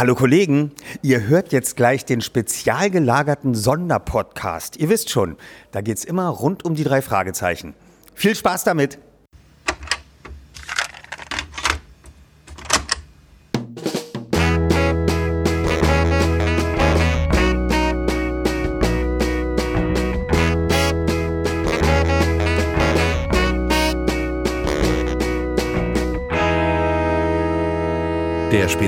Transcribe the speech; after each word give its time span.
Hallo 0.00 0.14
Kollegen, 0.14 0.72
ihr 1.02 1.28
hört 1.28 1.52
jetzt 1.52 1.76
gleich 1.76 2.06
den 2.06 2.22
spezial 2.22 2.88
gelagerten 2.88 3.54
Sonderpodcast. 3.54 4.78
Ihr 4.78 4.88
wisst 4.88 5.10
schon, 5.10 5.36
da 5.72 5.82
geht's 5.82 6.06
immer 6.06 6.26
rund 6.28 6.64
um 6.64 6.74
die 6.74 6.84
drei 6.84 7.02
Fragezeichen. 7.02 7.74
Viel 8.14 8.34
Spaß 8.34 8.64
damit! 8.64 8.98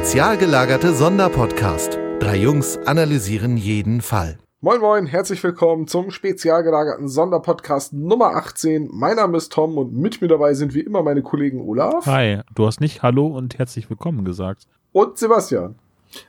Spezial 0.02 0.36
gelagerte 0.36 0.92
Sonderpodcast. 0.92 1.96
Drei 2.18 2.36
Jungs 2.36 2.76
analysieren 2.86 3.56
jeden 3.56 4.00
Fall. 4.00 4.36
Moin 4.60 4.80
Moin, 4.80 5.06
herzlich 5.06 5.44
willkommen 5.44 5.86
zum 5.86 6.10
spezial 6.10 6.64
gelagerten 6.64 7.06
Sonderpodcast 7.06 7.92
Nummer 7.92 8.34
18. 8.34 8.90
Mein 8.92 9.14
Name 9.14 9.36
ist 9.36 9.52
Tom 9.52 9.78
und 9.78 9.92
mit 9.92 10.20
mir 10.20 10.26
dabei 10.26 10.54
sind 10.54 10.74
wie 10.74 10.80
immer 10.80 11.04
meine 11.04 11.22
Kollegen 11.22 11.60
Olaf. 11.60 12.04
Hi, 12.06 12.40
du 12.52 12.66
hast 12.66 12.80
nicht 12.80 13.04
Hallo 13.04 13.28
und 13.28 13.58
herzlich 13.58 13.88
willkommen 13.90 14.24
gesagt. 14.24 14.66
Und 14.90 15.18
Sebastian. 15.18 15.76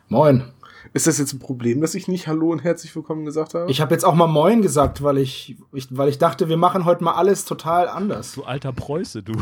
Moin. 0.08 0.44
Ist 0.92 1.08
das 1.08 1.18
jetzt 1.18 1.34
ein 1.34 1.40
Problem, 1.40 1.80
dass 1.80 1.96
ich 1.96 2.08
nicht 2.08 2.28
Hallo 2.28 2.52
und 2.52 2.64
herzlich 2.64 2.94
willkommen 2.96 3.24
gesagt 3.24 3.54
habe? 3.54 3.72
Ich 3.72 3.80
habe 3.80 3.94
jetzt 3.94 4.04
auch 4.04 4.16
mal 4.16 4.28
Moin 4.28 4.62
gesagt, 4.62 5.02
weil 5.02 5.18
ich, 5.18 5.56
ich, 5.72 5.88
weil 5.92 6.10
ich 6.10 6.18
dachte, 6.18 6.50
wir 6.50 6.58
machen 6.58 6.84
heute 6.84 7.04
mal 7.04 7.14
alles 7.14 7.46
total 7.46 7.88
anders. 7.88 8.34
Du 8.34 8.44
alter 8.44 8.74
Preuße, 8.74 9.24
du. 9.24 9.34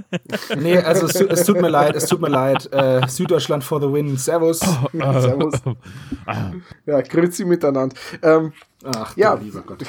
nee, 0.58 0.78
also 0.78 1.06
es, 1.06 1.16
es, 1.16 1.44
tut 1.44 1.60
mir 1.60 1.68
leid, 1.68 1.96
es 1.96 2.06
tut 2.06 2.20
mir 2.20 2.28
leid. 2.28 2.72
Äh, 2.72 3.06
Süddeutschland 3.08 3.64
for 3.64 3.80
the 3.80 3.92
win. 3.92 4.16
Servus. 4.16 4.60
Oh, 4.62 4.96
äh, 4.98 5.20
Servus. 5.20 5.54
ja, 6.86 7.00
grüezi 7.00 7.44
miteinander. 7.44 7.96
Ähm, 8.22 8.52
Ach, 8.86 9.16
ja, 9.16 9.32
lieber 9.32 9.62
Gott. 9.62 9.82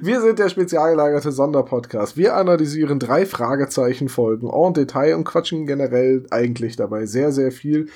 wir 0.00 0.22
sind 0.22 0.38
der 0.38 0.48
spezial 0.48 0.92
gelagerte 0.92 1.30
Sonderpodcast. 1.30 2.16
Wir 2.16 2.34
analysieren 2.34 2.98
drei 2.98 3.26
Fragezeichen-Folgen 3.26 4.48
en 4.48 4.72
Detail 4.72 5.14
und 5.14 5.24
quatschen 5.24 5.66
generell 5.66 6.24
eigentlich 6.30 6.76
dabei 6.76 7.04
sehr, 7.04 7.32
sehr 7.32 7.52
viel 7.52 7.90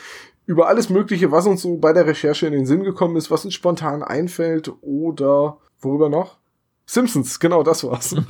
über 0.51 0.67
alles 0.67 0.91
Mögliche, 0.91 1.31
was 1.31 1.47
uns 1.47 1.63
so 1.63 1.77
bei 1.77 1.93
der 1.93 2.09
Recherche 2.09 2.49
in 2.49 2.53
den 2.53 2.67
Sinn 2.67 2.83
gekommen 2.83 3.15
ist, 3.15 3.31
was 3.31 3.45
uns 3.45 3.55
spontan 3.55 4.03
einfällt 4.03 4.73
oder 4.81 5.59
worüber 5.81 6.09
noch? 6.09 6.39
Simpsons, 6.87 7.39
genau 7.39 7.63
das 7.63 7.85
war's. 7.85 8.17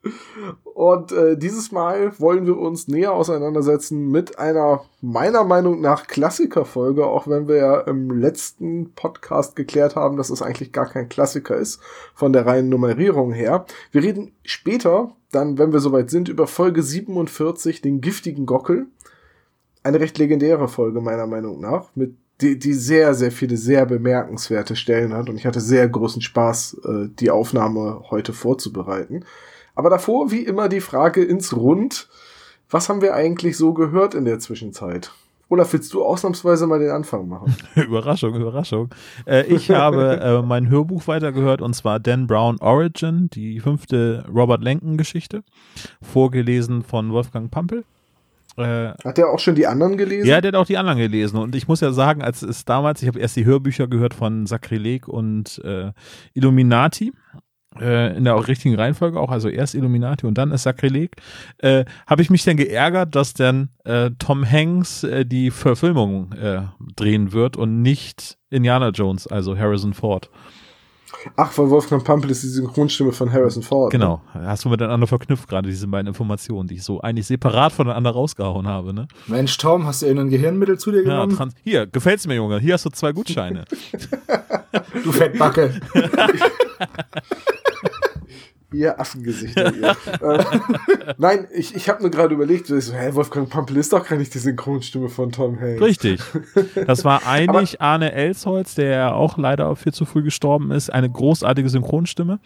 Und 0.80 1.12
äh, 1.12 1.36
dieses 1.36 1.72
Mal 1.72 2.18
wollen 2.20 2.46
wir 2.46 2.56
uns 2.56 2.88
näher 2.88 3.12
auseinandersetzen 3.12 4.10
mit 4.10 4.38
einer 4.38 4.82
meiner 5.02 5.44
Meinung 5.44 5.82
nach 5.82 6.06
Klassikerfolge, 6.06 7.04
auch 7.04 7.28
wenn 7.28 7.48
wir 7.48 7.56
ja 7.56 7.80
im 7.82 8.10
letzten 8.10 8.94
Podcast 8.94 9.56
geklärt 9.56 9.94
haben, 9.94 10.16
dass 10.16 10.30
es 10.30 10.40
eigentlich 10.40 10.72
gar 10.72 10.88
kein 10.88 11.10
Klassiker 11.10 11.54
ist 11.54 11.82
von 12.14 12.32
der 12.32 12.46
reinen 12.46 12.70
Nummerierung 12.70 13.30
her. 13.30 13.66
Wir 13.92 14.02
reden 14.02 14.32
später, 14.42 15.14
dann, 15.30 15.58
wenn 15.58 15.74
wir 15.74 15.80
soweit 15.80 16.08
sind, 16.08 16.30
über 16.30 16.46
Folge 16.46 16.82
47, 16.82 17.82
den 17.82 18.00
giftigen 18.00 18.46
Gockel. 18.46 18.86
Eine 19.82 20.00
recht 20.00 20.16
legendäre 20.16 20.66
Folge 20.66 21.02
meiner 21.02 21.26
Meinung 21.26 21.60
nach, 21.60 21.90
mit 21.94 22.14
die, 22.40 22.58
die 22.58 22.72
sehr, 22.72 23.12
sehr 23.12 23.32
viele 23.32 23.58
sehr 23.58 23.84
bemerkenswerte 23.84 24.76
Stellen 24.76 25.12
hat 25.12 25.28
und 25.28 25.36
ich 25.36 25.44
hatte 25.44 25.60
sehr 25.60 25.86
großen 25.86 26.22
Spaß, 26.22 26.80
äh, 26.86 27.08
die 27.10 27.30
Aufnahme 27.30 28.04
heute 28.08 28.32
vorzubereiten. 28.32 29.26
Aber 29.80 29.88
davor, 29.88 30.30
wie 30.30 30.42
immer, 30.42 30.68
die 30.68 30.82
Frage 30.82 31.24
ins 31.24 31.56
Rund. 31.56 32.06
Was 32.68 32.90
haben 32.90 33.00
wir 33.00 33.14
eigentlich 33.14 33.56
so 33.56 33.72
gehört 33.72 34.14
in 34.14 34.26
der 34.26 34.38
Zwischenzeit? 34.38 35.10
Oder 35.48 35.66
willst 35.72 35.94
du 35.94 36.04
ausnahmsweise 36.04 36.66
mal 36.66 36.78
den 36.78 36.90
Anfang 36.90 37.26
machen? 37.26 37.56
Überraschung, 37.76 38.34
Überraschung. 38.34 38.90
Äh, 39.24 39.46
ich 39.46 39.70
habe 39.70 40.20
äh, 40.22 40.42
mein 40.42 40.68
Hörbuch 40.68 41.08
weitergehört 41.08 41.62
und 41.62 41.72
zwar 41.72 41.98
Dan 41.98 42.26
Brown 42.26 42.58
Origin, 42.60 43.30
die 43.32 43.58
fünfte 43.58 44.26
Robert 44.30 44.62
Lenken-Geschichte, 44.62 45.44
vorgelesen 46.02 46.82
von 46.82 47.10
Wolfgang 47.10 47.50
Pampel. 47.50 47.84
Äh, 48.58 48.92
hat 49.02 49.16
der 49.16 49.30
auch 49.30 49.38
schon 49.38 49.54
die 49.54 49.66
anderen 49.66 49.96
gelesen? 49.96 50.28
Ja, 50.28 50.42
der 50.42 50.48
hat 50.48 50.56
auch 50.56 50.66
die 50.66 50.76
anderen 50.76 50.98
gelesen. 50.98 51.38
Und 51.38 51.54
ich 51.54 51.68
muss 51.68 51.80
ja 51.80 51.90
sagen, 51.90 52.20
als 52.20 52.42
es 52.42 52.66
damals, 52.66 53.00
ich 53.00 53.08
habe 53.08 53.18
erst 53.18 53.34
die 53.34 53.46
Hörbücher 53.46 53.88
gehört 53.88 54.12
von 54.12 54.44
Sakrileg 54.44 55.08
und 55.08 55.58
äh, 55.64 55.92
Illuminati 56.34 57.14
äh, 57.78 58.16
in 58.16 58.24
der 58.24 58.48
richtigen 58.48 58.74
Reihenfolge 58.74 59.20
auch, 59.20 59.30
also 59.30 59.48
erst 59.48 59.74
Illuminati 59.74 60.26
und 60.26 60.36
dann 60.38 60.50
ist 60.50 60.64
Sakrileg, 60.64 61.16
äh, 61.58 61.84
habe 62.06 62.22
ich 62.22 62.30
mich 62.30 62.44
dann 62.44 62.56
geärgert, 62.56 63.14
dass 63.14 63.34
dann 63.34 63.70
äh, 63.84 64.10
Tom 64.18 64.48
Hanks 64.48 65.04
äh, 65.04 65.24
die 65.24 65.50
Verfilmung 65.50 66.32
äh, 66.32 66.62
drehen 66.96 67.32
wird 67.32 67.56
und 67.56 67.82
nicht 67.82 68.38
Indiana 68.50 68.88
Jones, 68.88 69.26
also 69.26 69.56
Harrison 69.56 69.94
Ford. 69.94 70.30
Ach, 71.36 71.56
weil 71.56 71.70
Wolfgang 71.70 72.04
Pampel 72.04 72.30
ist 72.30 72.42
die 72.42 72.48
Synchronstimme 72.48 73.12
von 73.12 73.32
Harrison 73.32 73.62
Ford. 73.62 73.92
Ne? 73.92 73.98
Genau, 73.98 74.20
hast 74.32 74.64
du 74.64 74.68
miteinander 74.68 75.06
verknüpft 75.06 75.48
gerade 75.48 75.68
diese 75.68 75.86
beiden 75.86 76.08
Informationen, 76.08 76.68
die 76.68 76.76
ich 76.76 76.82
so 76.82 77.00
eigentlich 77.00 77.26
separat 77.26 77.72
voneinander 77.72 78.10
rausgehauen 78.10 78.66
habe. 78.66 78.94
Ne? 78.94 79.08
Mensch, 79.26 79.56
Tom, 79.58 79.86
hast 79.86 80.02
du 80.02 80.06
irgendein 80.06 80.30
Gehirnmittel 80.30 80.78
zu 80.78 80.90
dir 80.90 81.02
genommen? 81.02 81.36
Ja, 81.38 81.48
hier, 81.62 81.86
gefällt's 81.86 82.26
mir, 82.26 82.34
Junge. 82.34 82.58
Hier 82.60 82.74
hast 82.74 82.84
du 82.84 82.90
zwei 82.90 83.12
Gutscheine. 83.12 83.64
du 85.04 85.12
Fettbacke. 85.12 85.80
ihr 88.72 88.98
Affengesichter. 89.00 89.74
ihr. 89.74 89.96
äh, 90.20 90.44
nein, 91.18 91.46
ich, 91.52 91.74
ich 91.74 91.88
habe 91.88 92.02
nur 92.02 92.10
gerade 92.10 92.34
überlegt, 92.34 92.66
so, 92.66 92.76
hä, 92.76 93.14
Wolfgang 93.14 93.48
Pampel 93.48 93.76
ist 93.76 93.92
doch 93.92 94.06
gar 94.06 94.16
nicht 94.16 94.34
die 94.34 94.38
Synchronstimme 94.38 95.08
von 95.08 95.32
Tom 95.32 95.60
Hanks. 95.60 95.80
Richtig. 95.80 96.20
Das 96.86 97.04
war 97.04 97.26
eigentlich 97.26 97.80
Arne 97.80 98.12
Elsholz, 98.12 98.74
der 98.74 99.14
auch 99.14 99.38
leider 99.38 99.74
viel 99.76 99.92
zu 99.92 100.04
früh 100.04 100.22
gestorben 100.22 100.70
ist. 100.70 100.92
Eine 100.92 101.10
großartige 101.10 101.68
Synchronstimme. 101.68 102.40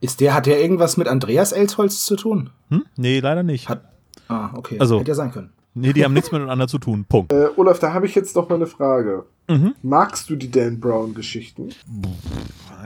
Ist 0.00 0.20
der, 0.20 0.34
hat 0.34 0.46
der 0.46 0.60
irgendwas 0.60 0.96
mit 0.96 1.08
Andreas 1.08 1.52
Elsholz 1.52 2.04
zu 2.04 2.16
tun? 2.16 2.50
Hm? 2.70 2.84
Nee, 2.96 3.20
leider 3.20 3.42
nicht. 3.42 3.68
Hat, 3.68 3.82
ah, 4.28 4.50
okay. 4.54 4.76
Also, 4.78 5.00
Hätte 5.00 5.10
ja 5.10 5.14
sein 5.14 5.32
können. 5.32 5.50
Nee, 5.74 5.92
die 5.92 6.04
haben 6.04 6.12
nichts 6.14 6.32
miteinander 6.32 6.68
zu 6.68 6.78
tun. 6.78 7.04
Punkt. 7.08 7.32
Äh, 7.32 7.48
Olaf, 7.56 7.78
da 7.78 7.92
habe 7.92 8.06
ich 8.06 8.14
jetzt 8.14 8.36
doch 8.36 8.48
mal 8.48 8.56
eine 8.56 8.66
Frage. 8.66 9.24
Mhm. 9.48 9.74
Magst 9.82 10.28
du 10.28 10.36
die 10.36 10.50
Dan 10.50 10.78
Brown-Geschichten? 10.78 11.70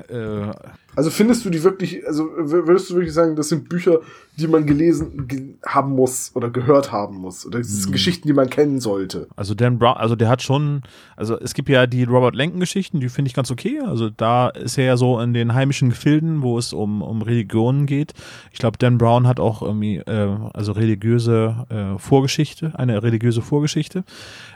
Äh, 0.09 0.51
also 0.95 1.11
findest 1.11 1.45
du 1.45 1.51
die 1.51 1.63
wirklich, 1.63 2.07
also 2.07 2.29
würdest 2.37 2.91
du 2.91 2.95
wirklich 2.95 3.15
sagen, 3.15 3.35
das 3.35 3.49
sind 3.49 3.69
Bücher, 3.69 4.01
die 4.37 4.47
man 4.47 4.67
gelesen 4.67 5.27
ge 5.27 5.55
haben 5.65 5.93
muss 5.93 6.33
oder 6.35 6.51
gehört 6.51 6.93
haben 6.93 7.17
muss? 7.17 7.47
Oder 7.47 7.59
das 7.59 7.69
sind 7.69 7.87
hm. 7.87 7.93
Geschichten, 7.93 8.29
die 8.29 8.35
man 8.35 8.51
kennen 8.51 8.81
sollte? 8.81 9.29
Also 9.37 9.55
Dan 9.55 9.79
Brown, 9.79 9.97
also 9.97 10.17
der 10.17 10.29
hat 10.29 10.43
schon, 10.43 10.83
also 11.17 11.39
es 11.39 11.55
gibt 11.55 11.69
ja 11.69 11.87
die 11.87 12.05
Robert 12.05 12.35
Lenken-Geschichten, 12.35 13.01
die 13.01 13.09
finde 13.09 13.29
ich 13.29 13.35
ganz 13.35 13.51
okay. 13.51 13.81
Also 13.81 14.11
da 14.11 14.49
ist 14.49 14.77
er 14.77 14.85
ja 14.85 14.97
so 14.97 15.19
in 15.21 15.33
den 15.33 15.55
heimischen 15.55 15.91
Gefilden, 15.91 16.43
wo 16.43 16.59
es 16.59 16.73
um, 16.73 17.03
um 17.03 17.23
Religionen 17.23 17.87
geht. 17.87 18.13
Ich 18.53 18.59
glaube, 18.59 18.79
Dan 18.79 18.99
Brown 18.99 19.27
hat 19.27 19.41
auch 19.41 19.63
irgendwie, 19.63 19.97
äh, 19.97 20.37
also 20.53 20.73
religiöse 20.73 21.67
äh, 21.69 21.99
Vorgeschichte, 21.99 22.73
eine 22.75 23.03
religiöse 23.03 23.43
Vorgeschichte. 23.43 24.05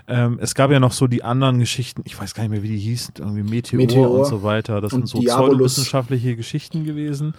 Ähm, 0.08 0.38
es 0.40 0.54
gab 0.54 0.70
ja 0.70 0.78
noch 0.78 0.92
so 0.92 1.06
die 1.06 1.24
anderen 1.24 1.58
Geschichten, 1.58 2.02
ich 2.04 2.18
weiß 2.18 2.34
gar 2.34 2.44
nicht 2.44 2.52
mehr, 2.52 2.62
wie 2.62 2.68
die 2.68 2.78
hießen, 2.78 3.14
irgendwie 3.18 3.42
Meteor, 3.42 3.78
Meteor. 3.78 4.10
und 4.10 4.24
so 4.26 4.42
weiter. 4.42 4.80
Das 4.80 4.92
sind 4.92 5.08
so 5.08 5.20
pseudowissenschaftliche 5.20 6.36
Geschichten 6.36 6.84
gewesen. 6.84 7.34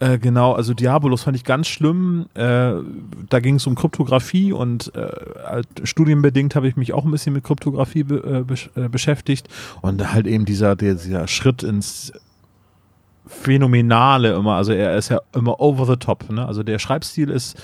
Äh, 0.00 0.18
genau, 0.18 0.52
also 0.52 0.74
Diabolus 0.74 1.24
fand 1.24 1.36
ich 1.36 1.42
ganz 1.42 1.66
schlimm. 1.66 2.26
Äh, 2.34 2.74
da 3.28 3.40
ging 3.40 3.56
es 3.56 3.66
um 3.66 3.74
Kryptographie 3.74 4.52
und 4.52 4.94
äh, 4.94 5.62
studienbedingt 5.82 6.54
habe 6.54 6.68
ich 6.68 6.76
mich 6.76 6.92
auch 6.92 7.04
ein 7.04 7.10
bisschen 7.10 7.32
mit 7.32 7.42
Kryptographie 7.42 8.04
be 8.04 8.16
äh, 8.18 8.44
besch 8.44 8.70
äh, 8.76 8.88
beschäftigt. 8.88 9.48
Und 9.80 10.12
halt 10.12 10.28
eben 10.28 10.44
dieser, 10.44 10.76
der, 10.76 10.94
dieser 10.94 11.26
Schritt 11.26 11.64
ins 11.64 12.12
Phänomenale 13.26 14.34
immer. 14.34 14.54
Also 14.54 14.72
er 14.72 14.96
ist 14.96 15.08
ja 15.08 15.20
immer 15.34 15.60
over 15.60 15.84
the 15.84 15.96
top. 15.96 16.30
Ne? 16.30 16.46
Also 16.46 16.62
der 16.62 16.78
Schreibstil 16.78 17.28
ist 17.28 17.60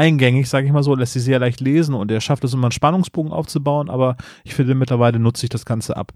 eingängig, 0.00 0.48
sage 0.48 0.66
ich 0.66 0.72
mal 0.72 0.82
so, 0.82 0.94
lässt 0.94 1.12
sich 1.12 1.22
sehr 1.22 1.38
leicht 1.38 1.60
lesen 1.60 1.94
und 1.94 2.10
er 2.10 2.20
schafft 2.20 2.42
es 2.44 2.54
immer 2.54 2.64
einen 2.64 2.72
Spannungsbogen 2.72 3.32
aufzubauen, 3.32 3.90
aber 3.90 4.16
ich 4.44 4.54
finde 4.54 4.74
mittlerweile 4.74 5.18
nutze 5.18 5.44
ich 5.44 5.50
das 5.50 5.66
Ganze 5.66 5.96
ab. 5.96 6.12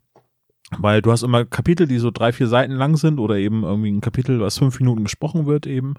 Weil 0.71 1.03
du 1.03 1.13
hast 1.13 1.23
immer 1.23 1.45
Kapitel, 1.45 1.87
die 1.87 1.99
so 1.99 2.11
drei, 2.11 2.33
vier 2.33 2.47
Seiten 2.47 2.73
lang 2.73 2.97
sind 2.97 3.21
oder 3.21 3.37
eben 3.37 3.65
irgendwie 3.65 3.93
ein 3.93 4.01
Kapitel, 4.01 4.41
was 4.41 4.59
fünf 4.59 4.81
Minuten 4.81 5.05
gesprochen 5.05 5.45
wird 5.45 5.67
eben. 5.67 5.95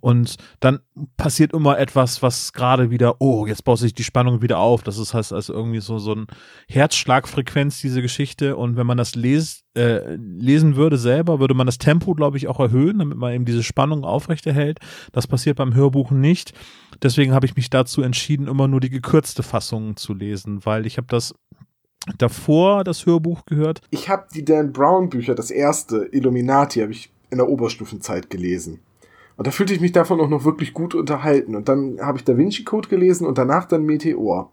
Und 0.00 0.36
dann 0.58 0.80
passiert 1.16 1.52
immer 1.52 1.78
etwas, 1.78 2.20
was 2.20 2.52
gerade 2.52 2.90
wieder, 2.90 3.20
oh, 3.20 3.46
jetzt 3.46 3.64
baut 3.64 3.78
sich 3.78 3.94
die 3.94 4.02
Spannung 4.04 4.42
wieder 4.42 4.58
auf. 4.58 4.82
Das 4.82 4.98
ist 4.98 5.14
heißt 5.14 5.32
also 5.32 5.52
irgendwie 5.52 5.80
so, 5.80 5.98
so 5.98 6.14
ein 6.14 6.26
Herzschlagfrequenz, 6.68 7.80
diese 7.80 8.02
Geschichte. 8.02 8.56
Und 8.56 8.76
wenn 8.76 8.88
man 8.88 8.98
das 8.98 9.14
les, 9.14 9.62
äh, 9.76 10.16
lesen 10.16 10.74
würde 10.74 10.98
selber, 10.98 11.38
würde 11.38 11.54
man 11.54 11.66
das 11.66 11.78
Tempo, 11.78 12.14
glaube 12.14 12.38
ich, 12.38 12.48
auch 12.48 12.58
erhöhen, 12.58 12.98
damit 12.98 13.18
man 13.18 13.32
eben 13.32 13.44
diese 13.44 13.62
Spannung 13.62 14.04
aufrechterhält. 14.04 14.80
Das 15.12 15.28
passiert 15.28 15.56
beim 15.56 15.74
Hörbuch 15.74 16.10
nicht. 16.10 16.52
Deswegen 17.02 17.32
habe 17.32 17.46
ich 17.46 17.54
mich 17.54 17.70
dazu 17.70 18.02
entschieden, 18.02 18.48
immer 18.48 18.66
nur 18.66 18.80
die 18.80 18.90
gekürzte 18.90 19.44
Fassung 19.44 19.96
zu 19.96 20.12
lesen, 20.12 20.66
weil 20.66 20.86
ich 20.86 20.96
habe 20.96 21.06
das 21.08 21.34
davor 22.16 22.84
das 22.84 23.06
Hörbuch 23.06 23.44
gehört? 23.46 23.80
Ich 23.90 24.08
habe 24.08 24.26
die 24.34 24.44
Dan 24.44 24.72
Brown 24.72 25.08
Bücher, 25.08 25.34
das 25.34 25.50
erste 25.50 26.08
Illuminati, 26.12 26.80
habe 26.80 26.92
ich 26.92 27.12
in 27.30 27.38
der 27.38 27.48
Oberstufenzeit 27.48 28.30
gelesen. 28.30 28.80
Und 29.36 29.46
da 29.46 29.52
fühlte 29.52 29.72
ich 29.72 29.80
mich 29.80 29.92
davon 29.92 30.20
auch 30.20 30.28
noch 30.28 30.44
wirklich 30.44 30.74
gut 30.74 30.94
unterhalten. 30.94 31.54
Und 31.54 31.68
dann 31.68 32.00
habe 32.00 32.18
ich 32.18 32.24
Da 32.24 32.36
Vinci 32.36 32.64
Code 32.64 32.88
gelesen 32.88 33.26
und 33.26 33.38
danach 33.38 33.66
dann 33.66 33.84
Meteor. 33.84 34.50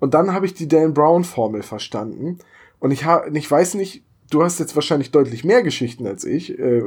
Und 0.00 0.14
dann 0.14 0.32
habe 0.32 0.46
ich 0.46 0.54
die 0.54 0.68
Dan 0.68 0.94
Brown 0.94 1.24
Formel 1.24 1.62
verstanden. 1.62 2.38
Und 2.80 2.90
ich, 2.90 3.04
ha 3.04 3.24
ich 3.32 3.50
weiß 3.50 3.74
nicht, 3.74 4.02
du 4.30 4.42
hast 4.42 4.58
jetzt 4.58 4.74
wahrscheinlich 4.74 5.10
deutlich 5.10 5.44
mehr 5.44 5.62
Geschichten 5.62 6.06
als 6.06 6.24
ich 6.24 6.58
äh, 6.58 6.82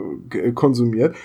konsumiert. 0.53 1.15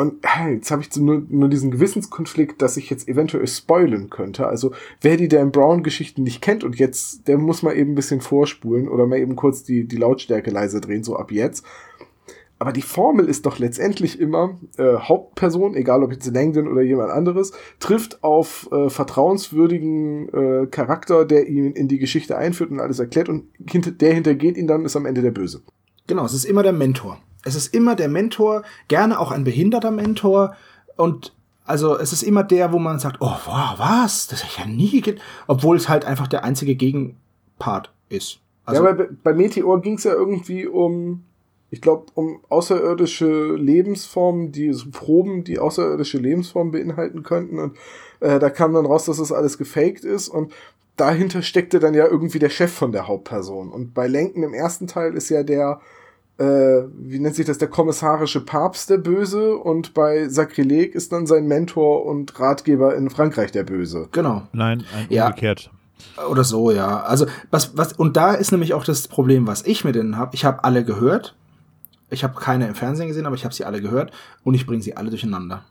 Und 0.00 0.24
äh, 0.24 0.54
jetzt 0.54 0.70
habe 0.70 0.80
ich 0.80 0.96
nur, 0.96 1.26
nur 1.28 1.50
diesen 1.50 1.70
Gewissenskonflikt, 1.70 2.62
dass 2.62 2.78
ich 2.78 2.88
jetzt 2.88 3.06
eventuell 3.06 3.46
spoilen 3.46 4.08
könnte. 4.08 4.46
Also 4.46 4.72
wer 5.02 5.18
die 5.18 5.28
Dan 5.28 5.52
Brown-Geschichten 5.52 6.22
nicht 6.22 6.40
kennt 6.40 6.64
und 6.64 6.78
jetzt, 6.78 7.28
der 7.28 7.36
muss 7.36 7.62
mal 7.62 7.76
eben 7.76 7.92
ein 7.92 7.96
bisschen 7.96 8.22
vorspulen 8.22 8.88
oder 8.88 9.06
mal 9.06 9.18
eben 9.18 9.36
kurz 9.36 9.62
die, 9.62 9.86
die 9.86 9.98
Lautstärke 9.98 10.50
leise 10.50 10.80
drehen, 10.80 11.04
so 11.04 11.16
ab 11.16 11.30
jetzt. 11.30 11.66
Aber 12.58 12.72
die 12.72 12.80
Formel 12.80 13.26
ist 13.26 13.44
doch 13.44 13.58
letztendlich 13.58 14.18
immer, 14.18 14.58
äh, 14.78 14.96
Hauptperson, 14.96 15.74
egal 15.74 16.02
ob 16.02 16.12
jetzt 16.12 16.32
Langdon 16.32 16.66
oder 16.66 16.80
jemand 16.80 17.10
anderes, 17.10 17.52
trifft 17.78 18.24
auf 18.24 18.70
äh, 18.72 18.88
vertrauenswürdigen 18.88 20.28
äh, 20.30 20.66
Charakter, 20.68 21.26
der 21.26 21.46
ihn 21.46 21.72
in 21.72 21.88
die 21.88 21.98
Geschichte 21.98 22.38
einführt 22.38 22.70
und 22.70 22.80
alles 22.80 23.00
erklärt 23.00 23.28
und 23.28 23.48
der 23.58 24.14
hintergeht 24.14 24.56
ihn 24.56 24.66
dann, 24.66 24.86
ist 24.86 24.96
am 24.96 25.04
Ende 25.04 25.20
der 25.20 25.30
Böse. 25.30 25.60
Genau, 26.06 26.24
es 26.24 26.32
ist 26.32 26.46
immer 26.46 26.62
der 26.62 26.72
Mentor. 26.72 27.18
Es 27.44 27.54
ist 27.54 27.74
immer 27.74 27.94
der 27.96 28.08
Mentor, 28.08 28.62
gerne 28.88 29.18
auch 29.18 29.30
ein 29.30 29.44
behinderter 29.44 29.90
Mentor 29.90 30.56
und 30.96 31.34
also 31.64 31.96
es 31.96 32.12
ist 32.12 32.22
immer 32.22 32.42
der, 32.42 32.72
wo 32.72 32.78
man 32.78 32.98
sagt, 32.98 33.18
oh 33.20 33.36
wow, 33.44 33.78
was? 33.78 34.26
Das 34.26 34.42
hätte 34.42 34.52
ich 34.52 34.58
ja 34.58 34.66
nie, 34.66 35.14
obwohl 35.46 35.76
es 35.76 35.88
halt 35.88 36.04
einfach 36.04 36.26
der 36.26 36.44
einzige 36.44 36.74
Gegenpart 36.74 37.92
ist. 38.08 38.40
Also, 38.64 38.84
ja, 38.84 38.92
bei, 38.92 39.08
bei 39.22 39.34
Meteor 39.34 39.80
ging 39.80 39.94
es 39.94 40.04
ja 40.04 40.12
irgendwie 40.12 40.66
um 40.66 41.24
ich 41.70 41.80
glaube, 41.80 42.06
um 42.14 42.40
außerirdische 42.48 43.54
Lebensformen, 43.54 44.50
die 44.50 44.72
so 44.72 44.86
Proben, 44.90 45.44
die 45.44 45.60
außerirdische 45.60 46.18
Lebensformen 46.18 46.72
beinhalten 46.72 47.22
könnten. 47.22 47.58
Und 47.60 47.76
äh, 48.18 48.40
da 48.40 48.50
kam 48.50 48.74
dann 48.74 48.86
raus, 48.86 49.04
dass 49.04 49.18
das 49.18 49.30
alles 49.30 49.56
gefaked 49.56 50.04
ist. 50.04 50.28
Und 50.28 50.52
dahinter 50.96 51.42
steckte 51.42 51.78
dann 51.78 51.94
ja 51.94 52.06
irgendwie 52.06 52.40
der 52.40 52.50
Chef 52.50 52.72
von 52.72 52.90
der 52.90 53.06
Hauptperson. 53.06 53.70
Und 53.70 53.94
bei 53.94 54.08
Lenken 54.08 54.42
im 54.42 54.52
ersten 54.52 54.88
Teil 54.88 55.14
ist 55.14 55.28
ja 55.28 55.44
der, 55.44 55.80
äh, 56.40 56.88
wie 56.98 57.18
nennt 57.18 57.34
sich 57.34 57.44
das, 57.44 57.58
der 57.58 57.68
kommissarische 57.68 58.40
Papst 58.40 58.88
der 58.88 58.96
Böse. 58.96 59.56
Und 59.56 59.92
bei 59.92 60.26
Sakrileg 60.28 60.94
ist 60.94 61.12
dann 61.12 61.26
sein 61.26 61.46
Mentor 61.46 62.06
und 62.06 62.40
Ratgeber 62.40 62.96
in 62.96 63.10
Frankreich 63.10 63.52
der 63.52 63.64
Böse. 63.64 64.08
Genau. 64.12 64.48
Nein, 64.52 64.84
ja. 65.10 65.26
umgekehrt. 65.26 65.70
Oder 66.30 66.44
so, 66.44 66.70
ja. 66.70 67.02
Also, 67.02 67.26
was, 67.50 67.76
was, 67.76 67.92
und 67.92 68.16
da 68.16 68.32
ist 68.32 68.52
nämlich 68.52 68.72
auch 68.72 68.84
das 68.84 69.06
Problem, 69.06 69.46
was 69.46 69.66
ich 69.66 69.84
mit 69.84 69.94
denen 69.94 70.16
habe. 70.16 70.34
Ich 70.34 70.46
habe 70.46 70.64
alle 70.64 70.82
gehört, 70.82 71.36
ich 72.08 72.24
habe 72.24 72.40
keine 72.40 72.66
im 72.68 72.74
Fernsehen 72.74 73.08
gesehen, 73.08 73.26
aber 73.26 73.36
ich 73.36 73.44
habe 73.44 73.54
sie 73.54 73.66
alle 73.66 73.82
gehört 73.82 74.10
und 74.42 74.54
ich 74.54 74.66
bringe 74.66 74.82
sie 74.82 74.96
alle 74.96 75.10
durcheinander. 75.10 75.66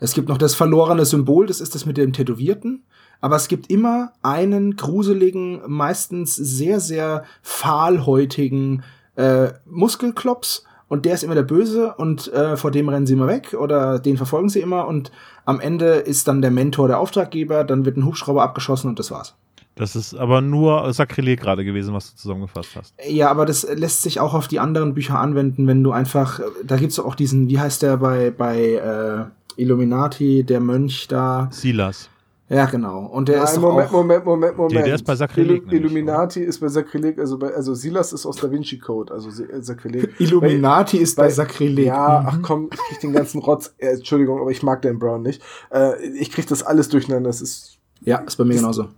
Es 0.00 0.14
gibt 0.14 0.28
noch 0.28 0.38
das 0.38 0.56
verlorene 0.56 1.04
Symbol, 1.04 1.46
das 1.46 1.60
ist 1.60 1.76
das 1.76 1.86
mit 1.86 1.96
dem 1.96 2.12
Tätowierten. 2.12 2.82
Aber 3.20 3.36
es 3.36 3.46
gibt 3.46 3.70
immer 3.70 4.14
einen 4.20 4.74
gruseligen, 4.74 5.60
meistens 5.68 6.34
sehr, 6.34 6.80
sehr 6.80 7.22
fahlhäutigen 7.40 8.82
äh, 9.16 9.48
Muskelklops 9.66 10.64
und 10.88 11.04
der 11.04 11.14
ist 11.14 11.22
immer 11.22 11.34
der 11.34 11.42
Böse 11.42 11.94
und 11.96 12.32
äh, 12.32 12.56
vor 12.56 12.70
dem 12.70 12.88
rennen 12.88 13.06
sie 13.06 13.14
immer 13.14 13.26
weg 13.26 13.54
oder 13.58 13.98
den 13.98 14.16
verfolgen 14.16 14.48
sie 14.48 14.60
immer 14.60 14.86
und 14.86 15.10
am 15.44 15.60
Ende 15.60 15.86
ist 15.86 16.28
dann 16.28 16.42
der 16.42 16.50
Mentor 16.50 16.88
der 16.88 16.98
Auftraggeber, 16.98 17.64
dann 17.64 17.84
wird 17.84 17.96
ein 17.96 18.04
Hubschrauber 18.04 18.42
abgeschossen 18.42 18.88
und 18.88 18.98
das 18.98 19.10
war's. 19.10 19.34
Das 19.74 19.96
ist 19.96 20.14
aber 20.14 20.42
nur 20.42 20.92
Sakrileg 20.92 21.40
gerade 21.40 21.64
gewesen, 21.64 21.94
was 21.94 22.10
du 22.10 22.16
zusammengefasst 22.16 22.76
hast. 22.76 22.94
Ja, 23.08 23.30
aber 23.30 23.46
das 23.46 23.66
lässt 23.74 24.02
sich 24.02 24.20
auch 24.20 24.34
auf 24.34 24.48
die 24.48 24.60
anderen 24.60 24.92
Bücher 24.92 25.18
anwenden, 25.18 25.66
wenn 25.66 25.82
du 25.82 25.92
einfach, 25.92 26.40
da 26.62 26.76
gibt's 26.76 26.98
auch 26.98 27.14
diesen, 27.14 27.48
wie 27.48 27.58
heißt 27.58 27.82
der 27.82 27.96
bei, 27.96 28.30
bei 28.30 28.60
äh, 28.60 29.60
Illuminati, 29.60 30.44
der 30.44 30.60
Mönch 30.60 31.08
da? 31.08 31.48
Silas. 31.50 32.10
Ja, 32.52 32.66
genau. 32.66 33.06
Und 33.06 33.30
der 33.30 33.38
Nein, 33.38 33.44
ist 33.46 33.58
Moment, 33.58 33.88
auch, 33.88 33.92
Moment, 33.92 34.24
Moment, 34.26 34.56
Moment. 34.58 34.74
Der, 34.74 34.84
der 34.84 34.94
ist 34.96 35.04
bei 35.04 35.16
Sakrileg. 35.16 35.62
Illu 35.68 35.86
Illuminati 35.86 36.40
ist 36.40 36.60
bei 36.60 36.68
Sakrileg, 36.68 37.18
also 37.18 37.38
bei, 37.38 37.54
also 37.54 37.72
Silas 37.72 38.12
ist 38.12 38.26
aus 38.26 38.36
Da 38.36 38.50
Vinci 38.50 38.78
Code, 38.78 39.10
also 39.10 39.30
äh, 39.42 39.62
Sakrileg. 39.62 40.10
Illuminati 40.20 40.98
bei, 40.98 41.02
ist 41.02 41.16
bei, 41.16 41.22
bei 41.24 41.30
Sakrileg. 41.30 41.86
Ja, 41.86 42.20
mhm. 42.20 42.28
ach 42.28 42.38
komm, 42.42 42.68
ich 42.70 42.78
krieg 42.78 43.00
den 43.00 43.14
ganzen 43.14 43.40
Rotz. 43.40 43.72
Äh, 43.78 43.94
Entschuldigung, 43.94 44.38
aber 44.38 44.50
ich 44.50 44.62
mag 44.62 44.82
Dan 44.82 44.98
Brown 44.98 45.22
nicht. 45.22 45.42
Äh, 45.70 45.98
ich 46.08 46.30
krieg 46.30 46.46
das 46.46 46.62
alles 46.62 46.90
durcheinander. 46.90 47.30
Das 47.30 47.40
ist. 47.40 47.78
Ja, 48.04 48.18
ist 48.18 48.36
bei 48.36 48.44
mir 48.44 48.56
genauso 48.56 48.88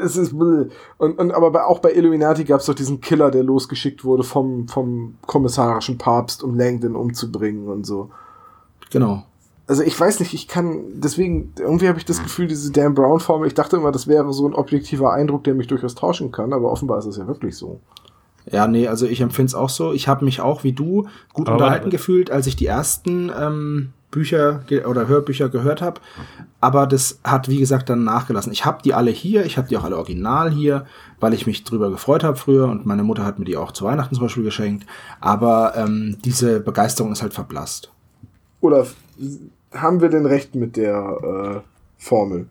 es 0.00 0.16
ist 0.16 0.32
und, 0.32 0.70
und 0.98 1.32
aber 1.32 1.50
bei, 1.50 1.64
auch 1.64 1.80
bei 1.80 1.92
Illuminati 1.92 2.44
gab 2.44 2.60
es 2.60 2.66
doch 2.66 2.74
diesen 2.74 3.00
Killer, 3.00 3.30
der 3.30 3.42
losgeschickt 3.42 4.04
wurde 4.04 4.22
vom 4.22 4.68
vom 4.68 5.16
kommissarischen 5.26 5.98
Papst, 5.98 6.42
um 6.44 6.56
Langdon 6.56 6.94
umzubringen 6.94 7.68
und 7.68 7.84
so. 7.84 8.10
Genau. 8.90 9.24
Also 9.68 9.82
ich 9.82 9.98
weiß 9.98 10.20
nicht, 10.20 10.32
ich 10.32 10.48
kann 10.48 10.80
deswegen 10.94 11.52
irgendwie 11.58 11.88
habe 11.88 11.98
ich 11.98 12.06
das 12.06 12.22
Gefühl, 12.22 12.48
diese 12.48 12.72
Dan 12.72 12.94
Brown 12.94 13.20
Formel. 13.20 13.46
Ich 13.46 13.54
dachte 13.54 13.76
immer, 13.76 13.92
das 13.92 14.06
wäre 14.06 14.32
so 14.32 14.48
ein 14.48 14.54
objektiver 14.54 15.12
Eindruck, 15.12 15.44
der 15.44 15.54
mich 15.54 15.66
durchaus 15.66 15.94
tauschen 15.94 16.32
kann, 16.32 16.54
aber 16.54 16.72
offenbar 16.72 16.98
ist 16.98 17.04
es 17.04 17.18
ja 17.18 17.26
wirklich 17.26 17.54
so. 17.54 17.80
Ja, 18.50 18.66
nee, 18.66 18.88
also 18.88 19.06
ich 19.06 19.20
empfinde 19.20 19.48
es 19.48 19.54
auch 19.54 19.68
so. 19.68 19.92
Ich 19.92 20.08
habe 20.08 20.24
mich 20.24 20.40
auch 20.40 20.64
wie 20.64 20.72
du 20.72 21.06
gut 21.34 21.48
aber 21.48 21.58
unterhalten 21.58 21.90
gefühlt, 21.90 22.30
als 22.30 22.46
ich 22.46 22.56
die 22.56 22.66
ersten 22.66 23.30
ähm, 23.38 23.92
Bücher 24.10 24.62
oder 24.86 25.06
Hörbücher 25.06 25.48
gehört 25.50 25.82
habe. 25.82 26.00
Aber 26.60 26.86
das 26.86 27.20
hat, 27.24 27.48
wie 27.48 27.58
gesagt, 27.58 27.90
dann 27.90 28.04
nachgelassen. 28.04 28.52
Ich 28.52 28.64
habe 28.64 28.82
die 28.82 28.94
alle 28.94 29.10
hier, 29.10 29.44
ich 29.44 29.58
habe 29.58 29.68
die 29.68 29.76
auch 29.76 29.84
alle 29.84 29.98
original 29.98 30.50
hier, 30.50 30.86
weil 31.20 31.34
ich 31.34 31.46
mich 31.46 31.64
drüber 31.64 31.90
gefreut 31.90 32.24
habe 32.24 32.36
früher 32.36 32.68
und 32.68 32.86
meine 32.86 33.04
Mutter 33.04 33.24
hat 33.24 33.38
mir 33.38 33.44
die 33.44 33.56
auch 33.56 33.72
zu 33.72 33.84
Weihnachten 33.84 34.14
zum 34.14 34.24
Beispiel 34.24 34.44
geschenkt. 34.44 34.86
Aber 35.20 35.74
ähm, 35.76 36.16
diese 36.24 36.60
Begeisterung 36.60 37.12
ist 37.12 37.22
halt 37.22 37.34
verblasst. 37.34 37.92
Oder 38.60 38.86
haben 39.72 40.00
wir 40.00 40.08
denn 40.08 40.26
recht 40.26 40.54
mit 40.54 40.76
der 40.76 41.62
äh, 41.62 41.68
Formel? 41.98 42.46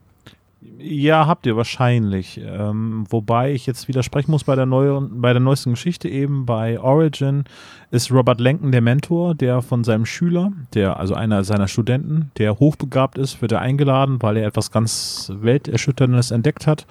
Ja, 0.80 1.28
habt 1.28 1.46
ihr 1.46 1.56
wahrscheinlich. 1.56 2.40
Ähm, 2.44 3.06
wobei 3.10 3.54
ich 3.54 3.66
jetzt 3.66 3.88
widersprechen 3.88 4.32
muss 4.32 4.44
bei 4.44 4.56
der, 4.56 4.66
neuen, 4.66 5.22
bei 5.22 5.32
der 5.32 5.40
neuesten 5.40 5.72
Geschichte 5.72 6.10
eben. 6.10 6.46
Bei 6.46 6.80
Origin 6.80 7.46
ist 7.92 8.12
Robert 8.12 8.40
Lenken 8.40 8.72
der 8.72 8.82
Mentor, 8.82 9.36
der 9.36 9.62
von 9.62 9.84
seinem 9.84 10.06
Schüler, 10.06 10.52
der, 10.74 11.00
also 11.00 11.14
einer 11.14 11.44
seiner 11.44 11.68
Studenten, 11.68 12.32
der 12.38 12.60
hochbegabt 12.60 13.18
ist, 13.18 13.42
wird 13.42 13.52
er 13.52 13.62
eingeladen, 13.62 14.22
weil 14.22 14.38
er 14.38 14.48
etwas 14.48 14.72
ganz 14.72 15.32
Welterschütterndes 15.34 16.32
entdeckt 16.32 16.68
hat. 16.68 16.86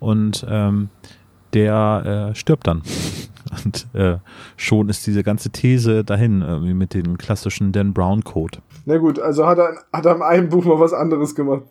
Und 0.00 0.44
ähm, 0.48 0.90
der 1.54 2.30
äh, 2.30 2.34
stirbt 2.34 2.66
dann. 2.66 2.82
Und 3.64 3.86
äh, 3.94 4.18
schon 4.56 4.88
ist 4.88 5.06
diese 5.06 5.22
ganze 5.22 5.50
These 5.50 6.02
dahin, 6.02 6.42
irgendwie 6.42 6.74
mit 6.74 6.94
dem 6.94 7.18
klassischen 7.18 7.72
Dan 7.72 7.92
Brown 7.92 8.24
Code. 8.24 8.58
Na 8.84 8.98
gut, 8.98 9.18
also 9.18 9.46
hat 9.46 9.58
er, 9.58 9.78
hat 9.92 10.06
er 10.06 10.16
in 10.16 10.22
einem 10.22 10.48
Buch 10.48 10.64
mal 10.64 10.78
was 10.78 10.92
anderes 10.92 11.34
gemacht. 11.34 11.64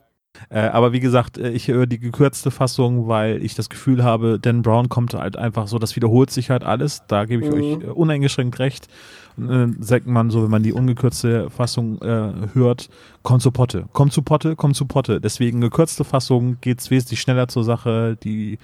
Äh, 0.49 0.61
aber 0.61 0.93
wie 0.93 0.99
gesagt, 0.99 1.37
äh, 1.37 1.51
ich 1.51 1.67
höre 1.67 1.85
die 1.85 1.99
gekürzte 1.99 2.51
Fassung, 2.51 3.07
weil 3.07 3.43
ich 3.43 3.55
das 3.55 3.69
Gefühl 3.69 4.03
habe, 4.03 4.39
Dan 4.39 4.61
Brown 4.63 4.89
kommt 4.89 5.13
halt 5.13 5.37
einfach 5.37 5.67
so, 5.67 5.77
das 5.77 5.95
wiederholt 5.95 6.31
sich 6.31 6.49
halt 6.49 6.63
alles. 6.63 7.03
Da 7.07 7.25
gebe 7.25 7.43
ich 7.43 7.51
mhm. 7.51 7.57
euch 7.57 7.83
äh, 7.83 7.91
uneingeschränkt 7.91 8.59
recht. 8.59 8.87
Und 9.37 9.47
dann 9.47 9.77
sagt 9.79 10.07
man 10.07 10.29
so, 10.29 10.43
wenn 10.43 10.51
man 10.51 10.63
die 10.63 10.73
ungekürzte 10.73 11.49
Fassung 11.49 12.01
äh, 12.01 12.31
hört, 12.53 12.89
kommt 13.23 13.41
zu 13.41 13.51
Potte, 13.51 13.85
kommt 13.93 14.13
zu 14.13 14.21
Potte, 14.21 14.55
kommt 14.55 14.75
zu 14.75 14.85
Potte. 14.85 15.21
Deswegen 15.21 15.61
gekürzte 15.61 16.03
Fassung 16.03 16.57
geht 16.61 16.79
es 16.79 16.91
wesentlich 16.91 17.21
schneller 17.21 17.47
zur 17.47 17.63
Sache. 17.63 18.17
Die 18.23 18.59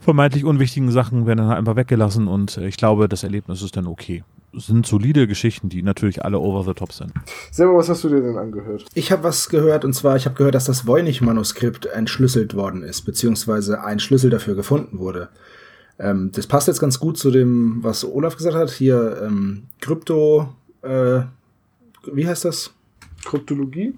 vermeintlich 0.00 0.44
unwichtigen 0.44 0.90
Sachen 0.90 1.26
werden 1.26 1.38
dann 1.38 1.48
halt 1.48 1.58
einfach 1.58 1.76
weggelassen 1.76 2.28
und 2.28 2.56
ich 2.56 2.76
glaube, 2.76 3.08
das 3.08 3.22
Erlebnis 3.22 3.62
ist 3.62 3.76
dann 3.76 3.86
okay 3.86 4.24
sind 4.52 4.86
solide 4.86 5.26
Geschichten, 5.26 5.68
die 5.68 5.82
natürlich 5.82 6.24
alle 6.24 6.38
over 6.38 6.64
the 6.64 6.74
top 6.74 6.92
sind. 6.92 7.12
Selber, 7.50 7.76
was 7.76 7.88
hast 7.88 8.04
du 8.04 8.08
dir 8.08 8.20
denn 8.20 8.36
angehört? 8.36 8.86
Ich 8.94 9.10
habe 9.10 9.24
was 9.24 9.48
gehört 9.48 9.84
und 9.84 9.94
zwar, 9.94 10.16
ich 10.16 10.26
habe 10.26 10.36
gehört, 10.36 10.54
dass 10.54 10.66
das 10.66 10.86
Voynich-Manuskript 10.86 11.86
entschlüsselt 11.86 12.54
worden 12.54 12.82
ist, 12.82 13.02
beziehungsweise 13.02 13.82
ein 13.82 13.98
Schlüssel 13.98 14.30
dafür 14.30 14.54
gefunden 14.54 14.98
wurde. 14.98 15.28
Ähm, 15.98 16.30
das 16.32 16.46
passt 16.46 16.68
jetzt 16.68 16.80
ganz 16.80 16.98
gut 16.98 17.18
zu 17.18 17.30
dem, 17.30 17.78
was 17.82 18.04
Olaf 18.04 18.36
gesagt 18.36 18.56
hat. 18.56 18.70
Hier 18.70 19.22
ähm, 19.24 19.64
Krypto, 19.80 20.48
äh, 20.82 21.20
wie 22.12 22.26
heißt 22.26 22.44
das? 22.44 22.72
Kryptologie? 23.24 23.94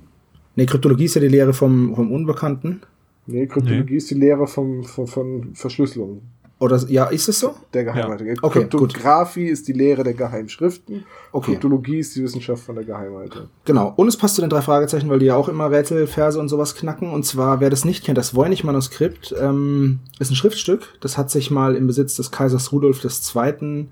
Nee, 0.57 0.67
Kryptologie 0.67 1.07
ist 1.07 1.15
ja 1.15 1.21
die 1.21 1.29
Lehre 1.29 1.53
vom, 1.53 1.95
vom 1.95 2.13
Unbekannten. 2.13 2.83
Nee, 3.27 3.47
Kryptologie 3.47 3.93
nee. 3.93 3.97
ist 3.97 4.11
die 4.11 4.15
Lehre 4.15 4.47
vom, 4.47 4.85
von, 4.85 5.07
von 5.07 5.55
Verschlüsselung. 5.55 6.23
Oder 6.61 6.79
ja, 6.89 7.07
ist 7.07 7.29
es 7.29 7.41
so? 7.41 7.57
Der 7.73 7.85
Geheimhalter. 7.85 8.25
Ja. 8.25 8.35
Okay, 8.41 8.61
Kryptographie 8.61 9.45
gut. 9.45 9.53
ist 9.53 9.67
die 9.67 9.73
Lehre 9.73 10.05
der 10.05 10.15
Geheimschriften. 10.15 11.05
Okay. 11.33 11.53
Kryptologie 11.53 11.99
ist 11.99 12.15
die 12.15 12.23
Wissenschaft 12.23 12.63
von 12.63 12.77
der 12.77 12.85
Geheimhaltung. 12.85 13.49
Genau. 13.65 13.93
Und 13.97 14.07
es 14.07 14.17
passt 14.17 14.37
zu 14.37 14.41
den 14.41 14.51
drei 14.51 14.63
Fragezeichen, 14.63 15.11
weil 15.11 15.19
die 15.19 15.27
ja 15.27 15.37
auch 15.37 15.49
immer 15.49 15.71
Rätselverse 15.71 16.39
und 16.39 16.49
sowas 16.49 16.77
knacken. 16.77 17.11
Und 17.11 17.27
zwar, 17.27 17.59
wer 17.61 17.71
das 17.71 17.85
nicht 17.85 18.05
kennt, 18.05 18.19
das 18.19 18.37
Voynich-Manuskript 18.37 19.35
ähm, 19.39 19.99
ist 20.21 20.31
ein 20.31 20.37
Schriftstück. 20.37 20.97
Das 21.01 21.19
hat 21.19 21.31
sich 21.31 21.51
mal 21.51 21.75
im 21.75 21.89
Besitz 21.89 22.15
des 22.15 22.31
Kaisers 22.31 22.71
Rudolf 22.71 23.05
II. 23.05 23.89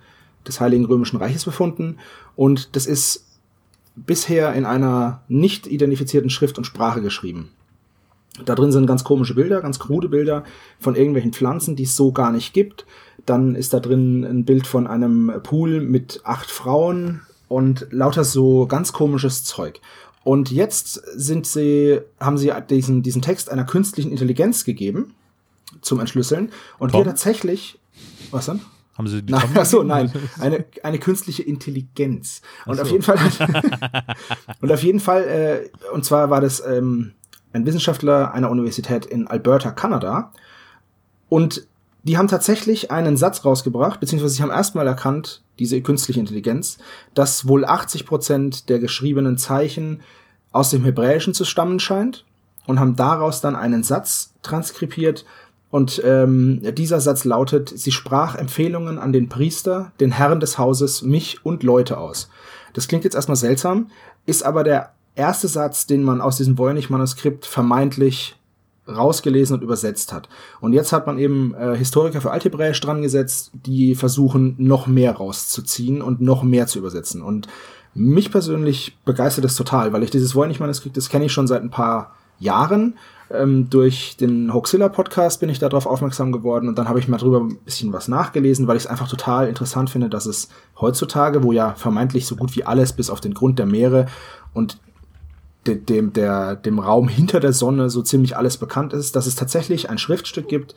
des 0.46 0.60
Heiligen 0.60 0.84
Römischen 0.84 1.16
Reiches 1.16 1.44
befunden. 1.44 1.98
Und 2.36 2.76
das 2.76 2.86
ist 2.86 3.26
bisher 3.96 4.54
in 4.54 4.64
einer 4.64 5.22
nicht 5.26 5.66
identifizierten 5.66 6.30
Schrift 6.30 6.58
und 6.58 6.64
Sprache 6.64 7.02
geschrieben. 7.02 7.50
Da 8.44 8.54
drin 8.54 8.72
sind 8.72 8.86
ganz 8.86 9.04
komische 9.04 9.34
Bilder, 9.34 9.60
ganz 9.60 9.78
krude 9.78 10.08
Bilder 10.08 10.44
von 10.78 10.94
irgendwelchen 10.94 11.32
Pflanzen, 11.32 11.76
die 11.76 11.82
es 11.82 11.96
so 11.96 12.12
gar 12.12 12.32
nicht 12.32 12.54
gibt. 12.54 12.86
Dann 13.26 13.54
ist 13.54 13.74
da 13.74 13.80
drin 13.80 14.24
ein 14.24 14.44
Bild 14.44 14.66
von 14.66 14.86
einem 14.86 15.32
Pool 15.42 15.80
mit 15.80 16.22
acht 16.24 16.50
Frauen 16.50 17.20
und 17.48 17.86
lauter 17.90 18.24
so 18.24 18.66
ganz 18.66 18.92
komisches 18.92 19.44
Zeug. 19.44 19.80
Und 20.24 20.50
jetzt 20.50 20.94
sind 21.14 21.46
sie, 21.46 22.00
haben 22.20 22.38
sie 22.38 22.52
diesen, 22.70 23.02
diesen 23.02 23.22
Text 23.22 23.50
einer 23.50 23.64
künstlichen 23.64 24.10
Intelligenz 24.10 24.64
gegeben 24.64 25.14
zum 25.82 26.00
Entschlüsseln. 26.00 26.50
Und 26.78 26.92
Tom? 26.92 27.00
hier 27.00 27.10
tatsächlich, 27.10 27.78
was 28.30 28.46
dann? 28.46 28.60
Haben 28.96 29.08
Sie 29.08 29.22
die 29.22 29.32
Nein, 29.32 29.56
achso, 29.56 29.82
nein, 29.82 30.12
eine, 30.38 30.64
eine 30.82 30.98
künstliche 30.98 31.42
Intelligenz. 31.42 32.42
Und 32.66 32.76
Ach 32.76 32.82
auf 32.82 32.88
so. 32.88 32.92
jeden 32.94 33.04
Fall, 33.04 33.18
und 34.60 34.70
auf 34.70 34.82
jeden 34.82 35.00
Fall, 35.00 35.22
äh, 35.24 35.88
und 35.94 36.04
zwar 36.04 36.28
war 36.30 36.40
das 36.40 36.62
ähm, 36.64 37.12
ein 37.52 37.66
Wissenschaftler 37.66 38.32
einer 38.32 38.50
Universität 38.50 39.06
in 39.06 39.26
Alberta, 39.26 39.70
Kanada. 39.70 40.32
Und 41.28 41.66
die 42.02 42.18
haben 42.18 42.28
tatsächlich 42.28 42.90
einen 42.90 43.16
Satz 43.16 43.44
rausgebracht, 43.44 44.00
beziehungsweise 44.00 44.34
sie 44.34 44.42
haben 44.42 44.50
erstmal 44.50 44.86
erkannt, 44.86 45.42
diese 45.58 45.80
künstliche 45.82 46.20
Intelligenz, 46.20 46.78
dass 47.14 47.46
wohl 47.46 47.64
80 47.64 48.06
Prozent 48.06 48.68
der 48.68 48.80
geschriebenen 48.80 49.38
Zeichen 49.38 50.00
aus 50.50 50.70
dem 50.70 50.84
Hebräischen 50.84 51.34
zu 51.34 51.44
stammen 51.44 51.78
scheint 51.78 52.24
und 52.66 52.80
haben 52.80 52.96
daraus 52.96 53.40
dann 53.40 53.56
einen 53.56 53.82
Satz 53.84 54.34
transkribiert. 54.42 55.24
Und 55.70 56.02
ähm, 56.04 56.60
dieser 56.74 57.00
Satz 57.00 57.24
lautet, 57.24 57.68
sie 57.70 57.92
sprach 57.92 58.34
Empfehlungen 58.34 58.98
an 58.98 59.12
den 59.12 59.28
Priester, 59.28 59.92
den 60.00 60.12
Herrn 60.12 60.40
des 60.40 60.58
Hauses, 60.58 61.02
mich 61.02 61.46
und 61.46 61.62
Leute 61.62 61.98
aus. 61.98 62.28
Das 62.74 62.88
klingt 62.88 63.04
jetzt 63.04 63.14
erstmal 63.14 63.36
seltsam, 63.36 63.88
ist 64.26 64.44
aber 64.44 64.64
der 64.64 64.92
erste 65.14 65.48
Satz, 65.48 65.86
den 65.86 66.02
man 66.02 66.20
aus 66.20 66.36
diesem 66.36 66.58
Voynich-Manuskript 66.58 67.46
vermeintlich 67.46 68.36
rausgelesen 68.88 69.56
und 69.56 69.62
übersetzt 69.62 70.12
hat. 70.12 70.28
Und 70.60 70.72
jetzt 70.72 70.92
hat 70.92 71.06
man 71.06 71.18
eben 71.18 71.54
äh, 71.54 71.76
Historiker 71.76 72.20
für 72.20 72.32
Althebräisch 72.32 72.80
dran 72.80 73.02
gesetzt, 73.02 73.52
die 73.54 73.94
versuchen, 73.94 74.56
noch 74.58 74.86
mehr 74.86 75.12
rauszuziehen 75.12 76.02
und 76.02 76.20
noch 76.20 76.42
mehr 76.42 76.66
zu 76.66 76.78
übersetzen. 76.78 77.22
Und 77.22 77.46
mich 77.94 78.30
persönlich 78.30 78.96
begeistert 79.04 79.44
das 79.44 79.54
total, 79.54 79.92
weil 79.92 80.02
ich 80.02 80.10
dieses 80.10 80.34
Voynich-Manuskript, 80.34 80.96
das 80.96 81.08
kenne 81.08 81.26
ich 81.26 81.32
schon 81.32 81.46
seit 81.46 81.62
ein 81.62 81.70
paar 81.70 82.14
Jahren. 82.40 82.94
Ähm, 83.30 83.70
durch 83.70 84.16
den 84.18 84.52
Hoaxilla-Podcast 84.52 85.40
bin 85.40 85.48
ich 85.48 85.58
darauf 85.58 85.86
aufmerksam 85.86 86.32
geworden 86.32 86.68
und 86.68 86.76
dann 86.76 86.88
habe 86.88 86.98
ich 86.98 87.08
mal 87.08 87.18
drüber 87.18 87.40
ein 87.40 87.58
bisschen 87.64 87.92
was 87.92 88.08
nachgelesen, 88.08 88.66
weil 88.66 88.76
ich 88.76 88.84
es 88.84 88.88
einfach 88.88 89.08
total 89.08 89.48
interessant 89.48 89.90
finde, 89.90 90.08
dass 90.08 90.26
es 90.26 90.48
heutzutage, 90.80 91.42
wo 91.42 91.52
ja 91.52 91.74
vermeintlich 91.74 92.26
so 92.26 92.34
gut 92.34 92.56
wie 92.56 92.64
alles 92.64 92.92
bis 92.92 93.10
auf 93.10 93.20
den 93.20 93.32
Grund 93.32 93.58
der 93.58 93.66
Meere 93.66 94.06
und 94.52 94.78
de, 95.66 95.76
dem, 95.76 96.12
der, 96.12 96.56
dem 96.56 96.78
Raum 96.78 97.08
hinter 97.08 97.40
der 97.40 97.52
Sonne 97.52 97.90
so 97.90 98.02
ziemlich 98.02 98.36
alles 98.36 98.56
bekannt 98.56 98.92
ist, 98.92 99.16
dass 99.16 99.26
es 99.26 99.34
tatsächlich 99.34 99.90
ein 99.90 99.98
Schriftstück 99.98 100.48
gibt, 100.48 100.74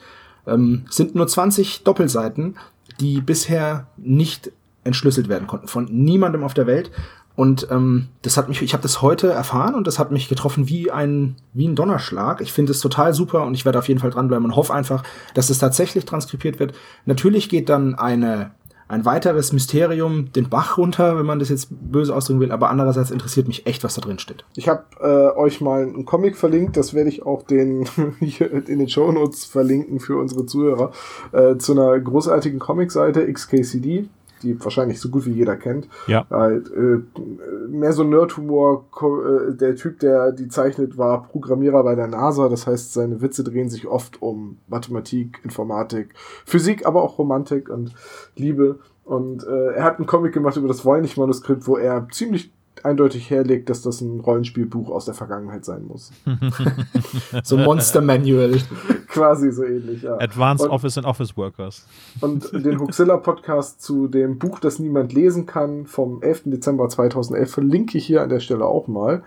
ähm, 0.48 0.86
sind 0.89 1.15
nur 1.15 1.27
20 1.27 1.84
Doppelseiten, 1.84 2.58
die 3.00 3.22
bisher 3.22 3.88
nicht 3.98 4.51
entschlüsselt 4.84 5.30
werden 5.30 5.48
konnten 5.48 5.68
von 5.68 5.86
niemandem 5.86 6.44
auf 6.44 6.54
der 6.54 6.68
Welt. 6.68 6.92
Und 7.36 7.68
ähm, 7.70 8.08
das 8.22 8.38
hat 8.38 8.48
mich, 8.48 8.62
ich 8.62 8.72
habe 8.72 8.84
das 8.84 9.01
heute 9.01 9.30
erfahren 9.30 9.75
und 9.75 9.88
das 9.88 10.00
hat 10.00 10.10
mich 10.10 10.30
getroffen 10.30 10.70
wie 10.70 10.89
ein 10.89 11.36
wie 11.54 11.68
ein 11.68 11.75
Donnerschlag. 11.75 12.39
Ich 12.39 12.54
finde 12.54 12.72
es 12.72 12.80
total 12.80 13.13
super 13.13 13.44
und 13.44 13.56
ich 13.56 13.65
werde 13.65 13.77
auf 13.80 13.89
jeden 13.89 14.00
Fall 14.00 14.12
dranbleiben 14.12 14.46
und 14.46 14.56
hoffe 14.56 14.74
einfach, 14.74 15.04
dass 15.34 15.50
es 15.50 15.60
tatsächlich 15.60 16.06
transkribiert 16.06 16.60
wird. 16.60 16.74
Natürlich 17.06 17.50
geht 17.50 17.68
dann 17.68 17.96
eine 17.96 18.51
ein 18.88 19.06
weiteres 19.06 19.51
Mysterium 19.51 20.32
den 20.34 20.50
Bach 20.50 20.77
runter, 20.77 21.18
wenn 21.18 21.25
man 21.25 21.39
das 21.39 21.50
jetzt 21.50 21.70
böse 21.72 22.15
ausdrücken 22.15 22.39
will, 22.39 22.51
aber 22.51 22.70
andererseits 22.70 23.10
interessiert 23.10 23.48
mich 23.48 23.65
echt, 23.65 23.84
was 23.84 23.96
da 23.96 24.01
drin 24.01 24.20
steht. 24.20 24.46
Ich 24.56 24.70
habe 24.70 24.84
äh, 25.00 25.38
euch 25.38 25.60
mal 25.60 25.82
einen 25.82 26.06
Comic 26.06 26.38
verlinkt, 26.38 26.77
das 26.77 26.94
werde 26.94 27.10
ich 27.10 27.25
auch 27.25 27.44
den 27.44 27.88
hier 28.20 28.51
in 28.51 28.80
den 28.80 28.89
Shownotes 28.89 29.46
verlinken 29.46 30.00
für 30.00 30.18
unsere 30.18 30.46
Zuhörer, 30.46 30.92
äh, 31.32 31.58
zu 31.58 31.72
einer 31.72 32.00
großartigen 32.00 32.60
Comicseite 32.60 33.32
XKCD, 33.32 34.08
die 34.46 34.64
wahrscheinlich 34.64 35.00
so 35.02 35.10
gut 35.10 35.25
wie 35.25 35.32
jeder 35.32 35.56
kennt. 35.58 35.88
Ja. 36.08 36.25
Halt, 36.30 36.72
äh, 36.72 37.02
mehr 37.68 37.92
so 37.92 38.04
Nerdhumor. 38.04 38.86
Äh, 39.02 39.54
der 39.56 39.75
Typ, 39.75 40.00
der 40.00 40.32
die 40.32 40.48
zeichnet, 40.48 40.98
war 40.98 41.24
Programmierer 41.24 41.84
bei 41.84 41.96
der 41.96 42.08
NASA. 42.08 42.48
Das 42.48 42.68
heißt, 42.68 42.94
seine 42.94 43.22
Witze 43.22 43.44
drehen 43.44 43.70
sich 43.70 43.88
oft 43.88 44.22
um 44.22 44.58
Mathematik, 44.68 45.42
Informatik, 45.44 46.14
Physik, 46.46 46.86
aber 46.86 47.04
auch 47.04 47.18
Romantik 47.18 47.70
und 47.70 47.94
Liebe. 48.36 48.80
Und 49.04 49.46
äh, 49.46 49.74
er 49.74 49.84
hat 49.84 49.98
einen 49.98 50.08
Comic 50.08 50.34
gemacht 50.34 50.58
über 50.58 50.68
das 50.68 50.86
Voynich-Manuskript, 50.86 51.68
wo 51.68 51.78
er 51.78 52.08
ziemlich 52.12 52.52
eindeutig 52.84 53.29
herlegt, 53.29 53.70
dass 53.70 53.82
das 53.82 54.01
ein 54.01 54.20
Rollenspielbuch 54.20 54.89
aus 54.89 55.05
der 55.05 55.13
Vergangenheit 55.13 55.63
sein 55.65 55.86
muss. 55.88 56.12
So 57.44 57.58
Monster 57.58 58.01
Manual. 58.01 58.60
Quasi 59.08 59.51
so 59.51 59.63
ähnlich, 59.63 60.03
ja. 60.03 60.17
Advanced 60.20 60.65
Und- 60.65 60.72
Office 60.72 60.98
and 60.98 61.08
Office 61.08 61.38
Workers. 61.38 61.86
Und 62.22 62.51
den 62.53 62.79
Huxilla-Podcast 62.79 63.82
zu 63.82 64.08
dem 64.08 64.38
Buch, 64.39 64.60
das 64.60 64.79
niemand 64.79 65.13
lesen 65.13 65.46
kann, 65.46 65.86
vom 65.86 66.22
11. 66.22 66.44
Dezember 66.46 66.89
2011 66.89 67.51
verlinke 67.51 67.98
ich 67.98 68.05
hier 68.05 68.22
an 68.22 68.29
der 68.29 68.39
Stelle 68.39 68.65
auch 68.65 68.88
mal. 68.88 69.24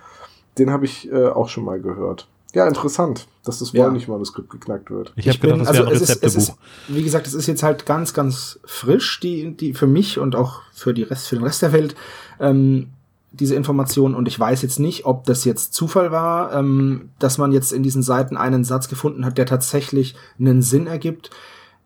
Den 0.58 0.70
habe 0.70 0.84
ich 0.84 1.10
äh, 1.10 1.26
auch 1.28 1.48
schon 1.48 1.64
mal 1.64 1.80
gehört. 1.80 2.28
Ja, 2.54 2.66
interessant, 2.66 3.28
dass 3.44 3.58
das 3.58 3.72
Ja. 3.72 3.84
Voynich-Manuskript 3.86 4.48
geknackt 4.50 4.90
wird. 4.90 5.12
Ich 5.16 5.28
habe 5.28 5.38
gedacht, 5.38 5.60
das 5.60 5.68
also 5.68 5.80
wäre 5.80 5.90
ein 5.90 5.96
es 5.96 6.02
ist, 6.02 6.22
es 6.24 6.34
ist, 6.34 6.54
wie 6.88 7.02
gesagt, 7.02 7.26
es 7.26 7.34
ist 7.34 7.46
jetzt 7.46 7.62
halt 7.62 7.84
ganz, 7.84 8.14
ganz 8.14 8.58
frisch, 8.64 9.20
die, 9.20 9.54
die 9.54 9.74
für 9.74 9.86
mich 9.86 10.18
und 10.18 10.34
auch 10.34 10.62
für 10.72 10.94
die 10.94 11.02
Rest, 11.02 11.28
für 11.28 11.36
den 11.36 11.44
Rest 11.44 11.60
der 11.62 11.72
Welt, 11.72 11.94
ähm, 12.40 12.88
diese 13.30 13.54
Information. 13.54 14.14
Und 14.14 14.28
ich 14.28 14.38
weiß 14.38 14.62
jetzt 14.62 14.78
nicht, 14.78 15.04
ob 15.04 15.24
das 15.24 15.44
jetzt 15.44 15.74
Zufall 15.74 16.10
war, 16.10 16.52
ähm, 16.54 17.10
dass 17.18 17.38
man 17.38 17.52
jetzt 17.52 17.72
in 17.72 17.82
diesen 17.82 18.02
Seiten 18.02 18.36
einen 18.36 18.64
Satz 18.64 18.88
gefunden 18.88 19.24
hat, 19.24 19.38
der 19.38 19.46
tatsächlich 19.46 20.14
einen 20.38 20.62
Sinn 20.62 20.86
ergibt. 20.86 21.30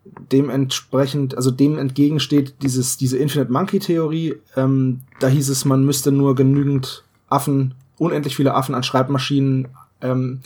Dementsprechend, 0.04 1.36
also 1.36 1.50
dem 1.50 1.78
entgegensteht 1.78 2.54
dieses, 2.62 2.96
diese 2.96 3.18
Infinite 3.18 3.52
Monkey 3.52 3.78
Theorie. 3.78 4.36
Ähm, 4.56 5.00
da 5.20 5.28
hieß 5.28 5.48
es, 5.48 5.64
man 5.64 5.84
müsste 5.84 6.12
nur 6.12 6.34
genügend 6.34 7.04
Affen, 7.28 7.74
unendlich 7.98 8.36
viele 8.36 8.54
Affen 8.54 8.74
an 8.74 8.82
Schreibmaschinen 8.82 9.68
ähm, 10.00 10.40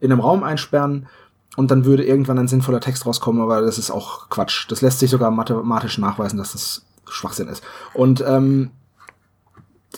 in 0.00 0.12
einem 0.12 0.20
Raum 0.20 0.42
einsperren 0.42 1.06
und 1.56 1.70
dann 1.70 1.84
würde 1.84 2.04
irgendwann 2.04 2.38
ein 2.38 2.48
sinnvoller 2.48 2.80
Text 2.80 3.06
rauskommen, 3.06 3.42
aber 3.42 3.60
das 3.60 3.78
ist 3.78 3.90
auch 3.90 4.28
Quatsch. 4.28 4.70
Das 4.70 4.82
lässt 4.82 5.00
sich 5.00 5.10
sogar 5.10 5.30
mathematisch 5.30 5.98
nachweisen, 5.98 6.38
dass 6.38 6.52
das 6.52 6.84
Schwachsinn 7.08 7.48
ist. 7.48 7.62
Und 7.92 8.22
ähm, 8.26 8.70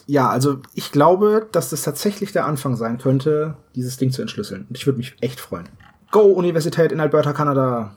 ja, 0.06 0.28
also 0.28 0.58
ich 0.74 0.92
glaube, 0.92 1.48
dass 1.52 1.70
das 1.70 1.82
tatsächlich 1.82 2.32
der 2.32 2.46
Anfang 2.46 2.76
sein 2.76 2.98
könnte, 2.98 3.56
dieses 3.74 3.96
Ding 3.96 4.10
zu 4.10 4.22
entschlüsseln. 4.22 4.66
Und 4.68 4.76
ich 4.76 4.86
würde 4.86 4.98
mich 4.98 5.16
echt 5.20 5.40
freuen. 5.40 5.68
Go 6.10 6.20
Universität 6.20 6.92
in 6.92 7.00
Alberta, 7.00 7.32
Kanada. 7.32 7.96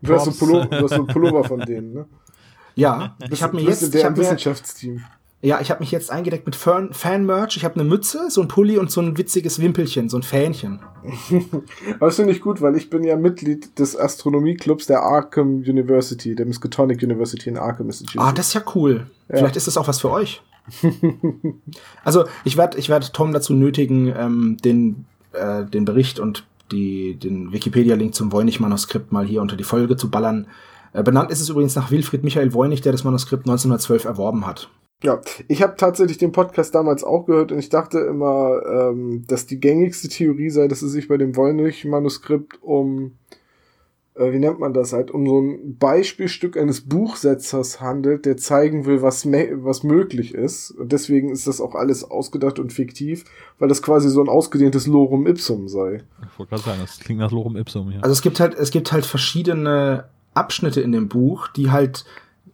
Du 0.00 0.14
hast, 0.14 0.24
so. 0.26 0.32
Pullover, 0.32 0.66
du 0.66 0.84
hast 0.84 0.90
so 0.90 0.96
einen 0.96 1.06
Pullover 1.06 1.44
von 1.44 1.60
denen, 1.60 1.92
ne? 1.92 2.06
Ja, 2.76 3.16
ich 3.30 3.42
habe 3.42 3.56
mir 3.56 3.62
jetzt, 3.62 3.94
ich 3.94 4.04
hab 4.04 4.12
mir, 4.12 4.22
Wissenschaftsteam. 4.22 5.02
Ja, 5.44 5.60
ich 5.60 5.70
habe 5.70 5.80
mich 5.80 5.90
jetzt 5.90 6.10
eingedeckt 6.10 6.46
mit 6.46 6.56
Fan- 6.56 6.94
Fan-Merch. 6.94 7.58
Ich 7.58 7.66
habe 7.66 7.74
eine 7.74 7.84
Mütze, 7.84 8.30
so 8.30 8.40
ein 8.40 8.48
Pulli 8.48 8.78
und 8.78 8.90
so 8.90 9.02
ein 9.02 9.18
witziges 9.18 9.60
Wimpelchen, 9.60 10.08
so 10.08 10.16
ein 10.16 10.22
Fähnchen. 10.22 10.80
Aber 11.96 12.06
das 12.06 12.16
finde 12.16 12.32
ich 12.32 12.40
gut, 12.40 12.62
weil 12.62 12.76
ich 12.76 12.88
bin 12.88 13.04
ja 13.04 13.14
Mitglied 13.16 13.78
des 13.78 13.94
Astronomieclubs 13.94 14.86
der 14.86 15.02
Arkham 15.02 15.56
University, 15.58 16.34
der 16.34 16.46
Miskatonic 16.46 17.02
University 17.02 17.50
in 17.50 17.58
Arkham, 17.58 17.88
Massachusetts. 17.88 18.24
Ah, 18.24 18.32
das 18.32 18.48
ist 18.48 18.54
ja 18.54 18.62
cool. 18.74 19.06
Vielleicht 19.28 19.56
ist 19.56 19.66
das 19.66 19.76
auch 19.76 19.86
was 19.86 20.00
für 20.00 20.10
euch. 20.10 20.40
also 22.04 22.24
ich 22.44 22.56
werde 22.56 22.78
ich 22.78 22.88
werd 22.88 23.12
Tom 23.12 23.34
dazu 23.34 23.52
nötigen, 23.52 24.14
ähm, 24.16 24.56
den, 24.64 25.04
äh, 25.32 25.66
den 25.66 25.84
Bericht 25.84 26.20
und 26.20 26.46
die, 26.72 27.16
den 27.16 27.52
Wikipedia-Link 27.52 28.14
zum 28.14 28.32
Voynich-Manuskript 28.32 29.12
mal 29.12 29.26
hier 29.26 29.42
unter 29.42 29.56
die 29.56 29.64
Folge 29.64 29.98
zu 29.98 30.10
ballern. 30.10 30.46
Äh, 30.94 31.02
benannt 31.02 31.30
ist 31.30 31.42
es 31.42 31.50
übrigens 31.50 31.74
nach 31.74 31.90
Wilfried 31.90 32.24
Michael 32.24 32.54
Voynich, 32.54 32.80
der 32.80 32.92
das 32.92 33.04
Manuskript 33.04 33.44
1912 33.44 34.06
erworben 34.06 34.46
hat. 34.46 34.70
Ja, 35.04 35.20
ich 35.48 35.62
habe 35.62 35.74
tatsächlich 35.76 36.16
den 36.16 36.32
Podcast 36.32 36.74
damals 36.74 37.04
auch 37.04 37.26
gehört 37.26 37.52
und 37.52 37.58
ich 37.58 37.68
dachte 37.68 37.98
immer, 37.98 38.62
ähm, 38.66 39.24
dass 39.26 39.44
die 39.44 39.60
gängigste 39.60 40.08
Theorie 40.08 40.48
sei, 40.48 40.66
dass 40.66 40.80
es 40.80 40.92
sich 40.92 41.08
bei 41.08 41.18
dem 41.18 41.36
Voynich-Manuskript 41.36 42.62
um, 42.62 43.12
äh, 44.14 44.32
wie 44.32 44.38
nennt 44.38 44.60
man 44.60 44.72
das 44.72 44.94
halt, 44.94 45.10
um 45.10 45.26
so 45.26 45.40
ein 45.40 45.76
Beispielstück 45.76 46.56
eines 46.56 46.88
Buchsetzers 46.88 47.82
handelt, 47.82 48.24
der 48.24 48.38
zeigen 48.38 48.86
will, 48.86 49.02
was, 49.02 49.26
was 49.26 49.82
möglich 49.82 50.32
ist. 50.32 50.70
Und 50.70 50.92
deswegen 50.92 51.28
ist 51.28 51.46
das 51.46 51.60
auch 51.60 51.74
alles 51.74 52.10
ausgedacht 52.10 52.58
und 52.58 52.72
fiktiv, 52.72 53.24
weil 53.58 53.68
das 53.68 53.82
quasi 53.82 54.08
so 54.08 54.22
ein 54.22 54.30
ausgedehntes 54.30 54.86
Lorem 54.86 55.26
Ipsum 55.26 55.68
sei. 55.68 56.02
Ich 56.32 56.38
wollte 56.38 56.50
gerade 56.50 56.62
sagen, 56.62 56.80
das 56.80 56.98
klingt 56.98 57.20
nach 57.20 57.30
Lorem 57.30 57.56
Ipsum 57.56 57.90
hier. 57.90 58.02
Also 58.02 58.12
es 58.12 58.22
gibt 58.22 58.40
halt, 58.40 58.54
es 58.54 58.70
gibt 58.70 58.90
halt 58.90 59.04
verschiedene 59.04 60.04
Abschnitte 60.32 60.80
in 60.80 60.92
dem 60.92 61.08
Buch, 61.08 61.48
die 61.48 61.70
halt 61.70 62.06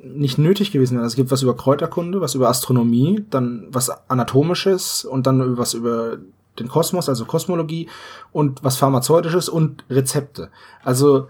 nicht 0.03 0.39
nötig 0.39 0.73
gewesen 0.73 0.95
wären. 0.95 1.05
Also 1.05 1.13
es 1.13 1.17
gibt 1.17 1.31
was 1.31 1.43
über 1.43 1.57
Kräuterkunde, 1.57 2.21
was 2.21 2.35
über 2.35 2.49
Astronomie, 2.49 3.25
dann 3.31 3.67
was 3.71 3.91
Anatomisches 4.09 5.05
und 5.05 5.27
dann 5.27 5.59
was 5.59 5.75
über 5.75 6.19
den 6.59 6.69
Kosmos, 6.69 7.09
also 7.09 7.25
Kosmologie 7.25 7.89
und 8.33 8.63
was 8.65 8.77
Pharmazeutisches 8.77 9.49
und 9.49 9.85
Rezepte. 9.89 10.51
Also 10.83 11.29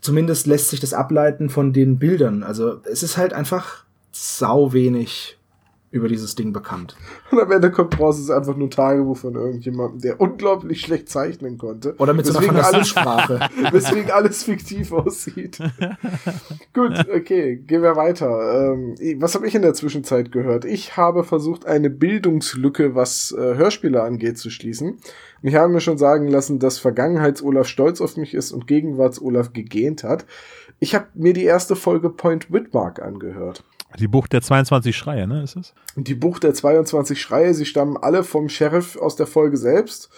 zumindest 0.00 0.46
lässt 0.46 0.70
sich 0.70 0.80
das 0.80 0.92
ableiten 0.92 1.50
von 1.50 1.72
den 1.72 1.98
Bildern. 1.98 2.42
Also 2.42 2.80
es 2.84 3.02
ist 3.02 3.16
halt 3.16 3.32
einfach 3.32 3.84
sau 4.12 4.72
wenig 4.72 5.37
über 5.90 6.08
dieses 6.08 6.34
Ding 6.34 6.52
bekannt. 6.52 6.96
Und 7.30 7.40
am 7.40 7.50
Ende 7.50 7.70
kommt 7.70 7.98
raus, 7.98 8.16
es 8.16 8.24
ist 8.24 8.30
einfach 8.30 8.56
nur 8.56 8.68
ein 8.68 8.70
Tagebuch 8.70 9.16
von 9.16 9.34
irgendjemandem, 9.34 10.00
der 10.00 10.20
unglaublich 10.20 10.82
schlecht 10.82 11.08
zeichnen 11.08 11.56
konnte. 11.56 11.94
Oder 11.98 12.12
mit 12.12 12.26
so 12.26 12.36
einer 12.36 12.46
Fantasiesprache. 12.46 13.40
weswegen 13.72 14.10
alles 14.10 14.44
fiktiv 14.44 14.92
aussieht. 14.92 15.58
Gut, 16.74 17.06
okay, 17.14 17.56
gehen 17.56 17.82
wir 17.82 17.96
weiter. 17.96 18.72
Ähm, 18.72 18.96
was 19.20 19.34
habe 19.34 19.46
ich 19.46 19.54
in 19.54 19.62
der 19.62 19.74
Zwischenzeit 19.74 20.30
gehört? 20.30 20.64
Ich 20.66 20.96
habe 20.96 21.24
versucht, 21.24 21.66
eine 21.66 21.88
Bildungslücke, 21.88 22.94
was 22.94 23.32
äh, 23.32 23.54
Hörspiele 23.54 24.02
angeht, 24.02 24.38
zu 24.38 24.50
schließen. 24.50 24.88
Und 24.90 25.48
ich 25.48 25.54
habe 25.54 25.72
mir 25.72 25.80
schon 25.80 25.98
sagen 25.98 26.28
lassen, 26.28 26.58
dass 26.58 26.78
Vergangenheits-Olaf 26.78 27.66
stolz 27.66 28.00
auf 28.00 28.16
mich 28.16 28.34
ist 28.34 28.52
und 28.52 28.66
Gegenwarts-Olaf 28.66 29.52
gegähnt 29.52 30.04
hat. 30.04 30.26
Ich 30.80 30.94
habe 30.94 31.06
mir 31.14 31.32
die 31.32 31.44
erste 31.44 31.76
Folge 31.76 32.10
Point 32.10 32.52
Whitmark 32.52 33.00
angehört. 33.00 33.64
Die 33.98 34.08
Bucht 34.08 34.32
der 34.32 34.42
22 34.42 34.96
Schreie, 34.96 35.26
ne, 35.26 35.42
ist 35.42 35.56
es? 35.56 35.74
Die 35.96 36.14
Bucht 36.14 36.44
der 36.44 36.54
22 36.54 37.20
Schreie, 37.20 37.54
sie 37.54 37.64
stammen 37.64 37.96
alle 37.96 38.22
vom 38.22 38.48
Sheriff 38.48 38.96
aus 38.96 39.16
der 39.16 39.26
Folge 39.26 39.56
selbst. 39.56 40.10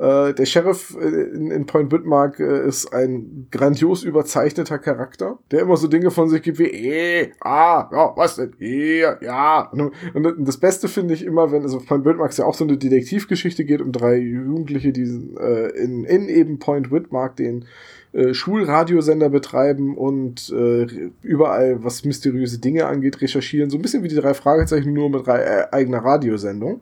Äh, 0.00 0.32
der 0.32 0.46
Sheriff 0.46 0.96
äh, 0.98 1.04
in, 1.04 1.50
in 1.50 1.66
Point 1.66 1.92
Whitmark 1.92 2.40
äh, 2.40 2.66
ist 2.66 2.90
ein 2.94 3.48
grandios 3.50 4.02
überzeichneter 4.02 4.78
Charakter, 4.78 5.38
der 5.50 5.60
immer 5.60 5.76
so 5.76 5.88
Dinge 5.88 6.10
von 6.10 6.30
sich 6.30 6.40
gibt 6.40 6.58
wie, 6.58 6.70
eh, 6.70 7.32
ah, 7.42 7.86
ja, 7.92 8.12
was 8.16 8.36
denn, 8.36 8.54
hier, 8.58 9.18
ja. 9.20 9.70
Und, 9.70 9.92
und 10.14 10.48
das 10.48 10.56
Beste 10.56 10.88
finde 10.88 11.12
ich 11.12 11.22
immer, 11.22 11.52
wenn, 11.52 11.64
also 11.64 11.80
Point 11.80 12.06
Whitmark 12.06 12.36
ja 12.38 12.46
auch 12.46 12.54
so 12.54 12.64
eine 12.64 12.78
Detektivgeschichte 12.78 13.66
geht 13.66 13.82
um 13.82 13.92
drei 13.92 14.16
Jugendliche, 14.16 14.92
die 14.92 15.02
äh, 15.38 15.68
in, 15.76 16.04
in 16.04 16.30
eben 16.30 16.58
Point 16.58 16.90
Whitmark 16.90 17.36
den 17.36 17.66
äh, 18.12 18.34
Schulradiosender 18.34 19.28
betreiben 19.28 19.96
und 19.96 20.50
äh, 20.50 21.10
überall, 21.22 21.84
was 21.84 22.04
mysteriöse 22.04 22.58
Dinge 22.58 22.86
angeht, 22.86 23.20
recherchieren. 23.20 23.70
So 23.70 23.78
ein 23.78 23.82
bisschen 23.82 24.02
wie 24.02 24.08
die 24.08 24.16
drei 24.16 24.34
Fragezeichen, 24.34 24.92
nur 24.92 25.10
mit 25.10 25.28
äh, 25.28 25.66
eigener 25.70 26.04
Radiosendung. 26.04 26.80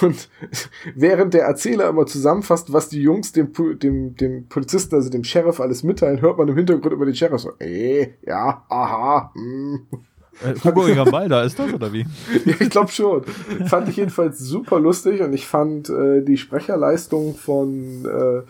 Und 0.00 0.28
während 0.94 1.32
der 1.32 1.44
Erzähler 1.44 1.88
immer 1.88 2.06
zusammenfasst, 2.06 2.72
was 2.72 2.88
die 2.88 3.00
Jungs 3.00 3.32
dem, 3.32 3.52
dem, 3.78 4.16
dem 4.16 4.46
Polizisten, 4.48 4.96
also 4.96 5.10
dem 5.10 5.24
Sheriff, 5.24 5.60
alles 5.60 5.84
mitteilen, 5.84 6.20
hört 6.20 6.38
man 6.38 6.48
im 6.48 6.56
Hintergrund 6.56 6.92
über 6.92 7.06
den 7.06 7.14
Sheriff 7.14 7.40
so, 7.40 7.52
eh, 7.60 8.14
ja, 8.26 8.64
aha, 8.68 9.32
hm. 9.34 9.86
Äh, 10.44 10.54
Hugo 10.62 10.82
Gambalda 10.82 11.42
ist 11.44 11.58
das 11.58 11.72
oder 11.72 11.92
wie? 11.92 12.00
ja, 12.44 12.54
ich 12.60 12.68
glaube 12.68 12.90
schon. 12.90 13.24
Fand 13.68 13.88
ich 13.88 13.96
jedenfalls 13.96 14.38
super 14.38 14.78
lustig 14.78 15.22
und 15.22 15.32
ich 15.32 15.46
fand 15.46 15.88
äh, 15.88 16.22
die 16.22 16.36
Sprecherleistung 16.36 17.34
von 17.34 18.04
äh, 18.04 18.42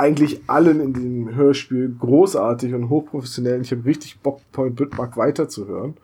eigentlich 0.00 0.40
allen 0.46 0.80
in 0.80 0.94
dem 0.94 1.34
Hörspiel 1.34 1.94
großartig 1.98 2.72
und 2.72 2.88
hochprofessionell. 2.88 3.60
Ich 3.60 3.70
habe 3.70 3.84
richtig 3.84 4.18
Bock, 4.20 4.40
Point 4.50 4.76
Bitmark 4.76 5.18
weiterzuhören. 5.18 5.94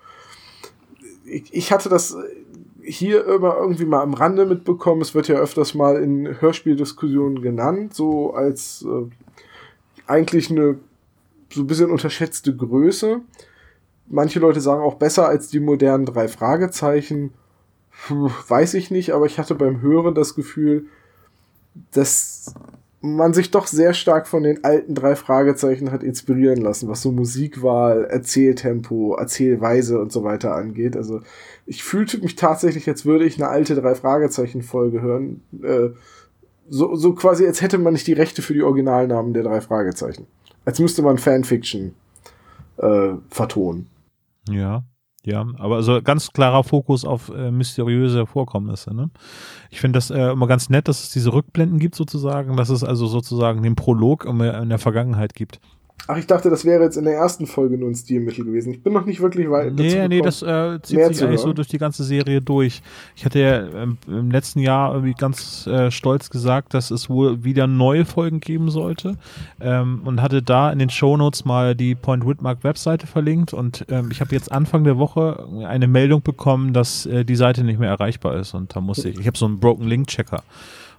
Ich, 1.24 1.52
ich 1.54 1.72
hatte 1.72 1.88
das 1.88 2.14
hier 2.82 3.26
immer 3.26 3.56
irgendwie 3.56 3.86
mal 3.86 4.02
am 4.02 4.12
Rande 4.12 4.44
mitbekommen. 4.44 5.00
Es 5.00 5.14
wird 5.14 5.28
ja 5.28 5.36
öfters 5.36 5.74
mal 5.74 5.96
in 5.96 6.40
Hörspieldiskussionen 6.40 7.40
genannt, 7.40 7.94
so 7.94 8.34
als 8.34 8.84
äh, 8.86 9.06
eigentlich 10.06 10.50
eine 10.50 10.78
so 11.50 11.62
ein 11.62 11.66
bisschen 11.66 11.90
unterschätzte 11.90 12.54
Größe. 12.54 13.22
Manche 14.08 14.40
Leute 14.40 14.60
sagen 14.60 14.82
auch 14.82 14.96
besser 14.96 15.26
als 15.26 15.48
die 15.48 15.60
modernen 15.60 16.04
drei 16.04 16.28
Fragezeichen. 16.28 17.32
Puh, 18.06 18.30
weiß 18.48 18.74
ich 18.74 18.90
nicht, 18.90 19.12
aber 19.12 19.24
ich 19.24 19.38
hatte 19.38 19.54
beim 19.54 19.80
Hören 19.80 20.14
das 20.14 20.34
Gefühl, 20.34 20.86
dass 21.92 22.54
man 23.14 23.32
sich 23.32 23.50
doch 23.50 23.66
sehr 23.66 23.94
stark 23.94 24.26
von 24.26 24.42
den 24.42 24.64
alten 24.64 24.94
drei 24.94 25.16
Fragezeichen 25.16 25.92
hat 25.92 26.02
inspirieren 26.02 26.60
lassen, 26.60 26.88
was 26.88 27.02
so 27.02 27.12
Musikwahl, 27.12 28.04
Erzähltempo, 28.04 29.14
Erzählweise 29.14 30.00
und 30.00 30.12
so 30.12 30.24
weiter 30.24 30.54
angeht. 30.54 30.96
Also 30.96 31.20
ich 31.66 31.84
fühlte 31.84 32.18
mich 32.18 32.36
tatsächlich, 32.36 32.88
als 32.88 33.04
würde 33.04 33.24
ich 33.24 33.36
eine 33.36 33.48
alte 33.48 33.74
drei 33.74 33.94
Fragezeichen 33.94 34.62
Folge 34.62 35.00
hören. 35.00 35.42
Äh, 35.62 35.90
so, 36.68 36.96
so 36.96 37.14
quasi, 37.14 37.46
als 37.46 37.62
hätte 37.62 37.78
man 37.78 37.92
nicht 37.92 38.06
die 38.06 38.12
Rechte 38.12 38.42
für 38.42 38.54
die 38.54 38.62
Originalnamen 38.62 39.32
der 39.32 39.44
drei 39.44 39.60
Fragezeichen. 39.60 40.26
Als 40.64 40.80
müsste 40.80 41.02
man 41.02 41.18
Fanfiction 41.18 41.94
äh, 42.78 43.14
vertonen. 43.28 43.88
Ja. 44.48 44.84
Ja, 45.26 45.44
aber 45.58 45.74
also 45.74 46.00
ganz 46.02 46.32
klarer 46.32 46.62
Fokus 46.62 47.04
auf 47.04 47.30
äh, 47.30 47.50
mysteriöse 47.50 48.26
Vorkommnisse. 48.26 48.94
Ne? 48.94 49.10
Ich 49.70 49.80
finde 49.80 49.96
das 49.96 50.10
äh, 50.10 50.30
immer 50.30 50.46
ganz 50.46 50.70
nett, 50.70 50.86
dass 50.86 51.02
es 51.02 51.10
diese 51.10 51.32
Rückblenden 51.32 51.80
gibt 51.80 51.96
sozusagen, 51.96 52.56
dass 52.56 52.68
es 52.68 52.84
also 52.84 53.08
sozusagen 53.08 53.64
den 53.64 53.74
Prolog 53.74 54.24
in 54.24 54.38
der 54.68 54.78
Vergangenheit 54.78 55.34
gibt. 55.34 55.58
Ach, 56.08 56.16
ich 56.16 56.26
dachte, 56.26 56.50
das 56.50 56.64
wäre 56.64 56.84
jetzt 56.84 56.96
in 56.96 57.04
der 57.04 57.14
ersten 57.14 57.46
Folge 57.46 57.76
nur 57.76 57.88
ein 57.88 57.94
Stilmittel 57.96 58.44
gewesen. 58.44 58.72
Ich 58.72 58.82
bin 58.82 58.92
noch 58.92 59.06
nicht 59.06 59.20
wirklich 59.20 59.50
weit. 59.50 59.74
Nee, 59.74 59.96
dazu 59.96 60.08
nee, 60.08 60.20
das 60.20 60.42
äh, 60.42 60.80
zieht 60.80 61.04
sich 61.04 61.24
eigentlich 61.24 61.40
so 61.40 61.52
durch 61.52 61.66
die 61.66 61.78
ganze 61.78 62.04
Serie 62.04 62.40
durch. 62.40 62.80
Ich 63.16 63.24
hatte 63.24 63.40
ja 63.40 63.66
ähm, 63.82 63.98
im 64.06 64.30
letzten 64.30 64.60
Jahr 64.60 64.92
irgendwie 64.92 65.14
ganz 65.14 65.66
äh, 65.66 65.90
stolz 65.90 66.30
gesagt, 66.30 66.74
dass 66.74 66.92
es 66.92 67.10
wohl 67.10 67.42
wieder 67.42 67.66
neue 67.66 68.04
Folgen 68.04 68.38
geben 68.38 68.70
sollte. 68.70 69.16
Ähm, 69.60 70.02
und 70.04 70.22
hatte 70.22 70.42
da 70.42 70.70
in 70.70 70.78
den 70.78 70.90
Shownotes 70.90 71.44
mal 71.44 71.74
die 71.74 71.96
Point 71.96 72.24
Whitmark 72.24 72.62
Webseite 72.62 73.08
verlinkt. 73.08 73.52
Und 73.52 73.84
ähm, 73.88 74.10
ich 74.12 74.20
habe 74.20 74.32
jetzt 74.32 74.52
Anfang 74.52 74.84
der 74.84 74.98
Woche 74.98 75.48
eine 75.66 75.88
Meldung 75.88 76.22
bekommen, 76.22 76.72
dass 76.72 77.06
äh, 77.06 77.24
die 77.24 77.36
Seite 77.36 77.64
nicht 77.64 77.80
mehr 77.80 77.90
erreichbar 77.90 78.36
ist. 78.36 78.54
Und 78.54 78.76
da 78.76 78.80
muss 78.80 79.04
ich, 79.04 79.18
ich 79.18 79.26
habe 79.26 79.36
so 79.36 79.46
einen 79.46 79.58
Broken 79.58 79.88
Link 79.88 80.06
Checker. 80.06 80.44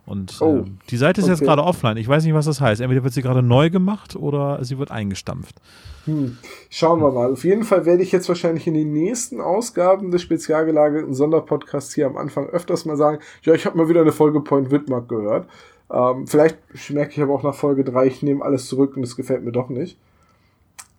Und 0.08 0.38
oh, 0.39 0.63
ähm, 0.65 0.78
die 0.89 0.96
Seite 0.96 1.20
ist 1.20 1.26
okay. 1.26 1.34
jetzt 1.34 1.43
gerade 1.43 1.62
offline. 1.62 1.98
Ich 1.98 2.08
weiß 2.08 2.24
nicht, 2.24 2.34
was 2.34 2.46
das 2.46 2.62
heißt. 2.62 2.80
Entweder 2.80 3.04
wird 3.04 3.13
sie 3.13 3.22
gerade 3.22 3.43
neu 3.43 3.70
gemacht 3.70 4.15
oder 4.15 4.63
sie 4.63 4.80
wird 4.80 4.89
eingestampft. 4.89 5.58
Hm. 6.06 6.38
Schauen 6.70 7.02
wir 7.02 7.12
mal. 7.12 7.34
Auf 7.34 7.43
jeden 7.43 7.65
Fall 7.65 7.86
werde 7.86 8.04
ich 8.04 8.13
jetzt 8.13 8.30
wahrscheinlich 8.30 8.65
in 8.67 8.74
den 8.74 8.93
nächsten 8.93 9.41
Ausgaben 9.41 10.10
des 10.10 10.22
spezial 10.22 10.65
gelagerten 10.65 11.13
Sonderpodcasts 11.13 11.93
hier 11.93 12.08
am 12.08 12.15
Anfang 12.15 12.48
öfters 12.48 12.86
mal 12.86 12.96
sagen, 12.96 13.20
ja, 13.43 13.54
ich 13.54 13.65
habe 13.65 13.78
mal 13.78 13.89
wieder 13.89 14.00
eine 14.00 14.13
Folge 14.13 14.39
Point 14.39 14.72
Widmark 14.72 15.10
gehört. 15.10 15.50
Ähm, 15.91 16.26
vielleicht 16.26 16.58
merke 16.89 17.12
ich 17.12 17.22
aber 17.22 17.34
auch 17.34 17.43
nach 17.43 17.56
Folge 17.56 17.84
3, 17.84 18.08
ich 18.08 18.24
nehme 18.24 18.46
alles 18.46 18.67
zurück 18.67 18.96
und 18.96 19.04
es 19.04 19.17
gefällt 19.17 19.43
mir 19.43 19.52
doch 19.52 19.67
nicht. 19.67 20.00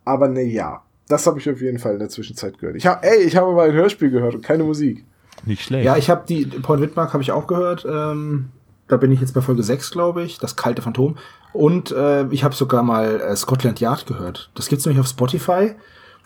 Aber 0.05 0.29
ne, 0.29 0.43
ja. 0.43 0.83
Das 1.09 1.27
habe 1.27 1.39
ich 1.39 1.49
auf 1.49 1.63
jeden 1.63 1.79
Fall 1.79 1.95
in 1.95 2.01
der 2.01 2.11
Zwischenzeit 2.11 2.59
gehört. 2.59 2.77
Ich 2.77 2.87
hab, 2.87 3.03
ey, 3.03 3.23
ich 3.23 3.35
habe 3.37 3.51
mal 3.55 3.71
ein 3.71 3.75
Hörspiel 3.75 4.11
gehört 4.11 4.35
und 4.35 4.45
keine 4.45 4.65
Musik. 4.65 5.07
Nicht 5.47 5.63
schlecht. 5.63 5.87
Ja, 5.87 5.97
ich 5.97 6.11
habe 6.11 6.25
die 6.29 6.45
Point 6.45 6.83
Widmark 6.83 7.15
habe 7.15 7.23
ich 7.23 7.33
auch 7.33 7.47
gehört. 7.47 7.87
Ähm, 7.89 8.51
da 8.89 8.97
bin 8.97 9.13
ich 9.13 9.21
jetzt 9.21 9.35
bei 9.35 9.41
Folge 9.41 9.63
6, 9.63 9.91
glaube 9.91 10.23
ich, 10.23 10.39
das 10.39 10.57
kalte 10.57 10.83
Phantom. 10.83 11.17
Und 11.53 11.93
äh, 11.93 12.27
ich 12.29 12.45
habe 12.45 12.55
sogar 12.55 12.83
mal 12.83 13.21
äh, 13.21 13.37
Scotland 13.37 13.81
Yard 13.81 14.07
gehört. 14.07 14.51
Das 14.55 14.69
gibt's 14.69 14.85
nämlich 14.87 15.01
auf 15.01 15.09
Spotify. 15.09 15.75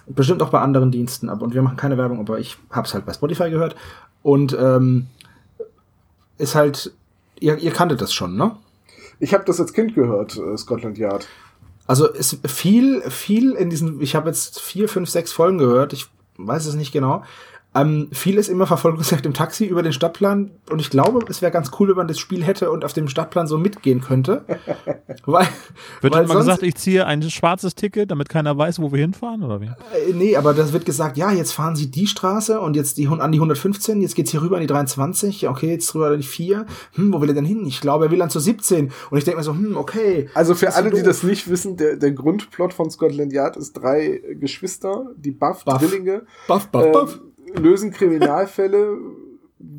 Bestimmt 0.07 0.42
auch 0.42 0.51
bei 0.51 0.61
anderen 0.61 0.90
Diensten, 0.90 1.29
aber 1.29 1.44
und 1.44 1.55
wir 1.55 1.62
machen 1.62 1.77
keine 1.77 1.96
Werbung, 1.98 2.18
aber 2.18 2.38
ich 2.38 2.57
hab's 2.70 2.94
halt 2.94 3.07
bei 3.07 3.12
Spotify 3.12 3.51
gehört. 3.51 3.77
Und 4.22 4.57
ähm, 4.59 5.07
ist 6.38 6.55
halt, 6.55 6.92
ihr, 7.38 7.59
ihr 7.59 7.70
kanntet 7.72 8.01
das 8.01 8.12
schon, 8.12 8.37
ne? 8.37 8.57
Ich 9.20 9.35
habe 9.35 9.44
das 9.44 9.61
als 9.61 9.72
Kind 9.72 9.94
gehört, 9.94 10.37
äh, 10.37 10.57
Scotland 10.57 10.98
Yard. 10.98 11.29
Also 11.87 12.09
ist 12.09 12.38
viel, 12.48 13.03
viel 13.11 13.53
in 13.53 13.70
diesen, 13.70 14.01
ich 14.01 14.14
habe 14.14 14.29
jetzt 14.29 14.61
vier, 14.61 14.88
fünf, 14.88 15.09
sechs 15.09 15.33
Folgen 15.33 15.59
gehört, 15.59 15.92
ich 15.92 16.07
weiß 16.37 16.66
es 16.66 16.75
nicht 16.75 16.92
genau, 16.92 17.25
ähm, 17.74 18.08
vieles 18.12 18.48
immer 18.48 18.66
Verfolgungsjagd 18.66 19.24
im 19.24 19.32
Taxi 19.32 19.64
über 19.64 19.82
den 19.82 19.92
Stadtplan 19.92 20.50
und 20.70 20.80
ich 20.80 20.90
glaube, 20.90 21.24
es 21.28 21.40
wäre 21.40 21.50
ganz 21.50 21.70
cool, 21.78 21.88
wenn 21.88 21.96
man 21.96 22.08
das 22.08 22.18
Spiel 22.18 22.44
hätte 22.44 22.70
und 22.70 22.85
auf 22.85 22.92
dem 22.92 23.08
Stadtplan 23.08 23.46
so 23.46 23.56
mitgehen 23.56 24.02
könnte. 24.02 24.44
weil, 25.24 25.46
wird 26.02 26.14
weil 26.14 26.24
immer 26.24 26.35
gesagt, 26.35 26.62
ich 26.62 26.74
ziehe 26.74 27.06
ein 27.06 27.22
schwarzes 27.22 27.74
Ticket, 27.74 28.11
damit 28.11 28.28
keiner 28.28 28.56
weiß, 28.56 28.78
wo 28.80 28.92
wir 28.92 29.00
hinfahren 29.00 29.42
oder 29.42 29.61
wie? 29.61 29.66
Äh, 29.66 30.12
nee, 30.12 30.37
aber 30.37 30.52
das 30.52 30.72
wird 30.72 30.85
gesagt, 30.85 31.16
ja, 31.16 31.32
jetzt 31.32 31.52
fahren 31.52 31.74
Sie 31.74 31.90
die 31.90 32.06
Straße 32.06 32.61
und 32.61 32.76
jetzt 32.76 32.98
die 32.98 33.08
an 33.08 33.32
die 33.32 33.38
115, 33.38 34.02
jetzt 34.02 34.16
geht's 34.16 34.30
hier 34.30 34.42
rüber 34.42 34.56
an 34.56 34.62
die 34.62 34.66
23, 34.66 35.48
okay, 35.48 35.70
jetzt 35.70 35.94
rüber 35.94 36.08
an 36.08 36.18
die 36.18 36.26
4. 36.26 36.66
Hm, 36.94 37.12
wo 37.12 37.20
will 37.22 37.30
er 37.30 37.35
denn 37.35 37.44
hin? 37.44 37.64
Ich 37.66 37.80
glaube, 37.80 38.06
er 38.06 38.11
will 38.11 38.18
dann 38.18 38.30
zur 38.30 38.42
17 38.42 38.92
und 39.11 39.18
ich 39.18 39.24
denke 39.24 39.38
mir 39.38 39.44
so, 39.44 39.54
hm, 39.54 39.76
okay. 39.76 40.28
Also 40.35 40.54
für 40.54 40.74
alle, 40.74 40.90
die 40.90 41.02
das 41.02 41.22
nicht 41.22 41.48
wissen, 41.48 41.78
der, 41.78 41.96
der 41.96 42.12
Grundplot 42.12 42.74
von 42.74 42.90
Scotland 42.90 43.32
Yard 43.32 43.56
ist 43.56 43.72
drei 43.72 44.20
Geschwister, 44.38 45.06
die 45.16 45.30
Buff, 45.30 45.64
Buff. 45.64 45.78
Drillinge. 45.78 46.22
Buff, 46.46 46.68
Buff, 46.68 46.85
ähm, 46.85 46.92
Buff 46.92 47.20
lösen 47.55 47.91
Kriminalfälle 47.91 48.99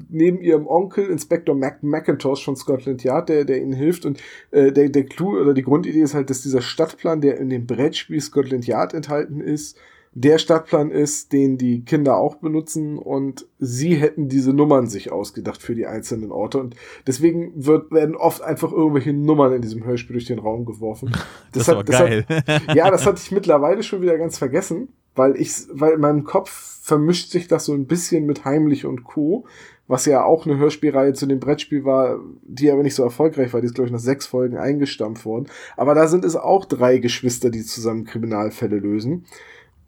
neben 0.09 0.41
ihrem 0.41 0.67
Onkel 0.67 1.07
Inspector 1.07 1.55
Mac 1.55 1.83
McIntosh 1.83 2.45
von 2.45 2.55
Scotland 2.55 3.03
Yard, 3.03 3.29
der, 3.29 3.45
der 3.45 3.61
ihnen 3.61 3.73
hilft. 3.73 4.05
Und 4.05 4.21
äh, 4.51 4.71
der, 4.71 4.89
der 4.89 5.05
Clou 5.05 5.39
oder 5.39 5.53
die 5.53 5.63
Grundidee 5.63 6.01
ist 6.01 6.13
halt, 6.13 6.29
dass 6.29 6.41
dieser 6.41 6.61
Stadtplan, 6.61 7.21
der 7.21 7.37
in 7.37 7.49
dem 7.49 7.65
Brettspiel 7.65 8.21
Scotland 8.21 8.65
Yard 8.65 8.93
enthalten 8.93 9.41
ist, 9.41 9.77
der 10.15 10.37
Stadtplan 10.37 10.91
ist, 10.91 11.33
den 11.33 11.57
die 11.57 11.83
Kinder 11.85 12.17
auch 12.17 12.35
benutzen 12.35 12.99
und 12.99 13.47
sie 13.57 13.95
hätten 13.95 14.29
diese 14.29 14.53
Nummern 14.53 14.85
sich 14.87 15.11
ausgedacht 15.11 15.61
für 15.61 15.73
die 15.73 15.87
einzelnen 15.87 16.31
Orte 16.31 16.59
und 16.59 16.75
deswegen 17.07 17.51
wird, 17.55 17.91
werden 17.91 18.15
oft 18.15 18.43
einfach 18.43 18.71
irgendwelche 18.71 19.11
Nummern 19.11 19.53
in 19.53 19.63
diesem 19.63 19.83
Hörspiel 19.83 20.13
durch 20.13 20.25
den 20.25 20.39
Raum 20.39 20.65
geworfen. 20.65 21.11
Das, 21.51 21.67
das 21.67 21.75
hat, 21.75 21.89
das 21.89 21.99
geil. 21.99 22.25
Hat, 22.27 22.75
ja, 22.75 22.89
das 22.89 23.05
hatte 23.05 23.21
ich 23.23 23.31
mittlerweile 23.31 23.83
schon 23.83 24.01
wieder 24.01 24.17
ganz 24.17 24.39
vergessen, 24.39 24.87
weil 25.15 25.35
ich, 25.35 25.51
weil 25.71 25.93
in 25.93 26.01
meinem 26.01 26.23
Kopf 26.23 26.49
vermischt 26.81 27.31
sich 27.31 27.47
das 27.47 27.65
so 27.65 27.73
ein 27.73 27.85
bisschen 27.85 28.25
mit 28.25 28.45
Heimlich 28.45 28.85
und 28.85 29.03
Co., 29.03 29.45
was 29.87 30.05
ja 30.05 30.23
auch 30.23 30.45
eine 30.45 30.57
Hörspielreihe 30.57 31.13
zu 31.13 31.25
dem 31.25 31.39
Brettspiel 31.39 31.83
war, 31.83 32.19
die 32.41 32.71
aber 32.71 32.83
nicht 32.83 32.95
so 32.95 33.03
erfolgreich 33.03 33.53
war. 33.53 33.59
Die 33.59 33.67
ist, 33.67 33.75
glaube 33.75 33.87
ich, 33.87 33.93
nach 33.93 33.99
sechs 33.99 34.25
Folgen 34.25 34.57
eingestampft 34.57 35.25
worden. 35.25 35.47
Aber 35.75 35.93
da 35.93 36.07
sind 36.07 36.23
es 36.23 36.35
auch 36.35 36.65
drei 36.65 36.99
Geschwister, 36.99 37.49
die 37.49 37.63
zusammen 37.63 38.05
Kriminalfälle 38.05 38.79
lösen. 38.79 39.25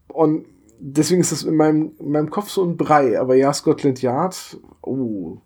Und 0.09 0.47
deswegen 0.79 1.21
ist 1.21 1.31
das 1.31 1.43
in 1.43 1.55
meinem, 1.55 1.93
in 1.99 2.11
meinem 2.11 2.29
Kopf 2.29 2.49
so 2.49 2.63
ein 2.63 2.75
Brei. 2.77 3.19
Aber 3.19 3.35
ja, 3.35 3.53
Scotland 3.53 4.01
Yard, 4.01 4.59
oh, 4.81 5.37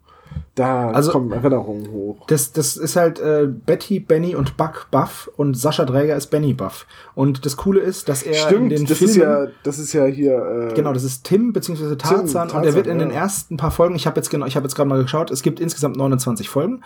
da 0.56 0.92
Also- 0.92 1.12
kommen 1.12 1.32
Erinnerungen 1.32 1.92
hoch. 1.92 2.26
Das, 2.28 2.52
das 2.52 2.78
ist 2.78 2.96
halt 2.96 3.20
äh, 3.20 3.48
Betty, 3.48 4.00
Benny 4.00 4.36
und 4.36 4.58
Buck 4.58 4.88
Buff 4.92 5.32
und 5.38 5.56
Sascha 5.56 5.86
Dräger 5.86 6.16
ist 6.16 6.28
Benny 6.28 6.54
Buff. 6.54 6.86
Und 7.16 7.46
das 7.46 7.58
Coole 7.58 7.80
ist, 7.80 8.10
dass 8.10 8.24
er 8.24 8.34
Stimmt, 8.34 8.72
in 8.74 8.80
den 8.80 8.86
das 8.86 8.98
Filmen, 8.98 9.12
ist 9.12 9.18
ja, 9.18 9.48
das 9.64 9.80
ist 9.80 9.94
ja 9.94 10.06
hier. 10.06 10.70
Äh, 10.72 10.74
genau, 10.74 10.94
das 10.94 11.04
ist 11.04 11.24
Tim 11.24 11.54
beziehungsweise 11.54 11.98
Tarzan, 11.98 12.22
und 12.22 12.32
Tarzan, 12.34 12.64
er 12.64 12.76
wird 12.76 12.88
in 12.88 13.00
den 13.00 13.10
ja. 13.12 13.22
ersten 13.22 13.58
paar 13.58 13.72
Folgen, 13.72 13.96
ich 13.96 14.06
habe 14.06 14.18
jetzt 14.18 14.30
genau, 14.30 14.46
ich 14.46 14.56
habe 14.56 14.66
jetzt 14.66 14.76
gerade 14.76 14.90
mal 14.90 15.02
geschaut, 15.02 15.32
es 15.32 15.42
gibt 15.42 15.60
insgesamt 15.60 15.96
29 15.98 16.50
Folgen 16.50 16.82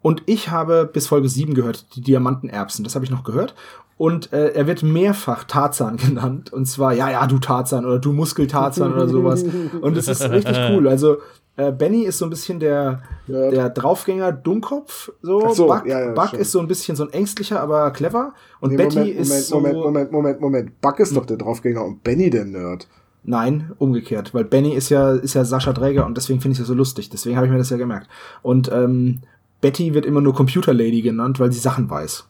und 0.00 0.22
ich 0.26 0.50
habe 0.50 0.88
bis 0.90 1.06
Folge 1.06 1.28
7 1.28 1.54
gehört, 1.54 1.94
die 1.96 2.00
Diamantenerbsen, 2.00 2.84
das 2.84 2.94
habe 2.94 3.04
ich 3.04 3.10
noch 3.10 3.24
gehört. 3.24 3.54
Und 3.96 4.32
äh, 4.32 4.50
er 4.50 4.68
wird 4.68 4.84
mehrfach 4.84 5.42
Tarzan 5.44 5.96
genannt. 5.98 6.52
Und 6.52 6.66
zwar, 6.66 6.92
ja, 6.92 7.10
ja, 7.10 7.26
du 7.26 7.38
Tarzan 7.38 7.84
oder 7.84 7.98
du 7.98 8.12
Muskeltarzan 8.12 8.94
oder 8.94 9.08
sowas. 9.08 9.44
Und 9.80 9.96
es 9.96 10.06
ist 10.06 10.22
richtig 10.30 10.56
cool. 10.70 10.86
Also 10.86 11.18
äh, 11.58 11.72
Benny 11.72 12.04
ist 12.04 12.16
so 12.18 12.24
ein 12.24 12.30
bisschen 12.30 12.60
der, 12.60 13.02
Ja. 13.26 13.50
der 13.50 13.68
Draufgänger 13.68 14.32
Dummkopf. 14.32 15.10
So. 15.20 15.44
Ach 15.44 15.54
so, 15.54 15.66
Buck, 15.66 15.86
ja, 15.86 16.00
ja, 16.06 16.12
Buck 16.12 16.32
ist 16.32 16.52
so 16.52 16.60
ein 16.60 16.68
bisschen 16.68 16.96
so 16.96 17.04
ein 17.04 17.12
ängstlicher, 17.12 17.60
aber 17.60 17.90
clever. 17.90 18.32
Und 18.60 18.70
nee, 18.70 18.76
Betty 18.76 18.98
Moment, 18.98 19.16
ist 19.16 19.28
Moment, 19.28 19.44
so. 19.44 19.56
Moment, 19.56 19.76
Moment, 19.84 20.12
Moment, 20.12 20.40
Moment. 20.40 20.80
Buck 20.80 21.00
ist 21.00 21.14
doch 21.14 21.26
der 21.26 21.36
Draufgänger 21.36 21.84
und 21.84 22.02
Benny 22.02 22.30
der 22.30 22.44
Nerd. 22.46 22.88
Nein, 23.24 23.72
umgekehrt, 23.78 24.32
weil 24.32 24.44
Benny 24.44 24.72
ist 24.72 24.88
ja, 24.88 25.12
ist 25.12 25.34
ja 25.34 25.44
Sascha 25.44 25.72
Dräger 25.74 26.06
und 26.06 26.16
deswegen 26.16 26.40
finde 26.40 26.54
ich 26.54 26.60
ja 26.60 26.64
so 26.64 26.72
lustig. 26.72 27.10
Deswegen 27.10 27.36
habe 27.36 27.46
ich 27.46 27.52
mir 27.52 27.58
das 27.58 27.68
ja 27.68 27.76
gemerkt. 27.76 28.08
Und 28.42 28.70
ähm, 28.72 29.20
Betty 29.60 29.92
wird 29.92 30.06
immer 30.06 30.20
nur 30.20 30.34
Computer 30.34 30.72
Lady 30.72 31.02
genannt, 31.02 31.38
weil 31.40 31.52
sie 31.52 31.58
Sachen 31.58 31.90
weiß. 31.90 32.24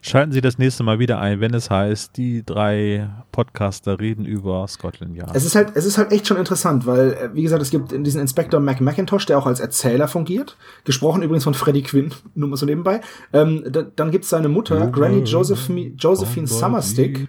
Schalten 0.00 0.32
Sie 0.32 0.40
das 0.40 0.58
nächste 0.58 0.82
Mal 0.82 0.98
wieder 0.98 1.20
ein, 1.20 1.40
wenn 1.40 1.54
es 1.54 1.70
heißt, 1.70 2.16
die 2.16 2.44
drei 2.44 3.08
Podcaster 3.30 4.00
reden 4.00 4.24
über 4.24 4.66
Scotland 4.68 5.16
Yard. 5.16 5.30
Es 5.34 5.44
ist 5.44 5.54
halt, 5.54 5.72
es 5.74 5.84
ist 5.84 5.98
halt 5.98 6.12
echt 6.12 6.26
schon 6.26 6.36
interessant, 6.36 6.86
weil, 6.86 7.12
äh, 7.12 7.34
wie 7.34 7.42
gesagt, 7.42 7.62
es 7.62 7.70
gibt 7.70 7.92
diesen 7.92 8.20
Inspektor 8.20 8.60
Mac 8.60 8.80
McIntosh, 8.80 9.26
der 9.26 9.38
auch 9.38 9.46
als 9.46 9.60
Erzähler 9.60 10.08
fungiert. 10.08 10.56
Gesprochen 10.84 11.22
übrigens 11.22 11.44
von 11.44 11.54
Freddie 11.54 11.82
Quinn, 11.82 12.12
nur 12.34 12.48
mal 12.48 12.56
so 12.56 12.66
nebenbei. 12.66 13.00
Ähm, 13.32 13.64
da, 13.70 13.82
dann 13.82 14.10
gibt's 14.10 14.28
seine 14.28 14.48
Mutter, 14.48 14.86
Granny 14.88 15.20
Josephine, 15.20 15.94
Josephine 15.96 16.46
Summerstick. 16.46 17.28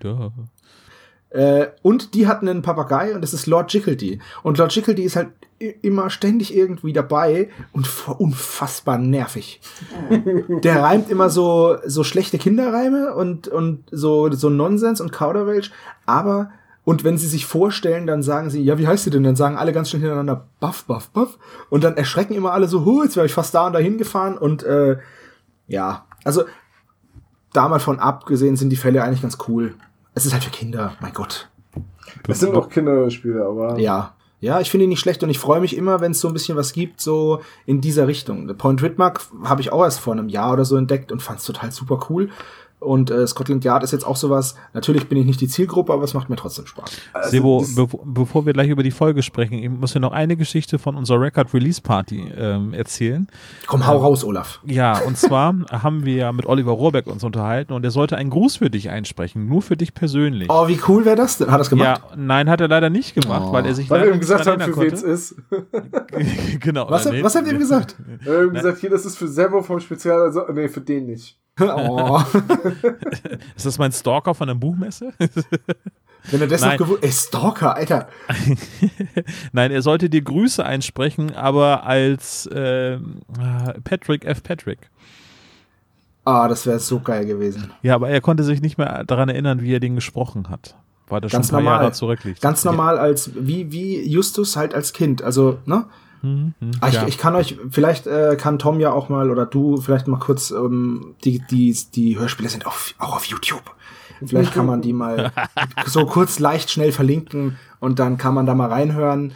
Äh, 1.33 1.67
und 1.81 2.13
die 2.13 2.27
hatten 2.27 2.47
einen 2.47 2.61
Papagei 2.61 3.13
und 3.15 3.21
das 3.21 3.33
ist 3.33 3.47
Lord 3.47 3.73
Jickledy. 3.73 4.19
Und 4.43 4.59
Lord 4.59 4.73
Jickledy 4.73 5.03
ist 5.03 5.15
halt 5.15 5.29
immer 5.81 6.09
ständig 6.09 6.55
irgendwie 6.55 6.93
dabei 6.93 7.49
und 7.71 7.89
unfassbar 8.17 8.97
nervig. 8.97 9.61
Der 10.63 10.83
reimt 10.83 11.09
immer 11.09 11.29
so, 11.29 11.77
so 11.85 12.03
schlechte 12.03 12.37
Kinderreime 12.37 13.15
und, 13.15 13.47
und 13.47 13.83
so, 13.91 14.31
so 14.31 14.49
Nonsens 14.49 15.01
und 15.01 15.11
Kauderwelsch, 15.11 15.71
aber 16.05 16.51
und 16.85 17.05
wenn 17.05 17.17
sie 17.17 17.27
sich 17.27 17.45
vorstellen, 17.45 18.07
dann 18.07 18.23
sagen 18.23 18.49
sie, 18.49 18.61
ja, 18.61 18.77
wie 18.77 18.87
heißt 18.87 19.05
sie 19.05 19.09
denn? 19.09 19.23
Dann 19.23 19.37
sagen 19.37 19.55
alle 19.55 19.71
ganz 19.71 19.89
schnell 19.89 20.01
hintereinander, 20.01 20.47
buff, 20.59 20.83
buff, 20.83 21.09
buff. 21.11 21.39
Und 21.69 21.85
dann 21.85 21.95
erschrecken 21.95 22.33
immer 22.33 22.51
alle 22.51 22.67
so, 22.67 22.83
hu, 22.83 23.03
jetzt 23.03 23.15
wäre 23.15 23.25
ich 23.25 23.33
fast 23.33 23.55
da 23.55 23.67
und 23.67 23.73
dahin 23.73 23.97
gefahren. 23.97 24.37
Und 24.37 24.63
äh, 24.63 24.97
ja, 25.67 26.05
also 26.25 26.43
da 27.53 27.69
mal 27.69 27.79
von 27.79 27.99
abgesehen 27.99 28.57
sind 28.57 28.69
die 28.69 28.75
Fälle 28.75 29.01
eigentlich 29.01 29.21
ganz 29.21 29.37
cool. 29.47 29.75
Es 30.13 30.25
ist 30.25 30.33
halt 30.33 30.43
für 30.43 30.51
Kinder, 30.51 30.95
mein 31.01 31.13
Gott. 31.13 31.49
Es 32.27 32.39
sind 32.39 32.55
auch 32.55 32.69
Kinderspiele, 32.69 33.45
aber. 33.45 33.79
Ja. 33.79 34.15
Ja, 34.39 34.59
ich 34.59 34.69
finde 34.69 34.83
ihn 34.83 34.89
nicht 34.89 34.99
schlecht 34.99 35.23
und 35.23 35.29
ich 35.29 35.39
freue 35.39 35.61
mich 35.61 35.77
immer, 35.77 36.01
wenn 36.01 36.11
es 36.11 36.19
so 36.19 36.27
ein 36.27 36.33
bisschen 36.33 36.57
was 36.57 36.73
gibt, 36.73 36.99
so 36.99 37.39
in 37.65 37.79
dieser 37.79 38.07
Richtung. 38.09 38.45
The 38.45 38.53
Point 38.53 38.81
Whitmark 38.81 39.21
habe 39.45 39.61
ich 39.61 39.71
auch 39.71 39.85
erst 39.85 40.01
vor 40.01 40.11
einem 40.11 40.27
Jahr 40.27 40.51
oder 40.51 40.65
so 40.65 40.75
entdeckt 40.75 41.13
und 41.13 41.21
fand 41.21 41.39
es 41.39 41.45
total 41.45 41.71
super 41.71 42.07
cool. 42.09 42.29
Und 42.83 43.09
äh, 43.11 43.25
Scotland 43.25 43.63
Yard 43.63 43.83
ist 43.83 43.91
jetzt 43.91 44.05
auch 44.05 44.15
sowas. 44.15 44.55
Natürlich 44.73 45.07
bin 45.07 45.17
ich 45.17 45.25
nicht 45.25 45.41
die 45.41 45.47
Zielgruppe, 45.47 45.93
aber 45.93 46.03
es 46.03 46.13
macht 46.13 46.29
mir 46.29 46.35
trotzdem 46.35 46.65
Spaß. 46.65 46.91
Also 47.13 47.29
Sebo, 47.29 47.65
bev 47.75 47.95
bevor 48.03 48.45
wir 48.45 48.53
gleich 48.53 48.69
über 48.69 48.83
die 48.83 48.91
Folge 48.91 49.23
sprechen, 49.23 49.55
ich 49.55 49.69
muss 49.69 49.93
ja 49.93 49.99
noch 49.99 50.11
eine 50.11 50.35
Geschichte 50.35 50.79
von 50.79 50.95
unserer 50.95 51.21
Record 51.21 51.53
Release 51.53 51.81
Party 51.81 52.31
ähm, 52.37 52.73
erzählen. 52.73 53.27
Komm, 53.67 53.87
hau 53.87 53.97
raus, 53.97 54.23
Olaf. 54.23 54.59
Ja, 54.65 54.99
und 54.99 55.17
zwar 55.17 55.55
haben 55.71 56.05
wir 56.05 56.15
ja 56.15 56.31
mit 56.31 56.45
Oliver 56.45 56.71
Rohrbeck 56.71 57.07
uns 57.07 57.23
unterhalten 57.23 57.73
und 57.73 57.83
er 57.83 57.91
sollte 57.91 58.17
einen 58.17 58.29
Gruß 58.29 58.57
für 58.57 58.69
dich 58.69 58.89
einsprechen, 58.89 59.47
nur 59.47 59.61
für 59.61 59.77
dich 59.77 59.93
persönlich. 59.93 60.49
Oh, 60.49 60.67
wie 60.67 60.79
cool 60.87 61.05
wäre 61.05 61.15
das 61.15 61.37
denn? 61.37 61.47
Hat 61.47 61.55
er 61.55 61.57
das 61.59 61.69
gemacht? 61.69 62.01
ja, 62.09 62.15
nein, 62.15 62.49
hat 62.49 62.61
er 62.61 62.67
leider 62.67 62.89
nicht 62.89 63.15
gemacht, 63.15 63.43
Oh. 63.47 63.53
weil 63.53 63.65
er 63.65 63.73
sich 63.75 63.89
Weil 63.89 63.99
leider 63.99 64.11
wir 64.11 64.15
ihm 64.15 64.19
gesagt 64.19 64.45
haben, 64.47 64.61
für 64.61 64.77
wen 64.77 64.93
es 64.93 65.03
ist. 65.03 65.35
genau. 66.59 66.89
Was, 66.89 67.05
äh, 67.05 67.11
nee. 67.11 67.23
was 67.23 67.35
habt 67.35 67.47
ihr 67.47 67.53
ihm 67.53 67.59
gesagt? 67.59 67.95
Wir 68.21 68.39
haben 68.39 68.53
gesagt, 68.53 68.79
hier, 68.79 68.89
das 68.89 69.05
ist 69.05 69.17
für 69.17 69.27
Servo 69.27 69.61
vom 69.61 69.79
Spezial, 69.79 70.21
also, 70.21 70.41
nee, 70.53 70.67
für 70.67 70.81
den 70.81 71.05
nicht. 71.05 71.37
Oh, 71.59 72.21
Ist 73.55 73.65
das 73.65 73.77
mein 73.77 73.91
Stalker 73.91 74.33
von 74.33 74.47
der 74.47 74.55
Buchmesse? 74.55 75.13
wenn 76.31 76.41
er 76.41 76.47
das 76.47 76.61
Nein. 76.61 76.71
noch 76.71 76.85
gewusst... 76.85 77.03
Ey, 77.03 77.11
Stalker, 77.11 77.75
Alter. 77.75 78.07
Nein, 79.51 79.71
er 79.71 79.81
sollte 79.81 80.09
dir 80.09 80.21
Grüße 80.21 80.65
einsprechen, 80.65 81.35
aber 81.35 81.85
als 81.85 82.45
äh, 82.47 82.97
Patrick 83.83 84.25
F. 84.25 84.43
Patrick. 84.43 84.89
Ah, 86.25 86.47
das 86.47 86.65
wäre 86.65 86.79
so 86.79 86.99
geil 86.99 87.25
gewesen. 87.25 87.71
Ja, 87.81 87.95
aber 87.95 88.09
er 88.09 88.21
konnte 88.21 88.43
sich 88.43 88.61
nicht 88.61 88.77
mehr 88.77 89.03
daran 89.03 89.29
erinnern, 89.29 89.61
wie 89.61 89.73
er 89.73 89.81
den 89.81 89.95
gesprochen 89.95 90.49
hat. 90.49 90.75
Weil 91.07 91.19
das 91.19 91.33
Ganz 91.33 91.47
schon 91.47 91.55
ein 91.55 91.57
paar 91.57 91.63
normal. 91.63 91.83
Jahre 91.83 91.93
zurückliegt. 91.93 92.41
Ganz 92.41 92.63
normal 92.63 92.97
als, 92.97 93.31
wie, 93.35 93.71
wie 93.73 94.07
Justus 94.07 94.55
halt 94.55 94.73
als 94.73 94.93
Kind. 94.93 95.21
Also, 95.21 95.59
ne? 95.65 95.85
Mhm, 96.23 96.53
mhm, 96.59 96.71
Ah, 96.81 96.87
ich, 96.87 96.93
ja. 96.95 97.07
ich 97.07 97.17
kann 97.17 97.35
euch, 97.35 97.57
vielleicht 97.69 98.07
äh, 98.07 98.35
kann 98.39 98.57
Tom 98.57 98.79
ja 98.79 98.91
auch 98.91 99.09
mal 99.09 99.29
oder 99.29 99.45
du 99.45 99.77
vielleicht 99.77 100.07
mal 100.07 100.19
kurz, 100.19 100.49
ähm, 100.51 101.15
die, 101.23 101.39
die, 101.51 101.77
die 101.93 102.17
Hörspiele 102.17 102.49
sind 102.49 102.65
auf, 102.65 102.95
auch 102.97 103.15
auf 103.17 103.25
YouTube. 103.25 103.63
Vielleicht 104.25 104.53
kann 104.53 104.65
man 104.65 104.81
die 104.81 104.93
mal 104.93 105.31
so 105.85 106.05
kurz 106.05 106.39
leicht 106.39 106.71
schnell 106.71 106.91
verlinken 106.93 107.57
und 107.81 107.99
dann 107.99 108.17
kann 108.17 108.33
man 108.33 108.45
da 108.45 108.55
mal 108.55 108.69
reinhören 108.69 109.33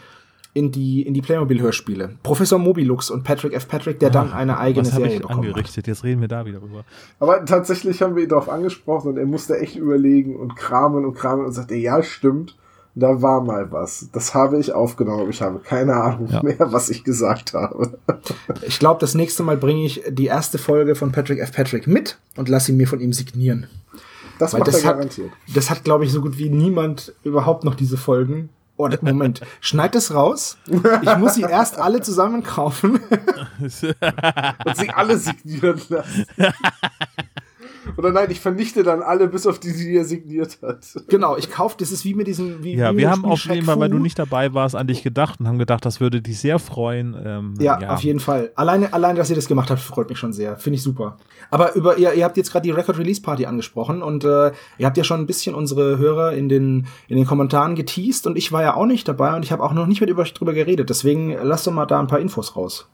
in 0.53 0.71
die, 0.71 1.01
in 1.03 1.13
die 1.13 1.21
Playmobil-Hörspiele. 1.21 2.15
Professor 2.23 2.57
Mobilux 2.57 3.11
und 3.11 3.23
Patrick 3.23 3.53
F. 3.53 3.67
Patrick, 3.67 3.99
der 3.99 4.09
dann 4.09 4.33
eine 4.33 4.57
eigene 4.57 4.87
Was 4.87 4.95
Serie 4.95 5.15
ich 5.15 5.21
bekommen 5.21 5.39
hat. 5.41 5.45
angerichtet? 5.49 5.85
Jetzt 5.87 6.03
reden 6.03 6.21
wir 6.21 6.27
da 6.29 6.45
wieder 6.45 6.59
drüber. 6.59 6.83
Aber 7.19 7.45
tatsächlich 7.45 8.01
haben 8.01 8.15
wir 8.15 8.23
ihn 8.23 8.29
darauf 8.29 8.49
angesprochen 8.49 9.09
und 9.09 9.17
er 9.17 9.25
musste 9.27 9.59
echt 9.59 9.75
überlegen 9.75 10.35
und 10.35 10.55
kramen 10.55 11.05
und 11.05 11.13
kramen 11.13 11.45
und 11.45 11.51
sagte, 11.51 11.75
ja, 11.75 12.01
stimmt, 12.01 12.55
da 12.99 13.21
war 13.21 13.41
mal 13.41 13.71
was. 13.71 14.09
Das 14.11 14.33
habe 14.33 14.59
ich 14.59 14.73
aufgenommen, 14.73 15.21
aber 15.21 15.29
ich 15.29 15.41
habe 15.41 15.59
keine 15.59 15.95
Ahnung 15.95 16.27
Ja. 16.31 16.41
mehr, 16.43 16.55
was 16.71 16.89
ich 16.89 17.03
gesagt 17.03 17.53
habe. 17.53 17.97
Ich 18.63 18.79
glaube, 18.79 18.99
das 18.99 19.13
nächste 19.13 19.43
Mal 19.43 19.57
bringe 19.57 19.85
ich 19.85 20.03
die 20.09 20.25
erste 20.25 20.57
Folge 20.57 20.95
von 20.95 21.11
Patrick 21.11 21.39
F. 21.39 21.51
Patrick 21.51 21.85
mit 21.87 22.17
und 22.35 22.49
lasse 22.49 22.67
sie 22.67 22.73
mir 22.73 22.87
von 22.87 22.99
ihm 22.99 23.13
signieren. 23.13 23.67
Das 24.39 24.53
Weil 24.53 24.59
macht 24.59 24.67
das 24.69 24.81
er 24.83 24.89
hat, 24.89 24.95
garantiert. 24.95 25.31
das 25.53 25.69
hat, 25.69 25.83
glaube 25.83 26.05
ich, 26.05 26.11
so 26.11 26.21
gut 26.21 26.37
wie 26.37 26.49
niemand 26.49 27.13
überhaupt 27.23 27.63
noch 27.63 27.75
diese 27.75 27.97
Folgen. 27.97 28.49
Oh, 28.79 28.87
Moment, 29.01 29.41
schneid 29.59 29.95
das 29.95 30.13
raus. 30.13 30.57
Ich 30.67 31.17
muss 31.17 31.33
sie 31.33 31.41
erst 31.41 31.79
alle 31.79 31.99
zusammen 32.01 32.43
kaufen. 32.43 32.99
Und 33.59 33.71
sie 33.71 34.89
alle 34.93 35.17
signieren 35.17 35.81
lassen. 35.89 36.25
Oder 37.95 38.11
nein, 38.11 38.29
ich 38.29 38.39
vernichte 38.39 38.83
dann 38.83 39.01
alle, 39.01 39.27
bis 39.27 39.47
auf 39.47 39.59
die, 39.59 39.73
die 39.73 39.95
er 39.95 40.05
signiert 40.05 40.59
hat. 40.61 40.85
genau, 41.07 41.37
ich 41.37 41.49
kaufe, 41.49 41.75
das 41.79 41.91
ist 41.91 42.05
wie 42.05 42.13
mit 42.13 42.27
diesen. 42.27 42.63
Wie, 42.63 42.75
Ja, 42.75 42.93
wie 42.93 42.97
wir 42.97 43.09
haben 43.09 43.37
Spiel 43.37 43.55
jeden 43.55 43.65
Fall, 43.65 43.79
weil 43.79 43.89
du 43.89 43.99
nicht 43.99 44.17
dabei 44.17 44.53
warst, 44.53 44.75
an 44.75 44.87
dich 44.87 45.03
gedacht 45.03 45.39
und 45.39 45.47
haben 45.47 45.59
gedacht, 45.59 45.85
das 45.85 45.99
würde 45.99 46.21
dich 46.21 46.39
sehr 46.39 46.59
freuen. 46.59 47.15
Ähm, 47.23 47.53
Ja, 47.59 47.77
auf 47.89 48.01
jeden 48.01 48.19
Fall. 48.19 48.51
Alleine, 48.55 48.93
allein, 48.93 49.15
dass 49.15 49.29
ihr 49.29 49.35
das 49.35 49.47
gemacht 49.47 49.69
habt, 49.69 49.81
freut 49.81 50.09
mich 50.09 50.17
schon 50.17 50.33
sehr. 50.33 50.57
Finde 50.57 50.75
ich 50.77 50.83
super. 50.83 51.17
Aber 51.49 51.75
über 51.75 51.97
ihr, 51.97 52.13
ihr 52.13 52.25
habt 52.25 52.37
jetzt 52.37 52.51
gerade 52.51 52.63
die 52.63 52.71
Record 52.71 52.97
Release 52.97 53.21
Party 53.21 53.45
angesprochen 53.45 54.01
und 54.01 54.23
äh, 54.23 54.51
ihr 54.77 54.85
habt 54.85 54.97
ja 54.97 55.03
schon 55.03 55.21
ein 55.21 55.27
bisschen 55.27 55.55
unsere 55.55 55.97
Hörer 55.97 56.33
in 56.33 56.49
den 56.49 56.87
in 57.07 57.17
den 57.17 57.25
Kommentaren 57.25 57.75
geteased 57.75 58.27
und 58.27 58.37
ich 58.37 58.51
war 58.51 58.61
ja 58.61 58.75
auch 58.75 58.85
nicht 58.85 59.07
dabei 59.07 59.35
und 59.35 59.43
ich 59.43 59.51
habe 59.51 59.63
auch 59.63 59.73
noch 59.73 59.87
nicht 59.87 60.01
mit 60.01 60.09
über 60.09 60.21
euch 60.21 60.33
drüber 60.33 60.53
geredet. 60.53 60.89
Deswegen 60.89 61.35
lasst 61.41 61.67
doch 61.67 61.71
mal 61.71 61.85
da 61.85 61.99
ein 61.99 62.07
paar 62.07 62.19
Infos 62.19 62.55
raus. 62.55 62.89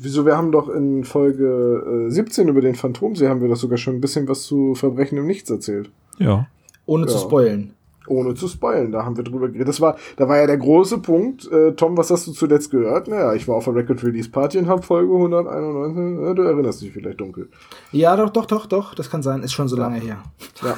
Wieso, 0.00 0.24
wir 0.24 0.36
haben 0.36 0.52
doch 0.52 0.68
in 0.68 1.02
Folge 1.04 2.06
äh, 2.08 2.10
17 2.10 2.46
über 2.48 2.60
den 2.60 2.76
Phantomsee 2.76 3.28
haben 3.28 3.40
wir 3.40 3.48
doch 3.48 3.56
sogar 3.56 3.78
schon 3.78 3.96
ein 3.96 4.00
bisschen 4.00 4.28
was 4.28 4.42
zu 4.44 4.74
Verbrechen 4.74 5.18
im 5.18 5.26
Nichts 5.26 5.50
erzählt. 5.50 5.90
Ja. 6.18 6.46
Ohne 6.86 7.06
zu 7.06 7.14
Ja. 7.16 7.20
spoilen. 7.20 7.74
Ohne 8.06 8.32
zu 8.34 8.48
spoilen, 8.48 8.90
da 8.90 9.04
haben 9.04 9.18
wir 9.18 9.24
drüber 9.24 9.48
geredet. 9.48 9.68
Das 9.68 9.82
war, 9.82 9.96
da 10.16 10.26
war 10.28 10.38
ja 10.38 10.46
der 10.46 10.56
große 10.56 10.98
Punkt. 10.98 11.50
Äh, 11.52 11.72
Tom, 11.72 11.96
was 11.98 12.10
hast 12.10 12.26
du 12.26 12.32
zuletzt 12.32 12.70
gehört? 12.70 13.06
Naja, 13.08 13.34
ich 13.34 13.46
war 13.46 13.56
auf 13.56 13.64
der 13.64 13.74
Record 13.74 14.02
Release 14.02 14.30
Party 14.30 14.56
und 14.58 14.66
habe 14.68 14.80
Folge 14.80 15.12
191. 15.12 16.24
Ja, 16.24 16.32
du 16.32 16.42
erinnerst 16.42 16.80
dich 16.80 16.92
vielleicht 16.92 17.20
dunkel. 17.20 17.50
Ja, 17.92 18.16
doch, 18.16 18.30
doch, 18.30 18.46
doch, 18.46 18.64
doch. 18.64 18.94
Das 18.94 19.10
kann 19.10 19.22
sein. 19.22 19.42
Ist 19.42 19.52
schon 19.52 19.68
so 19.68 19.76
lange 19.76 19.98
her. 20.00 20.22
Ja. 20.62 20.74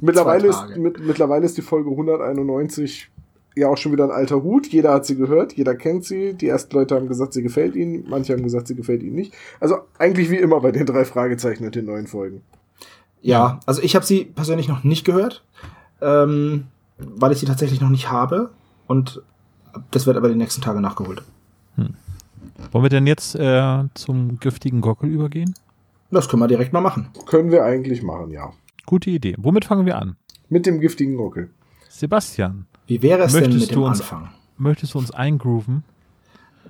mittlerweile, 0.00 0.48
ist, 0.48 0.76
mit, 0.78 1.04
mittlerweile 1.04 1.44
ist 1.44 1.58
die 1.58 1.62
Folge 1.62 1.90
191 1.90 3.10
ja 3.54 3.68
auch 3.68 3.76
schon 3.76 3.92
wieder 3.92 4.04
ein 4.04 4.10
alter 4.10 4.42
Hut. 4.42 4.66
Jeder 4.66 4.92
hat 4.92 5.06
sie 5.06 5.16
gehört, 5.16 5.52
jeder 5.54 5.74
kennt 5.74 6.04
sie. 6.04 6.34
Die 6.34 6.48
ersten 6.48 6.74
Leute 6.74 6.94
haben 6.94 7.08
gesagt, 7.08 7.32
sie 7.32 7.42
gefällt 7.42 7.76
ihnen. 7.76 8.04
Manche 8.08 8.32
haben 8.32 8.42
gesagt, 8.42 8.68
sie 8.68 8.74
gefällt 8.74 9.02
ihnen 9.02 9.16
nicht. 9.16 9.34
Also 9.60 9.78
eigentlich 9.98 10.30
wie 10.30 10.36
immer 10.36 10.60
bei 10.60 10.72
den 10.72 10.86
drei 10.86 11.04
Fragezeichen 11.04 11.64
und 11.64 11.74
den 11.74 11.86
neuen 11.86 12.06
Folgen. 12.06 12.42
Ja, 13.22 13.60
also 13.66 13.82
ich 13.82 13.94
habe 13.94 14.04
sie 14.04 14.24
persönlich 14.24 14.68
noch 14.68 14.84
nicht 14.84 15.04
gehört, 15.04 15.44
ähm, 16.02 16.66
weil 16.98 17.32
ich 17.32 17.38
sie 17.38 17.46
tatsächlich 17.46 17.80
noch 17.80 17.88
nicht 17.88 18.10
habe 18.10 18.50
und 18.86 19.22
das 19.90 20.06
wird 20.06 20.16
aber 20.16 20.28
die 20.28 20.34
nächsten 20.34 20.60
Tage 20.60 20.80
nachgeholt. 20.80 21.22
Wollen 22.70 22.84
wir 22.84 22.90
denn 22.90 23.06
jetzt 23.06 23.34
äh, 23.34 23.84
zum 23.94 24.38
giftigen 24.38 24.80
Gockel 24.80 25.10
übergehen? 25.10 25.54
Das 26.10 26.28
können 26.28 26.42
wir 26.42 26.48
direkt 26.48 26.72
mal 26.72 26.80
machen. 26.80 27.08
Können 27.26 27.50
wir 27.50 27.64
eigentlich 27.64 28.02
machen, 28.02 28.30
ja. 28.30 28.52
Gute 28.86 29.10
Idee. 29.10 29.34
Womit 29.38 29.64
fangen 29.64 29.86
wir 29.86 29.98
an? 29.98 30.16
Mit 30.48 30.66
dem 30.66 30.80
giftigen 30.80 31.16
Gockel. 31.16 31.50
Sebastian, 31.88 32.66
Wie 32.86 33.02
wäre 33.02 33.22
es 33.24 33.32
denn 33.32 33.42
Möchtest 33.42 33.60
mit 33.60 33.70
dem 33.70 33.74
du 33.74 33.86
uns- 33.86 34.00
Anfang? 34.00 34.30
Möchtest 34.58 34.94
du 34.94 34.98
uns 34.98 35.10
eingrooven? 35.10 35.82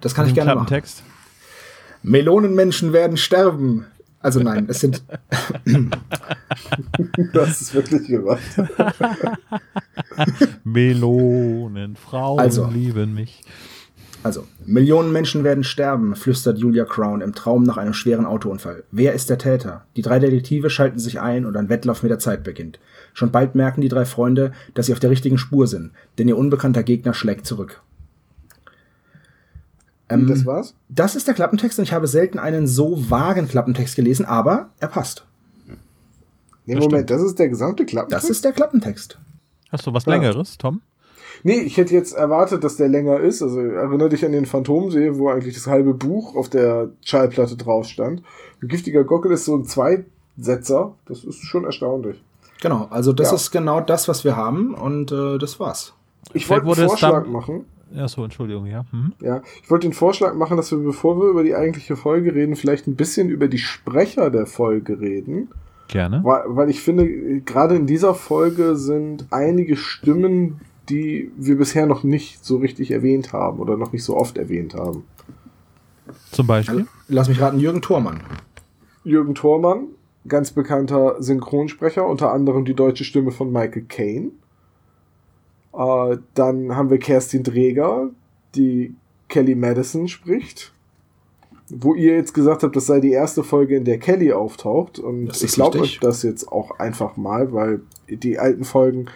Das 0.00 0.14
kann 0.14 0.27
ich 0.27 0.35
gerne 0.35 0.55
machen. 0.55 0.66
Klappentext? 0.66 1.03
Millionenmenschen 2.03 2.92
werden 2.92 3.16
sterben. 3.16 3.87
Also 4.20 4.40
nein, 4.40 4.66
es 4.68 4.81
sind 4.81 5.03
Das 7.33 7.61
ist 7.61 7.74
wirklich 7.74 8.07
gemacht. 8.09 8.40
Melonen, 10.64 11.96
Frauen 11.96 12.40
Also. 12.40 12.66
lieben 12.66 13.14
mich. 13.14 13.42
Also, 14.22 14.46
Millionen 14.64 15.12
Menschen 15.12 15.44
werden 15.44 15.64
sterben, 15.64 16.16
flüstert 16.16 16.57
Julia 16.59 16.87
Crown 16.87 17.20
im 17.20 17.35
Traum 17.35 17.62
nach 17.62 17.77
einem 17.77 17.92
schweren 17.92 18.24
Autounfall. 18.24 18.85
Wer 18.90 19.12
ist 19.12 19.29
der 19.29 19.37
Täter? 19.37 19.85
Die 19.96 20.03
drei 20.03 20.18
Detektive 20.18 20.70
schalten 20.70 20.98
sich 20.98 21.20
ein 21.20 21.44
und 21.44 21.57
ein 21.59 21.68
Wettlauf 21.68 22.03
mit 22.03 22.11
der 22.11 22.18
Zeit 22.18 22.42
beginnt. 22.42 22.79
Schon 23.14 23.31
bald 23.31 23.55
merken 23.55 23.81
die 23.81 23.88
drei 23.88 24.05
Freunde, 24.05 24.53
dass 24.74 24.87
sie 24.87 24.92
auf 24.92 25.00
der 25.00 25.11
richtigen 25.11 25.38
Spur 25.38 25.66
sind, 25.66 25.92
denn 26.18 26.29
ihr 26.29 26.37
unbekannter 26.37 26.83
Gegner 26.83 27.14
schlägt 27.14 27.46
zurück. 27.46 27.81
Ähm, 30.11 30.27
das 30.27 30.44
war's? 30.44 30.74
das 30.90 31.16
ist 31.16 31.27
der 31.27 31.35
Klappentext 31.35 31.79
und 31.79 31.85
ich 31.85 31.92
habe 31.92 32.07
selten 32.07 32.38
einen 32.38 32.66
so 32.66 33.11
vagen 33.11 33.48
Klappentext 33.48 33.96
gelesen, 33.96 34.27
aber 34.27 34.68
er 34.79 34.88
passt. 34.88 35.24
Nee, 36.66 36.77
Moment, 36.77 37.11
das 37.11 37.22
ist 37.22 37.38
der 37.38 37.48
gesamte 37.48 37.87
Klappentext? 37.87 38.24
Das 38.24 38.31
ist 38.31 38.44
der 38.44 38.53
Klappentext. 38.53 39.18
Hast 39.70 39.87
du 39.87 39.92
was 39.92 40.07
Ja. 40.07 40.12
Längeres, 40.12 40.59
Tom? 40.59 40.81
Nee, 41.42 41.61
ich 41.61 41.77
hätte 41.77 41.92
jetzt 41.92 42.14
erwartet, 42.14 42.64
dass 42.64 42.77
der 42.77 42.88
länger 42.88 43.20
ist. 43.20 43.42
Also 43.42 43.61
erinnere 43.61 44.09
dich 44.09 44.24
an 44.24 44.33
den 44.33 44.46
Phantomsee, 44.46 45.18
wo 45.18 45.29
eigentlich 45.29 45.55
das 45.55 45.66
halbe 45.66 45.92
Buch 45.92 46.37
auf 46.37 46.48
der 46.48 46.90
Schallplatte 47.05 47.57
drauf 47.57 47.87
stand. 47.87 48.22
Ein 48.62 48.68
giftiger 48.68 49.05
Gockel 49.05 49.33
ist 49.33 49.44
so 49.44 49.55
ein 49.55 49.64
Zweisetzer. 49.64 50.94
Das 51.05 51.22
ist 51.22 51.44
schon 51.44 51.64
erstaunlich. 51.64 52.22
Genau, 52.64 52.87
also 52.88 53.12
das 53.12 53.29
Ja. 53.29 53.35
ist 53.37 53.50
genau 53.50 53.83
das, 53.83 54.09
was 54.09 54.24
wir 54.24 54.37
haben 54.37 54.72
und 54.72 55.12
äh, 55.12 55.37
das 55.37 55.61
war's. 55.61 55.92
Ich 56.33 56.48
wollte 56.48 56.64
einen 56.66 56.88
Vorschlag 56.88 57.27
machen. 57.27 57.66
Ja, 57.92 58.09
so, 58.09 58.24
Entschuldigung, 58.24 58.64
ja. 58.64 58.87
Mhm. 58.90 59.12
Ja, 59.20 59.42
ich 59.62 59.70
wollte 59.70 59.87
den 59.87 59.92
Vorschlag 59.92 60.33
machen, 60.35 60.57
dass 60.57 60.70
wir, 60.72 60.79
bevor 60.79 61.20
wir 61.20 61.29
über 61.29 61.42
die 61.44 61.55
eigentliche 61.55 61.94
Folge 61.94 62.35
reden, 62.35 62.57
vielleicht 62.57 62.87
ein 62.87 62.96
bisschen 62.96 63.29
über 63.29 63.48
die 63.48 63.59
Sprecher 63.59 64.31
der 64.31 64.46
Folge 64.46 64.98
reden. 64.98 65.50
Gerne. 65.88 66.20
Weil, 66.24 66.44
weil 66.46 66.70
ich 66.70 66.81
finde, 66.81 67.07
gerade 67.42 67.77
in 67.77 67.87
dieser 67.87 68.14
Folge 68.14 68.77
sind 68.77 69.27
einige 69.31 69.77
Stimmen, 69.77 70.62
die 70.88 71.31
wir 71.37 71.59
bisher 71.59 71.85
noch 71.85 72.03
nicht 72.03 72.42
so 72.46 72.57
richtig 72.57 72.92
erwähnt 72.92 73.35
haben 73.35 73.59
oder 73.59 73.77
noch 73.77 73.92
nicht 73.92 74.05
so 74.05 74.16
oft 74.16 74.38
erwähnt 74.38 74.72
haben. 74.74 75.05
Zum 76.33 76.46
Beispiel. 76.46 76.87
Lass 77.09 77.29
mich 77.29 77.42
raten, 77.42 77.61
Jürgen 77.61 77.83
Thormann. 77.83 78.20
Jürgen 79.05 79.35
Thormann, 79.35 79.88
ganz 80.26 80.52
bekannter 80.52 81.22
Synchronsprecher, 81.22 82.06
unter 82.06 82.32
anderem 82.32 82.64
die 82.64 82.74
deutsche 82.74 83.04
Stimme 83.04 83.30
von 83.30 83.52
Michael 83.52 83.84
Caine. 83.88 84.30
Äh, 85.72 86.18
dann 86.34 86.76
haben 86.76 86.90
wir 86.90 86.98
Kerstin 86.98 87.42
Dreger, 87.42 88.10
die 88.54 88.94
Kelly 89.28 89.54
Madison 89.54 90.08
spricht. 90.08 90.72
Wo 91.70 91.94
ihr 91.94 92.14
jetzt 92.14 92.34
gesagt 92.34 92.62
habt, 92.62 92.76
das 92.76 92.87
sei 92.87 93.00
die 93.00 93.12
erste 93.12 93.42
Folge, 93.42 93.76
in 93.76 93.84
der 93.84 93.98
Kelly 93.98 94.32
auftaucht. 94.32 94.98
Und 94.98 95.42
ich 95.42 95.52
glaube 95.52 95.80
euch 95.80 95.98
das 95.98 96.22
jetzt 96.22 96.50
auch 96.52 96.78
einfach 96.78 97.16
mal, 97.16 97.52
weil 97.52 97.80
die 98.08 98.38
alten 98.38 98.64
Folgen, 98.64 99.06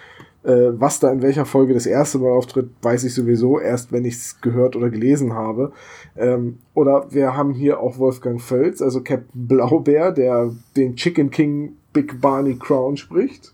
äh, 0.48 0.80
was 0.80 0.98
da 0.98 1.12
in 1.12 1.20
welcher 1.20 1.44
Folge 1.44 1.74
das 1.74 1.84
erste 1.84 2.18
Mal 2.18 2.30
auftritt, 2.30 2.70
weiß 2.80 3.04
ich 3.04 3.12
sowieso 3.12 3.60
erst, 3.60 3.92
wenn 3.92 4.06
ich 4.06 4.14
es 4.14 4.40
gehört 4.40 4.76
oder 4.76 4.88
gelesen 4.88 5.34
habe. 5.34 5.72
Ähm, 6.16 6.58
oder 6.72 7.06
wir 7.10 7.36
haben 7.36 7.52
hier 7.52 7.80
auch 7.80 7.98
Wolfgang 7.98 8.40
Völz, 8.40 8.80
also 8.80 9.02
Captain 9.02 9.46
Blaubeer, 9.46 10.10
der 10.10 10.50
den 10.74 10.96
Chicken 10.96 11.30
King 11.30 11.76
Big 11.92 12.22
Barney 12.22 12.56
Crown 12.56 12.96
spricht. 12.96 13.52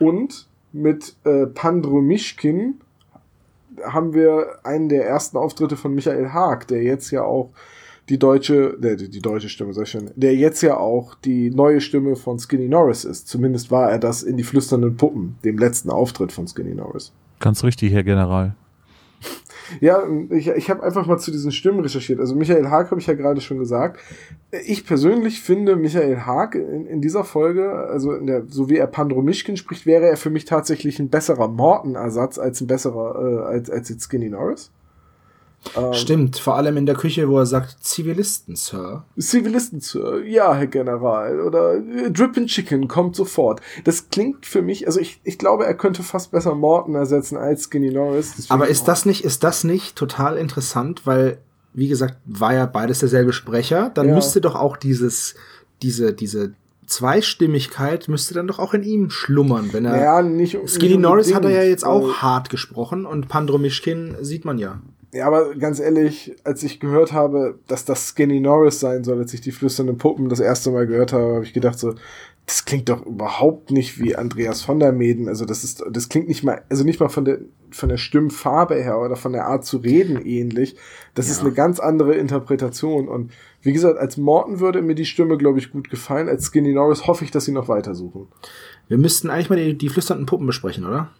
Und 0.00 0.48
mit 0.72 1.14
äh, 1.24 1.46
Pandro 1.46 2.00
Mischkin 2.00 2.80
haben 3.84 4.12
wir 4.12 4.58
einen 4.64 4.88
der 4.88 5.06
ersten 5.06 5.36
Auftritte 5.36 5.76
von 5.76 5.94
Michael 5.94 6.30
Haag, 6.32 6.66
der 6.66 6.82
jetzt 6.82 7.12
ja 7.12 7.22
auch 7.22 7.50
die 8.08 8.18
deutsche, 8.18 8.76
der, 8.78 8.96
die, 8.96 9.20
deutsche 9.20 9.48
Stimme, 9.48 9.72
sag 9.72 9.84
ich 9.84 9.90
schon, 9.90 10.10
der 10.16 10.34
jetzt 10.34 10.62
ja 10.62 10.76
auch 10.76 11.14
die 11.14 11.50
neue 11.50 11.80
Stimme 11.80 12.16
von 12.16 12.38
Skinny 12.38 12.68
Norris 12.68 13.04
ist. 13.04 13.28
Zumindest 13.28 13.70
war 13.70 13.90
er 13.90 13.98
das 13.98 14.22
in 14.22 14.36
die 14.36 14.42
flüsternden 14.42 14.96
Puppen, 14.96 15.36
dem 15.44 15.58
letzten 15.58 15.90
Auftritt 15.90 16.32
von 16.32 16.48
Skinny 16.48 16.74
Norris. 16.74 17.12
Ganz 17.38 17.62
richtig, 17.62 17.92
Herr 17.92 18.02
General. 18.02 18.54
Ja, 19.80 20.02
ich, 20.30 20.48
ich 20.48 20.68
habe 20.68 20.82
einfach 20.82 21.06
mal 21.06 21.18
zu 21.18 21.30
diesen 21.30 21.52
Stimmen 21.52 21.80
recherchiert. 21.80 22.18
Also 22.18 22.34
Michael 22.34 22.68
Haag 22.68 22.90
habe 22.90 23.00
ich 23.00 23.06
ja 23.06 23.14
gerade 23.14 23.40
schon 23.40 23.58
gesagt. 23.58 24.00
Ich 24.66 24.84
persönlich 24.84 25.40
finde 25.40 25.76
Michael 25.76 26.22
Haag 26.22 26.56
in, 26.56 26.86
in 26.86 27.00
dieser 27.00 27.22
Folge, 27.22 27.72
also 27.72 28.18
der, 28.18 28.44
so 28.48 28.68
wie 28.68 28.78
er 28.78 28.88
Pandro 28.88 29.22
Mischkin 29.22 29.56
spricht, 29.56 29.86
wäre 29.86 30.06
er 30.06 30.16
für 30.16 30.30
mich 30.30 30.44
tatsächlich 30.44 30.98
ein 30.98 31.08
besserer 31.08 31.46
Morton-Ersatz 31.46 32.38
als 32.38 32.60
ein 32.60 32.66
besserer, 32.66 33.14
äh, 33.22 33.54
als, 33.54 33.70
als 33.70 33.88
jetzt 33.88 34.04
Skinny 34.04 34.28
Norris. 34.28 34.72
Ähm, 35.76 35.92
Stimmt, 35.92 36.38
vor 36.38 36.56
allem 36.56 36.76
in 36.78 36.86
der 36.86 36.94
Küche, 36.94 37.28
wo 37.28 37.38
er 37.38 37.46
sagt, 37.46 37.76
Zivilisten, 37.84 38.56
Sir. 38.56 39.04
Zivilisten, 39.18 39.80
Sir. 39.80 40.24
Ja, 40.24 40.54
Herr 40.54 40.66
General. 40.66 41.40
Oder 41.40 41.74
äh, 41.76 42.10
Drippin' 42.10 42.46
Chicken 42.46 42.88
kommt 42.88 43.14
sofort. 43.14 43.60
Das 43.84 44.08
klingt 44.08 44.46
für 44.46 44.62
mich, 44.62 44.86
also 44.86 44.98
ich, 45.00 45.20
ich 45.22 45.36
glaube, 45.38 45.66
er 45.66 45.74
könnte 45.74 46.02
fast 46.02 46.30
besser 46.30 46.54
Morton 46.54 46.94
ersetzen 46.94 47.36
als 47.36 47.64
Skinny 47.64 47.90
Norris. 47.92 48.32
Deswegen- 48.36 48.52
Aber 48.54 48.68
ist 48.68 48.88
das 48.88 49.04
nicht, 49.04 49.24
ist 49.24 49.44
das 49.44 49.62
nicht 49.64 49.96
total 49.96 50.38
interessant, 50.38 51.02
weil, 51.06 51.38
wie 51.74 51.88
gesagt, 51.88 52.16
war 52.24 52.54
ja 52.54 52.64
beides 52.66 53.00
derselbe 53.00 53.32
Sprecher, 53.34 53.90
dann 53.92 54.08
Ja. 54.08 54.14
müsste 54.14 54.40
doch 54.40 54.54
auch 54.56 54.76
dieses, 54.78 55.34
diese, 55.82 56.14
diese 56.14 56.52
Zweistimmigkeit 56.86 58.08
müsste 58.08 58.34
dann 58.34 58.46
doch 58.46 58.58
auch 58.58 58.74
in 58.74 58.82
ihm 58.82 59.10
schlummern, 59.10 59.68
wenn 59.72 59.84
er. 59.84 59.92
Naja, 59.92 60.22
nicht, 60.22 60.56
Skinny 60.68 60.92
nicht 60.92 61.00
Norris 61.00 61.34
hat 61.34 61.44
er 61.44 61.50
ja 61.50 61.62
jetzt 61.62 61.84
auch 61.84 62.14
hart 62.22 62.50
gesprochen 62.50 63.04
und 63.06 63.28
Pandro 63.28 63.58
Mischkin 63.58 64.16
sieht 64.22 64.44
man 64.44 64.58
ja. 64.58 64.80
Ja, 65.12 65.26
aber 65.26 65.54
ganz 65.56 65.80
ehrlich, 65.80 66.36
als 66.44 66.62
ich 66.62 66.78
gehört 66.78 67.12
habe, 67.12 67.58
dass 67.66 67.84
das 67.84 68.08
Skinny 68.14 68.38
Norris 68.38 68.78
sein 68.78 69.02
soll, 69.02 69.18
als 69.18 69.34
ich 69.34 69.40
die 69.40 69.50
flüsternden 69.50 69.98
Puppen 69.98 70.28
das 70.28 70.38
erste 70.38 70.70
Mal 70.70 70.86
gehört 70.86 71.12
habe, 71.12 71.34
habe 71.34 71.44
ich 71.44 71.52
gedacht 71.52 71.78
so, 71.80 71.94
das 72.46 72.64
klingt 72.64 72.88
doch 72.88 73.04
überhaupt 73.04 73.70
nicht 73.70 74.00
wie 74.00 74.14
Andreas 74.16 74.62
von 74.62 74.78
der 74.78 74.92
Meden. 74.92 75.28
Also 75.28 75.44
das 75.44 75.64
ist, 75.64 75.84
das 75.90 76.08
klingt 76.08 76.28
nicht 76.28 76.42
mal, 76.44 76.62
also 76.68 76.84
nicht 76.84 77.00
mal 77.00 77.08
von 77.08 77.24
der, 77.24 77.38
von 77.70 77.88
der 77.88 77.96
Stimmfarbe 77.96 78.76
her 78.76 79.00
oder 79.00 79.16
von 79.16 79.32
der 79.32 79.46
Art 79.46 79.64
zu 79.64 79.78
reden 79.78 80.24
ähnlich. 80.24 80.76
Das 81.14 81.28
ist 81.28 81.38
Ja. 81.38 81.46
eine 81.46 81.54
ganz 81.54 81.80
andere 81.80 82.14
Interpretation. 82.14 83.08
Und 83.08 83.32
wie 83.62 83.72
gesagt, 83.72 83.98
als 83.98 84.16
Morton 84.16 84.60
würde 84.60 84.80
mir 84.82 84.94
die 84.94 85.04
Stimme, 85.06 85.38
glaube 85.38 85.58
ich, 85.58 85.70
gut 85.72 85.90
gefallen. 85.90 86.28
Als 86.28 86.46
Skinny 86.46 86.72
Norris 86.72 87.06
hoffe 87.06 87.24
ich, 87.24 87.30
dass 87.30 87.44
sie 87.44 87.52
noch 87.52 87.68
weitersuchen. 87.68 88.28
Wir 88.88 88.98
müssten 88.98 89.28
eigentlich 89.30 89.50
mal 89.50 89.56
die, 89.56 89.76
die 89.78 89.88
flüsternden 89.88 90.26
Puppen 90.26 90.46
besprechen, 90.46 90.84
oder? 90.84 91.10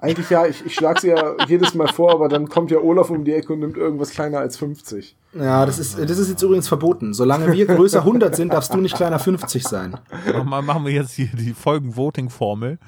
Eigentlich 0.00 0.30
ja, 0.30 0.46
ich, 0.46 0.64
ich 0.64 0.74
schlage 0.74 1.00
sie 1.00 1.08
ja 1.08 1.34
jedes 1.46 1.74
Mal 1.74 1.88
vor, 1.88 2.12
aber 2.12 2.28
dann 2.28 2.48
kommt 2.48 2.70
ja 2.70 2.78
Olaf 2.78 3.10
um 3.10 3.24
die 3.24 3.32
Ecke 3.34 3.52
und 3.52 3.60
nimmt 3.60 3.76
irgendwas 3.76 4.10
kleiner 4.10 4.38
als 4.38 4.56
50. 4.56 5.14
Ja, 5.34 5.66
das 5.66 5.78
ist, 5.78 5.98
das 5.98 6.18
ist 6.18 6.28
jetzt 6.30 6.42
übrigens 6.42 6.68
verboten. 6.68 7.12
Solange 7.12 7.52
wir 7.52 7.66
größer 7.66 8.00
100 8.00 8.34
sind, 8.34 8.52
darfst 8.52 8.72
du 8.72 8.78
nicht 8.78 8.96
kleiner 8.96 9.18
50 9.18 9.62
sein. 9.62 9.96
Wir- 10.24 10.42
machen 10.44 10.84
wir 10.86 10.92
jetzt 10.92 11.12
hier 11.12 11.28
die 11.32 11.52
Folgen-Voting-Formel. 11.52 12.78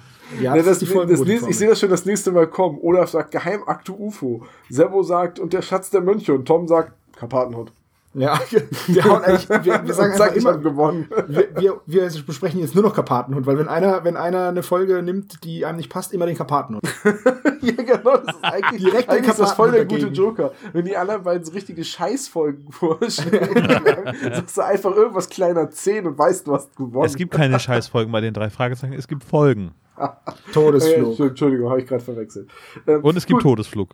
Ja, 0.40 0.57
Ja, 0.57 0.62
das, 0.62 0.79
die 0.79 0.87
das, 0.87 0.94
Folgenquote- 0.94 1.25
nächste- 1.27 1.51
ich 1.51 1.59
sehe 1.59 1.68
das 1.68 1.79
schon 1.81 1.90
das 1.90 2.07
nächste 2.07 2.33
Mal 2.33 2.46
kommen. 2.46 2.79
Olaf 2.81 3.11
sagt 3.11 3.31
Geheimakte 3.33 3.92
UFO. 3.92 4.42
Servo 4.70 5.03
sagt 5.03 5.38
und 5.38 5.53
der 5.53 5.61
Schatz 5.62 5.90
der 5.90 6.01
Mönche 6.01 6.33
und 6.33 6.46
Tom 6.46 6.66
sagt 6.66 6.92
Karpatenhund. 7.16 7.72
Ja, 8.14 8.38
wir, 8.88 9.05
hauen 9.05 9.22
eigentlich, 9.22 9.48
wir, 9.48 9.87
wir 9.87 9.94
sagen 9.94 10.16
sag, 10.16 10.37
immer, 10.37 10.59
gewonnen. 10.59 11.09
wir, 11.29 11.48
wir, 11.57 11.81
wir 11.87 12.11
besprechen 12.27 12.61
jetzt 12.61 12.75
nur 12.75 12.85
noch 12.85 12.94
Karpatenhund, 12.94 13.46
weil 13.46 13.59
wenn 13.59 13.68
einer, 13.68 14.05
wenn 14.05 14.18
einer 14.18 14.48
eine 14.48 14.62
Folge 14.62 15.03
nimmt, 15.03 15.42
die 15.44 15.64
einem 15.64 15.79
nicht 15.79 15.88
passt, 15.88 16.12
immer 16.12 16.27
den 16.27 16.37
Karpatenhund. 16.37 16.83
ja, 17.62 17.72
genau, 17.72 18.18
das 18.18 18.37
ist 18.37 18.44
eigentlich, 18.44 18.85
Direkt 18.85 19.09
eigentlich 19.09 19.29
ist 19.29 19.40
das 19.40 19.53
voll 19.53 19.72
der 19.72 19.87
gute. 19.87 20.09
Joker. 20.09 20.53
Wenn 20.75 20.85
die 20.85 20.96
anderen 20.96 21.22
beiden 21.22 21.44
so 21.44 21.53
richtige 21.53 21.83
Scheißfolgen 21.85 22.70
vorstellen, 22.72 24.14
sagst 24.35 24.59
du 24.59 24.61
einfach 24.61 24.94
irgendwas 24.94 25.29
kleiner 25.31 25.70
10 25.70 26.07
und 26.07 26.18
weißt, 26.18 26.46
du 26.46 26.55
hast 26.55 26.77
gewonnen. 26.77 27.07
Es 27.07 27.16
gibt 27.16 27.33
keine 27.33 27.59
Scheißfolgen 27.59 28.12
bei 28.12 28.20
den 28.20 28.35
drei 28.35 28.51
Fragezeichen, 28.51 28.92
es 28.92 29.09
gibt 29.09 29.25
Folgen. 29.25 29.72
Todesflug. 30.53 31.18
Entschuldigung, 31.18 31.70
habe 31.70 31.81
ich 31.81 31.87
gerade 31.87 32.03
verwechselt. 32.03 32.51
Ähm, 32.87 33.03
Und 33.03 33.16
es 33.16 33.25
gibt 33.27 33.42
gut. 33.42 33.42
Todesflug. 33.42 33.90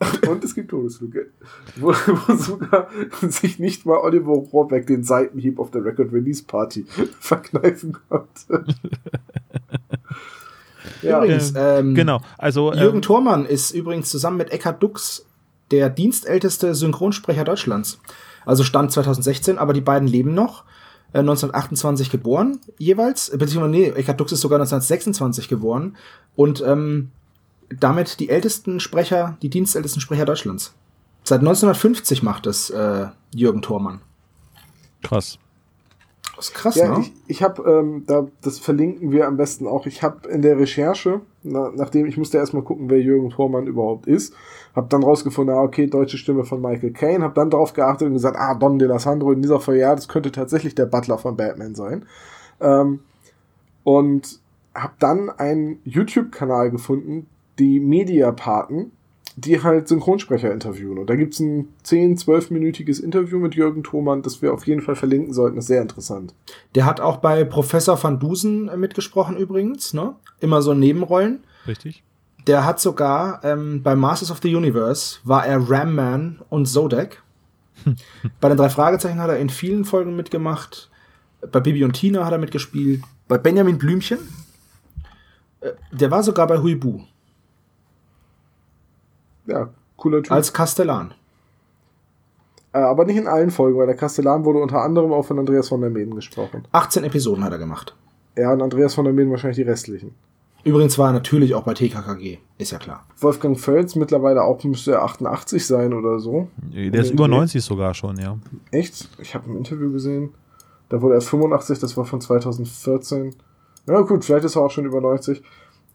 Und 0.28 0.42
es 0.44 0.54
gibt 0.54 0.70
Todesflüge. 0.70 1.26
Wo, 1.76 1.88
wo 1.88 2.34
sogar 2.34 2.88
sich 3.20 3.58
nicht 3.58 3.84
mal 3.84 3.98
Oliver 3.98 4.32
Rohrbeck 4.32 4.86
den 4.86 5.04
Seitenhieb 5.04 5.58
auf 5.58 5.70
der 5.70 5.84
Record 5.84 6.12
Release 6.12 6.42
Party 6.44 6.86
verkneifen 7.20 7.96
konnte. 8.08 8.64
ja, 11.02 11.18
Übrigens, 11.18 11.52
ähm, 11.56 11.94
Genau, 11.94 12.20
also 12.38 12.72
Jürgen 12.72 12.98
ähm, 12.98 13.02
Thormann 13.02 13.44
ist 13.44 13.72
übrigens 13.72 14.08
zusammen 14.08 14.38
mit 14.38 14.50
Eckhard 14.50 14.82
Dux 14.82 15.26
der 15.70 15.90
dienstälteste 15.90 16.74
Synchronsprecher 16.74 17.44
Deutschlands. 17.44 18.00
Also 18.46 18.64
Stand 18.64 18.92
2016, 18.92 19.58
aber 19.58 19.74
die 19.74 19.82
beiden 19.82 20.08
leben 20.08 20.34
noch. 20.34 20.64
Äh, 21.12 21.18
1928 21.18 22.10
geboren, 22.10 22.60
jeweils. 22.78 23.30
Beziehungsweise, 23.30 23.68
nee, 23.70 23.90
Eckhard 23.90 24.18
Dux 24.18 24.32
ist 24.32 24.40
sogar 24.40 24.58
1926 24.58 25.48
geboren. 25.48 25.96
Und 26.36 26.62
ähm, 26.66 27.10
damit 27.78 28.20
die 28.20 28.28
ältesten 28.28 28.80
Sprecher, 28.80 29.36
die 29.42 29.48
dienstältesten 29.48 30.00
Sprecher 30.00 30.24
Deutschlands. 30.24 30.74
Seit 31.24 31.40
1950 31.40 32.22
macht 32.22 32.46
es 32.46 32.70
äh, 32.70 33.06
Jürgen 33.34 33.62
Thormann. 33.62 34.00
krass. 35.02 35.38
Das 36.36 36.48
ist 36.48 36.54
krass, 36.54 36.76
ja 36.76 36.96
ne? 36.96 37.00
ich, 37.00 37.12
ich 37.26 37.42
habe, 37.42 37.62
ähm, 37.70 38.04
da, 38.06 38.26
das 38.40 38.58
verlinken 38.58 39.12
wir 39.12 39.26
am 39.26 39.36
besten 39.36 39.66
auch. 39.66 39.84
Ich 39.84 40.02
habe 40.02 40.26
in 40.28 40.40
der 40.40 40.58
Recherche 40.58 41.20
Na, 41.42 41.70
nachdem 41.74 42.06
ich 42.06 42.16
musste 42.16 42.38
erstmal 42.38 42.62
gucken, 42.62 42.88
wer 42.88 42.98
Jürgen 42.98 43.28
Thormann 43.28 43.66
überhaupt 43.66 44.06
ist. 44.06 44.32
Hab 44.74 44.88
dann 44.88 45.02
rausgefunden, 45.02 45.54
ah, 45.54 45.60
okay, 45.60 45.86
deutsche 45.86 46.16
Stimme 46.16 46.44
von 46.44 46.62
Michael 46.62 46.92
Caine. 46.92 47.24
Hab 47.24 47.34
dann 47.34 47.50
darauf 47.50 47.74
geachtet 47.74 48.08
und 48.08 48.14
gesagt, 48.14 48.38
ah, 48.38 48.54
Don 48.54 48.78
DeLassandro 48.78 49.32
in 49.32 49.42
dieser 49.42 49.60
Folge, 49.60 49.82
ja, 49.82 49.94
das 49.94 50.08
könnte 50.08 50.32
tatsächlich 50.32 50.74
der 50.74 50.86
Butler 50.86 51.18
von 51.18 51.36
Batman 51.36 51.74
sein. 51.74 52.06
Ähm, 52.58 53.00
und 53.84 54.40
hab 54.74 54.98
dann 54.98 55.28
einen 55.28 55.80
YouTube-Kanal 55.84 56.70
gefunden, 56.70 57.26
die 57.60 57.78
Mediapaten, 57.78 58.90
die 59.36 59.62
halt 59.62 59.86
Synchronsprecher 59.86 60.52
interviewen. 60.52 60.98
Und 60.98 61.08
da 61.08 61.14
gibt's 61.14 61.38
ein 61.40 61.68
10-, 61.84 62.18
12-minütiges 62.24 63.02
Interview 63.02 63.38
mit 63.38 63.54
Jürgen 63.54 63.82
Thomann, 63.84 64.22
das 64.22 64.42
wir 64.42 64.52
auf 64.52 64.66
jeden 64.66 64.80
Fall 64.80 64.96
verlinken 64.96 65.32
sollten. 65.32 65.56
Das 65.56 65.64
ist 65.64 65.68
sehr 65.68 65.82
interessant. 65.82 66.34
Der 66.74 66.84
hat 66.84 67.00
auch 67.00 67.18
bei 67.18 67.44
Professor 67.44 68.02
van 68.02 68.18
Dusen 68.18 68.68
äh, 68.68 68.76
mitgesprochen 68.76 69.36
übrigens, 69.36 69.94
ne? 69.94 70.14
Immer 70.40 70.62
so 70.62 70.74
Nebenrollen. 70.74 71.44
Richtig. 71.66 72.02
Der 72.46 72.64
hat 72.64 72.80
sogar 72.80 73.44
ähm, 73.44 73.82
bei 73.82 73.94
Masters 73.94 74.30
of 74.30 74.40
the 74.42 74.54
Universe 74.54 75.18
war 75.24 75.46
er 75.46 75.58
Ram 75.70 75.94
Man 75.94 76.40
und 76.48 76.66
Zodek. 76.66 77.22
bei 78.40 78.48
den 78.48 78.58
drei 78.58 78.70
Fragezeichen 78.70 79.20
hat 79.20 79.30
er 79.30 79.38
in 79.38 79.50
vielen 79.50 79.84
Folgen 79.84 80.16
mitgemacht. 80.16 80.90
Bei 81.52 81.60
Bibi 81.60 81.84
und 81.84 81.92
Tina 81.92 82.24
hat 82.24 82.32
er 82.32 82.38
mitgespielt. 82.38 83.02
Bei 83.28 83.38
Benjamin 83.38 83.78
Blümchen. 83.78 84.18
Äh, 85.60 85.70
Der 85.92 86.10
war 86.10 86.22
sogar 86.22 86.46
bei 86.46 86.58
Huibu 86.58 87.02
Ja, 89.50 89.68
cooler 89.96 90.22
Typ. 90.22 90.32
als 90.32 90.52
Kastellan. 90.52 91.14
äh, 92.72 92.78
aber 92.78 93.04
nicht 93.04 93.16
in 93.16 93.26
allen 93.26 93.50
Folgen, 93.50 93.78
weil 93.78 93.86
der 93.86 93.96
Kastellan 93.96 94.44
wurde 94.44 94.60
unter 94.60 94.80
anderem 94.82 95.12
auch 95.12 95.24
von 95.24 95.38
Andreas 95.38 95.68
von 95.68 95.80
der 95.80 95.90
Meden 95.90 96.14
gesprochen. 96.14 96.64
18 96.72 97.04
Episoden 97.04 97.42
hat 97.44 97.52
er 97.52 97.58
gemacht. 97.58 97.96
Ja, 98.36 98.52
und 98.52 98.62
Andreas 98.62 98.94
von 98.94 99.04
der 99.04 99.12
Meden 99.12 99.30
wahrscheinlich 99.30 99.56
die 99.56 99.62
restlichen. 99.62 100.14
Übrigens 100.62 100.98
war 100.98 101.08
er 101.08 101.12
natürlich 101.14 101.54
auch 101.54 101.62
bei 101.62 101.72
TKKG, 101.72 102.38
ist 102.58 102.70
ja 102.70 102.78
klar. 102.78 103.06
Wolfgang 103.18 103.58
Völz 103.58 103.96
mittlerweile 103.96 104.42
auch 104.42 104.62
müsste 104.62 104.92
er 104.92 105.02
88 105.04 105.66
sein 105.66 105.94
oder 105.94 106.18
so. 106.18 106.48
Der 106.72 107.00
ist 107.00 107.12
über 107.12 107.28
90 107.28 107.62
sogar 107.64 107.94
schon, 107.94 108.18
ja. 108.18 108.36
Echt? 108.70 109.08
Ich 109.18 109.34
habe 109.34 109.50
ein 109.50 109.56
Interview 109.56 109.90
gesehen. 109.90 110.34
Da 110.90 111.00
wurde 111.00 111.14
er 111.14 111.22
85, 111.22 111.78
das 111.78 111.96
war 111.96 112.04
von 112.04 112.20
2014. 112.20 113.34
Ja 113.86 114.00
gut, 114.02 114.24
vielleicht 114.24 114.44
ist 114.44 114.56
er 114.56 114.62
auch 114.62 114.70
schon 114.70 114.84
über 114.84 115.00
90. 115.00 115.42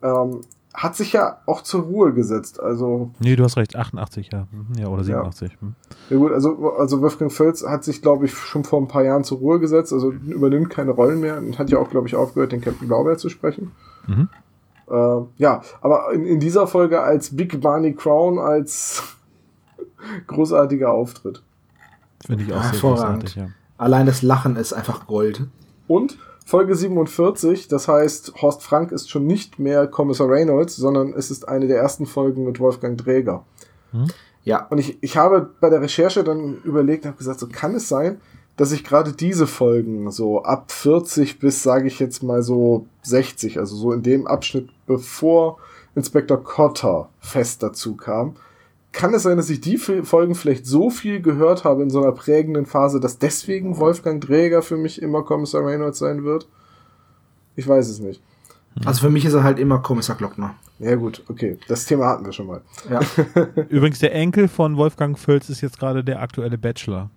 Ähm, 0.01 0.41
hat 0.75 0.95
sich 0.95 1.13
ja 1.13 1.37
auch 1.45 1.61
zur 1.61 1.83
Ruhe 1.83 2.13
gesetzt. 2.13 2.59
Also, 2.59 3.11
Nee, 3.19 3.35
du 3.35 3.43
hast 3.43 3.57
recht, 3.57 3.75
88, 3.75 4.29
ja. 4.31 4.47
Mhm, 4.51 4.77
Ja, 4.77 4.87
oder 4.87 5.03
87. 5.03 5.51
hm. 5.59 5.75
ja 6.09 6.17
gut, 6.17 6.31
also, 6.31 6.73
also 6.77 7.01
Wolfgang 7.01 7.31
Völz 7.31 7.65
hat 7.65 7.83
sich, 7.83 8.01
glaube 8.01 8.25
ich, 8.25 8.33
schon 8.33 8.63
vor 8.63 8.81
ein 8.81 8.87
paar 8.87 9.03
Jahren 9.03 9.23
zur 9.23 9.37
Ruhe 9.39 9.59
gesetzt. 9.59 9.93
Also 9.93 10.11
übernimmt 10.11 10.69
keine 10.69 10.91
Rollen 10.91 11.19
mehr 11.21 11.37
und 11.37 11.57
hat 11.57 11.69
ja 11.69 11.77
auch, 11.79 11.89
glaube 11.89 12.07
ich, 12.07 12.15
aufgehört, 12.15 12.51
den 12.51 12.61
Captain 12.61 12.87
Blaubeer 12.87 13.17
zu 13.17 13.29
sprechen. 13.29 13.71
Mhm. 14.07 14.29
Äh, 14.89 15.21
ja, 15.37 15.61
aber 15.81 16.11
in, 16.13 16.25
in 16.25 16.39
dieser 16.39 16.67
Folge 16.67 17.01
als 17.01 17.35
Big 17.35 17.59
Barney 17.61 17.93
Crown 17.93 18.37
als 18.37 19.01
großartiger 20.27 20.91
Auftritt. 20.91 21.41
Finde 22.25 22.43
ich 22.43 22.53
auch 22.53 22.61
sehr 22.61 22.71
Hervorragend. 22.73 23.23
großartig, 23.23 23.35
ja. 23.35 23.47
Allein 23.77 24.05
das 24.05 24.21
Lachen 24.21 24.55
ist 24.55 24.73
einfach 24.73 25.05
Gold. 25.07 25.47
Und 25.87 26.17
Folge 26.47 26.75
47, 26.75 27.67
das 27.67 27.87
heißt, 27.87 28.33
Horst 28.41 28.61
Frank 28.61 28.91
ist 28.91 29.09
schon 29.09 29.25
nicht 29.25 29.57
mehr 29.57 29.87
Kommissar 29.87 30.29
Reynolds, 30.29 30.75
sondern 30.75 31.11
es 31.13 31.31
ist 31.31 31.47
eine 31.47 31.65
der 31.67 31.79
ersten 31.79 32.05
Folgen 32.05 32.45
mit 32.45 32.59
Wolfgang 32.59 32.97
Dräger. 32.97 33.43
Ja, 34.43 34.67
Und 34.67 34.77
ich, 34.77 35.01
ich 35.01 35.17
habe 35.17 35.49
bei 35.59 35.71
der 35.71 35.81
Recherche 35.81 36.23
dann 36.23 36.61
überlegt 36.63 37.03
und 37.03 37.09
habe 37.09 37.17
gesagt, 37.17 37.39
so 37.39 37.47
kann 37.47 37.73
es 37.73 37.89
sein, 37.89 38.21
dass 38.57 38.71
ich 38.71 38.83
gerade 38.83 39.11
diese 39.11 39.47
Folgen 39.47 40.11
so 40.11 40.43
ab 40.43 40.71
40 40.71 41.39
bis, 41.39 41.63
sage 41.63 41.87
ich 41.87 41.99
jetzt 41.99 42.21
mal 42.21 42.43
so 42.43 42.85
60, 43.01 43.57
also 43.57 43.75
so 43.75 43.91
in 43.91 44.03
dem 44.03 44.27
Abschnitt, 44.27 44.69
bevor 44.85 45.57
Inspektor 45.95 46.43
Cotter 46.43 47.09
fest 47.19 47.63
dazu 47.63 47.95
kam, 47.95 48.35
kann 48.95 49.13
es 49.13 49.23
sein, 49.23 49.37
dass 49.37 49.49
ich 49.49 49.61
die 49.61 49.77
Folgen 49.77 50.35
vielleicht 50.35 50.65
so 50.65 50.89
viel 50.89 51.21
gehört 51.21 51.63
habe 51.65 51.83
in 51.83 51.89
so 51.89 52.01
einer 52.01 52.13
prägenden 52.13 52.65
Phase, 52.65 52.99
dass 52.99 53.19
deswegen 53.19 53.77
Wolfgang 53.77 54.21
Dräger 54.21 54.61
für 54.61 54.77
mich 54.77 55.01
immer 55.01 55.23
Kommissar 55.23 55.65
Reynolds 55.65 55.99
sein 55.99 56.23
wird? 56.23 56.47
Ich 57.55 57.67
weiß 57.67 57.87
es 57.89 57.99
nicht. 57.99 58.21
also 58.85 59.01
für 59.01 59.09
mich 59.09 59.25
ist 59.25 59.33
er 59.33 59.43
halt 59.43 59.59
immer 59.59 59.79
Kommissar 59.79 60.15
Glockner. 60.15 60.55
Ja 60.79 60.95
gut, 60.95 61.23
okay, 61.29 61.57
das 61.67 61.85
Thema 61.85 62.07
hatten 62.07 62.25
wir 62.25 62.33
schon 62.33 62.47
mal. 62.47 62.61
Ja. 62.89 62.99
Übrigens, 63.69 63.99
der 63.99 64.13
Enkel 64.13 64.47
von 64.47 64.77
Wolfgang 64.77 65.17
Völz 65.19 65.49
ist 65.49 65.61
jetzt 65.61 65.79
gerade 65.79 66.03
der 66.03 66.21
aktuelle 66.21 66.57
Bachelor. 66.57 67.09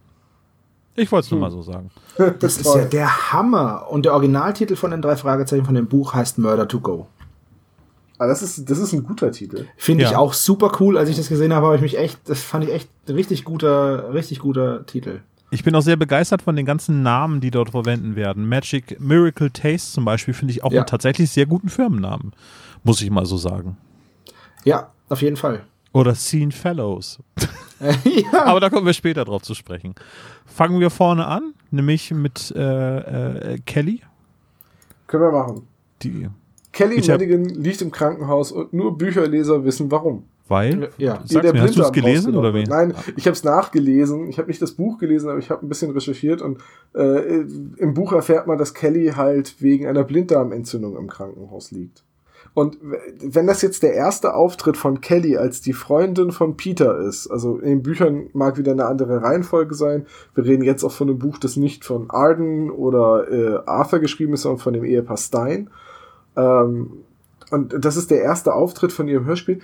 Ich 0.95 1.13
wollte 1.13 1.27
es 1.27 1.31
nur 1.31 1.41
mal 1.41 1.51
so 1.51 1.63
sagen. 1.63 1.91
Das 2.41 2.57
ist 2.57 2.75
ja 2.75 2.85
der 2.85 3.33
Hammer. 3.33 3.87
Und 3.89 4.05
der 4.05 4.15
Originaltitel 4.15 4.75
von 4.75 4.91
den 4.91 5.01
drei 5.01 5.15
Fragezeichen 5.15 5.65
von 5.65 5.77
dem 5.77 5.87
Buch 5.87 6.15
heißt 6.15 6.39
Murder 6.39 6.67
to 6.67 6.81
Go. 6.81 7.07
Ah, 8.19 8.27
das 8.27 8.43
ist, 8.43 8.69
das 8.69 8.79
ist 8.79 8.93
ein 8.93 9.05
guter 9.05 9.31
Titel. 9.31 9.67
Finde 9.77 10.05
ich 10.05 10.11
Ja. 10.11 10.19
auch 10.19 10.33
super 10.33 10.73
cool. 10.81 10.99
Als 10.99 11.09
ich 11.09 11.17
das 11.17 11.29
gesehen 11.29 11.53
habe, 11.55 11.67
habe 11.67 11.77
ich 11.77 11.83
mich 11.83 11.97
echt, 11.99 12.19
das 12.29 12.43
fand 12.43 12.65
ich 12.65 12.73
echt 12.73 12.89
ein 13.09 13.15
richtig 13.15 13.45
guter, 13.45 14.13
richtig 14.13 14.41
guter 14.41 14.85
Titel. 14.87 15.21
Ich 15.51 15.63
bin 15.65 15.75
auch 15.75 15.81
sehr 15.83 15.97
begeistert 15.97 16.43
von 16.43 16.57
den 16.57 16.67
ganzen 16.67 17.03
Namen, 17.03 17.41
die 17.41 17.51
dort 17.51 17.71
verwenden 17.71 18.17
werden. 18.17 18.49
Magic 18.49 19.01
Miracle 19.01 19.51
Taste 19.51 19.93
zum 19.93 20.05
Beispiel 20.05 20.35
finde 20.35 20.53
ich 20.53 20.63
auch 20.65 20.73
Ja. 20.73 20.81
einen 20.81 20.87
tatsächlich 20.87 21.31
sehr 21.31 21.47
guten 21.47 21.69
Firmennamen. 21.69 22.33
Muss 22.83 23.01
ich 23.01 23.11
mal 23.11 23.25
so 23.25 23.37
sagen. 23.37 23.77
Ja, 24.65 24.91
auf 25.09 25.23
jeden 25.23 25.37
Fall. 25.37 25.63
Oder 25.93 26.15
Scene 26.15 26.51
Fellows. 26.53 27.19
ja. 28.05 28.45
Aber 28.45 28.61
da 28.61 28.69
kommen 28.69 28.85
wir 28.85 28.93
später 28.93 29.25
drauf 29.25 29.43
zu 29.43 29.55
sprechen. 29.55 29.95
Fangen 30.45 30.81
wir 30.81 30.91
vorne 30.91 31.27
an, 31.27 31.55
nämlich 31.71 32.11
mit 32.11 32.53
äh, 32.55 33.55
äh, 33.55 33.59
Kelly. 33.65 34.03
Können 35.07 35.23
wir 35.23 35.33
machen. 35.33 35.67
Die, 36.03 36.29
Kelly 36.79 37.01
Ich 37.01 37.09
Madigan 37.09 37.45
liegt 37.45 37.83
im 37.83 37.91
Krankenhaus 37.91 38.53
und 38.53 38.73
nur 38.73 38.97
Bücherleser 38.97 39.65
wissen 39.65 39.91
warum. 39.91 40.23
weil, 40.47 40.91
Ja. 40.97 41.21
Sag 41.25 41.43
Ihr 41.43 41.53
mir, 41.53 41.63
hast 41.63 41.77
du 41.77 41.83
es 41.83 41.91
gelesen 41.91 42.37
oder 42.37 42.55
rausgenommen 42.55 42.55
wen? 42.55 42.69
Nein, 42.69 42.95
ich 43.17 43.27
habe 43.27 43.33
es 43.33 43.43
nachgelesen. 43.43 44.29
Ich 44.29 44.39
habe 44.39 44.47
nicht 44.47 44.63
das 44.63 44.73
Buch 44.73 44.97
gelesen, 44.99 45.29
aber 45.29 45.41
ich 45.41 45.51
habe 45.51 45.67
ein 45.67 45.69
bisschen 45.69 45.91
recherchiert 45.91 46.41
und 46.41 46.59
äh, 46.95 47.41
im 47.79 47.95
Buch 47.95 48.13
erfährt 48.13 48.47
man, 48.47 48.59
dass 48.59 48.75
Kelly 48.75 49.09
halt 49.17 49.61
wegen 49.61 49.89
einer 49.89 50.05
Blinddarmentzündung 50.05 50.97
im 50.97 51.09
Krankenhaus 51.09 51.73
liegt. 51.73 52.05
Und 52.55 52.79
wenn 52.81 53.49
das 53.49 53.61
jetzt 53.63 53.83
der 53.83 53.95
erste 53.95 54.35
Auftritt 54.35 54.77
von 54.77 55.01
Kelly 55.01 55.37
als 55.37 55.61
die 55.61 55.73
Freundin 55.73 56.31
von 56.31 56.57
Peter 56.57 56.97
ist, 57.01 57.27
also 57.27 57.59
in 57.59 57.69
den 57.69 57.83
Büchern 57.83 58.31
mag 58.35 58.57
wieder 58.57 58.71
eine 58.71 58.87
andere 58.87 59.21
Reihenfolge 59.21 59.75
sein. 59.75 60.07
Wir 60.37 60.45
reden 60.45 60.63
jetzt 60.63 60.85
auch 60.85 60.93
von 60.93 61.09
einem 61.09 61.19
Buch, 61.19 61.39
das 61.39 61.57
nicht 61.57 61.85
von 61.85 62.09
Arden 62.09 62.71
oder 62.71 63.31
äh, 63.31 63.59
Arthur 63.67 63.99
geschrieben 63.99 64.35
ist, 64.35 64.43
sondern 64.43 64.61
von 64.61 64.75
dem 64.75 64.85
Ehepaar 64.85 65.17
Stein. 65.17 65.71
Ähm, 66.39 67.05
und 67.51 67.85
das 67.85 67.97
ist 67.97 68.11
der 68.11 68.23
erste 68.23 68.55
Auftritt 68.55 68.93
von 68.93 69.09
ihrem 69.09 69.25
Hörspiel. 69.25 69.61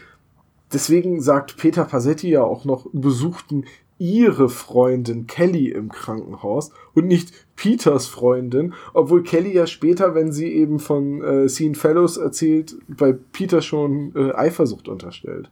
Deswegen 0.72 1.20
sagt 1.20 1.56
Peter 1.56 1.84
Passetti 1.84 2.28
ja 2.28 2.42
auch 2.42 2.64
noch, 2.64 2.86
besuchten 2.92 3.64
ihre 3.98 4.48
Freundin 4.48 5.26
Kelly 5.26 5.68
im 5.68 5.88
Krankenhaus 5.88 6.70
und 6.94 7.06
nicht 7.06 7.32
Peters 7.54 8.08
Freundin, 8.08 8.74
obwohl 8.92 9.22
Kelly 9.22 9.54
ja 9.54 9.66
später, 9.66 10.14
wenn 10.14 10.32
sie 10.32 10.52
eben 10.52 10.80
von 10.80 11.22
äh, 11.22 11.48
Scene 11.48 11.76
Fellows 11.76 12.16
erzählt, 12.16 12.74
bei 12.88 13.12
Peter 13.12 13.62
schon 13.62 14.12
äh, 14.16 14.32
Eifersucht 14.32 14.88
unterstellt. 14.88 15.48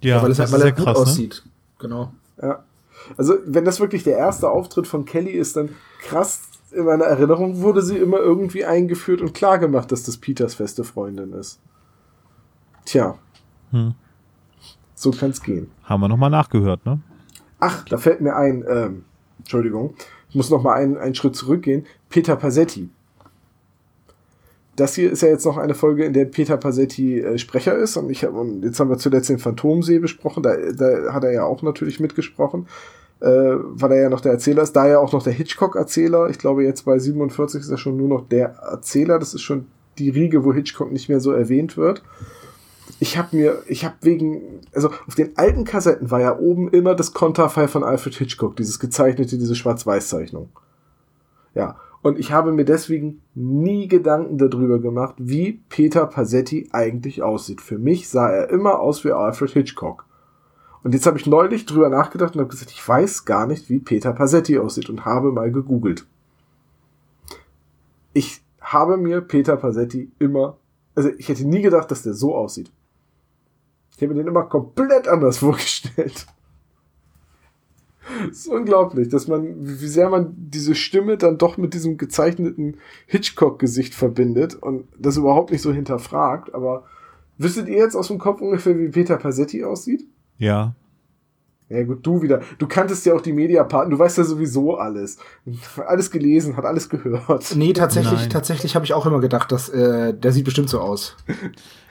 Ja, 0.00 0.22
weil 0.22 0.30
es 0.30 0.38
halt, 0.38 0.52
weil 0.52 0.60
er 0.60 0.64
sehr 0.64 0.72
gut 0.72 0.84
krass. 0.84 0.96
Ne? 0.96 1.02
aussieht. 1.02 1.42
Genau. 1.78 2.12
Ja. 2.40 2.64
Also, 3.18 3.34
wenn 3.44 3.66
das 3.66 3.80
wirklich 3.80 4.02
der 4.02 4.16
erste 4.16 4.48
Auftritt 4.48 4.86
von 4.86 5.04
Kelly 5.04 5.32
ist, 5.32 5.56
dann 5.56 5.70
krass, 6.00 6.40
in 6.74 6.84
meiner 6.84 7.04
Erinnerung 7.04 7.60
wurde 7.60 7.82
sie 7.82 7.96
immer 7.96 8.18
irgendwie 8.18 8.64
eingeführt 8.64 9.20
und 9.20 9.34
klar 9.34 9.58
gemacht, 9.58 9.92
dass 9.92 10.02
das 10.02 10.16
Peters 10.16 10.54
feste 10.54 10.84
Freundin 10.84 11.32
ist. 11.32 11.60
Tja. 12.84 13.18
Hm. 13.70 13.94
So 14.94 15.10
kann's 15.10 15.42
gehen. 15.42 15.70
Haben 15.84 16.00
wir 16.02 16.08
nochmal 16.08 16.30
nachgehört, 16.30 16.84
ne? 16.86 17.00
Ach, 17.60 17.84
da 17.84 17.96
fällt 17.96 18.20
mir 18.20 18.36
ein, 18.36 18.64
ähm, 18.68 19.04
Entschuldigung, 19.38 19.94
ich 20.28 20.34
muss 20.34 20.50
noch 20.50 20.62
mal 20.62 20.74
einen, 20.74 20.96
einen 20.96 21.14
Schritt 21.14 21.36
zurückgehen. 21.36 21.86
Peter 22.08 22.36
Passetti. 22.36 22.90
Das 24.76 24.94
hier 24.94 25.12
ist 25.12 25.22
ja 25.22 25.28
jetzt 25.28 25.46
noch 25.46 25.56
eine 25.56 25.74
Folge, 25.74 26.04
in 26.04 26.12
der 26.12 26.24
Peter 26.24 26.56
Passetti 26.56 27.20
äh, 27.20 27.38
Sprecher 27.38 27.76
ist. 27.76 27.96
Und 27.96 28.10
ich 28.10 28.24
hab, 28.24 28.34
und 28.34 28.64
jetzt 28.64 28.80
haben 28.80 28.90
wir 28.90 28.98
zuletzt 28.98 29.28
den 29.28 29.38
Phantomsee 29.38 30.00
besprochen. 30.00 30.42
Da, 30.42 30.56
da 30.72 31.12
hat 31.12 31.22
er 31.24 31.32
ja 31.32 31.44
auch 31.44 31.62
natürlich 31.62 32.00
mitgesprochen, 32.00 32.66
äh, 33.20 33.26
weil 33.28 33.92
er 33.92 34.02
ja 34.02 34.08
noch 34.08 34.20
der 34.20 34.32
Erzähler 34.32 34.62
ist. 34.62 34.72
Da 34.72 34.86
ja 34.86 34.98
auch 34.98 35.12
noch 35.12 35.22
der 35.22 35.32
Hitchcock-Erzähler. 35.32 36.28
Ich 36.30 36.38
glaube, 36.38 36.64
jetzt 36.64 36.84
bei 36.84 36.98
47 36.98 37.60
ist 37.60 37.70
er 37.70 37.78
schon 37.78 37.96
nur 37.96 38.08
noch 38.08 38.28
der 38.28 38.56
Erzähler. 38.56 39.18
Das 39.18 39.34
ist 39.34 39.42
schon 39.42 39.66
die 39.98 40.10
Riege, 40.10 40.44
wo 40.44 40.52
Hitchcock 40.52 40.92
nicht 40.92 41.08
mehr 41.08 41.20
so 41.20 41.32
erwähnt 41.32 41.76
wird 41.76 42.02
ich 43.00 43.18
habe 43.18 43.36
mir, 43.36 43.62
ich 43.66 43.84
habe 43.84 43.96
wegen, 44.02 44.60
also 44.72 44.90
auf 45.06 45.14
den 45.14 45.36
alten 45.36 45.64
Kassetten 45.64 46.10
war 46.10 46.20
ja 46.20 46.38
oben 46.38 46.68
immer 46.68 46.94
das 46.94 47.12
Konterfei 47.12 47.68
von 47.68 47.84
Alfred 47.84 48.14
Hitchcock, 48.14 48.56
dieses 48.56 48.78
gezeichnete, 48.78 49.38
diese 49.38 49.54
Schwarz-Weiß-Zeichnung. 49.54 50.48
Ja, 51.54 51.76
und 52.02 52.18
ich 52.18 52.32
habe 52.32 52.52
mir 52.52 52.64
deswegen 52.64 53.22
nie 53.34 53.88
Gedanken 53.88 54.38
darüber 54.38 54.78
gemacht, 54.78 55.14
wie 55.18 55.60
Peter 55.68 56.06
Passetti 56.06 56.68
eigentlich 56.72 57.22
aussieht. 57.22 57.60
Für 57.60 57.78
mich 57.78 58.08
sah 58.08 58.30
er 58.30 58.50
immer 58.50 58.80
aus 58.80 59.04
wie 59.04 59.12
Alfred 59.12 59.50
Hitchcock. 59.50 60.04
Und 60.84 60.92
jetzt 60.92 61.06
habe 61.06 61.18
ich 61.18 61.26
neulich 61.26 61.64
drüber 61.64 61.88
nachgedacht 61.88 62.34
und 62.34 62.40
habe 62.40 62.50
gesagt, 62.50 62.70
ich 62.70 62.86
weiß 62.86 63.24
gar 63.24 63.46
nicht, 63.46 63.70
wie 63.70 63.78
Peter 63.78 64.12
Passetti 64.12 64.58
aussieht 64.58 64.90
und 64.90 65.06
habe 65.06 65.32
mal 65.32 65.50
gegoogelt. 65.50 66.06
Ich 68.12 68.42
habe 68.60 68.98
mir 68.98 69.22
Peter 69.22 69.56
Passetti 69.56 70.12
immer 70.18 70.58
Also 70.94 71.10
ich 71.18 71.28
hätte 71.28 71.48
nie 71.48 71.62
gedacht, 71.62 71.90
dass 71.90 72.02
der 72.02 72.12
so 72.12 72.34
aussieht. 72.34 72.70
Ich 73.96 74.02
habe 74.02 74.08
mir 74.08 74.20
den 74.22 74.28
immer 74.28 74.44
komplett 74.44 75.08
anders 75.08 75.38
vorgestellt. 75.38 76.26
Das 78.28 78.38
ist 78.38 78.48
unglaublich, 78.48 79.08
dass 79.08 79.26
man, 79.26 79.54
wie 79.66 79.88
sehr 79.88 80.10
man 80.10 80.34
diese 80.36 80.74
Stimme 80.74 81.16
dann 81.16 81.38
doch 81.38 81.56
mit 81.56 81.72
diesem 81.72 81.96
gezeichneten 81.96 82.76
Hitchcock-Gesicht 83.06 83.94
verbindet 83.94 84.54
und 84.54 84.86
das 84.98 85.16
überhaupt 85.16 85.50
nicht 85.50 85.62
so 85.62 85.72
hinterfragt. 85.72 86.54
Aber 86.54 86.84
wüsstet 87.38 87.68
ihr 87.68 87.78
jetzt 87.78 87.96
aus 87.96 88.08
dem 88.08 88.18
Kopf 88.18 88.42
ungefähr, 88.42 88.78
wie 88.78 88.88
Peter 88.88 89.16
Passetti 89.16 89.64
aussieht? 89.64 90.06
Ja. 90.38 90.74
Ja 91.70 91.82
gut, 91.82 92.06
du 92.06 92.20
wieder. 92.20 92.40
Du 92.58 92.66
kanntest 92.68 93.06
ja 93.06 93.14
auch 93.14 93.22
die 93.22 93.32
Mediaparten, 93.32 93.90
du 93.90 93.98
weißt 93.98 94.18
ja 94.18 94.24
sowieso 94.24 94.76
alles. 94.76 95.16
Alles 95.86 96.10
gelesen, 96.10 96.58
hat 96.58 96.66
alles 96.66 96.90
gehört. 96.90 97.56
Nee, 97.56 97.72
tatsächlich, 97.72 98.20
Nein. 98.20 98.30
tatsächlich 98.30 98.74
habe 98.74 98.84
ich 98.84 98.92
auch 98.92 99.06
immer 99.06 99.18
gedacht, 99.18 99.50
dass 99.50 99.70
äh, 99.70 100.12
der 100.12 100.32
sieht 100.32 100.44
bestimmt 100.44 100.68
so 100.68 100.80
aus. 100.80 101.16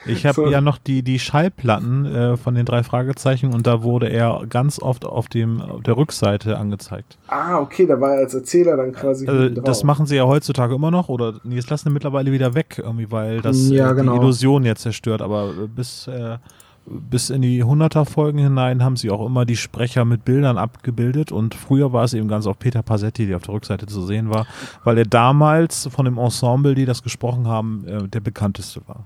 Ich 0.06 0.26
habe 0.28 0.36
So. 0.36 0.48
ja 0.48 0.62
noch 0.62 0.78
die, 0.78 1.02
die 1.02 1.18
Schallplatten 1.18 2.06
äh, 2.06 2.38
von 2.38 2.54
den 2.54 2.66
drei 2.66 2.84
Fragezeichen 2.84 3.52
und 3.52 3.66
da 3.66 3.82
wurde 3.82 4.10
er 4.10 4.46
ganz 4.48 4.80
oft 4.80 5.06
auf 5.06 5.28
dem 5.28 5.60
auf 5.60 5.82
der 5.82 5.98
Rückseite 5.98 6.58
angezeigt. 6.58 7.18
Ah, 7.28 7.60
okay, 7.60 7.88
da 7.88 8.00
war 8.00 8.12
er 8.14 8.20
als 8.20 8.36
Erzähler 8.36 8.78
dann 8.78 8.92
quasi. 8.92 9.28
Also, 9.28 9.44
hinten 9.44 9.64
das 9.64 9.84
machen 9.84 10.06
sie 10.06 10.18
ja 10.18 10.26
heutzutage 10.28 10.76
immer 10.76 10.92
noch 10.92 11.10
oder 11.10 11.40
nee, 11.44 11.56
das 11.56 11.70
lassen 11.70 11.90
sie 11.90 11.94
mittlerweile 11.94 12.32
wieder 12.32 12.54
weg, 12.54 12.80
irgendwie, 12.84 13.12
weil 13.12 13.42
das 13.42 13.70
Ja, 13.70 13.92
äh, 13.92 13.96
genau. 13.96 14.14
die 14.14 14.20
Illusion 14.20 14.64
jetzt 14.66 14.84
zerstört. 14.84 15.22
Aber 15.24 15.50
äh, 15.64 15.68
bis, 15.68 16.08
äh, 16.08 16.38
bis 16.86 17.30
in 17.30 17.42
die 17.42 17.64
100er 17.64 18.06
Folgen 18.06 18.40
hinein 18.40 18.84
haben 18.84 18.98
sie 18.98 19.10
auch 19.10 19.26
immer 19.26 19.46
die 19.46 19.56
Sprecher 19.56 20.06
mit 20.06 20.26
Bildern 20.26 20.58
abgebildet 20.58 21.32
und 21.32 21.56
früher 21.56 21.94
war 21.94 22.04
es 22.04 22.14
eben 22.14 22.28
ganz 22.28 22.46
auf 22.46 22.60
Peter 22.60 22.84
Passetti, 22.84 23.26
der 23.26 23.38
auf 23.38 23.44
der 23.44 23.54
Rückseite 23.54 23.86
zu 23.86 24.06
sehen 24.06 24.30
war, 24.30 24.46
weil 24.84 24.98
er 24.98 25.06
damals 25.06 25.88
von 25.92 26.06
dem 26.06 26.18
Ensemble, 26.18 26.76
die 26.76 26.86
das 26.86 27.04
gesprochen 27.04 27.48
haben, 27.48 27.88
äh, 27.88 28.08
der 28.08 28.20
bekannteste 28.20 28.82
war. 28.88 29.06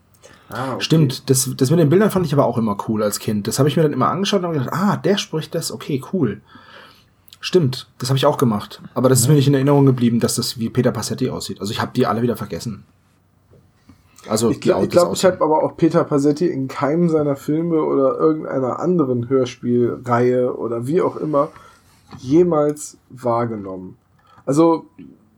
Ah, 0.50 0.74
okay. 0.74 0.84
Stimmt, 0.84 1.30
das, 1.30 1.50
das 1.56 1.70
mit 1.70 1.80
den 1.80 1.90
Bildern 1.90 2.10
fand 2.10 2.26
ich 2.26 2.34
aber 2.34 2.46
auch 2.46 2.58
immer 2.58 2.78
cool 2.88 3.04
als 3.04 3.20
Kind. 3.20 3.48
Das 3.48 3.60
habe 3.60 3.70
ich 3.70 3.76
mir 3.76 3.84
dann 3.84 3.94
immer 3.94 4.10
angeschaut 4.10 4.44
und 4.44 4.54
gedacht, 4.54 4.72
ah, 4.72 4.98
der 4.98 5.18
spricht 5.18 5.54
das, 5.54 5.72
okay, 5.72 6.02
cool. 6.14 6.42
Stimmt, 7.40 7.88
das 8.00 8.10
habe 8.10 8.18
ich 8.18 8.26
auch 8.26 8.38
gemacht. 8.38 8.82
Aber 8.94 9.10
das 9.10 9.20
ist 9.20 9.28
mir 9.28 9.36
nicht 9.36 9.48
in 9.48 9.54
Erinnerung 9.54 9.86
geblieben, 9.86 10.20
dass 10.20 10.36
das 10.36 10.58
wie 10.58 10.70
Peter 10.70 10.92
Passetti 10.92 11.30
aussieht. 11.30 11.60
Also 11.60 11.72
ich 11.72 11.82
habe 11.82 11.92
die 11.94 12.08
alle 12.08 12.22
wieder 12.22 12.36
vergessen. 12.36 12.86
Also 14.28 14.50
Ich 14.50 14.62
glaube, 14.62 14.86
ich, 14.86 14.90
glaub, 14.90 15.14
ich 15.14 15.24
habe 15.26 15.42
aber 15.42 15.64
auch 15.64 15.78
Peter 15.78 16.04
Passetti 16.04 16.48
in 16.48 16.68
keinem 16.68 17.10
seiner 17.10 17.36
Filme 17.36 17.82
oder 17.82 18.18
irgendeiner 18.18 18.80
anderen 18.80 19.30
Hörspielreihe 19.30 20.56
oder 20.56 20.88
wie 20.88 21.02
auch 21.02 21.16
immer 21.16 21.50
jemals 22.20 22.98
wahrgenommen. 23.10 23.98
Also 24.46 24.86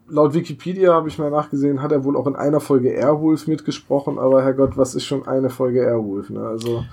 laut 0.07 0.33
Wikipedia 0.33 0.93
habe 0.93 1.09
ich 1.09 1.17
mal 1.17 1.31
nachgesehen, 1.31 1.81
hat 1.81 1.91
er 1.91 2.03
wohl 2.03 2.15
auch 2.15 2.27
in 2.27 2.35
einer 2.35 2.59
Folge 2.59 2.89
Airwolf 2.89 3.47
mitgesprochen, 3.47 4.17
aber 4.17 4.43
Herrgott, 4.43 4.77
was 4.77 4.95
ist 4.95 5.05
schon 5.05 5.27
eine 5.27 5.49
Folge 5.49 5.81
Airwolf? 5.81 6.29
Ne? 6.29 6.41
Also 6.41 6.83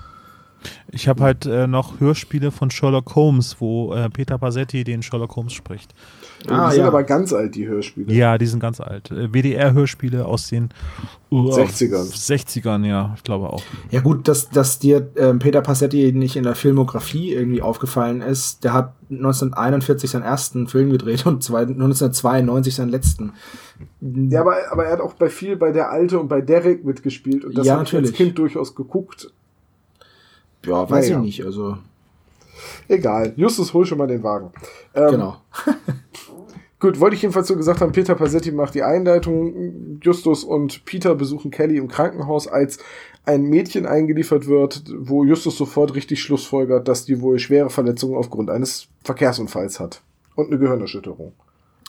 Ich 0.91 1.07
habe 1.07 1.23
halt 1.23 1.45
äh, 1.45 1.67
noch 1.67 1.99
Hörspiele 1.99 2.51
von 2.51 2.71
Sherlock 2.71 3.15
Holmes, 3.15 3.57
wo 3.59 3.93
äh, 3.93 4.09
Peter 4.09 4.37
Passetti 4.37 4.83
den 4.83 5.03
Sherlock 5.03 5.35
Holmes 5.35 5.53
spricht. 5.53 5.93
Ah, 6.47 6.67
die 6.67 6.75
sind 6.75 6.81
ja. 6.81 6.87
aber 6.87 7.03
ganz 7.03 7.33
alt, 7.33 7.55
die 7.55 7.67
Hörspiele. 7.67 8.13
Ja, 8.13 8.37
die 8.37 8.45
sind 8.45 8.59
ganz 8.59 8.79
alt. 8.79 9.11
Äh, 9.11 9.33
WDR-Hörspiele 9.33 10.25
aus 10.25 10.47
den 10.47 10.69
uh, 11.31 11.49
60ern. 11.49 12.05
60ern, 12.13 12.85
ja, 12.85 13.13
ich 13.17 13.23
glaube 13.23 13.49
auch. 13.49 13.63
Ja 13.89 14.01
gut, 14.01 14.27
dass, 14.27 14.49
dass 14.49 14.79
dir 14.79 15.09
ähm, 15.15 15.39
Peter 15.39 15.61
Passetti 15.61 16.11
nicht 16.13 16.35
in 16.35 16.43
der 16.43 16.55
Filmografie 16.55 17.33
irgendwie 17.33 17.61
aufgefallen 17.61 18.21
ist. 18.21 18.63
Der 18.63 18.73
hat 18.73 18.93
1941 19.09 20.11
seinen 20.11 20.23
ersten 20.23 20.67
Film 20.67 20.91
gedreht 20.91 21.25
und 21.25 21.43
zwei, 21.43 21.61
1992 21.61 22.75
seinen 22.75 22.89
letzten. 22.89 23.33
Ja, 24.01 24.41
aber, 24.41 24.55
aber 24.71 24.85
er 24.85 24.93
hat 24.93 25.01
auch 25.01 25.13
bei 25.13 25.29
viel 25.29 25.55
bei 25.55 25.71
der 25.71 25.89
Alte 25.89 26.19
und 26.19 26.27
bei 26.27 26.41
Derek 26.41 26.85
mitgespielt 26.85 27.45
und 27.45 27.57
das 27.57 27.65
Ja, 27.65 27.75
habe 27.75 27.83
ich 27.83 27.95
als. 27.95 28.13
Kind 28.13 28.37
durchaus 28.37 28.75
geguckt. 28.75 29.31
Ja, 30.65 30.89
weiß 30.89 31.09
Naja. 31.09 31.19
ich 31.19 31.25
nicht. 31.25 31.45
Also 31.45 31.77
Egal, 32.87 33.33
Justus, 33.35 33.73
hol 33.73 33.85
schon 33.85 33.97
mal 33.97 34.07
den 34.07 34.23
Wagen. 34.23 34.51
Ähm, 34.93 35.11
genau. 35.11 35.37
Gut, 36.79 36.99
wollte 36.99 37.15
ich 37.15 37.23
jedenfalls 37.23 37.47
so 37.47 37.55
gesagt 37.55 37.81
haben, 37.81 37.91
Peter 37.91 38.13
Passetti 38.13 38.51
macht 38.51 38.75
die 38.75 38.83
Einleitung, 38.83 39.99
Justus 40.01 40.43
und 40.43 40.85
Peter 40.85 41.15
besuchen 41.15 41.49
Kelly 41.49 41.77
im 41.77 41.87
Krankenhaus, 41.87 42.47
als 42.47 42.77
ein 43.25 43.43
Mädchen 43.43 43.87
eingeliefert 43.87 44.47
wird, 44.47 44.83
wo 44.95 45.23
Justus 45.23 45.57
sofort 45.57 45.95
richtig 45.95 46.21
schlussfolgert, 46.21 46.87
dass 46.87 47.05
die 47.05 47.19
wohl 47.19 47.39
schwere 47.39 47.71
Verletzungen 47.71 48.15
aufgrund 48.15 48.51
eines 48.51 48.87
Verkehrsunfalls 49.03 49.79
hat. 49.79 50.01
Und 50.35 50.47
eine 50.47 50.59
Gehirnerschütterung. 50.59 51.33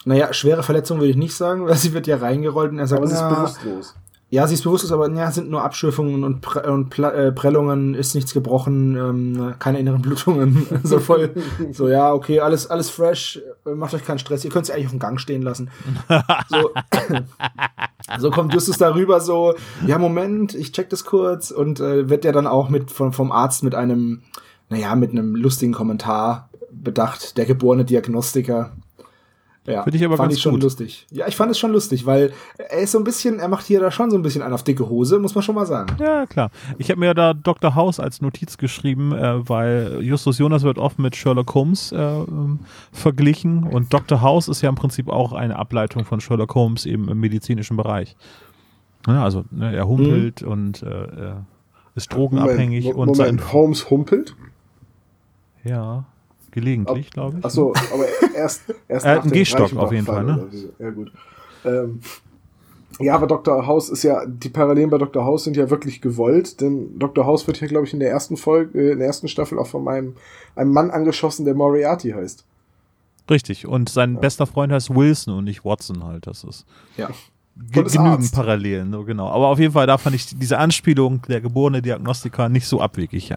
Naja, 0.06 0.32
schwere 0.32 0.62
Verletzung 0.62 0.98
würde 0.98 1.10
ich 1.10 1.16
nicht 1.16 1.34
sagen, 1.34 1.64
weil 1.66 1.76
sie 1.76 1.92
wird 1.92 2.06
ja 2.06 2.16
reingerollt 2.16 2.72
und 2.72 2.78
er 2.78 2.86
sagt, 2.86 3.02
Aber 3.02 3.08
sie 3.08 3.14
ist 3.14 3.28
bewusstlos. 3.28 3.94
Ja, 4.30 4.46
sie 4.46 4.54
ist 4.54 4.64
bewusstlos, 4.64 4.92
aber 4.92 5.10
ja, 5.10 5.30
sind 5.30 5.48
nur 5.48 5.62
Abschürfungen 5.62 6.22
und, 6.22 6.42
Pre 6.42 6.70
und 6.70 6.90
Pla 6.90 7.10
äh, 7.12 7.32
Prellungen, 7.32 7.94
ist 7.94 8.14
nichts 8.14 8.34
gebrochen, 8.34 8.94
ähm, 8.94 9.54
keine 9.58 9.78
inneren 9.78 10.02
Blutungen. 10.02 10.66
so 10.82 10.98
voll, 10.98 11.30
so 11.72 11.88
ja, 11.88 12.12
okay, 12.12 12.40
alles, 12.40 12.66
alles 12.66 12.90
fresh, 12.90 13.40
äh, 13.64 13.70
macht 13.70 13.94
euch 13.94 14.04
keinen 14.04 14.18
Stress, 14.18 14.44
ihr 14.44 14.50
könnt 14.50 14.66
sie 14.66 14.74
eigentlich 14.74 14.86
auf 14.86 14.92
dem 14.92 14.98
Gang 14.98 15.18
stehen 15.18 15.40
lassen. 15.40 15.70
So, 16.48 16.70
so 18.18 18.30
kommt 18.30 18.52
Justus 18.52 18.76
darüber 18.76 19.20
so, 19.20 19.54
ja, 19.86 19.96
Moment, 19.96 20.54
ich 20.54 20.72
check 20.72 20.90
das 20.90 21.06
kurz 21.06 21.50
und 21.50 21.80
äh, 21.80 22.10
wird 22.10 22.26
ja 22.26 22.32
dann 22.32 22.46
auch 22.46 22.68
mit 22.68 22.90
vom, 22.90 23.14
vom 23.14 23.32
Arzt 23.32 23.62
mit 23.62 23.74
einem, 23.74 24.22
naja, 24.68 24.94
mit 24.94 25.12
einem 25.12 25.36
lustigen 25.36 25.72
Kommentar 25.72 26.50
bedacht, 26.70 27.38
der 27.38 27.46
geborene 27.46 27.86
Diagnostiker. 27.86 28.72
Ja, 29.68 29.82
Finde 29.82 29.98
ich 29.98 30.04
aber 30.04 30.16
fand 30.16 30.28
ganz 30.28 30.36
ich 30.36 30.42
schon 30.42 30.52
gut. 30.52 30.62
lustig. 30.62 31.06
Ja, 31.10 31.26
ich 31.28 31.36
fand 31.36 31.50
es 31.50 31.58
schon 31.58 31.72
lustig, 31.72 32.06
weil 32.06 32.32
er 32.56 32.78
ist 32.78 32.92
so 32.92 32.98
ein 32.98 33.04
bisschen, 33.04 33.38
er 33.38 33.48
macht 33.48 33.66
hier 33.66 33.80
da 33.80 33.90
schon 33.90 34.10
so 34.10 34.16
ein 34.16 34.22
bisschen 34.22 34.42
einen 34.42 34.54
auf 34.54 34.62
dicke 34.62 34.88
Hose, 34.88 35.18
muss 35.18 35.34
man 35.34 35.42
schon 35.42 35.54
mal 35.54 35.66
sagen. 35.66 35.94
Ja, 36.00 36.26
klar. 36.26 36.50
Ich 36.78 36.90
habe 36.90 37.00
mir 37.00 37.12
da 37.14 37.34
Dr. 37.34 37.74
House 37.74 38.00
als 38.00 38.20
Notiz 38.20 38.56
geschrieben, 38.56 39.12
äh, 39.12 39.48
weil 39.48 39.98
Justus 40.00 40.38
Jonas 40.38 40.62
wird 40.62 40.78
oft 40.78 40.98
mit 40.98 41.16
Sherlock 41.16 41.54
Holmes 41.54 41.92
äh, 41.92 41.96
ähm, 41.96 42.60
verglichen 42.92 43.64
und 43.64 43.92
Dr. 43.92 44.22
House 44.22 44.48
ist 44.48 44.62
ja 44.62 44.68
im 44.68 44.74
Prinzip 44.74 45.08
auch 45.08 45.32
eine 45.32 45.56
Ableitung 45.56 46.04
von 46.04 46.20
Sherlock 46.20 46.54
Holmes 46.54 46.86
eben 46.86 47.08
im 47.08 47.20
medizinischen 47.20 47.76
Bereich. 47.76 48.16
Ja, 49.06 49.22
also 49.22 49.44
ne, 49.50 49.74
er 49.74 49.86
humpelt 49.86 50.42
und 50.42 50.82
äh, 50.82 51.34
ist 51.94 52.12
drogenabhängig 52.12 52.84
Moment, 52.84 52.98
und 52.98 53.18
Moment, 53.18 53.40
sein 53.40 53.52
Holmes 53.52 53.90
humpelt? 53.90 54.34
ja 55.64 56.04
gelegentlich, 56.50 57.10
glaube 57.10 57.38
ich. 57.38 57.44
Achso, 57.44 57.72
aber 57.92 58.04
erst, 58.34 58.62
erst 58.88 59.06
Er 59.06 59.12
hat 59.12 59.16
nach 59.18 59.22
einen 59.24 59.32
dem 59.32 59.38
Gehstock 59.38 59.76
auf 59.76 59.92
jeden 59.92 60.06
Fall, 60.06 60.24
ne? 60.24 60.48
Ja, 60.78 60.90
gut. 60.90 61.12
Ähm, 61.64 62.00
ja, 63.00 63.14
aber 63.14 63.26
Dr. 63.26 63.66
House 63.66 63.90
ist 63.90 64.02
ja, 64.02 64.26
die 64.26 64.48
Parallelen 64.48 64.90
bei 64.90 64.98
Dr. 64.98 65.24
House 65.24 65.44
sind 65.44 65.56
ja 65.56 65.70
wirklich 65.70 66.00
gewollt, 66.00 66.60
denn 66.60 66.98
Dr. 66.98 67.26
House 67.26 67.46
wird 67.46 67.60
ja, 67.60 67.68
glaube 67.68 67.86
ich, 67.86 67.92
in 67.92 68.00
der 68.00 68.10
ersten 68.10 68.36
Folge, 68.36 68.78
äh, 68.78 68.92
in 68.92 68.98
der 68.98 69.06
ersten 69.06 69.28
Staffel 69.28 69.58
auch 69.58 69.66
von 69.68 69.84
meinem, 69.84 70.14
einem 70.56 70.72
Mann 70.72 70.90
angeschossen, 70.90 71.44
der 71.44 71.54
Moriarty 71.54 72.10
heißt. 72.10 72.44
Richtig. 73.30 73.66
Und 73.66 73.88
sein 73.88 74.18
bester 74.20 74.46
Freund 74.46 74.72
heißt 74.72 74.94
Wilson 74.94 75.34
und 75.34 75.44
nicht 75.44 75.64
Watson 75.64 76.02
halt. 76.04 76.26
Das 76.26 76.44
ist 76.44 76.64
Ja. 76.96 77.08
ge 77.56 77.82
genügend 77.84 77.98
Arzt. 77.98 78.34
Parallelen, 78.34 78.90
so 78.90 79.04
genau. 79.04 79.28
Aber 79.28 79.48
auf 79.48 79.58
jeden 79.58 79.72
Fall, 79.72 79.86
da 79.86 79.98
fand 79.98 80.16
ich 80.16 80.38
diese 80.38 80.58
Anspielung 80.58 81.22
der 81.28 81.40
geborene 81.40 81.82
Diagnostiker 81.82 82.48
nicht 82.48 82.66
so 82.66 82.80
abwegig, 82.80 83.28
ja. 83.28 83.36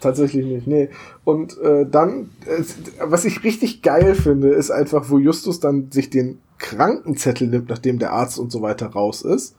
Tatsächlich 0.00 0.44
nicht, 0.44 0.66
nee. 0.66 0.90
Und 1.24 1.58
äh, 1.58 1.86
dann, 1.88 2.30
äh, 2.46 2.62
was 3.00 3.24
ich 3.24 3.44
richtig 3.44 3.82
geil 3.82 4.14
finde, 4.14 4.50
ist 4.50 4.70
einfach, 4.70 5.08
wo 5.08 5.18
Justus 5.18 5.58
dann 5.58 5.90
sich 5.90 6.10
den 6.10 6.38
Krankenzettel 6.58 7.48
nimmt, 7.48 7.68
nachdem 7.68 7.98
der 7.98 8.12
Arzt 8.12 8.38
und 8.38 8.52
so 8.52 8.62
weiter 8.62 8.88
raus 8.88 9.22
ist, 9.22 9.56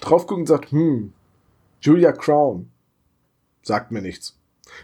drauf 0.00 0.26
guckt 0.26 0.40
und 0.40 0.46
sagt, 0.46 0.72
hm, 0.72 1.12
Julia 1.80 2.12
Crown. 2.12 2.70
Sagt 3.62 3.92
mir 3.92 4.02
nichts. 4.02 4.36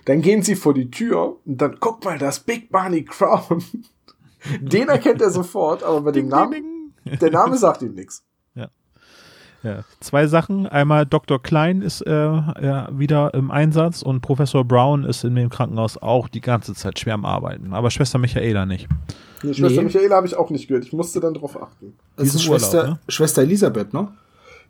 Dann 0.04 0.22
gehen 0.22 0.42
sie 0.42 0.54
vor 0.54 0.74
die 0.74 0.90
Tür 0.90 1.36
und 1.44 1.60
dann, 1.60 1.78
guck 1.80 2.04
mal, 2.04 2.18
das 2.18 2.40
Big 2.40 2.70
Barney 2.70 3.04
Crown. 3.04 3.62
Den 4.60 4.88
erkennt 4.88 5.20
er 5.20 5.30
sofort, 5.30 5.82
aber 5.82 6.00
bei 6.02 6.12
dem 6.12 6.28
Namen, 6.28 6.94
der 7.04 7.30
Name 7.30 7.58
sagt 7.58 7.82
ihm 7.82 7.94
nichts. 7.94 8.22
Ja, 9.62 9.84
zwei 10.00 10.26
Sachen. 10.26 10.66
Einmal 10.66 11.04
Dr. 11.04 11.40
Klein 11.40 11.82
ist 11.82 12.00
äh, 12.06 12.10
ja, 12.12 12.88
wieder 12.92 13.34
im 13.34 13.50
Einsatz 13.50 14.00
und 14.00 14.22
Professor 14.22 14.64
Brown 14.64 15.04
ist 15.04 15.22
in 15.24 15.34
dem 15.34 15.50
Krankenhaus 15.50 15.98
auch 15.98 16.28
die 16.28 16.40
ganze 16.40 16.74
Zeit 16.74 16.98
schwer 16.98 17.14
am 17.14 17.26
Arbeiten. 17.26 17.74
Aber 17.74 17.90
Schwester 17.90 18.18
Michaela 18.18 18.64
nicht. 18.64 18.88
Die 19.42 19.54
Schwester 19.54 19.82
Nee. 19.82 19.88
Michaela 19.88 20.16
habe 20.16 20.26
ich 20.26 20.36
auch 20.36 20.50
nicht 20.50 20.68
gehört. 20.68 20.84
Ich 20.84 20.92
musste 20.92 21.20
dann 21.20 21.34
drauf 21.34 21.60
achten. 21.60 21.94
Das 22.16 22.24
Diesen 22.24 22.36
ist 22.38 22.44
Schwester, 22.44 22.78
Urlaub, 22.78 22.90
ne? 22.94 23.00
Schwester 23.08 23.42
Elisabeth, 23.42 23.92
ne? 23.92 24.08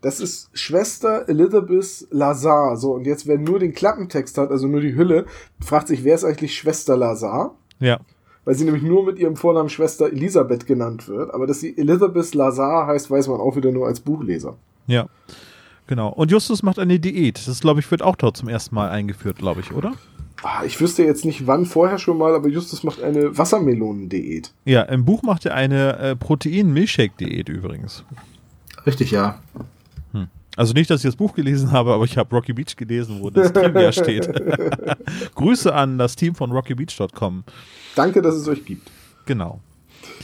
Das 0.01 0.18
ist 0.18 0.49
Schwester 0.55 1.28
Elizabeth 1.28 2.07
Lazar. 2.11 2.76
So, 2.76 2.95
und 2.95 3.07
jetzt, 3.07 3.26
wer 3.26 3.38
nur 3.38 3.59
den 3.59 3.74
Klappentext 3.74 4.38
hat, 4.38 4.51
also 4.51 4.66
nur 4.66 4.80
die 4.80 4.95
Hülle, 4.97 5.26
fragt 5.64 5.88
sich, 5.88 6.05
wer 6.05 6.14
ist 6.14 6.24
eigentlich 6.24 6.57
Schwester 6.57 6.97
Lazar? 6.97 7.55
Ja. 7.78 8.01
Weil 8.45 8.55
sie 8.55 8.64
nämlich 8.64 8.82
nur 8.82 9.05
mit 9.05 9.18
ihrem 9.18 9.36
Vornamen 9.36 9.68
Schwester 9.68 10.07
Elisabeth 10.07 10.66
genannt 10.66 11.07
wird. 11.07 11.32
Aber 11.34 11.47
dass 11.47 11.61
sie 11.61 11.76
Elizabeth 11.76 12.34
Lazar 12.34 12.86
heißt, 12.86 13.11
weiß 13.11 13.28
man 13.28 13.41
auch 13.41 13.55
wieder 13.57 13.70
nur 13.70 13.86
als 13.86 14.01
Buchleser. 14.01 14.57
Ja. 14.91 15.07
Genau. 15.86 16.09
Und 16.09 16.30
Justus 16.30 16.62
macht 16.62 16.78
eine 16.78 17.01
Diät. 17.01 17.47
Das, 17.49 17.61
glaube 17.61 17.80
ich, 17.80 17.91
wird 17.91 18.03
auch 18.03 18.16
dort 18.16 18.36
zum 18.36 18.49
ersten 18.49 18.74
Mal 18.74 18.91
eingeführt, 18.91 19.38
glaube 19.38 19.61
ich, 19.61 19.72
oder? 19.72 19.95
Ah, 20.43 20.64
ich 20.64 20.80
wüsste 20.80 21.03
jetzt 21.03 21.24
nicht 21.24 21.47
wann 21.47 21.66
vorher 21.66 21.99
schon 21.99 22.16
mal, 22.16 22.34
aber 22.34 22.49
Justus 22.49 22.82
macht 22.82 23.03
eine 23.03 23.36
Wassermelonendiät. 23.36 24.53
Ja, 24.64 24.82
im 24.82 25.05
Buch 25.05 25.22
macht 25.22 25.47
er 25.47 25.55
eine 25.55 25.99
äh, 25.99 26.16
Protein-Milchshake-Diät 26.16 27.49
übrigens. 27.49 28.05
Richtig, 28.86 29.11
ja. 29.11 29.41
Also 30.57 30.72
nicht, 30.74 30.91
dass 30.91 31.01
ich 31.01 31.09
das 31.09 31.16
Buch 31.16 31.34
gelesen 31.34 31.72
habe, 31.72 31.95
aber 31.95 32.05
ich 32.05 32.18
habe 32.18 32.34
Rocky 32.34 32.53
Beach 32.53 32.76
gelesen, 32.76 33.18
wo 33.20 33.30
das 33.30 33.53
Trivia 33.53 33.93
steht. 33.93 34.28
Grüße 35.34 35.72
an 35.72 35.97
das 35.97 36.16
Team 36.16 36.34
von 36.34 36.51
rockybeach.com. 36.51 37.45
Danke, 37.95 38.20
dass 38.20 38.34
es 38.34 38.49
euch 38.49 38.64
gibt. 38.64 38.91
Genau. 39.26 39.61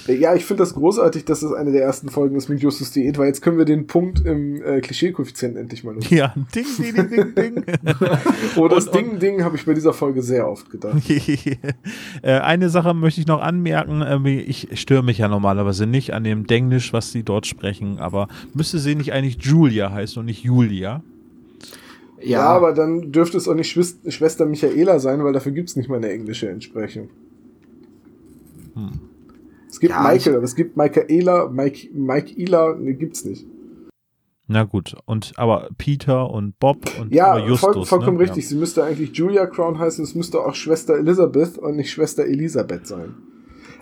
Ja, 0.07 0.34
ich 0.34 0.44
finde 0.44 0.62
das 0.62 0.74
großartig, 0.74 1.24
dass 1.24 1.40
das 1.40 1.53
eine 1.53 1.72
der 1.72 1.82
ersten 1.82 2.11
Folgen 2.11 2.36
ist 2.36 2.49
mit 2.49 2.61
Justus 2.61 2.90
Diät, 2.92 3.16
weil 3.18 3.28
jetzt 3.28 3.40
können 3.40 3.57
wir 3.59 3.64
den 3.64 3.86
Punkt 3.86 4.24
im 4.26 4.62
äh, 4.62 4.80
Klischee-Koeffizient 4.80 5.57
endlich 5.57 5.84
mal 5.84 5.94
nutzen. 5.94 6.14
Ja, 6.14 6.34
ding, 6.55 6.66
ding, 6.78 6.94
ding, 6.94 7.34
ding, 7.34 7.34
ding. 7.34 7.64
Oh, 8.57 8.68
das 8.68 8.88
Und- 8.88 8.94
Ding, 8.94 9.18
Ding 9.18 9.42
habe 9.42 9.57
ich 9.57 9.64
bei 9.64 9.72
dieser 9.74 9.92
Folge 9.94 10.22
sehr 10.22 10.49
oft 10.49 10.70
gedacht. 10.70 10.97
Äh, 12.22 12.32
Eine 12.40 12.68
Sache 12.68 12.92
möchte 12.94 13.20
ich 13.20 13.26
noch 13.26 13.40
anmerken. 13.40 14.03
äh, 14.03 14.40
Ich 14.40 14.68
störe 14.80 15.03
mich 15.03 15.18
ja 15.18 15.28
normalerweise 15.28 15.86
nicht 15.86 16.12
an 16.12 16.24
dem 16.24 16.47
Denglisch, 16.47 16.92
was 16.92 17.12
sie 17.12 17.22
dort 17.22 17.47
sprechen, 17.47 17.99
aber 17.99 18.28
müsste 18.55 18.78
sie 18.78 18.94
nicht 18.94 19.12
eigentlich 19.12 19.38
Julia 19.42 19.90
heißen 19.92 20.20
und 20.20 20.26
nicht 20.26 20.42
Julia? 20.42 21.03
Ja, 22.22 22.44
aber 22.49 22.72
dann 22.72 23.12
dürfte 23.12 23.36
es 23.38 23.47
auch 23.49 23.55
nicht 23.55 23.70
Schwis- 23.74 23.97
Schwester 24.11 24.47
Michaela 24.47 24.99
sein, 24.99 25.22
weil 25.24 25.32
dafür 25.32 25.53
gibt 25.53 25.68
es 25.70 25.76
nicht 25.76 25.88
mal 25.88 25.97
eine 25.97 26.11
englische 26.11 26.49
Entsprechung. 26.49 27.09
Es 29.68 29.80
gibt 29.80 29.92
Ja, 29.92 30.02
Michael, 30.02 30.36
aber 30.36 30.44
es 30.44 30.54
gibt 30.54 30.76
Michaela, 30.76 31.48
Mike, 31.48 31.88
Michaela, 31.92 32.74
ne, 32.76 32.94
gibt's 32.94 33.24
nicht. 33.24 33.46
Na 34.48 34.62
gut, 34.62 34.94
und 35.06 35.32
aber 35.36 35.68
Peter 35.76 36.30
und 36.30 36.56
Bob 36.60 36.78
und 37.00 37.12
Ja, 37.12 37.36
Justus. 37.38 37.60
voll, 37.60 37.84
vollkommen 37.86 38.16
ne? 38.18 38.22
richtig. 38.22 38.46
Sie 38.48 38.54
müsste 38.54 38.84
eigentlich 38.84 39.10
Julia 39.16 39.46
Crown 39.46 39.78
heißen, 39.78 40.04
es 40.04 40.14
müsste 40.14 40.38
auch 40.40 40.54
Schwester 40.54 40.96
Elizabeth 40.96 41.58
und 41.58 41.74
nicht 41.76 41.90
Schwester 41.90 42.24
Elisabeth 42.24 42.86
sein. 42.86 43.14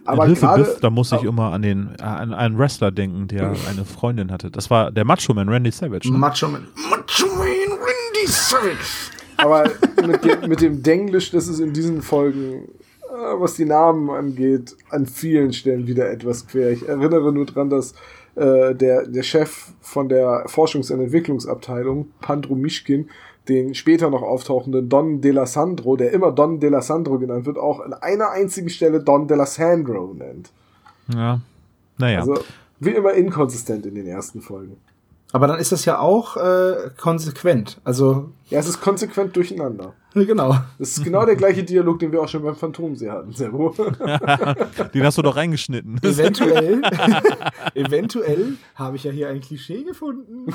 Ja. 0.07 0.11
Aber 0.13 0.27
gerade, 0.29 0.77
da 0.81 0.89
muss 0.91 1.09
ich 1.13 1.19
aber- 1.19 1.29
immer 1.29 1.53
an 1.53 1.63
den 1.63 1.89
an 2.01 2.33
einen 2.33 2.59
Wrestler 2.59 2.91
denken, 2.93 3.29
der 3.29 3.55
eine 3.71 3.85
Freundin 3.85 4.31
hatte. 4.31 4.51
Das 4.51 4.71
war 4.71 4.91
der 4.91 5.05
Macho 5.05 5.33
Man 5.35 5.49
Randy 5.51 5.71
Savage. 5.71 6.11
Ne? 6.11 6.17
Macho 6.19 6.49
Man. 6.49 6.67
Macho 6.91 7.27
Man 7.37 7.47
Randy 7.47 8.27
Savage. 8.27 9.11
aber 9.37 9.71
mit 10.07 10.25
dem, 10.25 10.49
mit 10.49 10.61
dem 10.63 10.83
Denglisch, 10.83 11.31
das 11.31 11.49
ist 11.49 11.59
in 11.61 11.73
diesen 11.75 12.01
Folgen, 12.03 12.69
was 13.15 13.55
die 13.55 13.65
Namen 13.65 14.11
angeht, 14.11 14.77
an 14.91 15.07
vielen 15.07 15.53
Stellen 15.53 15.87
wieder 15.87 16.11
etwas 16.11 16.47
quer. 16.47 16.71
Ich 16.71 16.89
erinnere 16.89 17.33
nur 17.33 17.47
dran, 17.47 17.71
dass 17.71 17.95
äh, 18.35 18.75
der, 18.75 19.07
der 19.07 19.23
Chef 19.23 19.73
von 19.81 20.09
der 20.09 20.47
Forschungs- 20.47 20.93
und 20.93 21.01
Entwicklungsabteilung, 21.01 22.09
Pandro 22.21 22.55
Mischkin, 22.55 23.09
den 23.49 23.75
später 23.75 24.11
noch 24.11 24.23
auftauchenden 24.23 24.89
Don 24.89 25.21
De 25.21 25.31
La 25.31 25.47
Sandro, 25.47 25.97
der 25.97 26.13
immer 26.13 26.33
Don 26.33 26.61
De 26.61 26.71
La 26.71 26.81
Sandro 26.81 27.19
genannt 27.19 27.47
wird, 27.47 27.59
auch 27.59 27.81
an 27.81 27.93
einer 27.93 28.31
einzigen 28.31 28.71
Stelle 28.71 29.01
Don 29.01 29.29
De 29.29 29.37
La 29.37 29.47
Sandro 29.47 30.15
nennt. 30.15 30.51
Ja. 31.13 31.41
Naja. 31.99 32.21
Also 32.21 32.39
wie 32.81 32.91
immer 32.91 33.13
inkonsistent 33.13 33.87
in 33.87 33.95
den 33.95 34.07
ersten 34.07 34.41
Folgen. 34.41 34.77
Aber 35.35 35.49
dann 35.49 35.59
ist 35.59 35.73
das 35.73 35.85
ja 35.85 35.99
auch 35.99 36.37
äh, 36.37 36.91
konsequent. 36.97 37.81
Also, 37.83 38.31
Ja, 38.51 38.61
es 38.61 38.69
ist 38.69 38.81
konsequent 38.81 39.35
durcheinander. 39.35 39.93
genau. 40.15 40.57
Das 40.79 40.97
ist 40.97 41.03
genau 41.03 41.27
der 41.27 41.35
gleiche 41.35 41.65
Dialog, 41.65 41.99
den 41.99 42.13
wir 42.13 42.23
auch 42.23 42.29
schon 42.29 42.45
beim 42.45 42.55
Phantomsee 42.55 43.11
hatten, 43.11 43.33
Servo. 43.33 43.71
Den 44.95 45.05
hast 45.05 45.19
du 45.19 45.23
doch 45.23 45.35
reingeschnitten. 45.35 45.99
Eventuell, 46.05 46.83
eventuell 47.75 48.53
habe 48.77 48.95
ich 48.95 49.03
ja 49.03 49.11
hier 49.11 49.29
ein 49.29 49.41
Klischee 49.41 49.83
gefunden. 49.83 50.55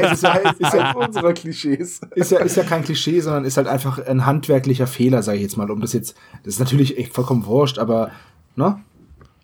es 0.00 0.12
ist 0.12 0.22
ja, 0.22 0.36
ist 0.36 0.72
ja 0.72 0.92
unserer 0.92 1.34
Klischees. 1.34 2.00
Ist 2.14 2.30
ja, 2.30 2.38
ist 2.38 2.56
ja 2.56 2.62
kein 2.62 2.82
Klischee, 2.82 3.20
sondern 3.20 3.44
ist 3.44 3.58
halt 3.58 3.68
einfach 3.68 3.98
ein 3.98 4.24
handwerklicher 4.24 4.86
Fehler, 4.86 5.22
sage 5.22 5.36
ich 5.36 5.42
jetzt 5.42 5.58
mal. 5.58 5.70
Um 5.70 5.82
das 5.82 5.92
jetzt, 5.92 6.16
das 6.44 6.54
ist 6.54 6.60
natürlich 6.60 6.96
echt 6.96 7.12
vollkommen 7.12 7.44
wurscht, 7.44 7.78
aber, 7.78 8.10
ne? 8.56 8.80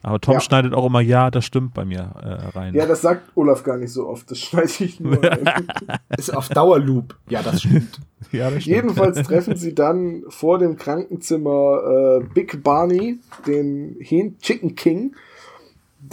Aber 0.03 0.20
Tom 0.20 0.34
Ja. 0.34 0.40
schneidet 0.40 0.72
auch 0.72 0.86
immer, 0.86 1.01
ja, 1.01 1.30
das 1.30 1.44
stimmt 1.44 1.74
bei 1.74 1.84
mir 1.84 2.11
äh, 2.22 2.57
rein. 2.59 2.74
Ja, 2.74 2.86
das 2.86 3.03
sagt 3.03 3.30
Olaf 3.34 3.62
gar 3.62 3.76
nicht 3.76 3.92
so 3.92 4.07
oft. 4.09 4.30
Das 4.30 4.38
schneide 4.38 4.70
ich 4.80 4.98
nur. 5.01 5.18
Ist 6.16 6.34
auf 6.34 6.48
Dauerloop. 6.48 7.16
Ja, 7.28 7.42
das 7.42 7.61
stimmt. 7.62 8.01
Ja, 8.32 8.51
das 8.51 8.62
stimmt. 8.62 8.76
Jedenfalls 8.76 9.22
treffen 9.26 9.57
sie 9.57 9.74
dann 9.74 10.22
vor 10.28 10.59
dem 10.59 10.76
Krankenzimmer 10.76 12.20
äh, 12.20 12.24
Big 12.34 12.62
Barney, 12.62 13.18
den 13.46 13.96
Hen 14.01 14.38
Chicken 14.38 14.74
King, 14.76 15.16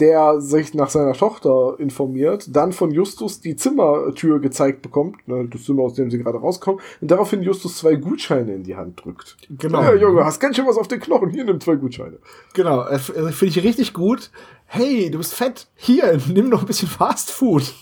der 0.00 0.40
sich 0.40 0.74
nach 0.74 0.90
seiner 0.90 1.12
Tochter 1.12 1.76
informiert, 1.78 2.54
dann 2.54 2.72
von 2.72 2.90
Justus 2.90 3.40
die 3.40 3.56
Zimmertür 3.56 4.40
gezeigt 4.40 4.82
bekommt, 4.82 5.26
ne, 5.26 5.48
das 5.50 5.64
Zimmer, 5.64 5.82
aus 5.82 5.94
dem 5.94 6.10
sie 6.10 6.18
gerade 6.18 6.38
rauskommen, 6.38 6.80
und 7.00 7.10
daraufhin 7.10 7.42
Justus 7.42 7.78
zwei 7.78 7.96
Gutscheine 7.96 8.54
in 8.54 8.62
die 8.62 8.76
Hand 8.76 9.04
drückt. 9.04 9.36
Genau. 9.50 9.82
Ja, 9.82 9.94
Junge, 9.94 10.24
hast 10.24 10.40
ganz 10.40 10.56
schön 10.56 10.66
was 10.66 10.76
auf 10.76 10.88
den 10.88 11.00
Knochen. 11.00 11.30
Hier, 11.30 11.44
nimm 11.44 11.60
zwei 11.60 11.76
Gutscheine. 11.76 12.18
Genau, 12.54 12.86
äh, 12.86 12.98
finde 12.98 13.46
ich 13.46 13.62
richtig 13.62 13.92
gut. 13.92 14.30
Hey, 14.66 15.10
du 15.10 15.18
bist 15.18 15.34
fett. 15.34 15.68
Hier, 15.74 16.18
nimm 16.28 16.48
noch 16.48 16.60
ein 16.60 16.66
bisschen 16.66 16.88
Fast 16.88 17.30
Food. 17.30 17.72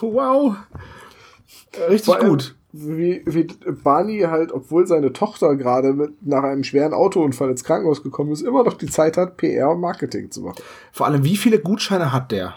Wow. 0.00 0.56
Äh, 1.72 1.84
Richtig 1.84 2.14
Vor 2.14 2.18
gut. 2.18 2.56
Wie, 2.72 3.22
wie 3.26 3.46
Barney 3.82 4.20
halt, 4.20 4.50
obwohl 4.50 4.86
seine 4.86 5.12
Tochter 5.12 5.56
gerade 5.56 5.92
mit 5.92 6.26
nach 6.26 6.42
einem 6.42 6.64
schweren 6.64 6.94
Autounfall 6.94 7.50
ins 7.50 7.64
Krankenhaus 7.64 8.02
gekommen 8.02 8.32
ist, 8.32 8.40
immer 8.40 8.64
noch 8.64 8.74
die 8.74 8.86
Zeit 8.86 9.18
hat, 9.18 9.36
PR 9.36 9.70
und 9.70 9.80
Marketing 9.80 10.30
zu 10.30 10.40
machen. 10.40 10.62
Vor 10.90 11.06
allem, 11.06 11.22
wie 11.22 11.36
viele 11.36 11.58
Gutscheine 11.58 12.12
hat 12.12 12.32
der? 12.32 12.54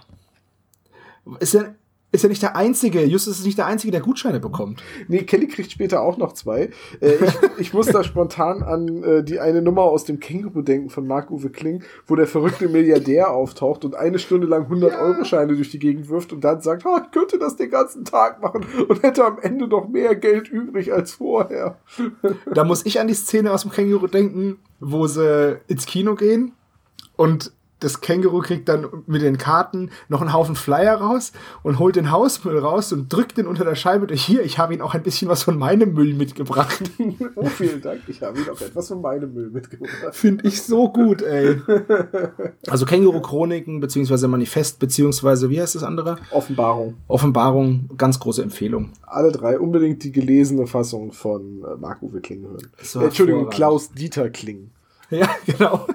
Ist 1.40 1.56
er, 1.56 1.76
ist 2.16 2.24
er 2.24 2.30
nicht 2.30 2.42
der 2.42 2.56
Einzige, 2.56 3.04
Justus 3.04 3.40
ist 3.40 3.46
nicht 3.46 3.58
der 3.58 3.68
Einzige, 3.68 3.92
der 3.92 4.02
Gutscheine 4.02 4.40
bekommt. 4.40 4.82
Nee, 5.08 5.24
Kelly 5.24 5.48
kriegt 5.48 5.72
später 5.72 6.02
auch 6.02 6.18
noch 6.18 6.34
zwei. 6.34 6.70
Äh, 7.00 7.14
ich, 7.22 7.34
ich 7.58 7.74
muss 7.74 7.88
da 7.88 8.04
spontan 8.04 8.64
an 8.64 9.04
äh, 9.04 9.24
die 9.24 9.40
eine 9.40 9.62
Nummer 9.62 9.84
aus 9.84 10.06
dem 10.06 10.20
Känguru 10.20 10.62
denken 10.62 10.90
von 10.90 11.06
Marc-Uwe 11.06 11.50
Kling, 11.50 11.84
wo 12.08 12.16
der 12.16 12.28
verrückte 12.28 12.68
Milliardär 12.70 13.32
auftaucht 13.32 13.86
und 13.86 13.96
eine 13.96 14.18
Stunde 14.20 14.48
lang 14.48 14.68
100-Euro-Scheine 14.72 15.56
durch 15.56 15.70
die 15.70 15.80
Gegend 15.80 16.10
wirft 16.10 16.34
und 16.34 16.44
dann 16.44 16.62
sagt, 16.62 16.86
oh, 16.86 16.98
ich 17.04 17.12
könnte 17.12 17.38
das 17.38 17.56
den 17.56 17.70
ganzen 17.70 18.06
Tag 18.06 18.42
machen 18.42 18.66
und 18.88 19.04
hätte 19.04 19.26
am 19.26 19.40
Ende 19.40 19.68
noch 19.68 19.88
mehr 19.88 20.16
Geld 20.16 20.50
übrig 20.50 20.94
als 20.94 21.14
vorher. 21.14 21.78
Da 22.52 22.64
muss 22.64 22.86
ich 22.86 23.00
an 23.00 23.08
die 23.08 23.14
Szene 23.14 23.52
aus 23.52 23.64
dem 23.64 23.72
Känguru 23.72 24.08
denken, 24.08 24.58
wo 24.80 25.08
sie 25.08 25.60
ins 25.68 25.86
Kino 25.86 26.16
gehen 26.16 26.54
und 27.16 27.52
das 27.86 28.02
Känguru 28.02 28.42
kriegt 28.42 28.68
dann 28.68 28.88
mit 29.06 29.22
den 29.22 29.38
Karten 29.38 29.92
noch 30.10 30.20
einen 30.20 30.34
Haufen 30.34 30.56
Flyer 30.56 30.96
raus 30.96 31.34
und 31.62 31.78
holt 31.78 31.96
den 31.96 32.10
Hausmüll 32.10 32.58
raus 32.58 32.92
und 32.92 33.14
drückt 33.14 33.38
den 33.38 33.46
unter 33.46 33.64
der 33.64 33.76
Scheibe. 33.76 34.08
durch. 34.08 34.26
Hier, 34.26 34.44
ich 34.44 34.58
habe 34.58 34.74
Ihnen 34.74 34.82
auch 34.82 34.96
ein 34.96 35.04
bisschen 35.04 35.30
was 35.30 35.44
von 35.44 35.56
meinem 35.58 35.94
Müll 35.94 36.16
mitgebracht. 36.16 36.92
oh, 37.36 37.46
vielen 37.46 37.82
Dank, 37.82 38.02
ich 38.08 38.24
habe 38.24 38.40
Ihnen 38.40 38.50
auch 38.50 38.60
etwas 38.60 38.88
von 38.88 39.02
meinem 39.02 39.34
Müll 39.36 39.52
mitgebracht. 39.52 40.16
Finde 40.16 40.48
ich 40.48 40.64
so 40.64 40.92
gut, 40.92 41.22
ey. 41.22 41.62
Also 42.68 42.86
Känguru-Chroniken, 42.86 43.80
beziehungsweise 43.80 44.28
Manifest, 44.28 44.80
beziehungsweise, 44.80 45.52
wie 45.52 45.62
heißt 45.62 45.76
das 45.76 45.84
andere? 45.84 46.18
Offenbarung. 46.32 46.96
Offenbarung, 47.08 47.90
ganz 47.98 48.20
große 48.20 48.42
Empfehlung. 48.42 48.94
Alle 49.04 49.32
drei 49.32 49.60
unbedingt 49.60 50.04
die 50.04 50.12
gelesene 50.12 50.66
Fassung 50.66 51.12
von 51.12 51.64
äh, 51.64 51.76
Marc-Uwe 51.80 52.22
Kling 52.22 52.42
hören. 52.44 52.68
Äh, 52.80 53.06
Entschuldigung. 53.06 53.50
Klaus 53.50 53.92
Dieter 53.92 54.32
Kling. 54.32 54.72
Ja, 55.12 55.30
genau. 55.46 55.86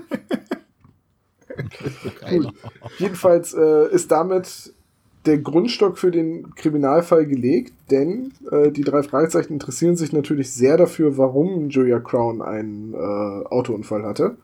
Gut. 2.30 2.52
Jedenfalls 2.98 3.54
äh, 3.54 3.90
ist 3.92 4.10
damit 4.10 4.72
der 5.26 5.38
Grundstock 5.38 5.98
für 5.98 6.10
den 6.10 6.54
Kriminalfall 6.54 7.26
gelegt, 7.26 7.74
denn 7.90 8.32
äh, 8.50 8.70
die 8.70 8.82
drei 8.82 9.02
Fragezeichen 9.02 9.52
interessieren 9.52 9.96
sich 9.96 10.12
natürlich 10.12 10.52
sehr 10.52 10.76
dafür, 10.76 11.18
warum 11.18 11.68
Julia 11.68 12.00
Crown 12.00 12.40
einen 12.40 12.94
äh, 12.94 12.96
Autounfall 12.96 14.04
hatte. 14.04 14.36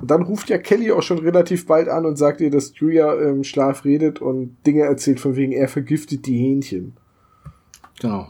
Und 0.00 0.10
dann 0.10 0.22
ruft 0.22 0.48
ja 0.48 0.58
Kelly 0.58 0.92
auch 0.92 1.02
schon 1.02 1.18
relativ 1.18 1.66
bald 1.66 1.88
an 1.88 2.06
und 2.06 2.16
sagt 2.16 2.40
ihr, 2.40 2.50
dass 2.50 2.72
Julia 2.76 3.14
im 3.14 3.42
Schlaf 3.44 3.84
redet 3.84 4.20
und 4.20 4.56
Dinge 4.66 4.82
erzählt, 4.82 5.20
von 5.20 5.36
wegen 5.36 5.52
er 5.52 5.68
vergiftet 5.68 6.26
die 6.26 6.38
Hähnchen. 6.38 6.96
Genau. 8.00 8.28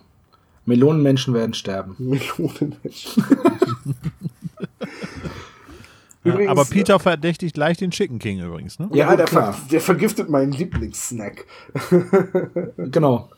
Millionenmenschen 0.64 1.35
werden 1.35 1.55
sterben. 1.55 1.97
Millionenmenschen. 1.99 3.25
Übrigens, 6.25 6.51
aber 6.51 6.64
Peter 6.64 6.99
verdächtigt 6.99 7.55
gleich 7.55 7.79
den 7.79 7.91
Chicken 7.91 8.19
King 8.19 8.41
übrigens, 8.41 8.79
ne? 8.79 8.89
Ja, 8.93 9.14
der, 9.14 9.29
ver 9.29 9.55
der 9.71 9.81
vergiftet 9.81 10.29
meinen 10.29 10.53
Lieblingssnack. 10.53 11.47
Genau. 12.77 13.29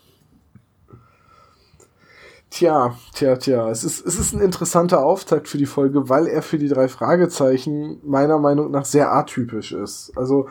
Tja, 2.50 2.96
tja, 3.14 3.36
tja. 3.36 3.70
Es 3.70 3.84
ist, 3.84 4.04
es 4.04 4.18
ist 4.18 4.32
ein 4.32 4.40
interessanter 4.40 5.04
Auftakt 5.04 5.48
für 5.48 5.56
die 5.56 5.66
Folge, 5.66 6.08
weil 6.08 6.26
er 6.26 6.42
für 6.42 6.58
die 6.58 6.68
drei 6.68 6.88
Fragezeichen 6.88 8.00
meiner 8.04 8.38
Meinung 8.38 8.72
nach 8.72 8.84
sehr 8.84 9.12
atypisch 9.12 9.70
ist. 9.70 10.12
Also 10.16 10.48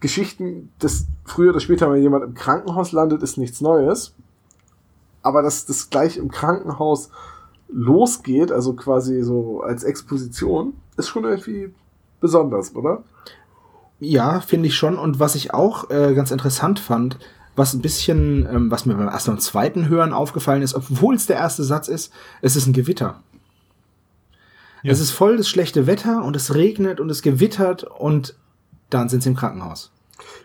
Geschichten, 0.00 0.72
dass 0.80 1.06
früher 1.24 1.50
oder 1.50 1.60
später 1.60 1.86
mal 1.86 1.98
jemand 1.98 2.24
im 2.24 2.34
Krankenhaus 2.34 2.90
landet, 2.90 3.22
ist 3.22 3.38
nichts 3.38 3.60
Neues. 3.60 4.14
Aber 5.22 5.42
dass 5.42 5.66
das 5.66 5.88
gleich 5.88 6.16
im 6.16 6.30
Krankenhaus 6.30 7.10
losgeht, 7.68 8.50
also 8.50 8.74
quasi 8.74 9.22
so 9.22 9.60
als 9.60 9.84
Exposition, 9.84 10.74
ist 10.96 11.08
schon 11.08 11.24
irgendwie 11.24 11.72
besonders, 12.20 12.74
oder? 12.74 13.02
Ja, 13.98 14.40
finde 14.40 14.68
ich 14.68 14.76
schon. 14.76 14.98
Und 14.98 15.20
was 15.20 15.34
ich 15.34 15.54
auch 15.54 15.90
äh, 15.90 16.14
ganz 16.14 16.30
interessant 16.30 16.78
fand, 16.78 17.18
was 17.54 17.72
ein 17.72 17.80
bisschen, 17.80 18.46
ähm, 18.50 18.70
was 18.70 18.84
mir 18.84 18.94
beim 18.94 19.08
ersten 19.08 19.30
und 19.30 19.40
zweiten 19.40 19.88
Hören 19.88 20.12
aufgefallen 20.12 20.62
ist, 20.62 20.74
obwohl 20.74 21.14
es 21.14 21.26
der 21.26 21.36
erste 21.36 21.64
Satz 21.64 21.88
ist, 21.88 22.12
es 22.42 22.56
ist 22.56 22.66
ein 22.66 22.72
Gewitter. 22.74 23.22
Ja. 24.82 24.92
Es 24.92 25.00
ist 25.00 25.10
voll 25.10 25.38
das 25.38 25.48
schlechte 25.48 25.86
Wetter 25.86 26.22
und 26.22 26.36
es 26.36 26.54
regnet 26.54 27.00
und 27.00 27.10
es 27.10 27.22
gewittert 27.22 27.84
und 27.84 28.36
dann 28.90 29.08
sind 29.08 29.22
sie 29.22 29.30
im 29.30 29.36
Krankenhaus. 29.36 29.90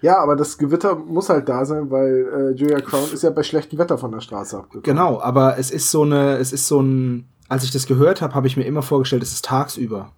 Ja, 0.02 0.18
aber 0.20 0.36
das 0.36 0.58
Gewitter 0.58 0.96
muss 0.96 1.30
halt 1.30 1.48
da 1.48 1.66
sein, 1.66 1.92
weil 1.92 2.54
äh, 2.56 2.58
Julia 2.58 2.80
Crown 2.80 3.12
ist 3.14 3.24
ja 3.24 3.30
bei 3.30 3.44
schlechtem 3.44 3.78
Wetter 3.78 3.98
von 3.98 4.12
der 4.12 4.22
Straße 4.22 4.58
abgekommen. 4.58 4.84
Genau, 4.84 5.22
aber 5.22 5.58
es 5.58 5.70
ist 5.70 5.92
so 5.92 6.04
eine, 6.04 6.38
es 6.38 6.54
ist 6.54 6.68
so 6.68 6.82
ein, 6.82 7.28
als 7.50 7.64
ich 7.64 7.72
das 7.72 7.86
gehört 7.86 8.22
habe, 8.22 8.34
habe 8.34 8.48
ich 8.48 8.58
mir 8.58 8.64
immer 8.64 8.82
vorgestellt, 8.82 9.22
es 9.24 9.34
ist 9.34 9.46
tagsüber. 9.46 10.12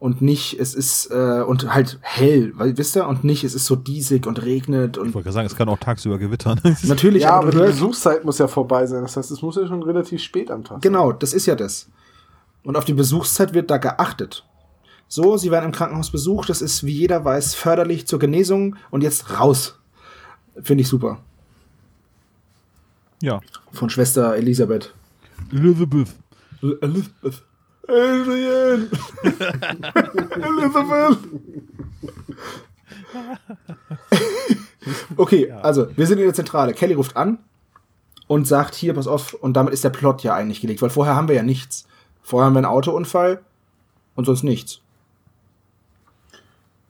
Und 0.00 0.22
nicht, 0.22 0.60
es 0.60 0.74
ist, 0.74 1.10
äh, 1.10 1.42
und 1.42 1.74
halt 1.74 1.98
hell, 2.02 2.52
weil, 2.54 2.78
wisst 2.78 2.94
ihr, 2.94 3.08
und 3.08 3.24
nicht, 3.24 3.42
es 3.42 3.54
ist 3.54 3.66
so 3.66 3.74
diesig 3.74 4.28
und 4.28 4.40
regnet 4.44 4.96
Ich 4.96 5.02
und 5.02 5.12
wollte 5.12 5.24
gerade 5.24 5.34
sagen, 5.34 5.46
es 5.46 5.56
kann 5.56 5.68
auch 5.68 5.78
tagsüber 5.78 6.18
gewittern. 6.18 6.60
natürlich, 6.84 7.24
Ja, 7.24 7.32
aber 7.38 7.50
du 7.50 7.58
die 7.58 7.64
Besuchszeit 7.66 8.24
muss 8.24 8.38
ja 8.38 8.46
vorbei 8.46 8.86
sein. 8.86 9.02
Das 9.02 9.16
heißt, 9.16 9.30
es 9.32 9.42
muss 9.42 9.56
ja 9.56 9.66
schon 9.66 9.82
relativ 9.82 10.22
spät 10.22 10.52
am 10.52 10.62
Tag 10.62 10.74
sein. 10.74 10.80
Genau, 10.82 11.10
das 11.10 11.32
ist 11.32 11.46
ja 11.46 11.56
das. 11.56 11.88
Und 12.62 12.76
auf 12.76 12.84
die 12.84 12.92
Besuchszeit 12.92 13.54
wird 13.54 13.70
da 13.72 13.78
geachtet. 13.78 14.44
So, 15.08 15.36
sie 15.36 15.50
werden 15.50 15.64
im 15.64 15.72
Krankenhaus 15.72 16.12
besucht, 16.12 16.48
das 16.50 16.60
ist, 16.62 16.84
wie 16.84 16.92
jeder 16.92 17.24
weiß, 17.24 17.54
förderlich 17.54 18.06
zur 18.06 18.18
Genesung 18.20 18.76
und 18.90 19.02
jetzt 19.02 19.30
raus. 19.40 19.80
Finde 20.62 20.82
ich 20.82 20.88
super. 20.88 21.18
ja. 23.20 23.40
Von 23.72 23.90
Schwester 23.90 24.36
Elisabeth. 24.36 24.92
Elizabeth. 25.52 26.08
Elizabeth. 26.82 27.42
Adrian! 27.88 28.90
Elizabeth! 30.42 31.18
okay, 35.16 35.50
also, 35.50 35.88
wir 35.96 36.06
sind 36.06 36.18
in 36.18 36.24
der 36.24 36.34
Zentrale. 36.34 36.74
Kelly 36.74 36.94
ruft 36.94 37.16
an 37.16 37.38
und 38.26 38.46
sagt, 38.46 38.74
hier, 38.74 38.94
pass 38.94 39.06
auf, 39.06 39.34
und 39.34 39.54
damit 39.54 39.72
ist 39.72 39.84
der 39.84 39.90
Plot 39.90 40.22
ja 40.22 40.34
eigentlich 40.34 40.60
gelegt, 40.60 40.82
weil 40.82 40.90
vorher 40.90 41.16
haben 41.16 41.28
wir 41.28 41.34
ja 41.34 41.42
nichts. 41.42 41.86
Vorher 42.22 42.46
haben 42.46 42.54
wir 42.54 42.58
einen 42.58 42.66
Autounfall 42.66 43.40
und 44.14 44.26
sonst 44.26 44.42
nichts. 44.42 44.80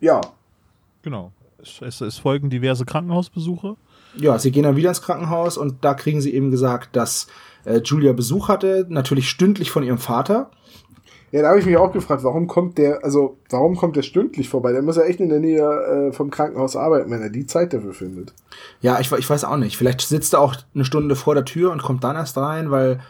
Ja, 0.01 0.21
Genau. 1.03 1.33
Es, 1.61 1.81
es, 1.81 2.01
es 2.01 2.19
folgen 2.19 2.51
diverse 2.51 2.85
Krankenhausbesuche. 2.85 3.77
Ja, 4.17 4.39
sie 4.39 4.51
gehen 4.51 4.63
dann 4.65 4.77
wieder 4.77 4.91
ins 4.91 5.03
Krankenhaus 5.03 5.57
und 5.57 5.85
da 5.85 5.95
kriegen 5.95 6.21
sie 6.21 6.35
eben 6.35 6.51
gesagt, 6.51 6.97
dass 6.97 7.29
äh, 7.65 7.79
Julia 7.79 8.13
Besuch 8.13 8.49
hatte, 8.49 8.87
natürlich 8.89 9.29
stündlich 9.29 9.71
von 9.71 9.83
ihrem 9.83 9.99
Vater. 9.99 10.51
Ja, 11.31 11.43
da 11.43 11.49
habe 11.49 11.59
ich 11.59 11.67
mich 11.67 11.77
auch 11.77 11.93
gefragt, 11.93 12.25
warum 12.25 12.47
kommt 12.47 12.79
der, 12.79 13.05
also 13.05 13.37
warum 13.51 13.77
kommt 13.77 13.97
der 13.97 14.03
stündlich 14.03 14.49
vorbei? 14.49 14.73
Der 14.73 14.83
muss 14.83 14.97
ja 14.97 15.03
echt 15.03 15.21
in 15.21 15.29
der 15.29 15.41
Nähe 15.41 16.09
äh, 16.09 16.13
vom 16.13 16.31
Krankenhaus 16.31 16.75
arbeiten, 16.75 17.11
wenn 17.11 17.21
er 17.21 17.29
die 17.29 17.47
Zeit 17.47 17.75
dafür 17.75 17.93
findet. 17.93 18.33
Ja, 18.81 18.99
ich, 18.99 19.13
ich 19.13 19.29
weiß 19.29 19.45
auch 19.45 19.59
nicht. 19.59 19.77
Vielleicht 19.77 20.01
sitzt 20.01 20.33
er 20.33 20.41
auch 20.41 20.57
eine 20.75 20.87
Stunde 20.87 21.17
vor 21.17 21.35
der 21.35 21.45
Tür 21.45 21.71
und 21.71 21.83
kommt 21.83 22.03
dann 22.03 22.17
erst 22.17 22.39
rein, 22.39 22.71
weil 22.71 23.01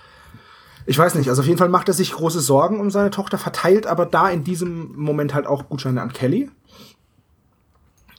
ich 0.84 0.98
weiß 0.98 1.14
nicht. 1.14 1.28
Also 1.28 1.42
auf 1.42 1.46
jeden 1.46 1.58
Fall 1.58 1.68
macht 1.68 1.88
er 1.88 1.94
sich 1.94 2.12
große 2.12 2.40
Sorgen 2.40 2.80
um 2.80 2.90
seine 2.90 3.10
Tochter, 3.10 3.38
verteilt 3.38 3.86
aber 3.86 4.04
da 4.04 4.28
in 4.28 4.42
diesem 4.42 4.96
Moment 4.96 5.34
halt 5.34 5.46
auch 5.46 5.68
Gutscheine 5.68 6.02
an 6.02 6.12
Kelly. 6.12 6.50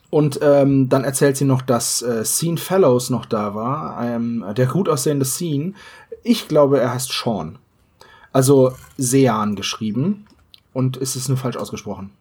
Und 0.08 0.40
ähm, 0.42 0.88
dann 0.88 1.04
erzählt 1.04 1.36
sie 1.36 1.44
noch, 1.44 1.62
dass 1.62 2.02
äh, 2.02 2.24
Scene 2.24 2.56
Fellows 2.56 3.10
noch 3.10 3.26
da 3.26 3.54
war, 3.54 4.02
ähm, 4.04 4.44
der 4.56 4.66
gut 4.66 4.88
aussehende 4.88 5.24
Scene. 5.24 5.74
Ich 6.24 6.48
glaube, 6.48 6.80
er 6.80 6.92
heißt 6.92 7.12
Sean. 7.12 7.59
Also 8.32 8.72
Sean 8.96 9.56
geschrieben. 9.56 10.26
Und 10.72 10.96
ist 10.96 11.16
es 11.16 11.28
nur 11.28 11.36
falsch 11.36 11.56
ausgesprochen. 11.56 12.12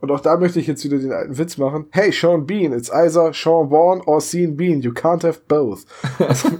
Und 0.00 0.10
auch 0.10 0.20
da 0.20 0.36
möchte 0.36 0.60
ich 0.60 0.66
jetzt 0.66 0.84
wieder 0.84 0.98
den 0.98 1.12
alten 1.12 1.38
Witz 1.38 1.56
machen. 1.56 1.86
Hey, 1.90 2.12
Sean 2.12 2.46
Bean, 2.46 2.72
it's 2.72 2.90
either 2.90 3.32
Sean 3.32 3.70
Vaughn 3.70 4.00
or 4.02 4.20
Sean 4.20 4.56
Bean. 4.56 4.80
You 4.82 4.92
can't 4.92 5.26
have 5.26 5.40
both. 5.48 5.86
Also, 6.18 6.50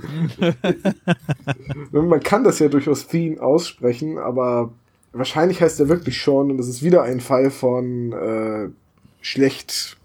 man 2.02 2.20
kann 2.20 2.44
das 2.44 2.58
ja 2.58 2.68
durchaus 2.68 3.06
Theme 3.06 3.40
aussprechen, 3.40 4.18
aber 4.18 4.72
wahrscheinlich 5.12 5.60
heißt 5.60 5.80
er 5.80 5.88
wirklich 5.88 6.22
Sean 6.22 6.50
und 6.50 6.58
es 6.58 6.68
ist 6.68 6.82
wieder 6.82 7.02
ein 7.02 7.20
Fall 7.20 7.50
von 7.50 8.12
äh, 8.12 8.68
schlecht 9.20 9.96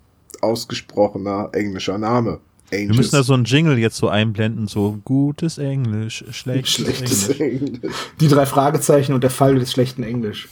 ausgesprochener 0.42 1.50
englischer 1.54 1.98
Name. 1.98 2.40
Wir 2.72 2.94
müssen 2.96 3.12
da 3.16 3.24
so 3.24 3.34
einen 3.34 3.44
Jingle 3.44 3.78
jetzt 3.78 3.98
so 3.98 4.08
einblenden, 4.08 4.68
so 4.68 4.98
gutes 5.04 5.58
Englisch, 5.58 6.24
schlechtes, 6.32 6.72
Schlechtes 6.74 7.30
Englisch. 7.40 7.62
Englisch. 7.80 7.96
Die 8.20 8.28
drei 8.30 8.46
Fragezeichen 8.46 9.14
und 9.14 9.22
der 9.24 9.30
Fall 9.30 9.56
des 9.60 9.72
schlechten 9.72 10.04
Englisch. 10.04 10.48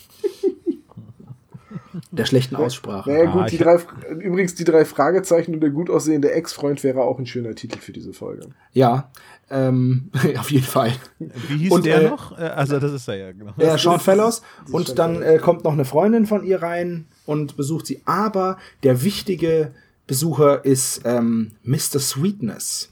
der 2.11 2.25
schlechten 2.25 2.55
Aussprache. 2.55 3.09
Naja, 3.09 3.25
gut, 3.31 3.41
Ah, 3.43 3.45
die 3.45 3.57
drei, 3.57 3.77
übrigens 4.19 4.55
die 4.55 4.63
drei 4.63 4.85
Fragezeichen 4.85 5.53
und 5.53 5.61
der 5.61 5.69
gut 5.69 5.89
aussehende 5.89 6.31
Ex-Freund 6.31 6.83
wäre 6.83 7.01
auch 7.01 7.19
ein 7.19 7.25
schöner 7.25 7.55
Titel 7.55 7.79
für 7.79 7.91
diese 7.93 8.13
Folge. 8.13 8.47
Ja, 8.73 9.11
ähm, 9.49 10.09
auf 10.37 10.51
jeden 10.51 10.65
Fall. 10.65 10.91
Wie 11.19 11.57
hieß 11.57 11.71
Und, 11.71 11.85
der 11.85 12.01
äh, 12.03 12.09
noch? 12.09 12.37
Äh, 12.37 12.43
Also 12.43 12.79
das 12.79 12.91
ist 12.93 13.07
er 13.07 13.15
ja, 13.15 13.31
genau. 13.31 13.53
Ja, 13.57 13.77
Sean 13.77 13.99
Fellows. 13.99 14.41
Und 14.71 14.99
dann 14.99 15.21
äh, 15.21 15.37
kommt 15.39 15.63
noch 15.63 15.73
eine 15.73 15.85
Freundin 15.85 16.25
von 16.25 16.43
ihr 16.43 16.61
rein 16.61 17.05
und 17.25 17.57
besucht 17.57 17.87
sie. 17.87 18.01
Aber 18.05 18.57
der 18.83 19.03
wichtige 19.03 19.71
Besucher 20.09 20.65
ist 20.65 21.01
ähm, 21.05 21.51
Mr. 21.63 21.99
Sweetness, 21.99 22.89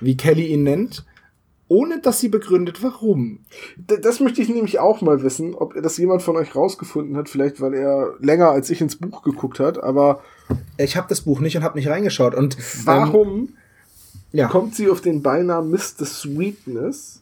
wie 0.00 0.16
Kelly 0.16 0.46
ihn 0.46 0.62
nennt, 0.62 1.04
ohne 1.68 2.00
dass 2.00 2.18
sie 2.20 2.28
begründet, 2.28 2.82
warum. 2.82 3.40
D- 3.76 3.98
Das 4.00 4.18
möchte 4.20 4.40
ich 4.42 4.48
nämlich 4.48 4.78
auch 4.78 5.02
mal 5.02 5.22
wissen, 5.22 5.54
ob 5.54 5.74
das 5.82 5.98
jemand 5.98 6.22
von 6.22 6.36
euch 6.36 6.54
rausgefunden 6.56 7.16
hat, 7.16 7.28
vielleicht 7.28 7.60
weil 7.60 7.74
er 7.74 8.14
länger 8.20 8.50
als 8.50 8.70
ich 8.70 8.80
ins 8.80 8.96
Buch 8.96 9.22
geguckt 9.22 9.60
hat, 9.60 9.82
aber 9.82 10.22
Ich 10.78 10.96
habe 10.96 11.06
das 11.08 11.20
Buch 11.20 11.40
nicht 11.40 11.56
und 11.56 11.62
habe 11.62 11.78
nicht 11.78 11.88
reingeschaut. 11.88 12.34
Und 12.34 12.56
Ähm, 12.56 12.62
warum 12.84 13.48
ja, 14.32 14.48
kommt 14.48 14.74
sie 14.74 14.88
auf 14.88 15.00
den 15.00 15.22
Beinamen 15.22 15.70
Mr. 15.70 16.04
Sweetness? 16.06 17.20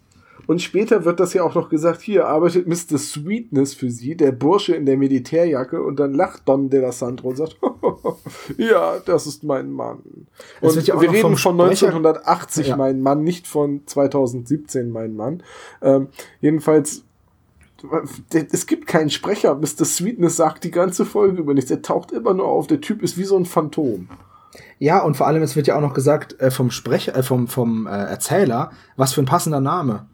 Und 0.48 0.62
später 0.62 1.04
wird 1.04 1.20
das 1.20 1.34
ja 1.34 1.42
auch 1.44 1.54
noch 1.54 1.68
gesagt, 1.68 2.00
hier 2.00 2.26
arbeitet 2.26 2.66
Mr. 2.66 2.96
Sweetness 2.98 3.74
für 3.74 3.90
sie, 3.90 4.16
der 4.16 4.32
Bursche 4.32 4.74
in 4.74 4.86
der 4.86 4.96
Militärjacke, 4.96 5.82
und 5.82 6.00
dann 6.00 6.14
lacht 6.14 6.48
Don 6.48 6.70
de 6.70 6.80
la 6.80 6.90
Sandro 6.90 7.28
und 7.28 7.36
sagt, 7.36 7.58
ja, 8.56 8.98
das 9.04 9.26
ist 9.26 9.44
mein 9.44 9.70
Mann. 9.70 9.98
Und 10.62 10.86
ja 10.86 10.98
wir 11.00 11.10
reden 11.12 11.36
von 11.36 11.36
Sprecher- 11.36 11.88
1980 11.88 12.68
Ja. 12.68 12.76
mein 12.76 13.02
Mann, 13.02 13.22
nicht 13.22 13.46
von 13.46 13.82
2017 13.86 14.90
mein 14.90 15.14
Mann. 15.14 15.42
Ähm, 15.82 16.08
jedenfalls, 16.40 17.04
es 18.50 18.66
gibt 18.66 18.86
keinen 18.86 19.10
Sprecher. 19.10 19.54
Mr. 19.54 19.84
Sweetness 19.84 20.36
sagt 20.36 20.64
die 20.64 20.70
ganze 20.70 21.04
Folge 21.04 21.38
über 21.42 21.52
nichts. 21.52 21.70
Er 21.70 21.82
taucht 21.82 22.10
immer 22.10 22.32
nur 22.32 22.48
auf. 22.48 22.66
Der 22.66 22.80
Typ 22.80 23.02
ist 23.02 23.18
wie 23.18 23.24
so 23.24 23.36
ein 23.36 23.44
Phantom. 23.44 24.08
ja, 24.78 25.02
und 25.04 25.16
vor 25.16 25.26
allem, 25.26 25.42
es 25.42 25.56
wird 25.56 25.66
ja 25.66 25.76
auch 25.76 25.82
noch 25.82 25.92
gesagt 25.94 26.40
äh, 26.40 26.50
vom 26.50 26.70
Sprecher, 26.70 27.14
äh, 27.14 27.22
vom, 27.22 27.48
vom 27.48 27.86
äh, 27.86 27.90
Erzähler, 27.90 28.70
was 28.96 29.12
für 29.12 29.20
ein 29.22 29.26
passender 29.26 29.60
Name. 29.60 30.06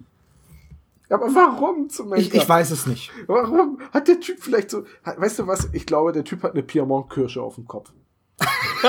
Aber 1.14 1.34
warum 1.34 1.88
zum 1.88 2.14
Ich, 2.14 2.34
ich 2.34 2.48
weiß 2.48 2.70
es 2.70 2.86
nicht. 2.86 3.10
Warum 3.26 3.78
hat 3.92 4.08
der 4.08 4.20
Typ 4.20 4.38
vielleicht 4.40 4.70
so. 4.70 4.84
Weißt 5.04 5.38
du 5.38 5.46
was? 5.46 5.68
Ich 5.72 5.86
glaube, 5.86 6.12
der 6.12 6.24
Typ 6.24 6.42
hat 6.42 6.52
eine 6.52 6.62
Piemont-Kirsche 6.62 7.40
auf 7.40 7.54
dem 7.54 7.66
Kopf. 7.66 7.92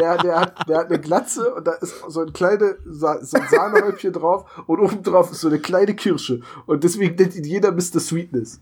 der, 0.00 0.18
der, 0.18 0.40
hat, 0.40 0.68
der 0.68 0.78
hat 0.78 0.86
eine 0.86 1.00
Glatze 1.00 1.52
und 1.54 1.66
da 1.66 1.72
ist 1.72 1.94
so 2.08 2.20
ein 2.20 2.32
kleine 2.32 2.76
Sa 2.86 3.18
so 3.22 3.36
ein 3.36 3.48
Sahnehäubchen 3.50 4.12
drauf 4.12 4.44
und 4.66 4.78
oben 4.78 5.02
drauf 5.02 5.32
ist 5.32 5.40
so 5.40 5.48
eine 5.48 5.58
kleine 5.58 5.94
Kirsche. 5.94 6.40
Und 6.66 6.84
deswegen 6.84 7.16
nennt 7.16 7.34
ihn 7.34 7.44
jeder 7.44 7.72
Mr. 7.72 8.00
Sweetness. 8.00 8.60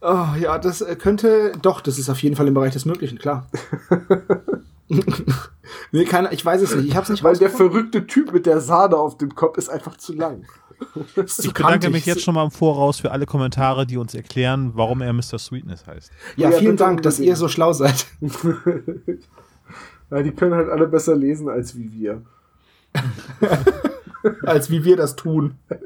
Oh, 0.00 0.28
ja, 0.40 0.58
das 0.58 0.80
äh, 0.80 0.96
könnte, 0.96 1.52
doch, 1.62 1.80
das 1.80 1.98
ist 1.98 2.10
auf 2.10 2.20
jeden 2.22 2.34
Fall 2.34 2.48
im 2.48 2.54
Bereich 2.54 2.72
des 2.72 2.86
Möglichen, 2.86 3.18
klar. 3.18 3.46
nee, 5.92 6.04
keine, 6.04 6.32
ich 6.32 6.44
weiß 6.44 6.60
es 6.62 6.74
nicht. 6.74 6.88
Ich 6.88 6.96
habe 6.96 7.04
es 7.04 7.10
nicht 7.10 7.22
Weil 7.22 7.36
der 7.36 7.50
verrückte 7.50 8.06
Typ 8.06 8.32
mit 8.32 8.46
der 8.46 8.60
Sahne 8.60 8.96
auf 8.96 9.16
dem 9.16 9.34
Kopf 9.34 9.58
ist 9.58 9.68
einfach 9.68 9.96
zu 9.96 10.12
lang. 10.12 10.44
Ich 11.16 11.52
bedanke 11.52 11.90
mich 11.90 12.06
jetzt 12.06 12.22
schon 12.22 12.34
mal 12.34 12.44
im 12.44 12.50
Voraus 12.50 13.00
für 13.00 13.10
alle 13.10 13.26
Kommentare, 13.26 13.86
die 13.86 13.96
uns 13.96 14.14
erklären, 14.14 14.72
warum 14.74 15.00
er 15.00 15.12
Mr. 15.12 15.38
Sweetness 15.38 15.86
heißt. 15.86 16.10
Ja, 16.36 16.50
Ja, 16.50 16.58
vielen 16.58 16.76
Dank, 16.76 17.02
dass 17.02 17.18
ihr 17.18 17.36
so 17.36 17.48
schlau 17.48 17.72
seid. 17.72 18.06
Ja, 20.12 20.22
die 20.22 20.32
können 20.32 20.54
halt 20.54 20.68
alle 20.68 20.86
besser 20.86 21.16
lesen 21.16 21.48
als 21.48 21.74
wie 21.74 21.90
wir. 21.90 22.22
als 24.42 24.70
wie 24.70 24.84
wir 24.84 24.96
das 24.96 25.16
tun. 25.16 25.54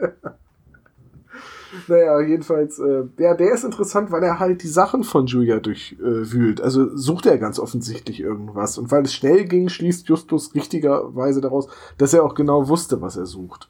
Naja, 1.88 2.20
jedenfalls, 2.22 2.78
äh, 2.78 3.05
ja, 3.18 3.34
der 3.34 3.53
ist 3.53 3.62
interessant, 3.62 4.11
weil 4.11 4.22
er 4.22 4.38
halt 4.38 4.62
die 4.62 4.68
Sachen 4.68 5.05
von 5.05 5.26
Julia 5.26 5.61
durchwühlt. 5.61 6.61
also 6.61 6.97
sucht 6.97 7.26
er 7.26 7.36
ganz 7.36 7.59
offensichtlich 7.59 8.20
irgendwas. 8.20 8.78
Und 8.78 8.90
weil 8.90 9.05
es 9.05 9.12
schnell 9.14 9.44
ging, 9.44 9.68
schließt 9.68 10.09
Justus 10.09 10.55
richtigerweise 10.55 11.42
daraus, 11.42 11.68
dass 11.99 12.14
er 12.14 12.24
auch 12.24 12.34
genau 12.34 12.68
wusste, 12.68 13.03
was 13.03 13.16
er 13.16 13.26
sucht. 13.26 13.68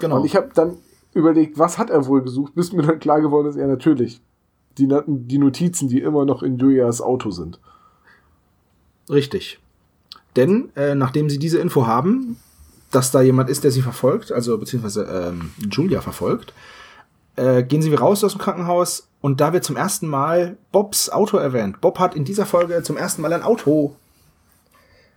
Genau. 0.00 0.16
Und 0.16 0.24
ich 0.24 0.34
habe 0.34 0.50
dann 0.54 0.78
überlegt, 1.14 1.58
was 1.58 1.78
hat 1.78 1.90
er 1.90 2.06
wohl 2.06 2.22
gesucht, 2.22 2.54
bis 2.54 2.72
mir 2.72 2.82
dann 2.82 2.98
klar 2.98 3.20
geworden 3.20 3.48
ist, 3.48 3.56
ja, 3.56 3.66
natürlich. 3.66 4.20
Die, 4.78 4.88
die 5.06 5.38
Notizen, 5.38 5.88
die 5.88 6.00
immer 6.00 6.24
noch 6.24 6.42
in 6.42 6.56
Julias 6.56 7.00
Auto 7.00 7.30
sind. 7.30 7.58
Richtig. 9.08 9.58
Denn 10.36 10.70
äh, 10.76 10.94
nachdem 10.94 11.28
sie 11.28 11.38
diese 11.38 11.58
Info 11.58 11.86
haben, 11.86 12.36
dass 12.90 13.10
da 13.10 13.20
jemand 13.20 13.50
ist, 13.50 13.64
der 13.64 13.70
sie 13.70 13.82
verfolgt, 13.82 14.32
also 14.32 14.56
beziehungsweise 14.58 15.04
ähm, 15.04 15.50
Julia 15.70 16.00
verfolgt, 16.00 16.54
äh, 17.36 17.62
gehen 17.62 17.82
sie 17.82 17.92
raus 17.94 18.24
aus 18.24 18.32
dem 18.32 18.40
Krankenhaus 18.40 19.08
und 19.20 19.40
da 19.40 19.52
wird 19.52 19.64
zum 19.64 19.76
ersten 19.76 20.08
Mal 20.08 20.56
Bobs 20.72 21.10
Auto 21.10 21.36
erwähnt. 21.36 21.80
Bob 21.80 21.98
hat 21.98 22.14
in 22.14 22.24
dieser 22.24 22.46
Folge 22.46 22.82
zum 22.82 22.96
ersten 22.96 23.22
Mal 23.22 23.32
ein 23.32 23.42
Auto. 23.42 23.96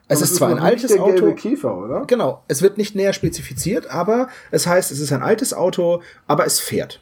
Es 0.07 0.17
Aber 0.17 0.25
ist 0.25 0.35
zwar 0.35 0.49
ein 0.49 0.59
altes 0.59 0.91
der 0.91 1.01
Auto. 1.01 1.33
Käfer, 1.33 1.77
oder? 1.77 2.05
Genau, 2.05 2.43
es 2.47 2.61
wird 2.61 2.77
nicht 2.77 2.93
näher 2.95 3.13
spezifiziert, 3.13 3.87
aber 3.87 4.27
es 4.51 4.67
heißt, 4.67 4.91
es 4.91 4.99
ist 4.99 5.13
ein 5.13 5.23
altes 5.23 5.53
Auto, 5.53 6.01
aber 6.27 6.45
es 6.45 6.59
fährt. 6.59 7.01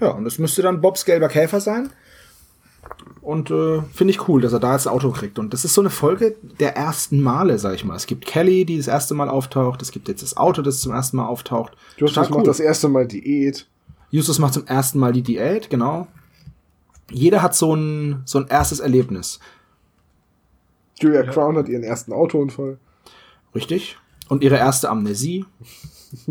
Ja, 0.00 0.10
und 0.10 0.26
es 0.26 0.38
müsste 0.38 0.62
dann 0.62 0.80
Bobs 0.80 1.04
gelber 1.04 1.28
Käfer 1.28 1.60
sein. 1.60 1.90
Und 3.20 3.50
äh, 3.50 3.82
finde 3.92 4.12
ich 4.12 4.28
cool, 4.28 4.40
dass 4.40 4.52
er 4.52 4.60
da 4.60 4.72
jetzt 4.72 4.86
ein 4.86 4.92
Auto 4.94 5.10
kriegt. 5.10 5.38
Und 5.38 5.52
das 5.52 5.64
ist 5.64 5.74
so 5.74 5.82
eine 5.82 5.90
Folge 5.90 6.36
der 6.60 6.76
ersten 6.76 7.20
Male, 7.20 7.58
sag 7.58 7.74
ich 7.74 7.84
mal. 7.84 7.96
Es 7.96 8.06
gibt 8.06 8.24
Kelly, 8.24 8.64
die 8.64 8.78
das 8.78 8.86
erste 8.86 9.14
Mal 9.14 9.28
auftaucht. 9.28 9.82
Es 9.82 9.92
gibt 9.92 10.08
jetzt 10.08 10.22
das 10.22 10.36
Auto, 10.36 10.62
das 10.62 10.80
zum 10.80 10.92
ersten 10.92 11.18
Mal 11.18 11.26
auftaucht. 11.26 11.76
Justus 11.98 12.30
macht 12.30 12.46
das 12.46 12.60
erste 12.60 12.88
Mal 12.88 13.06
Diät. 13.06 13.66
Justus 14.10 14.38
macht 14.38 14.54
zum 14.54 14.66
ersten 14.66 14.98
Mal 14.98 15.12
die 15.12 15.22
Diät, 15.22 15.68
genau. 15.68 16.06
Jeder 17.10 17.42
hat 17.42 17.54
so 17.54 17.74
ein, 17.74 18.22
so 18.24 18.38
ein 18.38 18.46
erstes 18.48 18.80
Erlebnis. 18.80 19.40
Julia 21.00 21.22
Crown 21.24 21.56
hat 21.56 21.68
ihren 21.68 21.82
ersten 21.84 22.12
Autounfall. 22.12 22.78
Richtig? 23.54 23.96
Und 24.28 24.42
ihre 24.42 24.56
erste 24.56 24.90
Amnesie. 24.90 25.44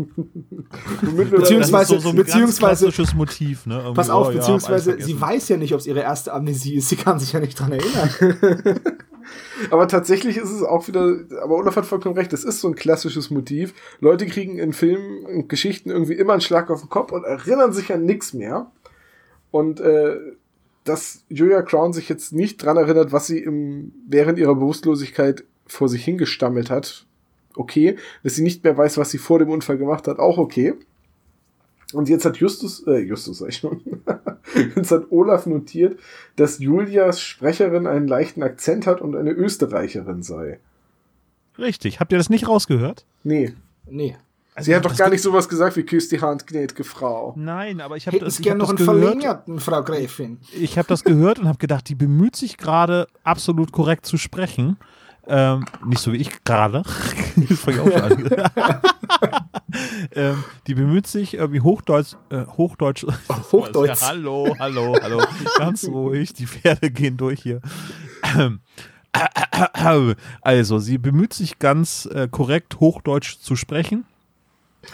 Beziehungsweise- 1.00 1.70
Das 1.72 1.82
ist 1.82 1.88
so, 1.88 1.98
so 1.98 2.08
ein 2.10 2.16
beziehungsweise- 2.16 2.86
Motiv, 3.16 3.66
ne? 3.66 3.76
Irgendwie, 3.78 3.94
Pass 3.94 4.10
auf, 4.10 4.28
oh, 4.28 4.30
ja, 4.30 4.38
beziehungsweise 4.38 4.92
alles 4.92 5.06
sie 5.06 5.20
weiß 5.20 5.48
ja 5.48 5.56
nicht, 5.56 5.72
ob 5.74 5.80
es 5.80 5.86
ihre 5.86 6.00
erste 6.00 6.32
Amnesie 6.32 6.76
ist. 6.76 6.88
Sie 6.88 6.96
kann 6.96 7.18
sich 7.18 7.32
ja 7.32 7.40
nicht 7.40 7.58
dran 7.58 7.72
erinnern. 7.72 8.80
Aber 9.70 9.88
tatsächlich 9.88 10.36
ist 10.38 10.50
es 10.50 10.62
auch 10.62 10.88
wieder, 10.88 11.18
aber 11.42 11.56
Olaf 11.56 11.76
hat 11.76 11.84
vollkommen 11.84 12.14
recht, 12.16 12.32
es 12.32 12.44
ist 12.44 12.60
so 12.60 12.68
ein 12.68 12.74
klassisches 12.76 13.28
Motiv. 13.28 13.74
Leute 14.00 14.24
kriegen 14.26 14.58
in 14.58 14.72
Filmen 14.72 15.26
und 15.26 15.48
Geschichten 15.50 15.90
irgendwie 15.90 16.14
immer 16.14 16.32
einen 16.32 16.40
Schlag 16.40 16.70
auf 16.70 16.80
den 16.80 16.88
Kopf 16.88 17.12
und 17.12 17.24
erinnern 17.24 17.74
sich 17.74 17.92
an 17.92 18.04
nichts 18.06 18.32
mehr. 18.32 18.70
Und 19.50 19.80
äh, 19.80 20.16
dass 20.88 21.24
Julia 21.28 21.62
Crown 21.62 21.92
sich 21.92 22.08
jetzt 22.08 22.32
nicht 22.32 22.62
dran 22.62 22.76
erinnert, 22.76 23.12
was 23.12 23.26
sie 23.26 23.38
im, 23.38 23.92
während 24.08 24.38
ihrer 24.38 24.54
Bewusstlosigkeit 24.54 25.44
vor 25.66 25.88
sich 25.88 26.04
hingestammelt 26.04 26.70
hat, 26.70 27.06
okay. 27.54 27.96
Dass 28.22 28.36
sie 28.36 28.42
nicht 28.42 28.64
mehr 28.64 28.76
weiß, 28.76 28.98
was 28.98 29.10
sie 29.10 29.18
vor 29.18 29.38
dem 29.38 29.50
Unfall 29.50 29.78
gemacht 29.78 30.08
hat, 30.08 30.18
auch 30.18 30.38
okay. 30.38 30.74
Und 31.92 32.08
jetzt 32.08 32.24
hat 32.24 32.36
Justus, 32.36 32.86
äh, 32.86 32.98
Justus 32.98 33.38
sag 33.38 33.48
ich 33.48 33.56
schon, 33.56 33.80
jetzt 34.76 34.90
hat 34.90 35.10
Olaf 35.10 35.46
notiert, 35.46 35.98
dass 36.36 36.58
Julias 36.58 37.20
Sprecherin 37.20 37.86
einen 37.86 38.06
leichten 38.06 38.42
Akzent 38.42 38.86
hat 38.86 39.00
und 39.00 39.16
eine 39.16 39.30
Österreicherin 39.30 40.22
sei. 40.22 40.60
Richtig. 41.58 41.98
Habt 41.98 42.12
ihr 42.12 42.18
das 42.18 42.30
nicht 42.30 42.46
rausgehört? 42.46 43.04
Nee. 43.24 43.52
nee. 43.86 44.16
Sie 44.60 44.74
hat 44.74 44.84
doch 44.84 44.96
gar 44.96 45.10
nicht 45.10 45.22
sowas 45.22 45.48
gesagt 45.48 45.76
wie 45.76 45.84
küsst 45.84 46.12
die 46.12 46.20
Hand, 46.20 46.46
gnädige 46.46 46.84
Frau. 46.84 47.34
Nein, 47.36 47.80
aber 47.80 47.96
ich 47.96 48.06
habe 48.06 48.18
das, 48.18 48.38
ich 48.38 48.44
gerne 48.44 48.62
hab 48.62 48.70
noch 48.70 48.76
einen 48.76 48.84
verlängerten, 48.84 49.60
Frau 49.60 49.82
Gräfin? 49.82 50.38
Ich 50.52 50.78
habe 50.78 50.88
das 50.88 51.04
gehört 51.04 51.38
und 51.38 51.48
habe 51.48 51.58
gedacht, 51.58 51.88
die 51.88 51.94
bemüht 51.94 52.36
sich 52.36 52.56
gerade 52.56 53.06
absolut 53.24 53.72
korrekt 53.72 54.06
zu 54.06 54.16
sprechen. 54.16 54.76
Ähm, 55.26 55.66
nicht 55.84 56.00
so 56.00 56.12
wie 56.12 56.16
ich 56.16 56.44
gerade. 56.44 56.82
Ähm, 60.12 60.42
die 60.66 60.74
bemüht 60.74 61.06
sich 61.06 61.34
irgendwie 61.34 61.60
Hochdeutsch, 61.60 62.14
äh, 62.30 62.46
Hochdeutsch. 62.46 63.04
Hochdeutsch. 63.52 64.00
Ja, 64.00 64.08
hallo, 64.08 64.54
hallo, 64.58 64.96
hallo. 65.00 65.22
Ganz 65.58 65.86
ruhig. 65.86 66.32
Die 66.32 66.46
Pferde 66.46 66.90
gehen 66.90 67.16
durch 67.16 67.42
hier. 67.42 67.60
Ähm, 68.36 68.60
Also, 70.40 70.78
sie 70.78 70.98
bemüht 70.98 71.34
sich 71.34 71.58
ganz 71.58 72.06
äh, 72.06 72.28
korrekt 72.28 72.80
Hochdeutsch 72.80 73.38
zu 73.38 73.56
sprechen. 73.56 74.04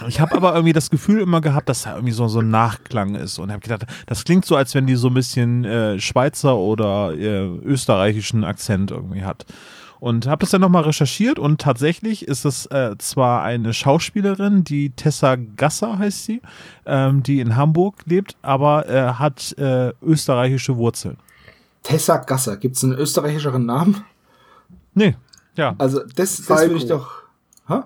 Ich 0.08 0.20
habe 0.20 0.34
aber 0.34 0.54
irgendwie 0.54 0.72
das 0.72 0.90
Gefühl 0.90 1.20
immer 1.20 1.40
gehabt, 1.40 1.68
dass 1.68 1.82
da 1.82 1.94
irgendwie 1.94 2.12
so, 2.12 2.26
so 2.28 2.40
ein 2.40 2.50
Nachklang 2.50 3.14
ist 3.14 3.38
und 3.38 3.50
habe 3.50 3.60
gedacht, 3.60 3.86
das 4.06 4.24
klingt 4.24 4.44
so, 4.44 4.56
als 4.56 4.74
wenn 4.74 4.86
die 4.86 4.96
so 4.96 5.08
ein 5.08 5.14
bisschen 5.14 5.64
äh, 5.64 6.00
Schweizer 6.00 6.56
oder 6.56 7.12
äh, 7.14 7.46
österreichischen 7.46 8.44
Akzent 8.44 8.90
irgendwie 8.90 9.22
hat. 9.22 9.46
Und 10.00 10.26
habe 10.26 10.40
das 10.40 10.50
dann 10.50 10.60
nochmal 10.60 10.82
recherchiert 10.82 11.38
und 11.38 11.60
tatsächlich 11.60 12.28
ist 12.28 12.44
es 12.44 12.66
äh, 12.66 12.96
zwar 12.98 13.42
eine 13.42 13.72
Schauspielerin, 13.72 14.64
die 14.64 14.90
Tessa 14.90 15.36
Gasser 15.36 15.98
heißt 15.98 16.24
sie, 16.24 16.42
ähm, 16.84 17.22
die 17.22 17.40
in 17.40 17.56
Hamburg 17.56 18.02
lebt, 18.04 18.36
aber 18.42 18.88
äh, 18.88 19.14
hat 19.14 19.56
äh, 19.56 19.92
österreichische 20.02 20.76
Wurzeln. 20.76 21.16
Tessa 21.82 22.16
Gasser. 22.18 22.56
Gibt 22.56 22.76
es 22.76 22.84
einen 22.84 22.94
österreichischeren 22.94 23.64
Namen? 23.64 24.04
Nee, 24.94 25.16
ja. 25.56 25.74
Also, 25.78 26.00
das, 26.16 26.36
das 26.44 26.48
würde 26.48 26.74
ich 26.74 26.86
doch. 26.86 27.22
Hä? 27.68 27.80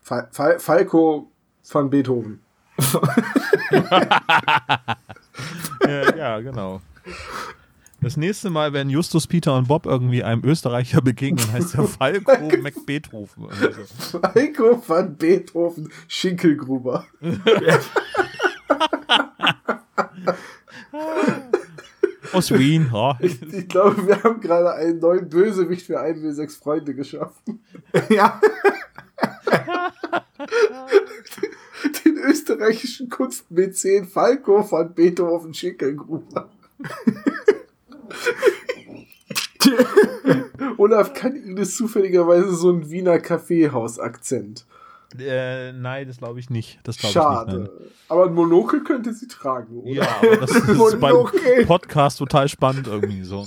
Fal 0.00 0.28
Fal 0.30 0.58
Falco 0.58 1.27
von 1.70 1.90
Beethoven. 1.90 2.40
ja, 5.86 6.16
ja, 6.16 6.40
genau. 6.40 6.80
Das 8.00 8.16
nächste 8.16 8.48
Mal, 8.48 8.72
wenn 8.72 8.90
Justus, 8.90 9.26
Peter 9.26 9.56
und 9.56 9.66
Bob 9.66 9.84
irgendwie 9.84 10.22
einem 10.22 10.44
Österreicher 10.44 11.00
begegnen, 11.02 11.50
heißt 11.52 11.74
der 11.74 11.82
Falco 11.84 12.56
McBeethoven. 12.62 13.48
so. 13.98 14.20
Falco 14.20 14.76
von 14.78 15.16
Beethoven 15.16 15.90
Schinkelgruber. 16.06 17.04
Aus 22.32 22.52
Wien, 22.52 22.90
ja. 22.92 23.18
Ich 23.20 23.68
glaube, 23.68 24.06
wir 24.06 24.22
haben 24.22 24.40
gerade 24.40 24.74
einen 24.74 25.00
neuen 25.00 25.28
Bösewicht 25.28 25.86
für 25.86 26.00
1W6 26.00 26.58
Freunde 26.60 26.94
geschaffen. 26.94 27.64
ja. 28.10 28.40
Den 32.04 32.18
österreichischen 32.18 33.08
Kunstmäzen 33.08 34.06
Falco 34.06 34.62
von 34.62 34.94
Beethoven 34.94 35.54
Schinkelgruber. 35.54 36.50
Olaf 40.78 41.12
kann 41.14 41.36
Ihnen 41.36 41.64
zufälligerweise 41.64 42.54
so 42.54 42.70
ein 42.70 42.90
Wiener 42.90 43.18
Kaffeehaus-Akzent. 43.18 44.66
Äh, 45.18 45.72
nein, 45.72 46.06
das 46.06 46.18
glaube 46.18 46.38
ich 46.38 46.50
nicht. 46.50 46.78
Das 46.82 46.98
glaube 46.98 47.10
ich 47.12 47.16
nicht. 47.16 47.24
Schade. 47.24 47.90
Aber 48.10 48.26
ein 48.26 48.34
Monokel 48.34 48.84
könnte 48.84 49.14
sie 49.14 49.26
tragen, 49.26 49.78
oder? 49.78 49.90
Ja, 49.90 50.06
aber 50.22 50.36
das 50.36 50.50
ist 50.50 50.66
beim 51.00 51.00
Monokel. 51.00 51.64
Podcast 51.66 52.18
total 52.18 52.48
spannend 52.48 52.86
irgendwie 52.86 53.22
so. 53.22 53.46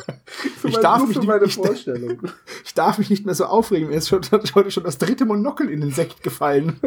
Ich 0.63 0.77
darf 0.77 1.05
mich 1.07 1.19
nicht- 1.19 1.29
ich- 1.45 1.55
Vorstellung. 1.55 2.21
Ich 2.65 2.73
darf 2.73 2.97
mich 2.97 3.09
nicht 3.09 3.25
mehr 3.25 3.35
so 3.35 3.45
aufregen. 3.45 3.89
Mir 3.89 3.95
ist 3.97 4.07
schon, 4.07 4.21
heute 4.55 4.71
schon 4.71 4.83
das 4.83 4.97
dritte 4.97 5.25
Monokel 5.25 5.69
in 5.69 5.81
den 5.81 5.91
Sekt 5.91 6.23
gefallen. 6.23 6.79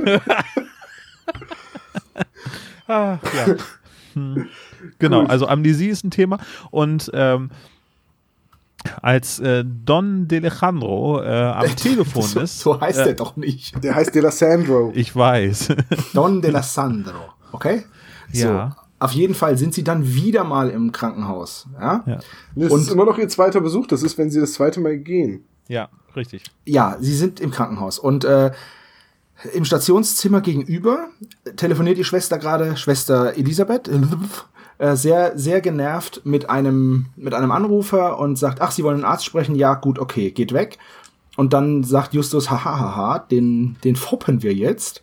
Ah, 2.87 3.19
ja. 3.35 3.57
Hm. 4.15 4.49
Genau, 4.99 5.23
Gut. 5.23 5.31
also 5.31 5.47
Amnesie 5.49 5.89
ist 5.89 6.05
ein 6.05 6.11
Thema 6.11 6.39
und 6.71 7.11
ähm, 7.15 7.51
als 9.03 9.39
äh, 9.41 9.65
Don 9.65 10.27
D'Alejandro 10.29 11.23
äh, 11.23 11.29
am 11.67 11.77
Telefon 11.77 12.23
so, 12.23 12.41
ist. 12.41 12.61
so 12.61 12.81
heißt 12.81 13.01
äh, 13.01 13.05
der 13.05 13.15
doch 13.15 13.37
nicht. 13.37 13.83
Der 13.83 13.95
heißt 13.95 14.15
Delasandro. 14.15 14.93
Ich 14.95 15.15
weiß. 15.15 15.69
Don 16.15 16.41
de 16.43 16.51
la 16.51 16.63
Sandro. 16.63 17.33
Okay? 17.53 17.85
So. 18.33 18.47
Ja. 18.49 18.77
Auf 18.99 19.13
jeden 19.13 19.35
Fall 19.35 19.59
sind 19.59 19.75
sie 19.75 19.85
dann 19.85 20.07
wieder 20.15 20.45
mal 20.45 20.71
im 20.71 20.93
Krankenhaus. 20.93 21.67
Ja? 21.79 22.03
Ja. 22.07 22.19
Das 22.55 22.73
Und- 22.73 22.81
ist 22.81 22.91
immer 22.91 23.05
noch 23.05 23.19
ihr 23.19 23.29
zweiter 23.29 23.61
Besuch. 23.61 23.87
Das 23.87 24.03
ist, 24.03 24.17
wenn 24.19 24.31
sie 24.31 24.41
das 24.41 24.55
zweite 24.55 24.81
Mal 24.81 24.99
gehen. 24.99 25.45
ja, 25.69 25.89
richtig. 26.17 26.45
Ja, 26.65 26.97
sie 27.01 27.15
sind 27.15 27.41
im 27.41 27.51
Krankenhaus 27.51 27.99
und 27.99 28.25
äh, 28.25 28.53
im 29.53 29.65
Stationszimmer 29.65 30.41
gegenüber 30.41 31.09
telefoniert 31.57 31.99
die 31.99 32.05
Schwester 32.05 32.39
gerade, 32.39 32.77
Schwester 32.77 33.37
Elisabeth, 33.37 33.89
äh, 34.79 34.97
sehr, 34.97 35.39
sehr 35.39 35.61
genervt 35.61 36.23
mit 36.25 36.51
einem, 36.51 37.07
mit 37.17 37.35
einem 37.35 37.51
Anrufer 37.51 38.19
und 38.19 38.37
sagt, 38.37 38.61
ach, 38.61 38.71
Sie 38.71 38.85
wollen 38.85 38.97
einen 38.97 39.05
Arzt 39.05 39.25
sprechen? 39.25 39.55
Ja, 39.55 39.75
gut, 39.75 39.99
okay, 39.99 40.31
geht 40.31 40.53
weg. 40.53 40.79
Und 41.37 41.53
dann 41.53 41.85
sagt 41.85 42.15
Justus, 42.15 42.51
haha, 42.51 42.79
haha, 42.79 43.19
den, 43.19 43.77
den 43.85 43.97
foppen 43.97 44.43
wir 44.43 44.55
jetzt. 44.55 45.03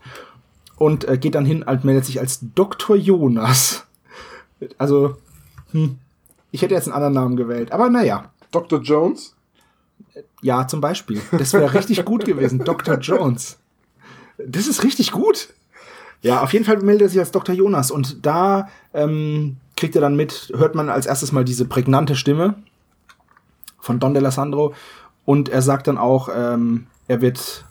Und 0.77 1.07
äh, 1.07 1.17
geht 1.17 1.35
dann 1.35 1.45
hin 1.45 1.63
und 1.63 1.83
meldet 1.83 2.05
sich 2.05 2.19
als 2.19 2.39
Dr. 2.55 2.95
Jonas. 2.95 3.85
Also, 4.77 5.17
hm, 5.71 5.97
ich 6.51 6.61
hätte 6.61 6.73
jetzt 6.73 6.87
einen 6.87 6.95
anderen 6.95 7.13
Namen 7.13 7.35
gewählt, 7.35 7.71
aber 7.71 7.89
naja. 7.89 8.31
Dr. 8.51 8.81
Jones? 8.81 9.35
Ja, 10.41 10.67
zum 10.67 10.81
Beispiel. 10.81 11.21
Das 11.31 11.53
wäre 11.53 11.73
richtig 11.73 12.03
gut 12.03 12.25
gewesen. 12.25 12.59
Dr. 12.59 12.97
Jones. 12.97 13.59
Das 14.37 14.67
ist 14.67 14.83
richtig 14.83 15.11
gut. 15.11 15.53
Ja, 16.21 16.41
auf 16.41 16.53
jeden 16.53 16.65
Fall 16.65 16.77
meldet 16.81 17.03
er 17.03 17.09
sich 17.09 17.19
als 17.19 17.31
Dr. 17.31 17.55
Jonas 17.55 17.89
und 17.91 18.25
da 18.25 18.67
ähm, 18.93 19.57
kriegt 19.75 19.95
er 19.95 20.01
dann 20.01 20.15
mit, 20.15 20.51
hört 20.55 20.75
man 20.75 20.89
als 20.89 21.05
erstes 21.07 21.31
mal 21.31 21.43
diese 21.43 21.65
prägnante 21.65 22.15
Stimme 22.15 22.55
von 23.79 23.99
Don 23.99 24.15
D'Alessandro 24.15 24.73
und 25.25 25.49
er 25.49 25.61
sagt 25.61 25.87
dann 25.87 25.97
auch, 25.97 26.29
ähm, 26.35 26.85
er 27.07 27.21
wird 27.21 27.65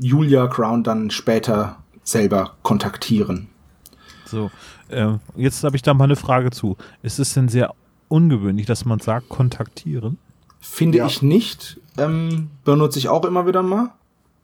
Julia 0.00 0.46
Crown 0.48 0.82
dann 0.82 1.10
später 1.10 1.76
selber 2.04 2.54
kontaktieren. 2.62 3.48
So, 4.24 4.50
äh, 4.88 5.14
jetzt 5.36 5.62
habe 5.62 5.76
ich 5.76 5.82
da 5.82 5.94
mal 5.94 6.04
eine 6.04 6.16
Frage 6.16 6.50
zu. 6.50 6.76
Ist 7.02 7.18
es 7.18 7.34
denn 7.34 7.48
sehr 7.48 7.74
ungewöhnlich, 8.08 8.66
dass 8.66 8.84
man 8.84 8.98
sagt, 8.98 9.28
kontaktieren? 9.28 10.18
Finde 10.60 10.98
Ja. 10.98 11.06
ich 11.06 11.22
nicht. 11.22 11.78
Ähm, 11.98 12.50
benutze 12.64 12.98
ich 12.98 13.08
auch 13.08 13.24
immer 13.24 13.46
wieder 13.46 13.62
mal, 13.62 13.90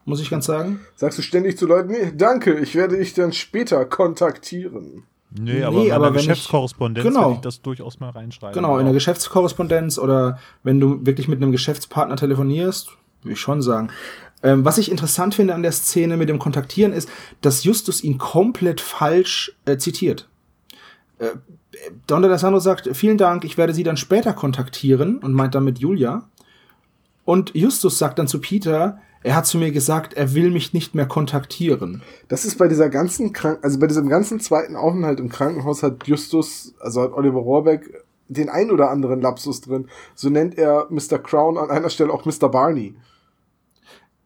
muss 0.09 0.21
ich 0.21 0.31
ganz 0.31 0.47
sagen. 0.47 0.81
Sagst 0.97 1.19
du 1.19 1.23
ständig 1.23 1.59
zu 1.59 1.67
Leuten, 1.67 1.91
nee, 1.93 2.13
danke, 2.17 2.55
ich 2.59 2.75
werde 2.75 2.97
dich 2.97 3.15
dann 3.15 3.33
später 3.33 3.85
kontaktieren. 3.85 5.05
Nee, 5.31 5.53
Nee, 5.59 5.63
aber 5.63 5.85
in 5.85 5.93
aber 5.93 6.07
einer 6.07 6.15
wenn 6.15 6.21
ich- 6.23 6.27
Geschäftskorrespondenz 6.29 7.07
Genau. 7.07 7.33
ich 7.33 7.39
das 7.41 7.61
durchaus 7.61 8.01
mal 8.01 8.11
reinschreiben. 8.11 8.55
Genau, 8.55 8.79
in 8.79 8.85
der 8.87 8.95
Geschäftskorrespondenz 8.95 9.99
oder 9.99 10.39
wenn 10.63 10.81
du 10.81 11.05
wirklich 11.05 11.29
mit 11.29 11.43
einem 11.43 11.53
Geschäftspartner 11.53 12.17
telefonierst, 12.17 12.89
würde 13.23 13.35
ich 13.35 13.41
schon 13.41 13.61
sagen. 13.61 13.91
Ähm, 14.43 14.65
was 14.65 14.79
ich 14.79 14.91
interessant 14.91 15.35
finde 15.35 15.55
an 15.55 15.63
der 15.63 15.73
Szene 15.73 16.17
mit 16.17 16.29
dem 16.31 16.39
Kontaktieren 16.39 16.93
ist, 16.93 17.09
dass 17.43 17.65
Justus 17.65 18.03
ihn 18.03 18.17
komplett 18.19 18.81
falsch 18.81 19.53
äh, 19.67 19.77
zitiert. 19.77 20.29
Äh, 21.19 21.31
Don 22.07 22.25
D'Alessandro 22.25 22.61
sagt, 22.61 22.89
vielen 22.97 23.19
Dank, 23.19 23.45
ich 23.45 23.59
werde 23.59 23.75
sie 23.75 23.83
dann 23.83 23.97
später 23.99 24.33
kontaktieren 24.33 25.19
und 25.19 25.33
meint 25.35 25.55
damit 25.55 25.79
Julia. 25.79 26.27
Und 27.25 27.55
Justus 27.55 27.99
sagt 27.99 28.19
dann 28.19 28.27
zu 28.29 28.41
Peter, 28.41 28.99
er 29.23 29.37
hat 29.37 29.47
zu 29.47 29.59
mir 29.59 29.73
gesagt, 29.73 30.15
er 30.15 30.35
will 30.35 30.51
mich 30.51 30.73
nicht 30.73 30.95
mehr 30.95 31.07
kontaktieren. 31.07 32.03
Das 32.29 32.45
ist 32.45 32.57
bei 32.59 32.69
dieser 32.69 32.89
ganzen 32.89 33.33
Krank 33.33 33.59
also 33.63 33.79
bei 33.79 33.87
diesem 33.87 34.09
ganzen 34.09 34.41
zweiten 34.41 34.77
Aufenthalt 34.77 35.21
im 35.21 35.29
Krankenhaus 35.29 35.83
hat 35.83 36.07
Justus, 36.07 36.75
also 36.81 37.03
hat 37.03 37.13
Oliver 37.13 37.41
Rohrbeck 37.41 38.05
den 38.29 38.49
ein 38.49 38.71
oder 38.71 38.91
anderen 38.91 39.21
Lapsus 39.21 39.61
drin. 39.61 39.89
So 40.15 40.29
nennt 40.29 40.57
er 40.59 40.87
Mr. 40.91 41.19
Crown 41.19 41.59
an 41.59 41.71
einer 41.71 41.91
Stelle 41.91 42.13
auch 42.13 42.25
Mr. 42.25 42.49
Barney. 42.49 42.95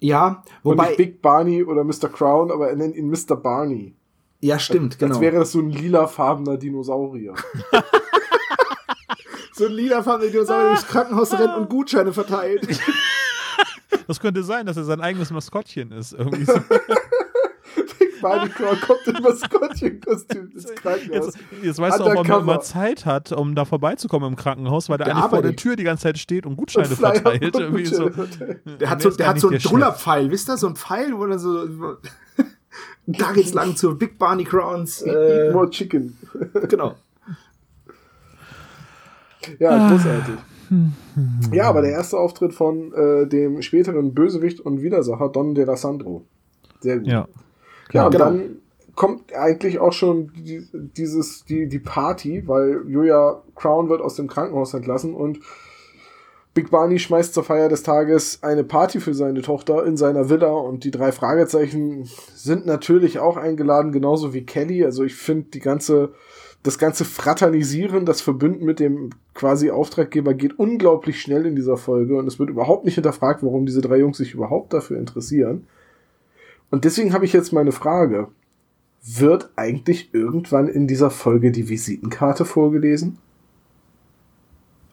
Ja, 0.01 0.43
Und 0.62 0.72
wobei. 0.72 0.88
nicht 0.88 0.97
Big 0.97 1.22
Barney 1.22 1.62
oder 1.62 1.84
Mr. 1.84 2.09
Crown, 2.12 2.51
aber 2.51 2.68
er 2.68 2.76
nennt 2.76 2.97
ihn 2.97 3.09
Mr. 3.09 3.36
Barney. 3.36 3.95
ja, 4.40 4.59
stimmt, 4.59 4.99
genau. 4.99 5.12
Als 5.14 5.20
wäre 5.20 5.38
das 5.38 5.53
so 5.53 5.61
ein 5.61 5.70
lilafarbener 5.70 6.57
Dinosaurier. 6.57 7.34
so 9.53 9.66
ein 9.66 9.72
lila 9.72 10.01
Dinosaurier 10.01 10.68
durchs 10.68 10.88
Krankenhaus 10.88 11.32
rennt 11.38 11.57
und 11.57 11.70
Gutscheine 11.70 12.12
verteilt. 12.12 12.66
Das 14.12 14.20
könnte 14.20 14.42
sein, 14.42 14.66
dass 14.66 14.76
er 14.76 14.84
sein 14.84 15.00
eigenes 15.00 15.30
Maskottchen 15.30 15.90
ist. 15.92 16.12
Irgendwie 16.12 16.44
so. 16.44 16.52
Big 17.98 18.20
Barney 18.20 18.50
Crown 18.50 18.78
kommt 18.80 19.06
im 19.06 19.22
Maskottchenkostüm 19.22 20.50
ins 20.54 20.66
Krankenhaus. 20.74 21.34
Jetzt, 21.34 21.38
jetzt 21.62 21.78
weißt 21.80 21.98
du 21.98 22.04
auch, 22.04 22.08
er 22.08 22.18
Undercover. 22.18 22.40
immer 22.42 22.60
Zeit 22.60 23.06
hat, 23.06 23.32
um 23.32 23.54
da 23.54 23.64
vorbeizukommen 23.64 24.28
im 24.28 24.36
Krankenhaus, 24.36 24.88
weil 24.90 25.00
er 25.00 25.06
Der 25.06 25.16
eigentlich 25.16 25.30
vor 25.30 25.42
der. 25.42 25.56
Tür 25.56 25.76
die 25.76 25.84
ganze 25.84 26.02
Zeit 26.04 26.18
steht 26.18 26.44
und 26.46 26.56
Gutscheine 26.56 26.88
Und 26.88 26.96
verteilt. 26.96 27.56
und 27.56 27.62
Irgendwie 27.62 27.86
so. 27.86 28.04
Gutscheine 28.10 28.28
verteilt. 28.28 28.80
Der 28.80 28.90
hat 28.90 29.00
so, 29.02 29.10
der 29.10 29.26
hat 29.28 29.40
so 29.40 29.48
einen 29.48 29.58
der? 29.58 29.70
Drullerpfeil, 29.70 30.30
wisst 30.30 30.48
ihr? 30.50 30.56
So 30.58 30.66
ein 30.68 30.76
Pfeil, 30.76 31.16
wo 31.16 31.24
er 31.24 31.38
so. 31.38 31.66
da 33.06 33.32
geht's 33.32 33.54
lang 33.54 33.74
zu 33.76 33.96
Big 33.96 34.18
Barney 34.18 34.44
Crowns. 34.44 35.02
Eat 35.02 35.14
Äh, 35.14 35.50
more 35.52 35.70
chicken. 35.70 36.16
genau. 36.68 36.96
Ja, 39.58 39.88
großartig. 39.88 40.34
Ja, 41.53 41.68
aber 41.68 41.83
der 41.83 41.91
erste 41.93 42.18
Auftritt 42.18 42.55
von 42.55 42.93
äh, 42.95 43.27
dem 43.27 43.62
späteren 43.62 44.14
Bösewicht 44.14 44.61
und 44.61 44.83
Widersacher 44.83 45.29
Don 45.29 45.55
De 45.55 45.64
La 45.64 45.77
Sandro. 45.77 46.23
Sehr 46.81 46.99
gut. 46.99 47.07
Ja. 47.09 47.29
Ja, 47.93 48.07
und 48.07 48.12
Genau. 48.12 48.25
dann 48.25 48.43
kommt 48.95 49.35
eigentlich 49.35 49.79
auch 49.79 49.93
schon 49.93 50.33
die, 50.35 50.66
dieses, 50.73 51.45
die, 51.45 51.68
die 51.68 51.79
Party, 51.79 52.47
weil 52.47 52.83
Julia 52.87 53.43
Crown 53.55 53.89
wird 53.89 54.01
aus 54.01 54.16
dem 54.16 54.29
Krankenhaus 54.29 54.75
entlassen 54.75 55.14
und 55.14 55.41
Big 56.55 56.70
Barney 56.70 56.99
schmeißt 56.99 57.33
zur 57.33 57.45
Feier 57.45 57.70
des 57.70 57.83
Tages 57.83 58.43
eine 58.43 58.62
Party 58.62 59.01
für 59.01 59.14
seine 59.14 59.41
Tochter 59.41 59.87
in 59.87 59.97
seiner 59.97 60.29
Villa 60.29 60.51
und 60.53 60.85
die 60.85 60.91
drei 60.91 61.11
Fragezeichen 61.11 62.07
sind 62.35 62.66
natürlich 62.66 63.18
auch 63.18 63.39
eingeladen, 63.39 63.91
genauso 63.91 64.35
wie 64.35 64.45
Kelly. 64.45 64.85
Also 64.85 65.03
ich 65.05 65.14
finde 65.14 65.49
die 65.49 65.61
ganze, 65.61 66.12
das 66.62 66.78
ganze 66.78 67.04
Fraternisieren, 67.04 68.06
das 68.06 68.20
Verbünden 68.20 68.64
mit 68.64 68.78
dem 68.78 69.10
quasi 69.34 69.70
Auftraggeber 69.70 70.34
geht 70.34 70.58
unglaublich 70.58 71.20
schnell 71.20 71.44
in 71.46 71.56
dieser 71.56 71.76
Folge 71.76 72.16
und 72.16 72.26
es 72.26 72.38
wird 72.38 72.50
überhaupt 72.50 72.84
nicht 72.84 72.94
hinterfragt, 72.94 73.42
warum 73.42 73.66
diese 73.66 73.80
drei 73.80 73.98
Jungs 73.98 74.18
sich 74.18 74.34
überhaupt 74.34 74.72
dafür 74.72 74.98
interessieren. 74.98 75.66
Und 76.70 76.84
deswegen 76.84 77.12
habe 77.12 77.24
ich 77.24 77.32
jetzt 77.32 77.52
meine 77.52 77.72
Frage. 77.72 78.28
Wird 79.04 79.50
eigentlich 79.56 80.14
irgendwann 80.14 80.68
in 80.68 80.86
dieser 80.86 81.10
Folge 81.10 81.50
die 81.50 81.68
Visitenkarte 81.68 82.44
vorgelesen? 82.44 83.18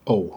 Oh. 0.05 0.34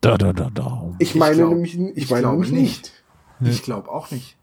Da, 0.00 0.18
da, 0.18 0.32
da, 0.32 0.50
da. 0.52 0.92
Ich 0.98 1.14
meine 1.14 1.36
glaub- 1.36 1.50
nämlich, 1.50 1.78
ich 1.78 1.96
ich 1.96 2.10
meine 2.10 2.26
nämlich 2.26 2.50
nicht. 2.50 3.04
Ich 3.40 3.62
glaube 3.62 3.90
auch 3.90 4.10
nicht. 4.10 4.37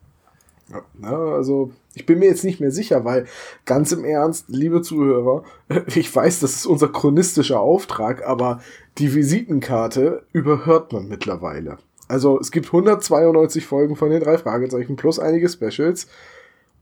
Ja, 0.70 1.18
also, 1.34 1.72
ich 1.93 2.05
bin 2.05 2.20
mir 2.20 2.26
jetzt 2.26 2.43
nicht 2.43 2.59
mehr 2.59 2.72
sicher, 2.72 3.05
weil 3.05 3.26
ganz 3.66 3.91
im 3.91 4.03
Ernst, 4.03 4.45
liebe 4.47 4.82
Zuhörer, 4.82 5.43
ich 5.95 6.13
weiß, 6.13 6.39
das 6.39 6.55
ist 6.55 6.66
unser 6.66 6.88
chronistischer 6.88 7.59
Auftrag, 7.59 8.26
aber 8.26 8.61
die 8.97 9.13
Visitenkarte 9.13 10.24
überhört 10.34 10.91
man 10.91 11.07
mittlerweile. 11.07 11.78
Also, 12.07 12.39
es 12.39 12.51
gibt 12.51 12.68
192 12.68 13.66
Folgen 13.66 13.95
von 13.95 14.09
den 14.09 14.24
drei 14.24 14.38
Fragezeichen 14.38 14.95
plus 14.95 15.20
einige 15.20 15.49
Specials 15.49 16.07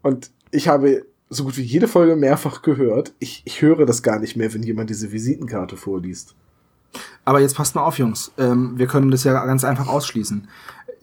und 0.01 0.31
ich 0.51 0.67
habe 0.67 1.05
so 1.29 1.45
gut 1.45 1.57
wie 1.57 1.63
jede 1.63 1.87
Folge 1.87 2.15
mehrfach 2.15 2.61
gehört. 2.61 3.13
Ich, 3.19 3.41
ich 3.45 3.61
höre 3.61 3.85
das 3.85 4.03
gar 4.03 4.19
nicht 4.19 4.35
mehr, 4.35 4.53
wenn 4.53 4.63
jemand 4.63 4.89
diese 4.89 5.11
Visitenkarte 5.11 5.77
vorliest. 5.77 6.35
Aber 7.25 7.39
jetzt 7.39 7.55
passt 7.55 7.75
mal 7.75 7.83
auf, 7.83 7.97
Jungs. 7.97 8.31
Ähm, 8.37 8.73
wir 8.77 8.87
können 8.87 9.09
das 9.09 9.23
ja 9.23 9.33
ganz 9.45 9.63
einfach 9.63 9.87
ausschließen. 9.87 10.47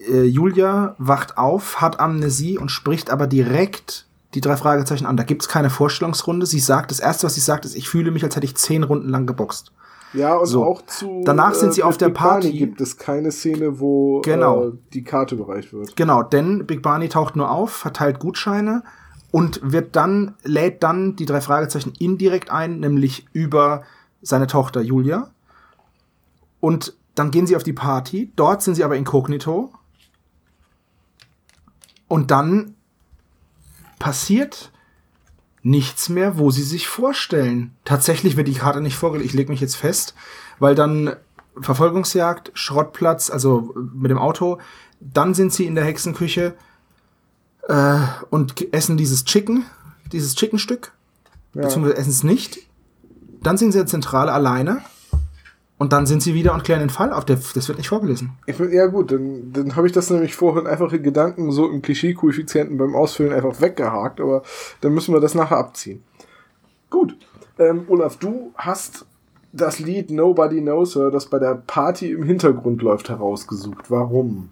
Äh, 0.09 0.23
Julia 0.23 0.95
wacht 0.97 1.37
auf, 1.37 1.81
hat 1.81 1.99
Amnesie 1.99 2.57
und 2.57 2.69
spricht 2.69 3.09
aber 3.09 3.27
direkt 3.27 4.07
die 4.33 4.41
drei 4.41 4.55
Fragezeichen 4.57 5.05
an. 5.05 5.17
Da 5.17 5.23
gibt's 5.23 5.47
keine 5.49 5.69
Vorstellungsrunde. 5.69 6.45
Sie 6.45 6.59
sagt, 6.59 6.91
das 6.91 6.99
erste, 6.99 7.25
was 7.25 7.35
sie 7.35 7.41
sagt, 7.41 7.65
ist, 7.65 7.75
ich 7.75 7.89
fühle 7.89 8.11
mich, 8.11 8.23
als 8.23 8.35
hätte 8.35 8.45
ich 8.45 8.55
zehn 8.55 8.83
Runden 8.83 9.09
lang 9.09 9.27
geboxt. 9.27 9.71
Ja, 10.13 10.35
und 10.35 10.45
So. 10.45 10.63
auch 10.65 10.81
zu. 10.85 11.19
äh, 11.21 11.23
Danach 11.23 11.53
sind 11.53 11.73
sie 11.73 11.83
auf 11.83 11.97
der 11.97 12.07
Big 12.09 12.15
Barney 12.17 12.41
Party. 12.43 12.57
gibt 12.57 12.81
es 12.81 12.97
keine 12.97 13.31
Szene, 13.31 13.79
wo 13.79 14.21
Genau. 14.21 14.67
äh, 14.67 14.71
die 14.93 15.03
Karte 15.03 15.35
überreicht 15.35 15.71
wird. 15.73 15.95
Genau, 15.95 16.23
denn 16.23 16.65
Big 16.65 16.81
Barney 16.81 17.07
taucht 17.09 17.35
nur 17.35 17.49
auf, 17.51 17.71
verteilt 17.71 18.19
Gutscheine 18.19 18.83
und 19.31 19.59
wird 19.63 19.95
dann, 19.95 20.35
lädt 20.43 20.83
dann 20.83 21.15
die 21.15 21.25
drei 21.25 21.39
Fragezeichen 21.41 21.93
indirekt 21.99 22.51
ein, 22.51 22.79
nämlich 22.81 23.25
über 23.33 23.83
seine 24.21 24.47
Tochter 24.47 24.81
Julia. 24.81 25.29
Und 26.59 26.93
dann 27.15 27.31
gehen 27.31 27.47
sie 27.47 27.55
auf 27.55 27.63
die 27.63 27.73
Party. 27.73 28.31
Dort 28.35 28.61
sind 28.61 28.75
sie 28.75 28.83
aber 28.83 28.95
inkognito. 28.95 29.71
Und 32.11 32.29
dann 32.29 32.75
passiert 33.97 34.69
nichts 35.63 36.09
mehr, 36.09 36.37
wo 36.37 36.51
sie 36.51 36.61
sich 36.63 36.89
vorstellen. 36.89 37.71
Tatsächlich 37.85 38.35
wird 38.35 38.49
die 38.49 38.55
Karte 38.55 38.81
nicht 38.81 38.97
vorgelegt. 38.97 39.29
Ich 39.29 39.33
lege 39.33 39.49
mich 39.49 39.61
jetzt 39.61 39.77
fest, 39.77 40.13
weil 40.59 40.75
dann 40.75 41.15
Verfolgungsjagd, 41.57 42.51
Schrottplatz, 42.53 43.29
also 43.29 43.73
mit 43.93 44.11
dem 44.11 44.17
Auto. 44.17 44.57
Dann 44.99 45.33
sind 45.33 45.53
sie 45.53 45.65
in 45.65 45.75
der 45.75 45.85
Hexenküche 45.85 46.53
äh, 47.69 47.97
und 48.29 48.73
essen 48.73 48.97
dieses 48.97 49.23
Chicken, 49.23 49.63
dieses 50.11 50.35
Chickenstück, 50.35 50.91
Ja. 51.53 51.61
beziehungsweise 51.61 51.95
essen 51.95 52.09
es 52.09 52.23
nicht. 52.23 52.57
Dann 53.41 53.55
sind 53.57 53.71
sie 53.71 53.77
in 53.77 53.85
der 53.85 53.89
Zentrale 53.89 54.33
alleine 54.33 54.81
und 55.81 55.93
dann 55.93 56.05
sind 56.05 56.21
sie 56.21 56.35
wieder 56.35 56.53
und 56.53 56.63
klären 56.63 56.81
den 56.81 56.91
Fall 56.91 57.11
auf. 57.11 57.25
Der, 57.25 57.37
das 57.37 57.67
wird 57.67 57.79
nicht 57.79 57.89
vorgelesen. 57.89 58.33
Ich 58.45 58.59
ja 58.59 58.85
gut, 58.85 59.11
dann, 59.11 59.51
dann 59.51 59.75
habe 59.75 59.87
ich 59.87 59.93
das 59.93 60.11
nämlich 60.11 60.35
vorhin 60.35 60.67
einfach 60.67 60.93
in 60.93 61.01
Gedanken 61.01 61.51
so 61.51 61.67
im 61.67 61.81
Klischee-Koeffizienten 61.81 62.77
beim 62.77 62.95
Ausfüllen 62.95 63.33
einfach 63.33 63.59
weggehakt, 63.61 64.21
aber 64.21 64.43
dann 64.81 64.93
müssen 64.93 65.11
wir 65.11 65.19
das 65.19 65.33
nachher 65.33 65.57
abziehen. 65.57 66.03
Gut. 66.91 67.17
Ähm, 67.57 67.85
Olaf, 67.87 68.17
du 68.17 68.51
hast 68.53 69.07
das 69.53 69.79
Lied 69.79 70.11
Nobody 70.11 70.61
Knows 70.61 70.95
Her, 70.95 71.09
das 71.09 71.25
bei 71.25 71.39
der 71.39 71.55
Party 71.55 72.11
im 72.11 72.21
Hintergrund 72.21 72.83
läuft, 72.83 73.09
herausgesucht. 73.09 73.89
Warum? 73.89 74.51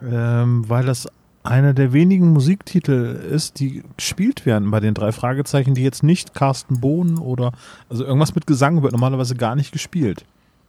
Ähm, 0.00 0.62
weil 0.68 0.86
das 0.86 1.08
einer 1.42 1.72
der 1.72 1.92
wenigen 1.92 2.32
Musiktitel 2.32 3.20
ist, 3.30 3.60
die 3.60 3.82
gespielt 3.96 4.44
werden 4.44 4.70
bei 4.70 4.80
den 4.80 4.94
drei 4.94 5.12
Fragezeichen, 5.12 5.74
die 5.74 5.82
jetzt 5.82 6.02
nicht 6.02 6.34
Carsten 6.34 6.80
Bohnen 6.80 7.18
oder 7.18 7.52
also 7.88 8.04
irgendwas 8.04 8.34
mit 8.34 8.46
Gesang 8.46 8.82
wird 8.82 8.92
normalerweise 8.92 9.34
gar 9.34 9.54
nicht 9.54 9.72
gespielt. 9.72 10.24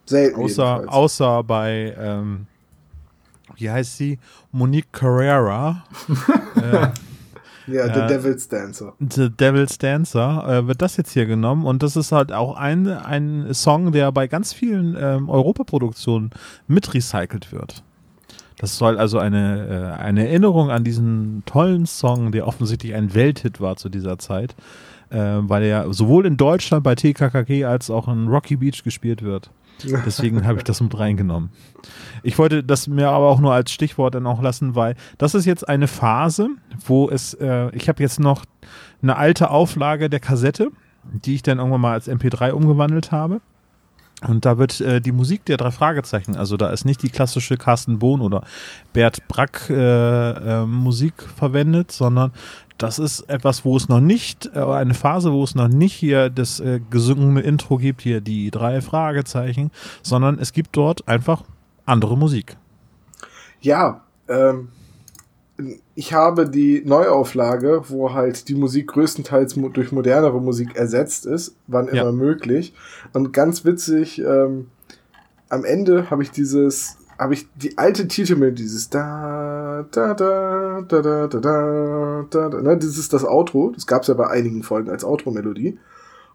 Selten. 0.05 0.39
Außer, 0.39 0.63
jedenfalls. 0.63 0.87
außer 0.89 1.43
bei, 1.43 1.95
ähm, 1.99 2.47
wie 3.55 3.69
heißt 3.69 3.97
sie? 3.97 4.19
Monique 4.51 4.91
Carrera, 4.91 5.83
ja, 7.67 7.93
The 7.93 7.99
ja. 7.99 8.07
Devil's 8.07 8.47
Dancer. 8.47 8.93
The 8.99 9.29
Devil's 9.29 9.77
Dancer, 9.77 10.47
äh, 10.47 10.67
wird 10.67 10.81
das 10.81 10.97
jetzt 10.97 11.11
hier 11.11 11.25
genommen. 11.25 11.65
Und 11.65 11.83
das 11.83 11.95
ist 11.95 12.11
halt 12.11 12.31
auch 12.31 12.55
ein, 12.55 12.87
ein 12.87 13.53
Song, 13.53 13.91
der 13.91 14.11
bei 14.11 14.27
ganz 14.27 14.53
vielen 14.53 14.97
ähm, 14.99 15.29
Europaproduktionen 15.29 16.31
mit 16.67 16.93
recycelt 16.93 17.51
wird. 17.51 17.83
Das 18.59 18.77
soll 18.77 18.97
also 18.97 19.19
eine, 19.19 19.95
äh, 19.97 20.01
eine 20.01 20.27
Erinnerung 20.27 20.69
an 20.69 20.83
diesen 20.83 21.43
tollen 21.45 21.85
Song, 21.85 22.33
der 22.33 22.45
offensichtlich 22.45 22.93
ein 22.93 23.15
Welthit 23.15 23.61
war 23.61 23.77
zu 23.77 23.87
dieser 23.87 24.19
Zeit, 24.19 24.53
äh, 25.09 25.17
weil 25.17 25.63
er 25.63 25.91
sowohl 25.93 26.25
in 26.25 26.35
Deutschland 26.35 26.83
bei 26.83 26.93
TKKG 26.93 27.63
als 27.63 27.89
auch 27.89 28.09
in 28.09 28.27
Rocky 28.27 28.57
Beach 28.57 28.83
gespielt 28.83 29.23
wird. 29.23 29.49
Deswegen 30.05 30.45
habe 30.45 30.57
ich 30.57 30.65
das 30.65 30.81
mit 30.81 30.99
reingenommen. 30.99 31.51
Ich 32.21 32.37
wollte 32.37 32.61
das 32.61 32.89
mir 32.89 33.09
aber 33.09 33.29
auch 33.29 33.39
nur 33.39 33.53
als 33.53 33.71
Stichwort 33.71 34.13
dann 34.13 34.27
auch 34.27 34.41
lassen, 34.41 34.75
weil 34.75 34.95
das 35.17 35.35
ist 35.35 35.45
jetzt 35.45 35.67
eine 35.67 35.87
Phase, 35.87 36.49
wo 36.85 37.09
es, 37.09 37.33
äh, 37.35 37.73
ich 37.73 37.87
habe 37.87 38.03
jetzt 38.03 38.19
noch 38.19 38.43
eine 39.01 39.15
alte 39.15 39.51
Auflage 39.51 40.09
der 40.09 40.19
Kassette, 40.19 40.69
die 41.03 41.35
ich 41.35 41.43
dann 41.43 41.59
irgendwann 41.59 41.79
mal 41.79 41.93
als 41.93 42.09
MP3 42.09 42.51
umgewandelt 42.51 43.13
habe. 43.13 43.39
Und 44.27 44.45
da 44.45 44.57
wird 44.57 44.81
äh, 44.81 44.99
die 44.99 45.13
Musik 45.13 45.45
der 45.45 45.57
drei 45.57 45.71
Fragezeichen, 45.71 46.35
also 46.35 46.57
da 46.57 46.69
ist 46.71 46.83
nicht 46.83 47.01
die 47.03 47.09
klassische 47.09 47.55
Carsten 47.55 47.99
Bohn 47.99 48.19
oder 48.19 48.43
Bert 48.91 49.27
Brack 49.29 49.69
äh, 49.69 49.73
äh, 50.63 50.65
Musik 50.65 51.13
verwendet, 51.23 51.91
sondern 51.91 52.33
das 52.77 52.99
ist 52.99 53.21
etwas, 53.29 53.63
wo 53.63 53.77
es 53.77 53.87
noch 53.87 54.01
nicht, 54.01 54.49
äh, 54.53 54.59
eine 54.59 54.93
Phase, 54.93 55.31
wo 55.31 55.43
es 55.43 55.55
noch 55.55 55.69
nicht 55.69 55.93
hier 55.93 56.29
das 56.29 56.59
äh, 56.59 56.81
gesungene 56.89 57.41
Intro 57.41 57.77
gibt, 57.77 58.01
hier 58.01 58.19
die 58.19 58.51
drei 58.51 58.81
Fragezeichen, 58.81 59.71
sondern 60.01 60.37
es 60.37 60.51
gibt 60.51 60.75
dort 60.75 61.07
einfach 61.07 61.43
andere 61.85 62.17
Musik. 62.17 62.57
Ja, 63.61 64.01
ähm, 64.27 64.69
ich 65.99 66.13
habe 66.13 66.47
die 66.49 66.81
Neuauflage, 66.85 67.81
wo 67.89 68.13
halt 68.13 68.47
die 68.47 68.55
Musik 68.55 68.87
größtenteils 68.87 69.55
durch 69.73 69.91
modernere 69.91 70.39
Musik 70.39 70.77
ersetzt 70.77 71.25
ist, 71.25 71.57
wann 71.67 71.87
Ja. 71.87 72.03
immer 72.03 72.13
möglich. 72.13 72.73
Und 73.11 73.33
ganz 73.33 73.65
witzig, 73.65 74.17
ähm, 74.19 74.67
am 75.49 75.65
Ende 75.65 76.09
habe 76.09 76.23
ich 76.23 76.31
dieses, 76.31 76.95
habe 77.17 77.33
ich 77.33 77.49
die 77.55 77.77
alte 77.77 78.07
Titelmelodie, 78.07 78.63
dieses 78.63 78.89
da, 78.89 79.85
da, 79.91 80.13
da, 80.13 80.85
da, 80.87 81.01
da, 81.01 81.27
da, 81.27 81.39
da, 81.41 82.25
da, 82.29 82.49
da, 82.49 82.61
ne, 82.61 82.77
das 82.77 82.97
ist 82.97 83.11
das 83.11 83.25
Outro. 83.25 83.73
Das 83.75 83.85
gab 83.85 84.03
es 84.03 84.07
ja 84.07 84.13
bei 84.13 84.27
einigen 84.29 84.63
Folgen 84.63 84.89
als 84.89 85.03
Outro-Melodie. 85.03 85.79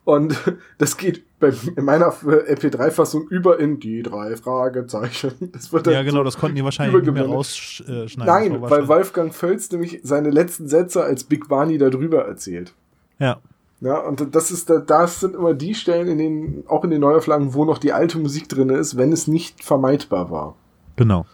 Und 0.05 0.37
das 0.79 0.97
geht 0.97 1.25
bei, 1.41 1.53
in 1.77 1.85
meiner 1.85 2.11
MP3-Fassung 2.13 3.27
über 3.29 3.59
in 3.59 3.81
die 3.81 4.03
drei 4.03 4.37
Fragezeichen. 4.37 5.33
Das 5.53 5.73
wird 5.73 5.87
Ja, 5.87 6.03
genau, 6.03 6.19
so 6.19 6.25
das 6.25 6.37
konnten 6.39 6.57
die 6.57 6.65
wahrscheinlich 6.65 7.03
nicht 7.03 7.13
mehr 7.15 7.27
rausschneiden. 7.27 8.25
Nein, 8.27 8.61
weil 8.63 8.89
Wolfgang 8.89 9.35
Völz 9.35 9.71
nämlich 9.73 10.01
seine 10.03 10.31
letzten 10.31 10.69
Sätze 10.69 11.03
als 11.03 11.25
Big 11.25 11.49
Barney 11.49 11.79
darüber 11.79 12.27
erzählt. 12.27 12.75
Ja, 13.19 13.39
Ja, 13.81 13.99
und 13.99 14.35
das 14.35 14.51
ist, 14.51 14.71
da- 14.71 14.79
das 14.79 15.21
sind 15.21 15.35
immer 15.35 15.53
die 15.55 15.75
Stellen 15.75 16.09
in 16.09 16.19
den, 16.19 16.65
auch 16.69 16.85
in 16.85 16.91
den 16.91 17.01
Neuauflagen, 17.01 17.55
wo 17.55 17.65
noch 17.65 17.79
die 17.79 17.93
alte 17.93 18.19
Musik 18.19 18.49
drin 18.49 18.71
ist, 18.71 18.97
wenn 18.97 19.13
es 19.13 19.27
nicht 19.27 19.63
vermeidbar 19.65 20.31
war. 20.31 20.55
genau. 20.97 21.27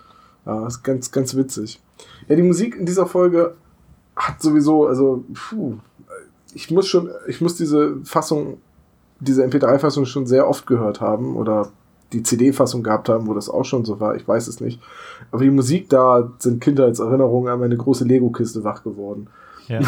Ja, 0.46 0.64
das 0.64 0.76
ist 0.76 0.82
ganz, 0.82 1.10
ganz 1.12 1.34
witzig. 1.36 1.80
Ja, 2.28 2.34
die 2.34 2.42
Musik 2.42 2.74
in 2.74 2.86
dieser 2.86 3.06
Folge 3.06 3.56
hat 4.16 4.40
sowieso, 4.40 4.86
also, 4.86 5.22
puh, 5.34 5.74
ich 6.54 6.70
muss 6.70 6.88
schon, 6.88 7.10
ich 7.26 7.40
muss 7.40 7.56
diese 7.56 7.96
Fassung, 8.04 8.58
diese 9.20 9.44
MP3-Fassung 9.44 10.06
schon 10.06 10.26
sehr 10.26 10.48
oft 10.48 10.66
gehört 10.66 11.00
haben 11.00 11.36
oder 11.36 11.70
die 12.12 12.22
CD-Fassung 12.22 12.82
gehabt 12.82 13.08
haben, 13.08 13.26
wo 13.26 13.34
das 13.34 13.48
auch 13.48 13.64
schon 13.64 13.84
so 13.84 14.00
war, 14.00 14.16
ich 14.16 14.26
weiß 14.26 14.48
es 14.48 14.60
nicht. 14.60 14.80
Aber 15.30 15.42
die 15.42 15.50
Musik 15.50 15.88
da 15.88 16.30
sind 16.38 16.60
Kindheitserinnerungen 16.60 17.52
an 17.52 17.60
meine 17.60 17.76
große 17.76 18.04
Lego-Kiste 18.04 18.64
wach 18.64 18.82
geworden. 18.82 19.28
Ja. 19.68 19.80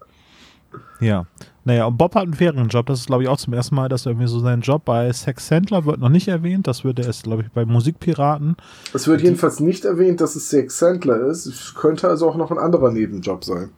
ja. 1.00 1.26
Naja, 1.64 1.86
und 1.86 1.96
Bob 1.96 2.14
hat 2.14 2.24
einen 2.24 2.34
fairen 2.34 2.68
Job. 2.68 2.86
Das 2.86 3.00
ist, 3.00 3.06
glaube 3.06 3.24
ich, 3.24 3.28
auch 3.28 3.38
zum 3.38 3.52
ersten 3.52 3.74
Mal, 3.74 3.88
dass 3.88 4.06
er 4.06 4.12
irgendwie 4.12 4.28
so 4.28 4.38
seinen 4.38 4.62
Job 4.62 4.84
bei 4.84 5.12
Sex 5.12 5.48
Sandler 5.48 5.84
wird 5.84 5.98
noch 5.98 6.10
nicht 6.10 6.28
erwähnt. 6.28 6.68
Das 6.68 6.84
wird 6.84 7.00
er 7.00 7.06
erst, 7.06 7.24
glaube 7.24 7.42
ich, 7.42 7.50
bei 7.50 7.64
Musikpiraten. 7.64 8.56
Es 8.94 9.08
wird 9.08 9.22
jedenfalls 9.22 9.58
nicht 9.58 9.84
erwähnt, 9.84 10.20
dass 10.20 10.36
es 10.36 10.48
Sex 10.48 10.78
Sandler 10.78 11.26
ist. 11.26 11.46
Es 11.46 11.74
könnte 11.74 12.08
also 12.08 12.28
auch 12.28 12.36
noch 12.36 12.52
ein 12.52 12.58
anderer 12.58 12.92
Nebenjob 12.92 13.44
sein. 13.44 13.70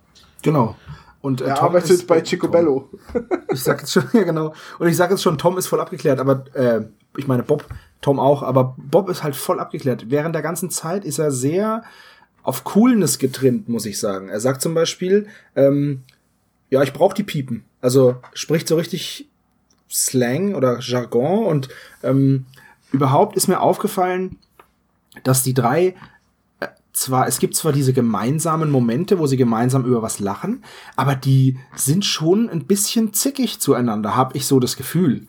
Genau. 0.42 0.76
Und, 1.20 1.40
äh, 1.40 1.46
Er 1.46 1.54
Tom 1.56 1.66
arbeitet 1.66 2.06
bei 2.06 2.20
Chico. 2.20 2.48
Bello. 2.48 2.90
Ich 3.52 3.62
sag 3.62 3.80
jetzt 3.80 3.92
schon, 3.92 4.04
ja 4.12 4.22
genau. 4.24 4.52
Und 4.78 4.88
ich 4.88 4.96
sag 4.96 5.10
jetzt 5.10 5.22
schon, 5.22 5.38
Tom 5.38 5.56
ist 5.56 5.66
voll 5.66 5.80
abgeklärt, 5.80 6.20
aber 6.20 6.44
äh, 6.54 6.82
ich 7.16 7.26
meine 7.26 7.42
Bob, 7.42 7.64
Tom 8.00 8.20
auch, 8.20 8.42
aber 8.42 8.74
Bob 8.76 9.08
ist 9.08 9.22
halt 9.22 9.34
voll 9.34 9.58
abgeklärt. 9.58 10.10
Während 10.10 10.34
der 10.34 10.42
ganzen 10.42 10.70
Zeit 10.70 11.04
ist 11.04 11.18
er 11.18 11.30
sehr 11.32 11.82
auf 12.42 12.64
Coolness 12.64 13.18
getrimmt, 13.18 13.68
muss 13.68 13.86
ich 13.86 13.98
sagen. 13.98 14.28
Er 14.28 14.40
sagt 14.40 14.62
zum 14.62 14.74
Beispiel, 14.74 15.26
ähm, 15.56 16.04
ja, 16.70 16.82
ich 16.82 16.92
brauche 16.92 17.14
die 17.14 17.24
Piepen. 17.24 17.64
Also 17.80 18.16
spricht 18.34 18.68
so 18.68 18.76
richtig 18.76 19.28
Slang 19.90 20.54
oder 20.54 20.78
Jargon 20.80 21.46
und 21.46 21.68
ähm, 22.02 22.46
überhaupt 22.92 23.36
ist 23.36 23.48
mir 23.48 23.60
aufgefallen, 23.60 24.36
dass 25.24 25.42
die 25.42 25.54
drei 25.54 25.94
zwar, 26.92 27.26
es 27.28 27.38
gibt 27.38 27.54
zwar 27.54 27.72
diese 27.72 27.92
gemeinsamen 27.92 28.70
Momente, 28.70 29.18
wo 29.18 29.26
sie 29.26 29.36
gemeinsam 29.36 29.84
über 29.84 30.02
was 30.02 30.18
lachen, 30.18 30.64
aber 30.96 31.14
die 31.14 31.58
sind 31.76 32.04
schon 32.04 32.48
ein 32.48 32.64
bisschen 32.66 33.12
zickig 33.12 33.60
zueinander, 33.60 34.16
habe 34.16 34.36
ich 34.36 34.46
so 34.46 34.58
das 34.60 34.76
Gefühl. 34.76 35.26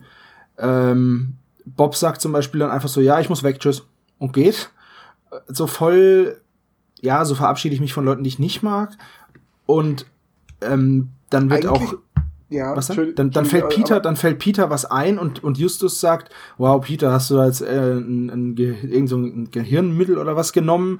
Ähm, 0.58 1.36
Bob 1.66 1.96
sagt 1.96 2.22
zum 2.22 2.32
Beispiel 2.32 2.60
dann 2.60 2.72
einfach 2.72 2.90
so, 2.90 3.02
ja, 3.02 3.20
ich 3.20 3.30
muss 3.30 3.44
weg, 3.44 3.60
tschüss, 3.60 3.84
und 4.18 4.34
geht. 4.34 4.72
So 5.48 5.68
voll, 5.68 6.42
ja, 7.02 7.24
so 7.26 7.36
verabschiede 7.36 7.76
ich 7.76 7.82
mich 7.82 7.94
von 7.94 8.04
Leuten, 8.06 8.24
die 8.24 8.30
ich 8.30 8.40
nicht 8.40 8.64
mag. 8.64 8.98
Und 9.66 10.06
ähm, 10.62 11.10
dann 11.30 11.50
wird 11.52 11.66
Eigentlich- 11.66 11.90
auch 11.94 11.98
Ja, 12.50 12.76
was? 12.76 12.90
Entschuldi- 12.90 13.14
Dann, 13.14 13.30
dann 13.30 13.46
fällt 13.46 13.70
Peter, 13.70 14.00
dann 14.00 14.16
fällt 14.16 14.40
Peter 14.40 14.72
was 14.72 14.86
ein 14.86 15.20
und, 15.20 15.44
und 15.44 15.60
Justus 15.60 16.00
sagt, 16.02 16.34
wow, 16.58 16.84
Peter, 16.84 17.12
hast 17.12 17.30
du 17.30 17.36
da 17.36 17.46
jetzt 17.46 17.62
äh, 17.62 17.94
ein, 17.94 18.30
ein, 18.32 18.56
Ge 18.56 18.76
irgend 18.82 19.10
so 19.10 19.18
ein 19.18 19.52
Gehirnmittel 19.52 20.18
oder 20.18 20.36
was 20.36 20.52
genommen? 20.52 21.00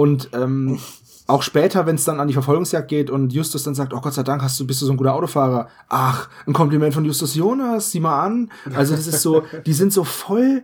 Und 0.00 0.30
ähm, 0.32 0.78
auch 1.26 1.42
später, 1.42 1.84
wenn 1.84 1.96
es 1.96 2.04
dann 2.04 2.20
an 2.20 2.26
die 2.26 2.32
Verfolgungsjagd 2.32 2.88
geht 2.88 3.10
und 3.10 3.34
Justus 3.34 3.64
dann 3.64 3.74
sagt, 3.74 3.92
oh 3.92 4.00
Gott 4.00 4.14
sei 4.14 4.22
Dank, 4.22 4.40
hast 4.40 4.58
du, 4.58 4.66
bist 4.66 4.80
du 4.80 4.86
so 4.86 4.94
ein 4.94 4.96
guter 4.96 5.12
Autofahrer. 5.12 5.68
Ach, 5.90 6.30
ein 6.46 6.54
Kompliment 6.54 6.94
von 6.94 7.04
Justus 7.04 7.34
Jonas, 7.34 7.90
sieh 7.90 8.00
mal 8.00 8.18
an. 8.22 8.50
Also 8.74 8.96
das 8.96 9.06
ist 9.06 9.20
so, 9.20 9.42
die 9.66 9.74
sind 9.74 9.92
so 9.92 10.04
voll, 10.04 10.62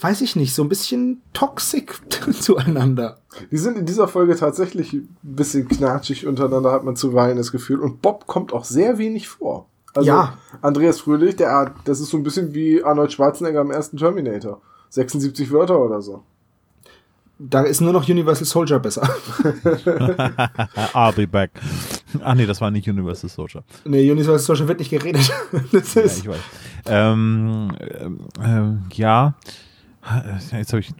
weiß 0.00 0.20
ich 0.20 0.36
nicht, 0.36 0.54
so 0.54 0.62
ein 0.62 0.68
bisschen 0.68 1.22
toxic 1.32 1.98
zueinander. 2.40 3.18
Die 3.50 3.58
sind 3.58 3.76
in 3.76 3.84
dieser 3.84 4.06
Folge 4.06 4.36
tatsächlich 4.36 4.92
ein 4.92 5.08
bisschen 5.22 5.66
knatschig 5.66 6.28
untereinander, 6.28 6.70
hat 6.70 6.84
man 6.84 6.94
zuweilen 6.94 7.36
das 7.36 7.50
Gefühl. 7.50 7.80
Und 7.80 8.00
Bob 8.00 8.28
kommt 8.28 8.52
auch 8.52 8.64
sehr 8.64 8.98
wenig 8.98 9.26
vor. 9.26 9.66
Also 9.92 10.06
Ja. 10.06 10.34
Andreas 10.62 11.00
Fröhlich, 11.00 11.34
der, 11.34 11.74
das 11.84 11.98
ist 11.98 12.10
so 12.10 12.16
ein 12.16 12.22
bisschen 12.22 12.54
wie 12.54 12.84
Arnold 12.84 13.12
Schwarzenegger 13.12 13.60
im 13.60 13.72
ersten 13.72 13.96
Terminator. 13.96 14.60
76 14.90 15.50
Wörter 15.50 15.80
oder 15.80 16.00
so. 16.00 16.22
Da 17.40 17.62
ist 17.62 17.80
nur 17.80 17.92
noch 17.92 18.08
Universal 18.08 18.44
Soldier 18.46 18.80
besser. 18.80 19.02
I'll 20.92 21.14
be 21.14 21.26
back. 21.26 21.50
Ach 22.22 22.34
nee, 22.34 22.46
das 22.46 22.60
war 22.60 22.70
nicht 22.70 22.88
Universal 22.88 23.30
Soldier. 23.30 23.62
nee, 23.84 24.10
Universal 24.10 24.38
Soldier 24.40 24.68
wird 24.68 24.80
nicht 24.80 24.90
geredet. 24.90 25.30
Das 25.72 25.94
Ja, 25.94 26.02
ist, 26.02 26.18
ich 26.18 26.28
weiß. 26.28 26.38
Ähm, 26.86 27.70
ähm, 28.00 28.18
ähm, 28.42 28.82
ja. 28.92 29.34
Jetzt 30.52 30.72
habe 30.72 30.80
ich 30.80 30.92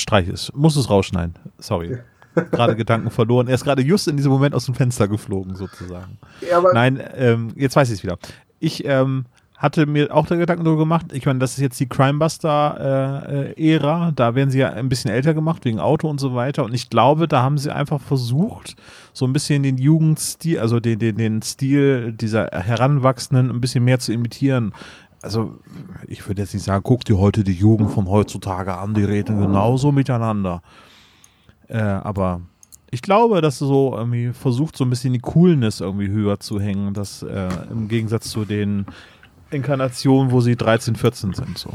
Streich 0.00 0.28
es. 0.28 0.50
Muss 0.54 0.74
es 0.76 0.88
rausschneiden. 0.90 1.34
Sorry. 1.58 1.98
Gerade 2.34 2.74
Gedanken 2.74 3.10
verloren. 3.10 3.46
Er 3.46 3.54
ist 3.54 3.64
gerade 3.64 3.82
just 3.82 4.08
in 4.08 4.16
diesem 4.16 4.32
Moment 4.32 4.54
aus 4.54 4.64
dem 4.66 4.74
Fenster 4.74 5.06
geflogen, 5.06 5.54
sozusagen. 5.54 6.18
Ja, 6.48 6.58
aber 6.58 6.72
Nein, 6.72 7.00
ähm, 7.14 7.52
jetzt 7.54 7.76
weiß 7.76 7.88
ich 7.90 7.98
es 7.98 8.02
wieder. 8.02 8.18
Ich 8.58 8.84
ähm, 8.84 9.26
hatte 9.56 9.86
mir 9.86 10.14
auch 10.14 10.26
da 10.26 10.36
Gedanken 10.36 10.64
darüber 10.64 10.82
gemacht. 10.82 11.06
Ich 11.12 11.24
meine, 11.26 11.38
das 11.38 11.52
ist 11.52 11.60
jetzt 11.60 11.78
die 11.78 11.88
Crimebuster-Ära. 11.88 14.10
da 14.14 14.34
werden 14.34 14.50
sie 14.50 14.58
ja 14.58 14.70
ein 14.70 14.88
bisschen 14.88 15.12
älter 15.12 15.32
gemacht, 15.32 15.64
wegen 15.64 15.78
Auto 15.78 16.08
und 16.08 16.18
so 16.18 16.34
weiter. 16.34 16.64
Und 16.64 16.74
ich 16.74 16.90
glaube, 16.90 17.28
da 17.28 17.42
haben 17.42 17.58
sie 17.58 17.72
einfach 17.72 18.00
versucht, 18.00 18.74
so 19.12 19.26
ein 19.26 19.32
bisschen 19.32 19.62
den 19.62 19.78
Jugendstil, 19.78 20.58
also 20.58 20.80
den, 20.80 20.98
den, 20.98 21.16
den 21.16 21.40
Stil 21.42 22.12
dieser 22.12 22.48
Heranwachsenden 22.52 23.50
ein 23.50 23.60
bisschen 23.60 23.84
mehr 23.84 24.00
zu 24.00 24.12
imitieren. 24.12 24.74
Also, 25.22 25.54
ich 26.06 26.26
würde 26.28 26.42
jetzt 26.42 26.52
nicht 26.52 26.64
sagen, 26.64 26.82
guck 26.82 27.04
dir 27.04 27.18
heute 27.18 27.44
die 27.44 27.52
Jugend 27.52 27.92
von 27.92 28.08
heutzutage 28.08 28.76
an, 28.76 28.92
die 28.92 29.04
reden 29.04 29.40
genauso 29.40 29.92
miteinander. 29.92 30.62
Äh, 31.68 31.78
aber 31.78 32.40
ich 32.90 33.02
glaube, 33.02 33.40
dass 33.40 33.58
so 33.58 33.94
irgendwie 33.96 34.32
versucht, 34.32 34.76
so 34.76 34.84
ein 34.84 34.90
bisschen 34.90 35.12
die 35.12 35.20
Coolness 35.20 35.80
irgendwie 35.80 36.08
höher 36.08 36.40
zu 36.40 36.60
hängen, 36.60 36.92
das 36.92 37.22
äh, 37.22 37.48
im 37.70 37.86
Gegensatz 37.88 38.30
zu 38.30 38.44
den 38.44 38.86
Inkarnationen, 39.54 40.32
wo 40.32 40.40
sie 40.40 40.56
13, 40.56 40.96
14 40.96 41.32
sind. 41.34 41.58
So. 41.58 41.70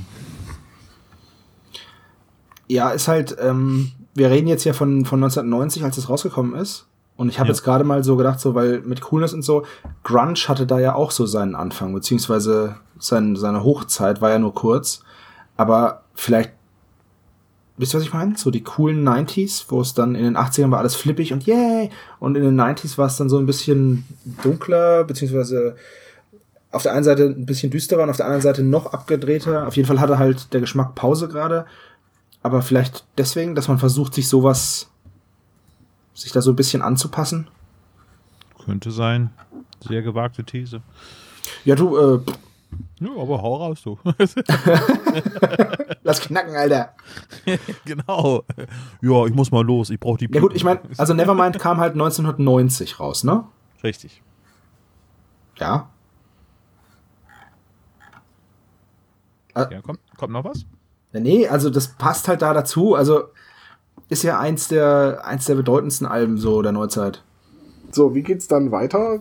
Ja, 2.67 2.89
ist 2.91 3.07
halt, 3.07 3.36
ähm, 3.39 3.91
wir 4.13 4.30
reden 4.30 4.47
jetzt 4.47 4.63
ja 4.63 4.73
von, 4.73 5.05
von 5.05 5.19
1990, 5.23 5.84
als 5.84 5.97
es 5.97 6.09
rausgekommen 6.09 6.55
ist. 6.55 6.86
Und 7.17 7.30
ich 7.30 7.39
habe 7.39 7.47
Ja. 7.49 7.53
jetzt 7.53 7.63
gerade 7.63 7.84
mal 7.84 8.03
so 8.03 8.15
gedacht, 8.15 8.39
so, 8.39 8.55
weil 8.55 8.80
mit 8.82 9.01
Coolness 9.01 9.34
und 9.34 9.41
so, 9.41 9.65
Grunge 10.03 10.36
hatte 10.47 10.65
da 10.65 10.80
ja 10.80 10.95
auch 10.95 11.11
so 11.11 11.25
seinen 11.25 11.55
Anfang, 11.55 11.93
beziehungsweise 11.93 12.75
sein, 12.97 13.36
seine 13.36 13.63
Hochzeit 13.63 14.21
war 14.21 14.30
ja 14.30 14.39
nur 14.39 14.53
kurz. 14.53 15.01
Aber 15.57 16.03
vielleicht, 16.13 16.51
wisst 17.75 17.93
ihr, 17.93 17.97
was 17.97 18.05
ich 18.05 18.13
meine? 18.13 18.38
So 18.38 18.51
die 18.51 18.63
coolen 18.63 19.03
90s, 19.05 19.65
wo 19.67 19.82
es 19.82 19.93
dann 19.93 20.15
in 20.15 20.23
den 20.23 20.38
80ern 20.38 20.71
war 20.71 20.80
alles 20.80 20.95
flippig 20.95 21.34
und 21.34 21.45
yay! 21.45 21.89
Und 22.19 22.36
in 22.38 22.43
den 22.43 22.59
90s 22.59 22.97
war 22.97 23.07
es 23.07 23.17
dann 23.17 23.27
so 23.30 23.38
ein 23.38 23.45
bisschen 23.45 24.05
dunkler, 24.43 25.03
beziehungsweise 25.03 25.75
auf 26.72 26.84
der 26.84 26.93
einen 26.93 27.03
Seite 27.03 27.24
ein 27.26 27.45
bisschen 27.45 27.72
düsterer 27.72 28.03
und 28.03 28.09
auf 28.09 28.17
der 28.17 28.26
anderen 28.26 28.43
Seite 28.43 28.63
noch 28.63 28.93
abgedrehter. 28.93 29.67
Auf 29.67 29.76
jeden 29.76 29.88
Fall 29.88 29.99
hatte 29.99 30.20
halt 30.20 30.53
der 30.53 30.61
Geschmack 30.61 30.95
Pause 30.95 31.28
gerade. 31.28 31.65
Aber 32.43 32.61
vielleicht 32.61 33.05
deswegen, 33.17 33.55
dass 33.55 33.67
man 33.67 33.80
versucht, 33.80 34.13
sich 34.13 34.30
sowas, 34.30 34.89
sich 36.13 36.32
da 36.32 36.41
so 36.41 36.51
ein 36.51 36.55
bisschen 36.55 36.82
anzupassen. 36.82 37.47
Könnte 38.65 38.91
sein. 38.91 39.32
Sehr 39.88 40.01
gewagte 40.01 40.43
These. 40.43 40.82
Ja, 41.65 41.76
du, 41.76 41.97
äh, 41.97 42.20
Ja, 42.99 43.09
aber 43.17 43.41
hau 43.41 43.55
raus, 43.55 43.82
du. 43.84 43.97
lass 46.03 46.22
knacken, 46.22 46.55
Alter. 46.55 46.93
genau. 47.86 48.43
Ja, 49.01 49.26
ich 49.26 49.34
muss 49.34 49.51
mal 49.51 49.65
los. 49.65 49.89
Ich 49.89 49.99
brauche 49.99 50.17
die 50.17 50.30
Ja 50.32 50.39
gut, 50.39 50.53
ich 50.55 50.63
meine, 50.63 50.82
also 50.97 51.13
Nevermind 51.13 51.57
kam 51.59 51.80
halt 51.80 51.93
1990 51.93 52.99
raus, 52.99 53.24
ne? 53.24 53.43
Richtig. 53.84 54.22
Ja. 55.57 55.89
Ja, 59.72 59.82
kommt, 59.82 59.99
kommt 60.18 60.34
noch 60.34 60.43
was? 60.45 60.66
Nee, 61.14 61.47
also 61.47 61.70
das 61.70 61.88
passt 61.89 62.28
halt 62.28 62.41
da 62.41 62.53
dazu. 62.53 62.95
Also 62.95 63.24
ist 64.10 64.24
ja 64.24 64.39
eins 64.39 64.68
der, 64.68 65.22
eins 65.26 65.45
der 65.45 65.55
bedeutendsten 65.55 66.05
Alben 66.07 66.38
so 66.38 66.62
der 66.62 66.72
Neuzeit. 66.72 67.24
so, 67.91 68.14
wie 68.16 68.22
geht's 68.24 68.47
dann 68.47 68.72
weiter? 68.72 69.20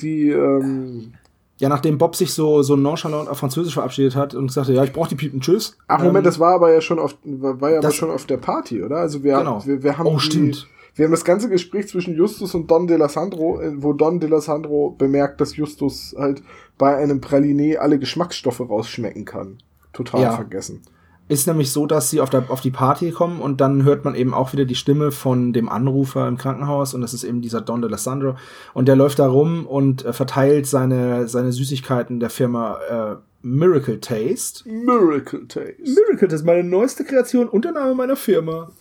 Die, 0.00 0.30
ähm, 0.30 1.12
Ja, 1.58 1.68
nachdem 1.68 1.98
Bob 1.98 2.16
sich 2.16 2.32
so, 2.34 2.62
so 2.62 2.74
nonchalant 2.76 3.28
auf 3.28 3.38
Französisch 3.38 3.74
verabschiedet 3.74 4.16
hat 4.16 4.34
und 4.34 4.50
sagte, 4.50 4.72
ja, 4.72 4.82
ich 4.84 4.92
brauche 4.92 5.10
die 5.10 5.14
Piepen, 5.14 5.40
tschüss. 5.40 5.76
ach 5.86 5.98
Moment, 5.98 6.18
Ähm, 6.18 6.24
das 6.24 6.40
war 6.40 6.54
aber 6.54 6.72
ja 6.72 6.80
schon 6.80 6.98
auf, 6.98 7.14
war 7.24 7.70
ja 7.70 7.78
aber 7.78 7.88
das- 7.88 7.94
schon 7.94 8.10
auf 8.10 8.24
der 8.26 8.38
Party, 8.38 8.82
oder? 8.82 8.96
Also 8.96 9.22
wir, 9.22 9.36
Genau. 9.38 9.64
wir, 9.64 9.82
wir 9.82 9.96
haben 9.98 10.06
Oh, 10.06 10.14
die, 10.14 10.20
stimmt. 10.20 10.66
Wir 10.94 11.04
haben 11.06 11.12
das 11.12 11.24
ganze 11.24 11.48
Gespräch 11.48 11.88
zwischen 11.88 12.14
Justus 12.16 12.54
und 12.54 12.70
Don 12.70 12.86
DeLassandro, 12.86 13.60
äh, 13.62 13.72
wo 13.82 13.92
Don 13.94 14.18
DeLassandro 14.20 14.90
bemerkt, 14.98 15.40
dass 15.40 15.56
Justus 15.56 16.14
halt 16.18 16.42
bei 16.82 16.96
einem 16.96 17.20
Praliné 17.20 17.76
alle 17.76 18.00
Geschmacksstoffe 18.00 18.58
rausschmecken 18.58 19.24
kann. 19.24 19.58
Total 19.92 20.20
Ja. 20.22 20.32
vergessen. 20.32 20.82
Ist 21.28 21.46
nämlich 21.46 21.70
so, 21.70 21.86
dass 21.86 22.10
sie 22.10 22.20
auf, 22.20 22.28
der, 22.28 22.50
auf 22.50 22.60
die 22.60 22.72
Party 22.72 23.12
kommen 23.12 23.40
und 23.40 23.60
dann 23.60 23.84
hört 23.84 24.04
man 24.04 24.16
eben 24.16 24.34
auch 24.34 24.52
wieder 24.52 24.64
die 24.64 24.74
Stimme 24.74 25.12
von 25.12 25.52
dem 25.52 25.68
Anrufer 25.68 26.26
im 26.26 26.36
Krankenhaus 26.38 26.92
und 26.92 27.00
das 27.00 27.14
ist 27.14 27.22
eben 27.22 27.40
dieser 27.40 27.60
Don 27.60 27.82
de 27.82 27.88
Alessandro 27.88 28.34
und 28.74 28.88
der 28.88 28.96
läuft 28.96 29.20
da 29.20 29.28
rum 29.28 29.64
und 29.64 30.04
äh, 30.04 30.12
verteilt 30.12 30.66
seine, 30.66 31.28
seine 31.28 31.52
Süßigkeiten 31.52 32.18
der 32.18 32.30
Firma 32.30 32.78
äh, 32.90 33.16
Miracle 33.42 34.00
Taste. 34.00 34.68
Miracle 34.68 35.46
Taste. 35.46 35.76
Miracle, 35.84 36.32
ist 36.34 36.44
meine 36.44 36.64
neueste 36.64 37.04
Kreation 37.04 37.48
und 37.48 37.64
der 37.64 37.72
Name 37.72 37.94
meiner 37.94 38.16
Firma. 38.16 38.72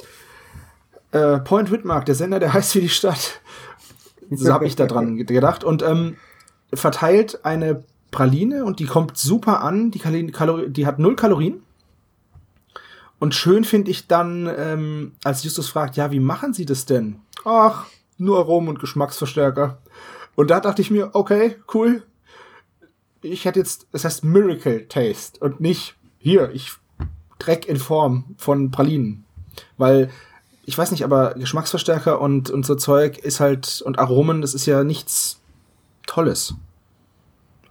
Äh, 1.11 1.37
Point 1.41 1.71
Whitmark, 1.71 2.07
der 2.07 2.15
Sender, 2.15 2.39
der 2.39 2.51
heißt 2.55 2.73
wie 2.73 2.81
die 2.81 2.89
Stadt. 2.89 3.41
So 4.31 4.51
habe 4.51 4.65
ich 4.65 4.75
da 4.75 4.87
dran 4.87 5.17
gedacht. 5.27 5.63
Und 5.63 5.83
ähm, 5.83 6.15
verteilt 6.73 7.43
eine 7.43 7.83
Praline 8.12 8.66
und 8.66 8.80
die 8.80 8.86
kommt 8.86 9.18
super 9.18 9.62
an. 9.62 9.91
Die, 9.91 9.99
Kalorien, 9.99 10.32
Kalori 10.32 10.70
die 10.70 10.86
hat 10.86 10.99
null 10.99 11.16
Kalorien. 11.16 11.64
Und 13.20 13.36
schön 13.36 13.64
finde 13.64 13.91
ich 13.91 14.07
dann, 14.07 14.49
ähm, 14.57 15.14
als 15.24 15.43
Justus 15.43 15.70
fragt, 15.70 15.95
ja, 15.95 16.12
wie 16.12 16.20
machen 16.20 16.53
Sie 16.53 16.66
das 16.66 16.86
denn? 16.86 17.20
Ach, 17.45 17.86
nur 18.18 18.39
Aromen 18.39 18.70
und 18.70 18.80
Geschmacksverstärker. 18.80 19.78
Und 20.36 20.49
da 20.49 20.59
dachte 20.59 20.82
ich 20.82 20.91
mir, 20.91 21.12
okay, 21.14 21.57
cool. 21.74 22.03
Ich 23.22 23.45
hätte 23.45 23.59
jetzt, 23.59 23.88
es 23.91 24.05
heißt 24.05 24.24
Miracle 24.24 24.88
Taste 24.88 25.39
und 25.39 25.59
nicht 25.62 25.95
hier, 26.18 26.51
ich 26.51 26.74
Dreck 27.38 27.68
in 27.68 27.78
Form 27.78 28.36
von 28.38 28.72
Pralinen. 28.72 29.26
Weil, 29.78 30.09
ich 30.66 30.78
weiß 30.78 30.91
nicht, 30.91 31.03
aber 31.03 31.34
Geschmacksverstärker 31.34 32.22
und, 32.22 32.49
und 32.49 32.66
so 32.66 32.76
Zeug 32.76 33.18
ist 33.20 33.39
halt, 33.39 33.82
und 33.86 33.99
Aromen, 33.99 34.41
das 34.41 34.53
ist 34.53 34.66
ja 34.66 34.84
nichts 34.84 35.39
Tolles. 36.07 36.55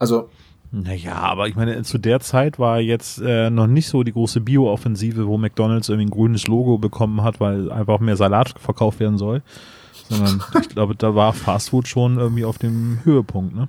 Also, 0.01 0.29
Naja, 0.73 1.15
aber 1.17 1.49
ich 1.49 1.57
meine, 1.57 1.83
zu 1.83 1.99
der 1.99 2.21
Zeit 2.21 2.59
war 2.59 2.81
jetzt 2.81 3.21
äh, 3.21 3.51
noch 3.51 3.67
nicht 3.67 3.89
so 3.89 4.03
die 4.03 4.13
große 4.13 4.41
Bio-Offensive, 4.41 5.27
wo 5.27 5.37
McDonalds 5.37 5.89
irgendwie 5.89 6.07
ein 6.07 6.11
grünes 6.11 6.47
Logo 6.47 6.79
bekommen 6.79 7.23
hat, 7.23 7.41
weil 7.41 7.71
einfach 7.73 7.99
mehr 8.01 8.17
Salat 8.17 8.55
verkauft 8.59 9.01
werden 9.01 9.19
soll. 9.19 9.43
Sondern 10.09 10.43
ich 10.61 10.69
glaube, 10.69 10.95
da 10.97 11.15
war 11.15 11.33
Fastfood 11.33 11.89
schon 11.89 12.19
irgendwie 12.19 12.45
auf 12.45 12.59
dem 12.59 13.01
Höhepunkt, 13.05 13.55
ne? 13.55 13.69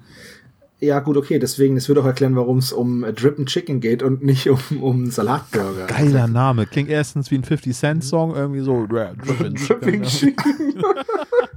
Ja 0.81 0.99
gut, 0.99 1.15
okay, 1.15 1.37
deswegen, 1.37 1.75
das 1.75 1.87
würde 1.87 2.01
auch 2.01 2.05
erklären, 2.05 2.35
warum 2.35 2.57
es 2.57 2.73
um 2.73 3.03
äh, 3.03 3.13
Drip 3.13 3.37
and 3.37 3.47
Chicken 3.47 3.79
geht 3.79 4.01
und 4.01 4.23
nicht 4.23 4.49
um, 4.49 4.59
um 4.81 5.11
Salatburger. 5.11 5.85
Geiler 5.85 6.27
Name. 6.27 6.65
Klingt 6.65 6.89
erstens 6.89 7.29
wie 7.29 7.35
ein 7.35 7.43
50-Cent-Song, 7.43 8.35
irgendwie 8.35 8.61
so. 8.61 8.87
Drippin' 8.87 9.53
Dripping 9.67 10.01
Chicken, 10.01 10.03
Chicken. 10.03 10.83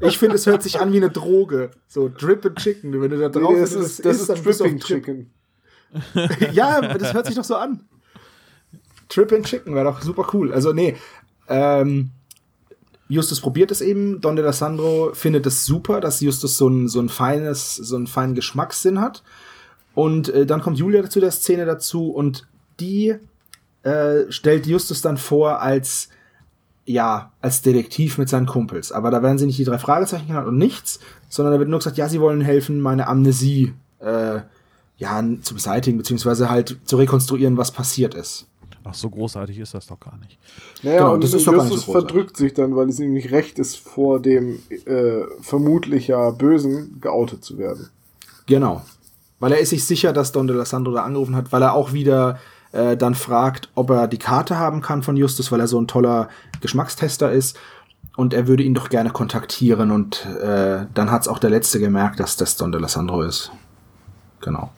Ich 0.01 0.19
finde, 0.19 0.37
es 0.37 0.47
hört 0.47 0.63
sich 0.63 0.79
an 0.79 0.93
wie 0.93 0.99
eine 0.99 1.09
Droge. 1.09 1.71
So 1.89 2.11
Drip 2.15 2.45
and 2.45 2.59
Chicken. 2.59 3.01
Wenn 3.01 3.11
du 3.11 3.19
da 3.19 3.31
drauf 3.31 3.55
Nee, 3.55 3.61
das 3.61 3.73
du 3.73 3.81
ist, 3.81 4.05
das 4.05 4.21
ist 4.21 4.45
Dripping 4.45 4.79
Trip. 4.79 5.05
Chicken. 5.05 5.31
Ja, 6.53 6.81
das 6.81 7.15
hört 7.15 7.27
sich 7.27 7.37
doch 7.37 7.45
so 7.45 7.57
an. 7.57 7.81
And 9.17 9.47
Chicken 9.47 9.75
wäre 9.75 9.85
doch 9.85 10.03
super 10.03 10.27
cool. 10.35 10.53
Also, 10.53 10.73
nee. 10.73 10.97
Ähm, 11.49 12.11
Justus 13.09 13.41
probiert 13.41 13.71
es 13.71 13.81
eben. 13.81 14.21
Don 14.21 14.37
de 14.37 14.51
Sandro 14.53 15.11
findet 15.13 15.47
es 15.47 15.67
super, 15.67 16.01
dass 16.01 16.21
Justus 16.21 16.57
so 16.57 16.69
ein, 16.69 16.89
so 16.89 17.01
ein 17.01 17.09
feines, 17.09 17.77
so 17.77 17.97
einen 17.97 18.07
feinen 18.07 18.35
Geschmackssinn 18.35 19.01
hat. 19.01 19.23
Und 19.95 20.29
äh, 20.29 20.47
dann 20.47 20.63
kommt 20.63 20.79
Julia 20.79 21.09
zu 21.09 21.21
der 21.21 21.31
Szene 21.31 21.67
dazu 21.67 22.11
und 22.11 22.47
die 22.81 23.15
äh, 23.83 24.31
stellt 24.31 24.67
Justus 24.67 25.03
dann 25.03 25.17
vor 25.17 25.61
als 25.61 26.09
ja, 26.87 27.33
als 27.41 27.63
Detektiv 27.63 28.19
mit 28.19 28.29
seinen 28.29 28.47
Kumpels. 28.47 28.93
Aber 28.93 29.11
da 29.11 29.23
werden 29.23 29.39
sie 29.39 29.47
nicht 29.47 29.59
die 29.59 29.65
drei 29.65 29.79
Fragezeichen 29.79 30.27
genannt 30.27 30.49
und 30.49 30.59
nichts, 30.59 31.01
sondern 31.29 31.55
da 31.55 31.59
wird 31.59 31.71
nur 31.71 31.79
gesagt, 31.79 31.97
ja, 31.97 32.09
sie 32.09 32.21
wollen 32.21 32.43
helfen, 32.43 32.81
meine 32.81 33.07
Amnesie 33.07 33.73
äh, 34.01 34.41
ja, 34.97 35.25
zu 35.43 35.55
beseitigen, 35.55 35.99
beziehungsweise 35.99 36.51
halt 36.51 36.77
zu 36.85 36.97
rekonstruieren, 36.97 37.57
was 37.57 37.73
passiert 37.73 38.15
ist. 38.15 38.47
Ach, 38.87 38.93
so 38.93 39.09
großartig 39.09 39.59
ist 39.59 39.73
das 39.73 39.87
doch 39.87 39.99
gar 39.99 40.19
nicht. 40.19 40.39
Naja, 40.83 40.99
Genau, 40.99 41.15
und 41.15 41.25
das 41.25 41.33
ist 41.33 41.47
doch 41.47 41.53
gar 41.53 41.65
nicht 41.65 41.73
Justus 41.73 41.87
so 41.87 41.93
verdrückt 41.93 42.37
sich 42.37 42.53
dann, 42.53 42.77
weil 42.77 42.91
es 42.91 43.01
ihm 43.01 43.15
nicht 43.15 43.31
recht 43.31 43.59
ist, 43.59 43.77
vor 43.77 44.21
dem 44.21 44.59
äh, 44.69 45.23
vermutlich 45.41 46.09
ja 46.09 46.31
Bösen 46.31 47.01
geoutet 47.01 47.43
zu 47.43 47.57
werden. 47.57 47.89
Genau. 48.47 48.83
Weil 49.41 49.53
er 49.53 49.59
ist 49.59 49.71
sich 49.71 49.87
sicher, 49.87 50.13
dass 50.13 50.33
Don 50.33 50.47
de 50.47 50.65
Sandro 50.65 50.93
da 50.93 51.03
angerufen 51.03 51.35
hat, 51.35 51.51
weil 51.51 51.63
er 51.63 51.73
auch 51.73 51.95
wieder 51.95 52.39
äh, 52.73 52.97
dann 52.97 53.15
fragt, 53.15 53.71
ob 53.75 53.91
er 53.91 54.07
die 54.07 54.19
Karte 54.19 54.59
haben 54.59 54.83
kann 54.83 55.03
von 55.03 55.17
Justus, 55.17 55.51
weil 55.51 55.61
er 55.61 55.69
so 55.69 55.81
ein 55.81 55.89
toller 55.89 56.29
Geschmackstester 56.61 57.33
ist. 57.33 57.57
Und 58.17 58.35
er 58.35 58.47
würde 58.47 58.63
ihn 58.63 58.75
doch 58.75 58.91
gerne 58.91 59.11
kontaktieren. 59.11 59.91
Und 59.91 60.27
äh, 60.27 60.87
dann 60.93 61.11
hat's 61.11 61.27
auch 61.27 61.39
der 61.39 61.51
Letzte 61.51 61.81
gemerkt, 61.81 62.21
dass 62.21 62.37
das 62.37 62.57
Don 62.57 62.71
de 62.71 62.87
Sandro 62.87 63.23
ist. 63.23 63.51
Genau. 64.41 64.71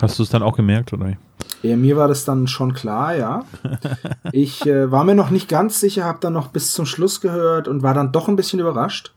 Hast 0.00 0.18
du 0.18 0.22
es 0.22 0.28
dann 0.28 0.42
auch 0.42 0.56
gemerkt, 0.56 0.92
oder? 0.92 1.16
Ja, 1.64 1.76
mir 1.76 1.96
war 1.96 2.08
das 2.08 2.24
dann 2.26 2.46
schon 2.46 2.74
klar, 2.74 3.16
ja. 3.16 3.44
Ich 4.32 4.66
äh, 4.66 4.90
war 4.90 5.04
mir 5.04 5.14
noch 5.14 5.30
nicht 5.30 5.48
ganz 5.48 5.80
sicher, 5.80 6.04
habe 6.04 6.18
dann 6.20 6.32
noch 6.34 6.48
bis 6.48 6.72
zum 6.72 6.84
Schluss 6.86 7.20
gehört 7.20 7.68
und 7.68 7.82
war 7.82 7.94
dann 7.94 8.12
doch 8.12 8.28
ein 8.28 8.36
bisschen 8.36 8.60
überrascht. 8.60 9.12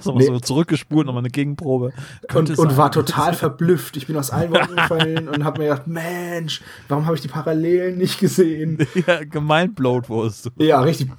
So, 0.00 0.16
Nee. 0.16 0.24
so 0.26 0.40
zurückgespult, 0.40 1.06
nochmal 1.06 1.20
eine 1.20 1.30
Gegenprobe. 1.30 1.92
Könnte 2.28 2.52
Und, 2.54 2.70
und 2.70 2.76
war 2.78 2.90
total 2.90 3.34
verblüfft. 3.34 3.98
Ich 3.98 4.06
bin 4.06 4.16
aus 4.16 4.30
allen 4.30 4.50
Wolken 4.50 4.76
gefallen 4.76 5.28
und 5.28 5.44
habe 5.44 5.58
mir 5.58 5.68
gedacht, 5.68 5.86
Mensch, 5.86 6.62
warum 6.88 7.04
habe 7.04 7.16
ich 7.16 7.20
die 7.22 7.28
Parallelen 7.28 7.98
nicht 7.98 8.18
gesehen? 8.18 8.78
Ja, 9.06 9.22
gemeinblowt 9.24 10.08
wurdest 10.08 10.46
du. 10.46 10.50
Ja, 10.56 10.80
richtig. 10.80 11.10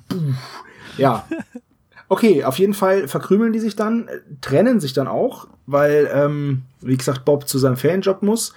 Ja. 0.98 1.28
Okay, 2.08 2.44
auf 2.44 2.58
jeden 2.58 2.74
Fall 2.74 3.08
verkrümeln 3.08 3.54
die 3.54 3.60
sich 3.60 3.76
dann, 3.76 4.08
äh, 4.08 4.20
trennen 4.42 4.80
sich 4.80 4.94
dann 4.94 5.08
auch, 5.08 5.48
weil, 5.68 6.10
ähm, 6.12 6.64
wie 6.82 6.98
gesagt, 6.98 7.26
Bob 7.26 7.48
zu 7.48 7.60
seinem 7.60 7.78
Fanjob 7.78 8.24
muss. 8.24 8.54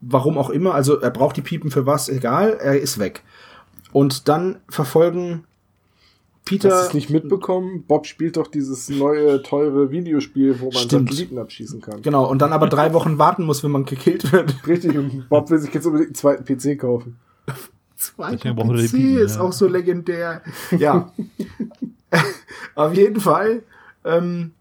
Warum 0.00 0.38
auch 0.38 0.50
immer, 0.50 0.74
also 0.74 0.98
er 0.98 1.10
braucht 1.10 1.36
die 1.36 1.42
Piepen 1.42 1.70
für 1.70 1.86
was, 1.86 2.08
egal, 2.08 2.58
er 2.60 2.80
ist 2.80 2.98
weg. 2.98 3.22
Und 3.92 4.28
dann 4.28 4.60
verfolgen 4.68 5.44
Peter. 6.44 6.70
Hast 6.70 6.82
du 6.82 6.88
es 6.88 6.94
nicht 6.94 7.10
mitbekommen? 7.10 7.84
Bob 7.86 8.06
spielt 8.06 8.36
doch 8.36 8.46
dieses 8.46 8.88
neue, 8.88 9.42
teure 9.42 9.90
Videospiel, 9.90 10.58
wo 10.60 10.66
man 10.66 10.82
Stimmt. 10.82 11.10
Satelliten 11.10 11.38
abschießen 11.38 11.80
kann. 11.80 12.02
Genau, 12.02 12.28
und 12.28 12.40
dann 12.40 12.52
aber 12.52 12.68
drei 12.68 12.92
Wochen 12.92 13.18
warten 13.18 13.44
muss, 13.44 13.62
wenn 13.62 13.70
man 13.70 13.84
gekillt 13.84 14.32
wird. 14.32 14.66
Richtig, 14.66 14.96
und 14.96 15.28
Bob 15.28 15.50
will 15.50 15.58
sich 15.58 15.72
jetzt 15.72 15.86
unbedingt 15.86 16.08
einen 16.08 16.14
zweiten 16.14 16.44
PC 16.44 16.80
kaufen. 16.80 17.18
Zweiter 17.96 18.54
PC 18.54 18.90
Piepen, 18.90 19.18
ist 19.18 19.36
ja. 19.36 19.42
auch 19.42 19.52
so 19.52 19.68
legendär. 19.68 20.42
Ja. 20.76 21.12
Auf 22.74 22.94
jeden 22.94 23.20
Fall 23.20 23.62
ähm, 24.04 24.52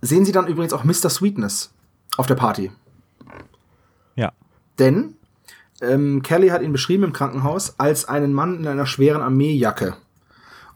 sehen 0.00 0.24
sie 0.24 0.32
dann 0.32 0.46
übrigens 0.46 0.72
auch 0.72 0.84
Mr. 0.84 1.10
Sweetness 1.10 1.72
auf 2.16 2.26
der 2.26 2.36
Party. 2.36 2.70
Denn 4.82 5.14
ähm, 5.80 6.22
Kelly 6.22 6.48
hat 6.48 6.62
ihn 6.62 6.72
beschrieben 6.72 7.04
im 7.04 7.12
Krankenhaus 7.12 7.78
als 7.78 8.08
einen 8.08 8.32
Mann 8.32 8.58
in 8.58 8.66
einer 8.66 8.84
schweren 8.84 9.22
Armeejacke 9.22 9.94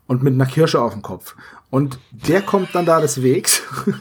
und 0.06 0.22
mit 0.22 0.34
einer 0.34 0.46
Kirsche 0.46 0.80
auf 0.80 0.92
dem 0.92 1.02
Kopf. 1.02 1.34
Und 1.70 1.98
der 2.12 2.40
kommt 2.42 2.72
dann 2.72 2.86
da 2.86 3.00
des 3.00 3.20
Wegs. 3.20 3.62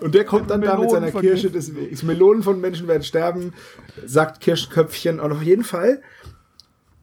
Und 0.00 0.16
der 0.16 0.24
kommt 0.24 0.50
dann 0.50 0.60
da 0.60 0.76
mit 0.76 0.90
Melonen 0.90 1.12
seiner. 1.12 1.20
Kirsche 1.20 1.48
des 1.48 1.76
Wegs. 1.76 2.02
Melonen 2.02 2.42
von 2.42 2.60
Menschen 2.60 2.88
werden 2.88 3.04
sterben, 3.04 3.52
sagt 4.04 4.40
Kirschköpfchen. 4.40 5.20
Und 5.20 5.30
auf 5.30 5.42
jeden 5.42 5.62
Fall 5.62 6.02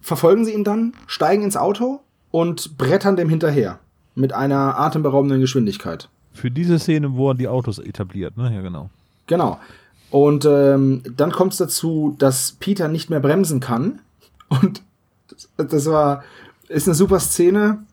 verfolgen 0.02 0.44
sie 0.44 0.52
ihn 0.52 0.66
dann, 0.66 0.94
steigen 1.08 1.44
ins 1.44 1.56
Auto 1.56 2.02
und 2.30 2.78
brettern 2.78 3.16
dem 3.16 3.30
hinterher. 3.30 3.80
Mit 4.16 4.34
einer 4.34 4.78
atemberaubenden 4.78 5.40
Geschwindigkeit. 5.40 6.10
Für 6.34 6.52
diese 6.52 6.78
Szene 6.78 7.14
wurden 7.14 7.38
die 7.38 7.48
Autos 7.48 7.80
etabliert, 7.80 8.36
ne? 8.36 8.54
Ja, 8.54 8.60
genau. 8.60 8.90
Genau. 9.30 9.60
Und 10.10 10.44
ähm, 10.46 11.04
dann 11.16 11.32
kommt 11.32 11.54
es 11.54 11.60
dazu, 11.60 12.16
dass 12.18 12.54
Peter 12.54 12.88
nicht 12.88 13.12
mehr 13.12 13.20
bremsen 13.20 13.60
kann. 13.60 14.02
Und 14.50 14.82
das, 15.56 15.86
war, 15.86 16.24
ist 16.68 16.88
eine 16.88 16.96
super 16.96 17.20
Szene. 17.20 17.84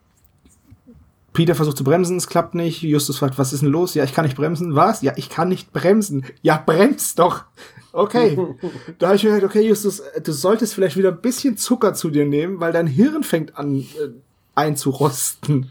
Peter 1.35 1.55
versucht 1.55 1.77
zu 1.77 1.85
bremsen, 1.85 2.17
es 2.17 2.29
klappt 2.29 2.55
nicht. 2.55 2.81
Justus 2.81 3.19
fragt, 3.19 3.39
was 3.39 3.53
ist 3.53 3.63
denn 3.63 3.69
los? 3.69 3.93
Ja, 3.93 4.03
ich 4.05 4.15
kann 4.15 4.25
nicht 4.25 4.39
bremsen. 4.39 4.75
Was? 4.75 5.03
Ja, 5.03 5.13
ich 5.17 5.29
kann 5.29 5.51
nicht 5.51 5.75
bremsen. 5.75 6.25
Ja, 6.41 6.63
bremst 6.65 7.19
doch. 7.19 7.45
Okay. 7.93 8.39
da 8.99 9.09
habe 9.09 9.17
ich 9.17 9.25
mir 9.25 9.35
gedacht, 9.35 9.51
okay, 9.51 9.69
Justus, 9.69 10.03
du 10.25 10.33
solltest 10.33 10.73
vielleicht 10.73 10.97
wieder 10.97 11.11
ein 11.11 11.21
bisschen 11.21 11.59
Zucker 11.59 11.93
zu 11.93 12.09
dir 12.09 12.25
nehmen, 12.25 12.61
weil 12.61 12.73
dein 12.73 12.87
Hirn 12.87 13.23
fängt 13.23 13.59
an 13.59 13.81
äh, 13.81 13.85
einzurosten. 14.55 15.71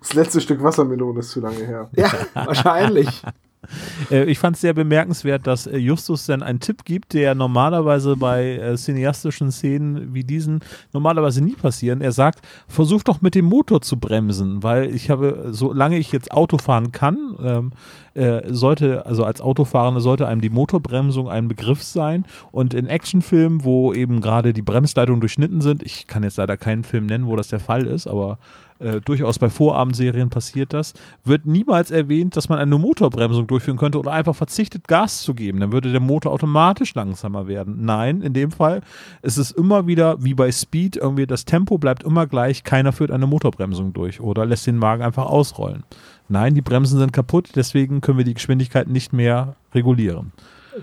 Das 0.00 0.14
letzte 0.14 0.40
Stück 0.40 0.60
Wassermelone 0.64 1.20
ist 1.20 1.30
zu 1.30 1.38
lange 1.38 1.64
her. 1.64 1.88
Ja, 1.94 2.10
wahrscheinlich. 2.34 3.22
Äh, 4.10 4.24
ich 4.24 4.38
fand 4.38 4.54
es 4.54 4.60
sehr 4.60 4.74
bemerkenswert, 4.74 5.46
dass 5.46 5.66
äh, 5.66 5.78
Justus 5.78 6.26
dann 6.26 6.42
einen 6.42 6.60
Tipp 6.60 6.84
gibt, 6.84 7.14
der 7.14 7.34
normalerweise 7.34 8.16
bei 8.16 8.56
äh, 8.56 8.76
cineastischen 8.76 9.50
Szenen 9.50 10.14
wie 10.14 10.22
diesen 10.22 10.60
normalerweise 10.92 11.42
nie 11.42 11.54
passieren. 11.54 12.00
Er 12.00 12.12
sagt, 12.12 12.40
versuch 12.68 13.02
doch 13.02 13.20
mit 13.20 13.34
dem 13.34 13.46
Motor 13.46 13.80
zu 13.80 13.98
bremsen, 13.98 14.62
weil 14.62 14.94
ich 14.94 15.10
habe, 15.10 15.48
solange 15.50 15.98
ich 15.98 16.12
jetzt 16.12 16.30
Auto 16.30 16.58
fahren 16.58 16.92
kann, 16.92 17.36
ähm, 17.42 17.72
äh, 18.14 18.42
sollte, 18.52 19.06
also 19.06 19.24
als 19.24 19.40
Autofahrende 19.40 20.00
sollte 20.00 20.26
einem 20.26 20.40
die 20.40 20.50
Motorbremsung 20.50 21.28
ein 21.28 21.48
Begriff 21.48 21.82
sein. 21.82 22.24
Und 22.52 22.74
in 22.74 22.86
Actionfilmen, 22.86 23.64
wo 23.64 23.92
eben 23.92 24.20
gerade 24.20 24.52
die 24.52 24.62
Bremsleitungen 24.62 25.20
durchschnitten 25.20 25.60
sind, 25.60 25.82
ich 25.82 26.06
kann 26.06 26.22
jetzt 26.22 26.38
leider 26.38 26.56
keinen 26.56 26.84
Film 26.84 27.06
nennen, 27.06 27.26
wo 27.26 27.36
das 27.36 27.48
der 27.48 27.60
Fall 27.60 27.86
ist, 27.86 28.06
aber 28.06 28.38
äh, 28.78 29.00
durchaus 29.00 29.38
bei 29.38 29.48
Vorabendserien 29.48 30.30
passiert 30.30 30.72
das, 30.72 30.94
wird 31.24 31.46
niemals 31.46 31.90
erwähnt, 31.90 32.36
dass 32.36 32.48
man 32.48 32.58
eine 32.58 32.78
Motorbremsung 32.78 33.46
durchführen 33.46 33.78
könnte 33.78 33.98
oder 33.98 34.12
einfach 34.12 34.34
verzichtet, 34.34 34.88
Gas 34.88 35.22
zu 35.22 35.34
geben. 35.34 35.60
Dann 35.60 35.72
würde 35.72 35.92
der 35.92 36.00
Motor 36.00 36.32
automatisch 36.32 36.94
langsamer 36.94 37.46
werden. 37.46 37.84
Nein, 37.84 38.22
in 38.22 38.32
dem 38.32 38.50
Fall 38.50 38.82
ist 39.22 39.36
es 39.36 39.50
immer 39.50 39.86
wieder 39.86 40.22
wie 40.22 40.34
bei 40.34 40.52
Speed, 40.52 40.96
irgendwie 40.96 41.26
das 41.26 41.44
Tempo 41.44 41.78
bleibt 41.78 42.02
immer 42.02 42.26
gleich, 42.26 42.64
keiner 42.64 42.92
führt 42.92 43.10
eine 43.10 43.26
Motorbremsung 43.26 43.92
durch 43.92 44.20
oder 44.20 44.46
lässt 44.46 44.66
den 44.66 44.82
Wagen 44.82 45.02
einfach 45.02 45.26
ausrollen. 45.26 45.84
Nein, 46.28 46.54
die 46.54 46.62
Bremsen 46.62 46.98
sind 46.98 47.12
kaputt, 47.12 47.50
deswegen 47.54 48.00
können 48.00 48.18
wir 48.18 48.24
die 48.24 48.34
Geschwindigkeit 48.34 48.88
nicht 48.88 49.12
mehr 49.12 49.56
regulieren. 49.74 50.32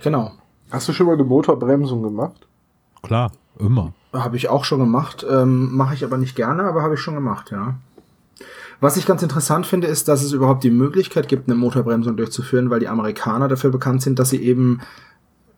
Genau. 0.01 0.31
Hast 0.71 0.87
du 0.87 0.93
schon 0.93 1.05
mal 1.05 1.13
eine 1.13 1.23
Motorbremsung 1.23 2.01
gemacht? 2.01 2.47
Klar, 3.03 3.31
immer. 3.59 3.93
Habe 4.11 4.37
ich 4.37 4.49
auch 4.49 4.65
schon 4.65 4.79
gemacht. 4.79 5.25
Ähm, 5.29 5.75
Mache 5.75 5.93
ich 5.93 6.03
aber 6.03 6.17
nicht 6.17 6.35
gerne, 6.35 6.63
aber 6.63 6.81
habe 6.81 6.95
ich 6.95 6.99
schon 6.99 7.15
gemacht, 7.15 7.51
ja. 7.51 7.75
Was 8.79 8.97
ich 8.97 9.05
ganz 9.05 9.23
interessant 9.23 9.65
finde, 9.65 9.87
ist, 9.87 10.07
dass 10.07 10.23
es 10.23 10.33
überhaupt 10.33 10.63
die 10.63 10.71
Möglichkeit 10.71 11.27
gibt, 11.27 11.47
eine 11.47 11.55
Motorbremsung 11.55 12.17
durchzuführen, 12.17 12.69
weil 12.69 12.79
die 12.79 12.89
Amerikaner 12.89 13.47
dafür 13.47 13.69
bekannt 13.69 14.01
sind, 14.01 14.19
dass 14.19 14.29
sie 14.29 14.43
eben 14.43 14.81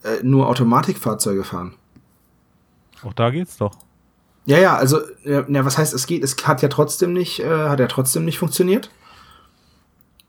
äh, 0.03 0.21
nur 0.21 0.47
Automatikfahrzeuge 0.47 1.43
fahren. 1.43 1.73
Auch 3.03 3.13
da 3.13 3.29
geht's 3.31 3.57
doch. 3.57 3.77
Ja, 4.45 4.59
ja, 4.59 4.75
also, 4.75 4.99
ja, 5.23 5.43
was 5.65 5.77
heißt, 5.77 5.93
es 5.93 6.05
geht, 6.05 6.23
es 6.23 6.35
hat 6.45 6.61
ja 6.61 6.69
trotzdem 6.69 7.13
nicht, 7.13 7.39
äh, 7.39 7.69
hat 7.69 7.79
ja 7.79 7.87
trotzdem 7.87 8.25
nicht 8.25 8.37
funktioniert. 8.37 8.91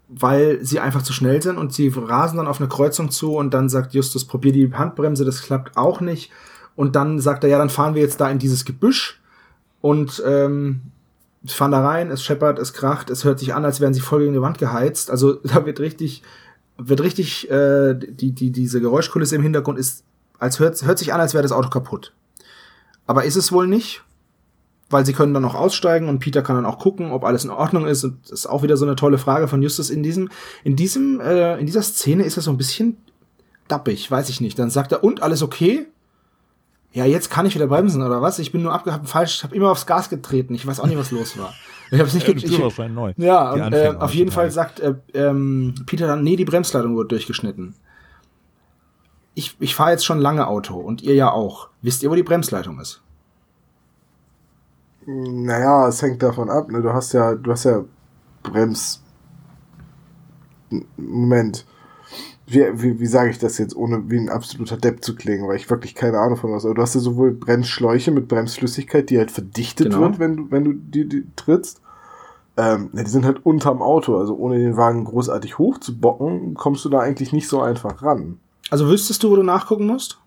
Weil 0.09 0.64
sie 0.64 0.80
einfach 0.80 1.02
zu 1.02 1.12
schnell 1.12 1.43
sind 1.43 1.59
und 1.59 1.72
sie 1.72 1.93
rasen 1.94 2.38
dann 2.38 2.47
auf 2.47 2.60
eine 2.60 2.68
Kreuzung 2.68 3.10
zu 3.10 3.34
und 3.36 3.52
dann 3.52 3.68
sagt 3.68 3.93
Justus, 3.93 4.24
probier 4.24 4.52
die 4.52 4.72
Handbremse, 4.72 5.24
das 5.24 5.43
klappt 5.43 5.76
auch 5.76 6.01
nicht. 6.01 6.30
Und 6.76 6.94
dann 6.94 7.18
sagt 7.18 7.42
er, 7.42 7.50
ja, 7.50 7.58
dann 7.58 7.70
fahren 7.70 7.94
wir 7.94 8.02
jetzt 8.02 8.20
da 8.20 8.30
in 8.30 8.38
dieses 8.38 8.64
Gebüsch 8.64 9.20
und 9.80 10.22
ähm, 10.26 10.82
fahren 11.46 11.72
da 11.72 11.86
rein, 11.86 12.10
es 12.10 12.22
scheppert, 12.22 12.58
es 12.58 12.72
kracht, 12.72 13.10
es 13.10 13.24
hört 13.24 13.38
sich 13.38 13.54
an, 13.54 13.64
als 13.64 13.80
wären 13.80 13.94
sie 13.94 14.00
voll 14.00 14.20
gegen 14.20 14.34
die 14.34 14.42
Wand 14.42 14.58
geheizt. 14.58 15.10
Also 15.10 15.34
da 15.44 15.64
wird 15.66 15.80
richtig, 15.80 16.22
wird 16.76 17.00
richtig, 17.00 17.50
äh, 17.50 17.94
die, 17.94 18.32
die, 18.32 18.50
diese 18.50 18.80
Geräuschkulisse 18.80 19.36
im 19.36 19.42
Hintergrund 19.42 19.78
ist, 19.78 20.04
als 20.38 20.60
hört, 20.60 20.80
hört 20.84 20.98
sich 20.98 21.14
an, 21.14 21.20
als 21.20 21.34
wäre 21.34 21.42
das 21.42 21.52
Auto 21.52 21.70
kaputt. 21.70 22.12
Aber 23.06 23.24
ist 23.24 23.36
es 23.36 23.52
wohl 23.52 23.66
nicht, 23.66 24.02
weil 24.90 25.06
sie 25.06 25.12
können 25.12 25.32
dann 25.32 25.42
noch 25.42 25.54
aussteigen 25.54 26.08
und 26.08 26.18
Peter 26.18 26.42
kann 26.42 26.56
dann 26.56 26.66
auch 26.66 26.78
gucken, 26.78 27.10
ob 27.10 27.24
alles 27.24 27.44
in 27.44 27.50
Ordnung 27.50 27.86
ist. 27.86 28.04
Und 28.04 28.22
das 28.24 28.40
ist 28.40 28.46
auch 28.46 28.62
wieder 28.62 28.76
so 28.76 28.84
eine 28.84 28.96
tolle 28.96 29.18
Frage 29.18 29.48
von 29.48 29.62
Justus. 29.62 29.90
In 29.90 30.02
diesem, 30.02 30.28
in 30.64 30.76
diesem, 30.76 31.20
äh, 31.20 31.58
in 31.58 31.66
dieser 31.66 31.82
Szene 31.82 32.24
ist 32.24 32.36
er 32.36 32.42
so 32.42 32.50
ein 32.50 32.58
bisschen 32.58 32.96
dappig, 33.68 34.10
weiß 34.10 34.28
ich 34.28 34.40
nicht. 34.40 34.58
Dann 34.58 34.70
sagt 34.70 34.92
er, 34.92 35.02
und 35.02 35.22
alles 35.22 35.42
okay? 35.42 35.86
Ja, 36.97 37.05
jetzt 37.05 37.31
kann 37.31 37.44
ich 37.44 37.55
wieder 37.55 37.66
bremsen 37.66 38.02
oder 38.02 38.23
was? 38.23 38.39
Ich 38.39 38.52
bin 38.52 38.62
nur 38.62 38.73
abgehabt 38.73 39.06
falsch, 39.06 39.36
ich 39.36 39.44
habe 39.44 39.55
immer 39.55 39.70
aufs 39.70 39.85
Gas 39.85 40.09
getreten. 40.09 40.55
Ich 40.55 40.66
weiß 40.66 40.81
auch 40.81 40.86
nicht, 40.86 40.97
was 40.97 41.10
los 41.10 41.36
war. 41.36 41.52
Ich 41.90 41.98
habe 41.98 42.09
es 42.09 42.14
nicht 42.14 42.27
Ja, 42.27 42.66
ist 42.68 42.78
neu. 42.78 43.12
Ja, 43.18 43.52
und, 43.52 43.74
äh, 43.74 43.94
auf 43.98 44.14
jeden 44.14 44.31
Fall 44.31 44.51
sagt 44.51 44.81
äh, 44.81 44.94
ähm, 45.12 45.74
Peter 45.85 46.06
dann, 46.06 46.24
nee, 46.24 46.36
die 46.36 46.47
Bremsleitung 46.47 46.97
wurde 46.97 47.09
durchgeschnitten. 47.09 47.74
Ich, 49.35 49.56
ich 49.60 49.74
fahre 49.74 49.90
jetzt 49.90 50.06
schon 50.06 50.20
lange 50.20 50.47
Auto 50.47 50.74
und 50.77 51.02
ihr 51.02 51.14
ja 51.14 51.31
auch. 51.31 51.68
Wisst 51.82 52.02
ihr, 52.02 52.10
wo 52.10 52.14
die 52.14 52.23
Bremsleitung 52.23 52.81
ist? 52.81 53.02
Naja, 55.05 55.89
es 55.89 56.01
hängt 56.01 56.23
davon 56.23 56.48
ab, 56.48 56.70
ne? 56.70 56.81
Du 56.81 56.94
hast 56.94 57.12
ja, 57.12 57.35
du 57.35 57.52
hast 57.52 57.64
ja 57.64 57.85
Brems. 58.43 59.02
Moment. 60.97 61.66
Wie, 62.48 62.64
wie, 62.74 63.01
wie 63.01 63.06
sage 63.06 63.31
ich 63.31 63.39
das 63.39 63.59
jetzt, 63.59 63.74
ohne 63.74 64.09
wie 64.09 64.18
ein 64.18 64.28
absoluter 64.28 64.77
Depp 64.77 65.02
zu 65.05 65.16
klingen, 65.16 65.48
weil 65.48 65.56
ich 65.56 65.68
wirklich 65.68 65.97
keine 65.97 66.18
Ahnung 66.18 66.36
von 66.36 66.52
was. 66.52 66.64
Aber 66.64 66.74
du 66.74 66.82
hast 66.82 66.94
ja 66.94 67.01
sowohl 67.01 67.32
Bremsschläuche 67.32 68.12
mit 68.12 68.28
Bremsflüssigkeit, 68.28 69.10
die 69.10 69.18
halt 69.18 69.32
verdichtet 69.32 69.90
Genau. 69.90 70.02
wird, 70.02 70.18
wenn 70.20 70.36
du, 70.36 70.51
wenn 70.51 70.64
du 70.64 70.73
die, 70.74 71.09
die 71.09 71.24
trittst. 71.35 71.81
Ähm, 72.56 72.90
ja, 72.93 73.02
die 73.02 73.10
sind 73.10 73.24
halt 73.24 73.44
unterm 73.44 73.82
Auto, 73.82 74.16
also 74.16 74.36
ohne 74.36 74.59
den 74.59 74.77
Wagen 74.77 75.05
großartig 75.05 75.59
hochzubocken, 75.59 76.55
kommst 76.55 76.85
du 76.85 76.89
da 76.89 77.01
eigentlich 77.01 77.32
nicht 77.32 77.48
so 77.48 77.60
einfach 77.60 78.02
ran. 78.02 78.39
Also 78.70 78.89
wüsstest 78.89 79.23
du, 79.23 79.31
wo 79.31 79.36
du 79.36 79.43
nachgucken 79.43 79.86
musst? 79.86 80.18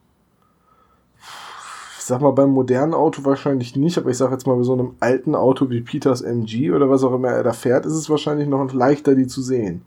Ich 1.98 2.06
sag 2.06 2.22
mal, 2.22 2.32
beim 2.32 2.50
modernen 2.50 2.94
Auto 2.94 3.24
wahrscheinlich 3.24 3.76
nicht, 3.76 3.98
aber 3.98 4.10
ich 4.10 4.18
sag 4.18 4.32
jetzt 4.32 4.46
mal, 4.48 4.56
bei 4.56 4.64
so 4.64 4.74
einem 4.74 4.96
alten 5.00 5.36
Auto 5.36 5.70
wie 5.70 5.82
Peters 5.82 6.22
MG 6.22 6.72
oder 6.72 6.90
was 6.90 7.04
auch 7.04 7.14
immer 7.14 7.30
er 7.30 7.44
da 7.44 7.54
fährt, 7.54 7.86
ist 7.86 7.94
es 7.94 8.10
wahrscheinlich 8.10 8.48
noch 8.48 8.74
leichter, 8.74 9.16
die 9.16 9.28
zu 9.28 9.41
sehen. 9.41 9.84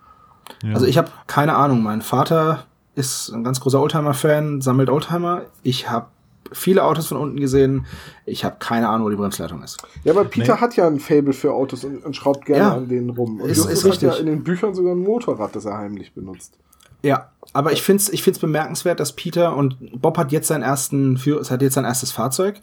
Ja. 0.63 0.75
Also 0.75 0.87
ich 0.87 0.99
habe 0.99 1.11
keine 1.27 1.55
Ahnung. 1.57 1.83
Mein 1.83 2.03
Vater 2.03 2.65
ist 2.95 3.31
ein 3.31 3.43
ganz 3.45 3.61
großer 3.61 3.81
Oldtimer-Fan, 3.81 4.61
sammelt 4.61 4.91
Oldtimer. 4.91 5.43
Ich 5.63 5.89
habe 5.91 6.07
viele 6.53 6.85
Autos 6.85 7.07
von 7.07 7.17
unten 7.17 7.41
gesehen. 7.41 7.87
Ich 8.27 8.45
habe 8.45 8.57
keine 8.59 8.89
Ahnung, 8.89 9.07
wo 9.07 9.11
die 9.11 9.17
Bremsleitung 9.17 9.63
ist. 9.63 9.79
Ja, 10.05 10.13
aber 10.13 10.25
Peter 10.25 10.55
Nee. 10.57 10.61
hat 10.61 10.77
ja 10.77 10.87
ein 10.87 11.01
Fable 11.01 11.33
für 11.33 11.53
Autos 11.55 11.85
und, 11.85 12.05
und 12.05 12.15
schraubt 12.15 12.45
gerne 12.45 12.63
Ja. 12.63 12.75
an 12.75 12.89
denen 12.89 13.11
rum. 13.11 13.41
Und 13.41 13.49
Ist- 13.49 13.65
ist 13.65 13.85
hat 13.85 14.03
ja 14.03 14.11
richtig. 14.11 14.21
in 14.21 14.27
den 14.27 14.45
Büchern 14.45 14.75
sogar 14.75 14.93
ein 14.95 14.99
Motorrad, 15.03 15.57
das 15.57 15.65
er 15.65 15.79
heimlich 15.79 16.13
benutzt. 16.13 16.59
Ja, 17.03 17.31
aber 17.55 17.73
ich 17.73 17.83
find's, 17.83 18.11
ich 18.11 18.23
find's 18.23 18.39
bemerkenswert, 18.39 19.01
dass 19.01 19.15
Peter 19.15 19.57
und 19.57 20.01
Bob 20.01 20.19
hat 20.19 20.31
jetzt 20.31 20.49
seinen 20.49 20.63
ersten, 20.63 21.15
es 21.17 21.51
hat 21.51 21.63
jetzt 21.63 21.75
sein 21.75 21.85
erstes 21.85 22.13
Fahrzeug. 22.13 22.61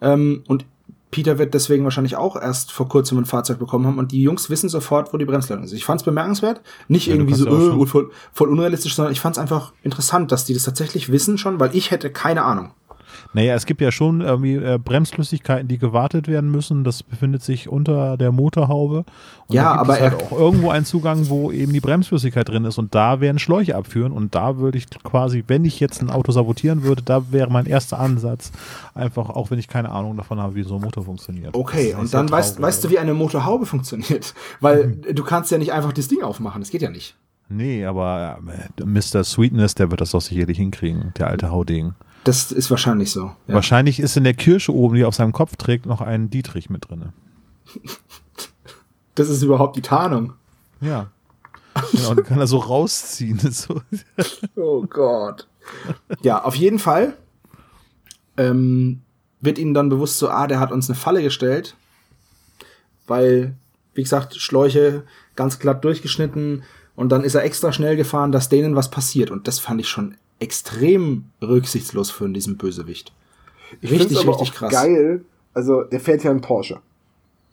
Ähm, 0.00 0.44
und 0.46 0.66
Peter 1.12 1.38
wird 1.38 1.54
deswegen 1.54 1.84
wahrscheinlich 1.84 2.16
auch 2.16 2.34
erst 2.34 2.72
vor 2.72 2.88
kurzem 2.88 3.18
ein 3.18 3.26
Fahrzeug 3.26 3.58
bekommen 3.60 3.86
haben 3.86 3.98
und 3.98 4.10
die 4.12 4.22
Jungs 4.22 4.50
wissen 4.50 4.68
sofort, 4.68 5.12
wo 5.12 5.18
die 5.18 5.26
Bremsleitung 5.26 5.62
ist. 5.62 5.72
Ich 5.72 5.84
fand's 5.84 6.02
bemerkenswert, 6.02 6.62
nicht 6.88 7.06
Ja, 7.06 7.14
irgendwie 7.14 7.34
so 7.34 7.44
schon- 7.44 7.86
voll, 7.86 8.10
voll 8.32 8.48
unrealistisch, 8.48 8.96
sondern 8.96 9.12
ich 9.12 9.20
fand's 9.20 9.38
einfach 9.38 9.72
interessant, 9.84 10.32
dass 10.32 10.46
die 10.46 10.54
das 10.54 10.64
tatsächlich 10.64 11.12
wissen 11.12 11.38
schon, 11.38 11.60
weil 11.60 11.76
ich 11.76 11.90
hätte 11.90 12.10
keine 12.10 12.42
Ahnung. 12.42 12.70
Naja, 13.32 13.54
es 13.54 13.66
gibt 13.66 13.80
ja 13.80 13.92
schon 13.92 14.20
irgendwie 14.20 14.54
äh, 14.54 14.78
Bremsflüssigkeiten, 14.78 15.68
die 15.68 15.78
gewartet 15.78 16.28
werden 16.28 16.50
müssen. 16.50 16.84
Das 16.84 17.02
befindet 17.02 17.42
sich 17.42 17.68
unter 17.68 18.16
der 18.16 18.32
Motorhaube. 18.32 19.04
Und 19.46 19.54
Ja, 19.54 19.72
aber 19.74 19.94
es 19.94 20.00
halt 20.00 20.14
auch 20.14 20.32
irgendwo 20.32 20.70
einen 20.70 20.84
Zugang, 20.84 21.28
wo 21.28 21.50
eben 21.50 21.72
die 21.72 21.80
Bremsflüssigkeit 21.80 22.48
drin 22.48 22.64
ist. 22.64 22.78
Und 22.78 22.94
da 22.94 23.20
werden 23.20 23.38
Schläuche 23.38 23.76
abführen. 23.76 24.12
Und 24.12 24.34
da 24.34 24.58
würde 24.58 24.78
ich 24.78 24.86
quasi, 25.02 25.44
wenn 25.46 25.64
ich 25.64 25.80
jetzt 25.80 26.02
ein 26.02 26.10
Auto 26.10 26.32
sabotieren 26.32 26.82
würde, 26.82 27.02
da 27.02 27.32
wäre 27.32 27.50
mein 27.50 27.66
erster 27.66 27.98
Ansatz. 27.98 28.52
Einfach, 28.94 29.30
auch 29.30 29.50
wenn 29.50 29.58
ich 29.58 29.68
keine 29.68 29.90
Ahnung 29.90 30.16
davon 30.16 30.40
habe, 30.40 30.54
wie 30.54 30.62
so 30.62 30.76
ein 30.76 30.80
Motor 30.80 31.04
funktioniert. 31.04 31.54
Okay, 31.54 31.94
und 31.98 32.12
dann 32.12 32.30
weißt, 32.30 32.60
weißt 32.60 32.84
du, 32.84 32.90
wie 32.90 32.98
eine 32.98 33.14
Motorhaube 33.14 33.66
funktioniert. 33.66 34.34
Weil 34.60 34.96
du 35.12 35.22
kannst 35.22 35.50
ja 35.50 35.58
nicht 35.58 35.72
einfach 35.72 35.92
das 35.92 36.08
Ding 36.08 36.22
aufmachen, 36.22 36.60
das 36.60 36.70
geht 36.70 36.82
ja 36.82 36.90
nicht. 36.90 37.16
Nee, 37.48 37.84
aber 37.84 38.38
äh, 38.78 38.84
Mr. 38.84 39.24
Sweetness, 39.24 39.74
der 39.74 39.90
wird 39.90 40.00
das 40.00 40.10
doch 40.12 40.20
sicherlich 40.20 40.58
hinkriegen, 40.58 41.12
der 41.18 41.28
alte 41.28 41.50
Hauding. 41.50 41.94
Das 42.24 42.52
ist 42.52 42.70
wahrscheinlich 42.70 43.10
so. 43.10 43.32
Ja. 43.46 43.54
Wahrscheinlich 43.54 43.98
ist 43.98 44.16
in 44.16 44.24
der 44.24 44.34
Kirsche 44.34 44.72
oben, 44.72 44.94
die 44.94 45.02
er 45.02 45.08
auf 45.08 45.14
seinem 45.14 45.32
Kopf 45.32 45.56
trägt, 45.56 45.86
noch 45.86 46.00
ein 46.00 46.30
Dietrich 46.30 46.70
mit 46.70 46.88
drin. 46.88 47.12
Das 49.14 49.28
ist 49.28 49.42
überhaupt 49.42 49.76
die 49.76 49.82
Tarnung. 49.82 50.34
Ja. 50.80 51.10
Genau, 51.90 52.14
den 52.14 52.24
kann 52.24 52.38
er 52.38 52.46
so 52.46 52.58
rausziehen. 52.58 53.40
So. 53.50 53.80
Oh 54.56 54.84
Gott. 54.86 55.48
Ja, 56.22 56.42
auf 56.42 56.54
jeden 56.54 56.78
Fall 56.78 57.16
ähm, 58.36 59.00
wird 59.40 59.58
ihnen 59.58 59.74
dann 59.74 59.88
bewusst 59.88 60.18
so, 60.18 60.28
ah, 60.28 60.46
der 60.46 60.60
hat 60.60 60.72
uns 60.72 60.88
eine 60.88 60.98
Falle 60.98 61.22
gestellt, 61.22 61.76
weil, 63.06 63.54
wie 63.94 64.02
gesagt, 64.02 64.36
Schläuche 64.36 65.04
ganz 65.36 65.58
glatt 65.58 65.84
durchgeschnitten 65.84 66.62
und 66.94 67.10
dann 67.10 67.24
ist 67.24 67.34
er 67.34 67.44
extra 67.44 67.72
schnell 67.72 67.96
gefahren, 67.96 68.32
dass 68.32 68.48
denen 68.48 68.76
was 68.76 68.90
passiert 68.90 69.30
und 69.30 69.48
das 69.48 69.58
fand 69.58 69.80
ich 69.80 69.88
schon 69.88 70.16
extrem 70.42 71.26
rücksichtslos 71.40 72.10
für 72.10 72.28
diesen 72.28 72.58
Bösewicht. 72.58 73.12
Ich 73.80 73.90
Richtig, 73.90 74.18
aber 74.18 74.32
richtig 74.32 74.50
auch 74.50 74.54
krass. 74.54 74.72
geil. 74.72 75.24
Also, 75.54 75.82
der 75.84 76.00
fährt 76.00 76.24
ja 76.24 76.30
einen 76.30 76.40
Porsche. 76.40 76.80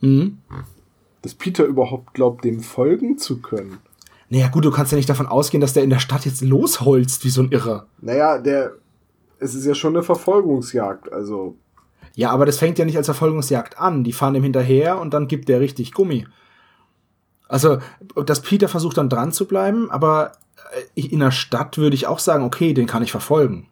Mhm. 0.01 0.39
Dass 1.21 1.33
Peter 1.33 1.65
überhaupt 1.65 2.13
glaubt, 2.13 2.43
dem 2.43 2.61
folgen 2.61 3.17
zu 3.17 3.41
können. 3.41 3.77
Naja, 4.29 4.47
gut, 4.49 4.65
du 4.65 4.71
kannst 4.71 4.91
ja 4.91 4.97
nicht 4.97 5.09
davon 5.09 5.27
ausgehen, 5.27 5.61
dass 5.61 5.73
der 5.73 5.83
in 5.83 5.89
der 5.89 5.99
Stadt 5.99 6.25
jetzt 6.25 6.41
losholzt 6.41 7.23
wie 7.25 7.29
so 7.29 7.41
ein 7.41 7.51
Irrer. 7.51 7.87
Naja, 8.01 8.37
der. 8.37 8.73
Es 9.41 9.55
ist 9.55 9.65
ja 9.65 9.73
schon 9.73 9.95
eine 9.95 10.03
Verfolgungsjagd, 10.03 11.13
also. 11.13 11.55
Ja, 12.15 12.31
aber 12.31 12.45
das 12.45 12.57
fängt 12.57 12.77
ja 12.77 12.83
nicht 12.83 12.97
als 12.97 13.07
Verfolgungsjagd 13.07 13.79
an. 13.79 14.03
Die 14.03 14.11
fahren 14.11 14.35
ihm 14.35 14.43
hinterher 14.43 14.99
und 14.99 15.13
dann 15.13 15.27
gibt 15.29 15.47
der 15.47 15.61
richtig 15.61 15.93
Gummi. 15.93 16.27
Also, 17.47 17.79
dass 18.25 18.41
Peter 18.41 18.67
versucht 18.67 18.97
dann 18.97 19.09
dran 19.09 19.31
zu 19.31 19.45
bleiben, 19.47 19.89
aber 19.89 20.33
in 20.95 21.19
der 21.19 21.31
Stadt 21.31 21.77
würde 21.77 21.95
ich 21.95 22.07
auch 22.07 22.19
sagen, 22.19 22.43
okay, 22.43 22.73
den 22.73 22.87
kann 22.87 23.03
ich 23.03 23.11
verfolgen. 23.11 23.67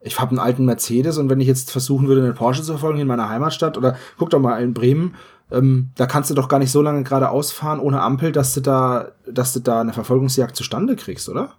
Ich 0.00 0.20
habe 0.20 0.30
einen 0.30 0.38
alten 0.38 0.64
Mercedes 0.64 1.18
und 1.18 1.28
wenn 1.30 1.40
ich 1.40 1.48
jetzt 1.48 1.70
versuchen 1.70 2.06
würde, 2.06 2.22
einen 2.22 2.34
Porsche 2.34 2.62
zu 2.62 2.72
verfolgen 2.72 3.00
in 3.00 3.08
meiner 3.08 3.28
Heimatstadt 3.28 3.76
oder 3.76 3.96
guck 4.18 4.30
doch 4.30 4.38
mal 4.38 4.62
in 4.62 4.74
Bremen, 4.74 5.14
ähm, 5.50 5.90
da 5.96 6.06
kannst 6.06 6.30
du 6.30 6.34
doch 6.34 6.48
gar 6.48 6.58
nicht 6.58 6.70
so 6.70 6.82
lange 6.82 7.02
geradeaus 7.02 7.52
fahren 7.52 7.80
ohne 7.80 8.00
Ampel, 8.02 8.32
dass 8.32 8.54
du 8.54 8.60
da, 8.60 9.12
dass 9.30 9.52
du 9.52 9.60
da 9.60 9.80
eine 9.80 9.92
Verfolgungsjagd 9.92 10.56
zustande 10.56 10.96
kriegst, 10.96 11.28
oder? 11.28 11.54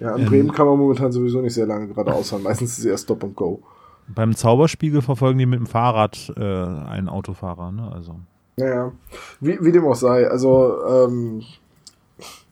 Ja, 0.00 0.16
in 0.16 0.26
Bremen 0.26 0.52
kann 0.52 0.66
man 0.66 0.78
momentan 0.78 1.12
sowieso 1.12 1.40
nicht 1.40 1.54
sehr 1.54 1.66
lange 1.66 1.88
geradeaus 1.88 2.30
fahren. 2.30 2.42
Meistens 2.42 2.72
ist 2.72 2.78
es 2.78 2.84
eher 2.84 2.98
Stop 2.98 3.24
and 3.24 3.36
Go. 3.36 3.62
Beim 4.08 4.34
Zauberspiegel 4.34 5.02
verfolgen 5.02 5.38
die 5.38 5.46
mit 5.46 5.58
dem 5.58 5.66
Fahrrad 5.66 6.32
äh, 6.36 6.40
einen 6.42 7.08
Autofahrer, 7.08 7.72
ne? 7.72 7.90
Also. 7.92 8.16
Naja, 8.56 8.92
wie, 9.40 9.58
wie 9.62 9.72
dem 9.72 9.86
auch 9.86 9.94
sei. 9.94 10.28
Also, 10.28 10.76
ähm, 10.86 11.42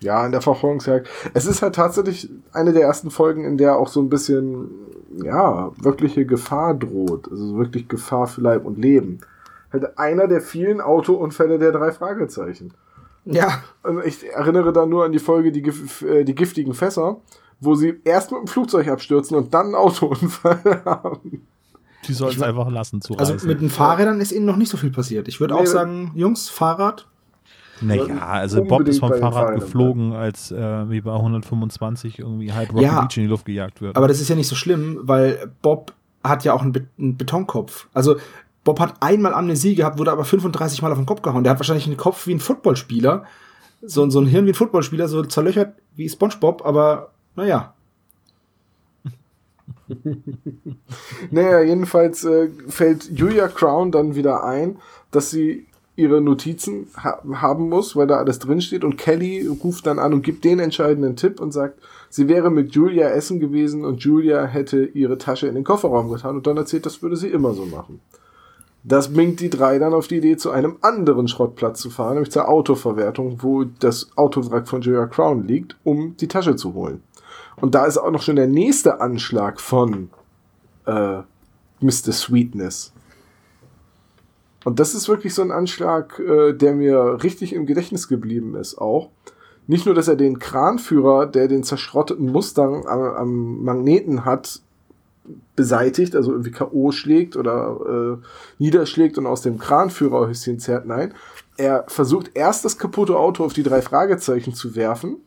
ja, 0.00 0.24
in 0.26 0.32
der 0.32 0.40
Verfolgungsjagd. 0.40 1.08
Es 1.34 1.46
ist 1.46 1.62
halt 1.62 1.74
tatsächlich 1.74 2.28
eine 2.52 2.72
der 2.72 2.82
ersten 2.82 3.10
Folgen, 3.10 3.44
in 3.44 3.56
der 3.58 3.76
auch 3.76 3.88
so 3.88 4.00
ein 4.00 4.08
bisschen, 4.08 4.70
ja, 5.22 5.70
wirkliche 5.80 6.24
Gefahr 6.26 6.74
droht. 6.74 7.30
Also 7.30 7.56
wirklich 7.56 7.88
Gefahr 7.88 8.26
für 8.26 8.40
Leib 8.40 8.64
und 8.64 8.78
Leben. 8.78 9.18
Halt 9.72 9.98
einer 9.98 10.26
der 10.26 10.40
vielen 10.40 10.80
Autounfälle 10.80 11.58
der 11.58 11.72
drei 11.72 11.92
Fragezeichen. 11.92 12.72
Ja. 13.24 13.62
Also 13.82 14.00
ich 14.02 14.28
erinnere 14.30 14.72
da 14.72 14.86
nur 14.86 15.04
an 15.04 15.12
die 15.12 15.18
Folge 15.18 15.52
die, 15.52 15.62
Gif- 15.62 16.04
äh, 16.06 16.24
die 16.24 16.34
giftigen 16.34 16.74
Fässer, 16.74 17.18
wo 17.60 17.74
sie 17.74 18.00
erst 18.04 18.32
mit 18.32 18.40
dem 18.40 18.46
Flugzeug 18.46 18.88
abstürzen 18.88 19.36
und 19.36 19.52
dann 19.52 19.66
einen 19.66 19.74
Autounfall 19.74 20.82
haben. 20.84 21.46
Die 22.08 22.14
sollen 22.14 22.34
es 22.34 22.40
einfach 22.42 22.70
lassen 22.70 23.02
zu 23.02 23.14
Also 23.18 23.34
mit 23.46 23.60
den 23.60 23.68
Fahrrädern 23.68 24.22
ist 24.22 24.32
ihnen 24.32 24.46
noch 24.46 24.56
nicht 24.56 24.70
so 24.70 24.78
viel 24.78 24.90
passiert. 24.90 25.28
Ich 25.28 25.38
würde 25.38 25.52
Nee, 25.54 25.60
auch 25.60 25.66
sagen, 25.66 26.12
Jungs, 26.14 26.48
Fahrrad. 26.48 27.06
Naja, 27.80 28.18
also 28.18 28.62
Bob 28.64 28.86
ist 28.86 29.00
vom 29.00 29.12
Fahrrad 29.14 29.54
geflogen, 29.54 30.12
als 30.12 30.50
äh, 30.50 30.90
wie 30.90 31.00
bei 31.00 31.12
125 31.12 32.18
irgendwie 32.18 32.52
halb 32.52 32.72
Rocky 32.72 32.84
Ja. 32.84 33.00
Beach 33.02 33.16
in 33.16 33.24
die 33.24 33.28
Luft 33.28 33.44
gejagt 33.44 33.80
wird. 33.80 33.96
Aber 33.96 34.08
das 34.08 34.20
ist 34.20 34.28
ja 34.28 34.36
nicht 34.36 34.48
so 34.48 34.54
schlimm, 34.54 34.98
weil 35.02 35.52
Bob 35.62 35.92
hat 36.22 36.44
ja 36.44 36.52
auch 36.52 36.62
einen, 36.62 36.72
Be 36.72 36.86
einen 36.98 37.16
Betonkopf. 37.16 37.88
Also 37.94 38.16
Bob 38.64 38.78
hat 38.80 39.02
einmal 39.02 39.34
Amnesie 39.34 39.74
gehabt, 39.74 39.98
wurde 39.98 40.12
aber 40.12 40.24
35 40.24 40.82
Mal 40.82 40.92
auf 40.92 40.98
den 40.98 41.06
Kopf 41.06 41.22
gehauen. 41.22 41.44
Der 41.44 41.52
hat 41.52 41.58
wahrscheinlich 41.58 41.86
einen 41.86 41.96
Kopf 41.96 42.26
wie 42.26 42.34
ein 42.34 42.40
Footballspieler. 42.40 43.24
So, 43.82 44.08
so 44.10 44.20
ein 44.20 44.26
Hirn 44.26 44.44
wie 44.44 44.50
ein 44.50 44.54
Footballspieler, 44.54 45.08
so 45.08 45.22
zerlöchert 45.22 45.74
wie 45.96 46.08
SpongeBob, 46.08 46.64
aber 46.64 47.10
naja. 47.36 47.74
Naja, 51.30 51.62
jedenfalls 51.62 52.24
äh, 52.24 52.48
fällt 52.68 53.10
Julia 53.10 53.48
Crown 53.48 53.90
dann 53.90 54.14
wieder 54.14 54.44
ein, 54.44 54.78
dass 55.10 55.30
sie 55.30 55.66
ihre 56.00 56.20
Notizen 56.20 56.88
ha 56.96 57.20
haben 57.34 57.68
muss, 57.68 57.94
weil 57.94 58.06
da 58.06 58.16
alles 58.16 58.38
drinsteht 58.38 58.84
und 58.84 58.96
Kelly 58.96 59.46
ruft 59.46 59.86
dann 59.86 59.98
an 59.98 60.12
und 60.12 60.22
gibt 60.22 60.44
den 60.44 60.58
entscheidenden 60.58 61.16
Tipp 61.16 61.40
und 61.40 61.52
sagt, 61.52 61.78
sie 62.08 62.28
wäre 62.28 62.50
mit 62.50 62.74
Julia 62.74 63.08
essen 63.10 63.38
gewesen 63.38 63.84
und 63.84 64.02
Julia 64.02 64.44
hätte 64.44 64.84
ihre 64.84 65.18
Tasche 65.18 65.46
in 65.46 65.54
den 65.54 65.64
Kofferraum 65.64 66.10
getan 66.10 66.36
und 66.36 66.46
dann 66.46 66.56
erzählt, 66.56 66.86
das 66.86 67.02
würde 67.02 67.16
sie 67.16 67.28
immer 67.28 67.54
so 67.54 67.66
machen. 67.66 68.00
Das 68.82 69.12
bringt 69.12 69.40
die 69.40 69.50
drei 69.50 69.78
dann 69.78 69.92
auf 69.92 70.08
die 70.08 70.16
Idee, 70.16 70.36
zu 70.38 70.50
einem 70.50 70.76
anderen 70.80 71.28
Schrottplatz 71.28 71.80
zu 71.80 71.90
fahren, 71.90 72.14
nämlich 72.14 72.32
zur 72.32 72.48
Autoverwertung, 72.48 73.42
wo 73.42 73.64
das 73.64 74.10
Autowrack 74.16 74.68
von 74.68 74.80
Julia 74.80 75.06
Crown 75.06 75.46
liegt, 75.46 75.76
um 75.84 76.16
die 76.16 76.28
Tasche 76.28 76.56
zu 76.56 76.72
holen. 76.72 77.02
Und 77.60 77.74
da 77.74 77.84
ist 77.84 77.98
auch 77.98 78.10
noch 78.10 78.22
schon 78.22 78.36
der 78.36 78.46
nächste 78.46 79.00
Anschlag 79.02 79.60
von 79.60 80.08
äh, 80.86 81.18
Mr. 81.80 82.12
Sweetness. 82.12 82.92
Und 84.64 84.78
das 84.78 84.94
ist 84.94 85.08
wirklich 85.08 85.34
so 85.34 85.42
ein 85.42 85.50
Anschlag, 85.50 86.18
äh, 86.18 86.52
der 86.52 86.74
mir 86.74 87.22
richtig 87.22 87.52
im 87.52 87.66
Gedächtnis 87.66 88.08
geblieben 88.08 88.54
ist 88.54 88.78
auch. 88.78 89.10
Nicht 89.66 89.86
nur, 89.86 89.94
dass 89.94 90.08
er 90.08 90.16
den 90.16 90.38
Kranführer, 90.38 91.26
der 91.26 91.48
den 91.48 91.62
zerschrotteten 91.62 92.30
Mustang 92.32 92.86
am, 92.86 93.00
am 93.00 93.64
Magneten 93.64 94.24
hat, 94.24 94.60
beseitigt, 95.54 96.16
also 96.16 96.32
irgendwie 96.32 96.50
K.O. 96.50 96.92
schlägt 96.92 97.36
oder 97.36 98.18
äh, 98.20 98.26
niederschlägt 98.58 99.18
und 99.18 99.26
aus 99.26 99.42
dem 99.42 99.58
Kranführerhäuschen 99.58 100.58
zerrt. 100.58 100.86
Nein, 100.86 101.14
er 101.56 101.84
versucht 101.88 102.32
erst 102.34 102.64
das 102.64 102.78
kaputte 102.78 103.16
Auto 103.16 103.44
auf 103.44 103.52
die 103.52 103.62
drei 103.62 103.82
Fragezeichen 103.82 104.54
zu 104.54 104.74
werfen 104.74 105.18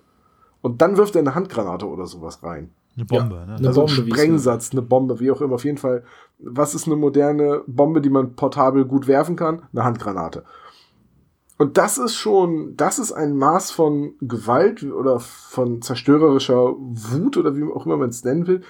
und 0.62 0.82
dann 0.82 0.98
wirft 0.98 1.16
er 1.16 1.20
eine 1.20 1.36
Handgranate 1.36 1.88
oder 1.88 2.08
sowas 2.08 2.44
rein. 2.44 2.72
Eine 2.96 3.06
Bombe, 3.06 3.36
ne? 3.36 3.56
Eine 3.56 3.68
also 3.68 3.86
Bombe, 3.86 4.02
ein 4.02 4.08
Sprengsatz, 4.08 4.72
eine 4.72 4.82
Bombe, 4.82 5.20
wie 5.20 5.32
auch 5.32 5.42
immer. 5.42 5.56
Auf 5.56 5.66
jeden 5.66 5.78
Fall, 5.78 6.04
was 6.46 6.76
ist 6.76 6.88
eine 6.88 6.96
moderne 6.96 7.64
Bombe, 7.68 8.02
die 8.02 8.10
man 8.10 8.36
portabel 8.36 8.86
gut 8.86 9.08
werfen 9.08 9.36
kann? 9.36 9.64
Eine 9.72 9.84
Handgranate. 9.84 10.44
Und 11.58 11.78
das 11.78 11.98
ist 11.98 12.16
schon, 12.16 12.76
das 12.76 13.00
ist 13.00 13.12
ein 13.12 13.38
Maß 13.38 13.72
von 13.72 14.16
Gewalt 14.22 14.84
oder 14.84 15.20
von 15.20 15.82
zerstörerischer 15.82 16.74
Wut 16.78 17.38
oder 17.38 17.56
wie 17.56 17.64
auch 17.64 17.86
immer 17.86 17.98
man 17.98 18.10
es 18.10 18.24
nennen 18.24 18.48
will, 18.48 18.62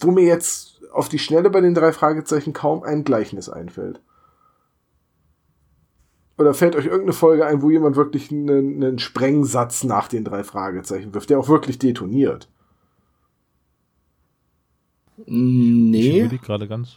wo 0.00 0.10
mir 0.10 0.24
jetzt 0.24 0.80
auf 0.92 1.08
die 1.08 1.18
Schnelle 1.18 1.50
bei 1.50 1.60
den 1.60 1.74
drei 1.74 1.92
Fragezeichen 1.92 2.52
kaum 2.52 2.82
ein 2.82 3.04
Gleichnis 3.04 3.48
einfällt. 3.48 4.00
Oder 6.38 6.54
fällt 6.54 6.74
euch 6.76 6.86
irgendeine 6.86 7.12
Folge 7.12 7.46
ein, 7.46 7.62
wo 7.62 7.70
jemand 7.70 7.96
wirklich 7.96 8.32
einen, 8.32 8.82
einen 8.82 8.98
Sprengsatz 8.98 9.84
nach 9.84 10.08
den 10.08 10.24
drei 10.24 10.42
Fragezeichen 10.42 11.14
wirft, 11.14 11.30
der 11.30 11.38
auch 11.38 11.48
wirklich 11.48 11.78
detoniert? 11.78 12.48
Ich 15.26 15.32
Nee. 15.32 16.20
überlege 16.20 16.44
gerade 16.44 16.68
ganz. 16.68 16.96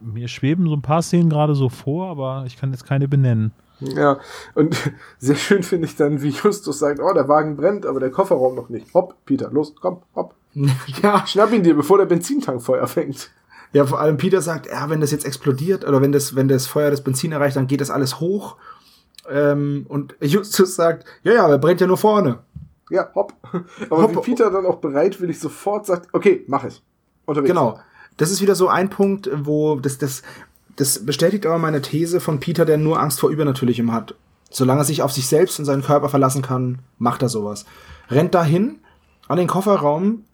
Mir 0.00 0.28
schweben 0.28 0.66
so 0.66 0.74
ein 0.74 0.82
paar 0.82 1.02
Szenen 1.02 1.30
gerade 1.30 1.54
so 1.54 1.68
vor, 1.68 2.08
aber 2.08 2.44
ich 2.46 2.56
kann 2.56 2.72
jetzt 2.72 2.86
keine 2.86 3.06
benennen. 3.08 3.52
Ja, 3.80 4.18
und 4.54 4.76
sehr 5.18 5.36
schön 5.36 5.62
finde 5.62 5.86
ich 5.86 5.96
dann, 5.96 6.22
wie 6.22 6.30
Justus 6.30 6.78
sagt, 6.78 7.00
oh, 7.00 7.12
der 7.14 7.28
Wagen 7.28 7.56
brennt, 7.56 7.86
aber 7.86 8.00
der 8.00 8.10
Kofferraum 8.10 8.54
noch 8.54 8.68
nicht. 8.68 8.92
Hopp, 8.94 9.14
Peter, 9.24 9.50
los, 9.52 9.74
komm, 9.80 9.98
hopp. 10.14 10.34
ja, 11.02 11.26
Schnapp 11.26 11.52
ihn 11.52 11.62
dir, 11.62 11.74
bevor 11.74 11.98
der 11.98 12.06
Benzintank 12.06 12.62
Feuer 12.62 12.86
fängt. 12.86 13.30
Ja, 13.72 13.86
vor 13.86 14.00
allem 14.00 14.18
Peter 14.18 14.42
sagt, 14.42 14.66
ja, 14.66 14.90
wenn 14.90 15.00
das 15.00 15.12
jetzt 15.12 15.24
explodiert 15.24 15.86
oder 15.86 16.02
wenn 16.02 16.12
das, 16.12 16.36
wenn 16.36 16.46
das 16.48 16.66
Feuer 16.66 16.90
das 16.90 17.02
Benzin 17.02 17.32
erreicht, 17.32 17.56
dann 17.56 17.66
geht 17.66 17.80
das 17.80 17.90
alles 17.90 18.20
hoch. 18.20 18.56
Ähm, 19.30 19.86
und 19.88 20.14
Justus 20.20 20.74
sagt, 20.74 21.06
ja, 21.22 21.32
ja, 21.32 21.44
aber 21.44 21.58
brennt 21.58 21.80
ja 21.80 21.86
nur 21.86 21.96
vorne. 21.96 22.40
Ja, 22.90 23.08
hopp. 23.14 23.32
Aber 23.88 24.02
Hopp. 24.02 24.16
wie 24.16 24.20
Peter 24.20 24.50
dann 24.50 24.66
auch 24.66 24.76
bereitwillig 24.76 25.40
sofort 25.40 25.86
sagt, 25.86 26.08
okay, 26.12 26.44
mach 26.46 26.64
es. 26.64 26.82
Unterwegs. 27.24 27.48
Genau. 27.48 27.78
Das 28.16 28.30
ist 28.30 28.42
wieder 28.42 28.54
so 28.54 28.68
ein 28.68 28.90
Punkt, 28.90 29.30
wo 29.32 29.76
das, 29.76 29.98
das, 29.98 30.22
das 30.76 31.04
bestätigt 31.04 31.46
aber 31.46 31.58
meine 31.58 31.82
These 31.82 32.20
von 32.20 32.40
Peter, 32.40 32.64
der 32.64 32.76
nur 32.76 33.00
Angst 33.00 33.20
vor 33.20 33.30
Übernatürlichem 33.30 33.92
hat. 33.92 34.14
Solange 34.50 34.82
er 34.82 34.84
sich 34.84 35.02
auf 35.02 35.12
sich 35.12 35.26
selbst 35.26 35.58
und 35.58 35.64
seinen 35.64 35.82
Körper 35.82 36.08
verlassen 36.08 36.42
kann, 36.42 36.80
macht 36.98 37.22
er 37.22 37.28
sowas. 37.28 37.64
Rennt 38.10 38.34
dahin 38.34 38.80
an 39.28 39.38
den 39.38 39.48
Kofferraum 39.48 40.24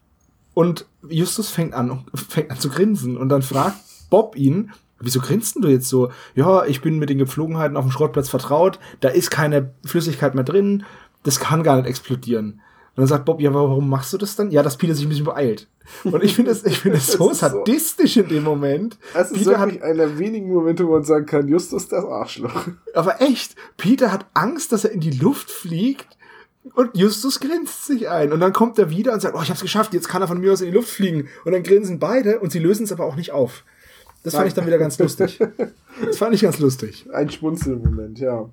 und 0.53 0.85
Justus 1.07 1.49
fängt 1.49 1.73
an, 1.73 2.05
fängt 2.13 2.51
an 2.51 2.59
zu 2.59 2.69
grinsen 2.69 3.17
und 3.17 3.29
dann 3.29 3.41
fragt 3.41 3.77
Bob 4.09 4.35
ihn, 4.35 4.71
wieso 4.99 5.21
grinst 5.21 5.55
du 5.61 5.67
jetzt 5.69 5.87
so? 5.87 6.11
Ja, 6.35 6.65
ich 6.65 6.81
bin 6.81 6.99
mit 6.99 7.09
den 7.09 7.17
Gepflogenheiten 7.17 7.77
auf 7.77 7.85
dem 7.85 7.91
Schrottplatz 7.91 8.27
vertraut, 8.27 8.79
da 8.99 9.09
ist 9.09 9.31
keine 9.31 9.71
Flüssigkeit 9.85 10.35
mehr 10.35 10.43
drin, 10.43 10.83
das 11.23 11.39
kann 11.39 11.63
gar 11.63 11.77
nicht 11.77 11.87
explodieren. 11.87 12.61
Und 12.99 13.03
dann 13.03 13.07
sagt 13.17 13.23
Bob, 13.23 13.39
ja, 13.39 13.53
warum 13.53 13.87
machst 13.89 14.11
du 14.11 14.17
das 14.17 14.35
dann? 14.35 14.51
Ja, 14.51 14.61
dass 14.61 14.75
Peter 14.75 14.93
sich 14.93 15.05
ein 15.05 15.09
bisschen 15.09 15.23
beeilt. 15.23 15.67
Und 16.03 16.21
ich 16.21 16.35
finde 16.35 16.51
das, 16.51 16.65
ich 16.65 16.79
finde 16.79 16.97
das 16.97 17.07
Das 17.07 17.15
so 17.15 17.29
ist 17.31 17.39
so- 17.39 17.47
sadistisch 17.47 18.17
in 18.17 18.27
dem 18.27 18.43
Moment. 18.43 18.97
Es 19.13 19.31
ist 19.31 19.37
Peter 19.37 19.57
hat, 19.57 19.67
wirklich 19.69 19.83
einer 19.83 20.07
der 20.07 20.19
wenigen 20.19 20.51
Momente, 20.53 20.85
wo 20.85 20.91
man 20.91 21.03
sagen 21.05 21.25
kann, 21.25 21.47
Justus 21.47 21.87
das 21.87 22.03
Arschloch. 22.03 22.67
aber 22.93 23.21
echt, 23.21 23.55
Peter 23.77 24.11
hat 24.11 24.25
Angst, 24.33 24.73
dass 24.73 24.83
er 24.83 24.91
in 24.91 24.99
die 24.99 25.11
Luft 25.11 25.49
fliegt 25.49 26.17
und 26.75 26.97
Justus 26.97 27.39
grinst 27.39 27.85
sich 27.85 28.09
ein. 28.09 28.33
Und 28.33 28.41
dann 28.41 28.51
kommt 28.51 28.77
er 28.77 28.89
wieder 28.89 29.13
und 29.13 29.21
sagt, 29.21 29.33
oh, 29.33 29.41
ich 29.41 29.49
hab's 29.49 29.61
geschafft, 29.61 29.93
jetzt 29.93 30.09
kann 30.09 30.21
er 30.21 30.27
von 30.27 30.39
mir 30.41 30.51
aus 30.51 30.59
in 30.59 30.67
die 30.71 30.75
Luft 30.75 30.89
fliegen. 30.89 31.29
Und 31.45 31.53
dann 31.53 31.63
grinsen 31.63 31.99
beide 31.99 32.41
und 32.41 32.51
sie 32.51 32.59
lösen 32.59 32.83
es 32.83 32.91
aber 32.91 33.05
auch 33.05 33.15
nicht 33.15 33.31
auf. 33.31 33.63
Das 34.23 34.33
fand 34.35 34.47
ich 34.49 34.53
dann 34.53 34.67
wieder 34.67 34.77
ganz 34.77 34.99
lustig. 34.99 35.39
Das 36.05 36.17
fand 36.17 36.33
ich 36.35 36.41
ganz 36.41 36.59
lustig. 36.59 37.07
Ein 37.13 37.29
Schmunzelmoment, 37.29 38.19
ja. 38.19 38.49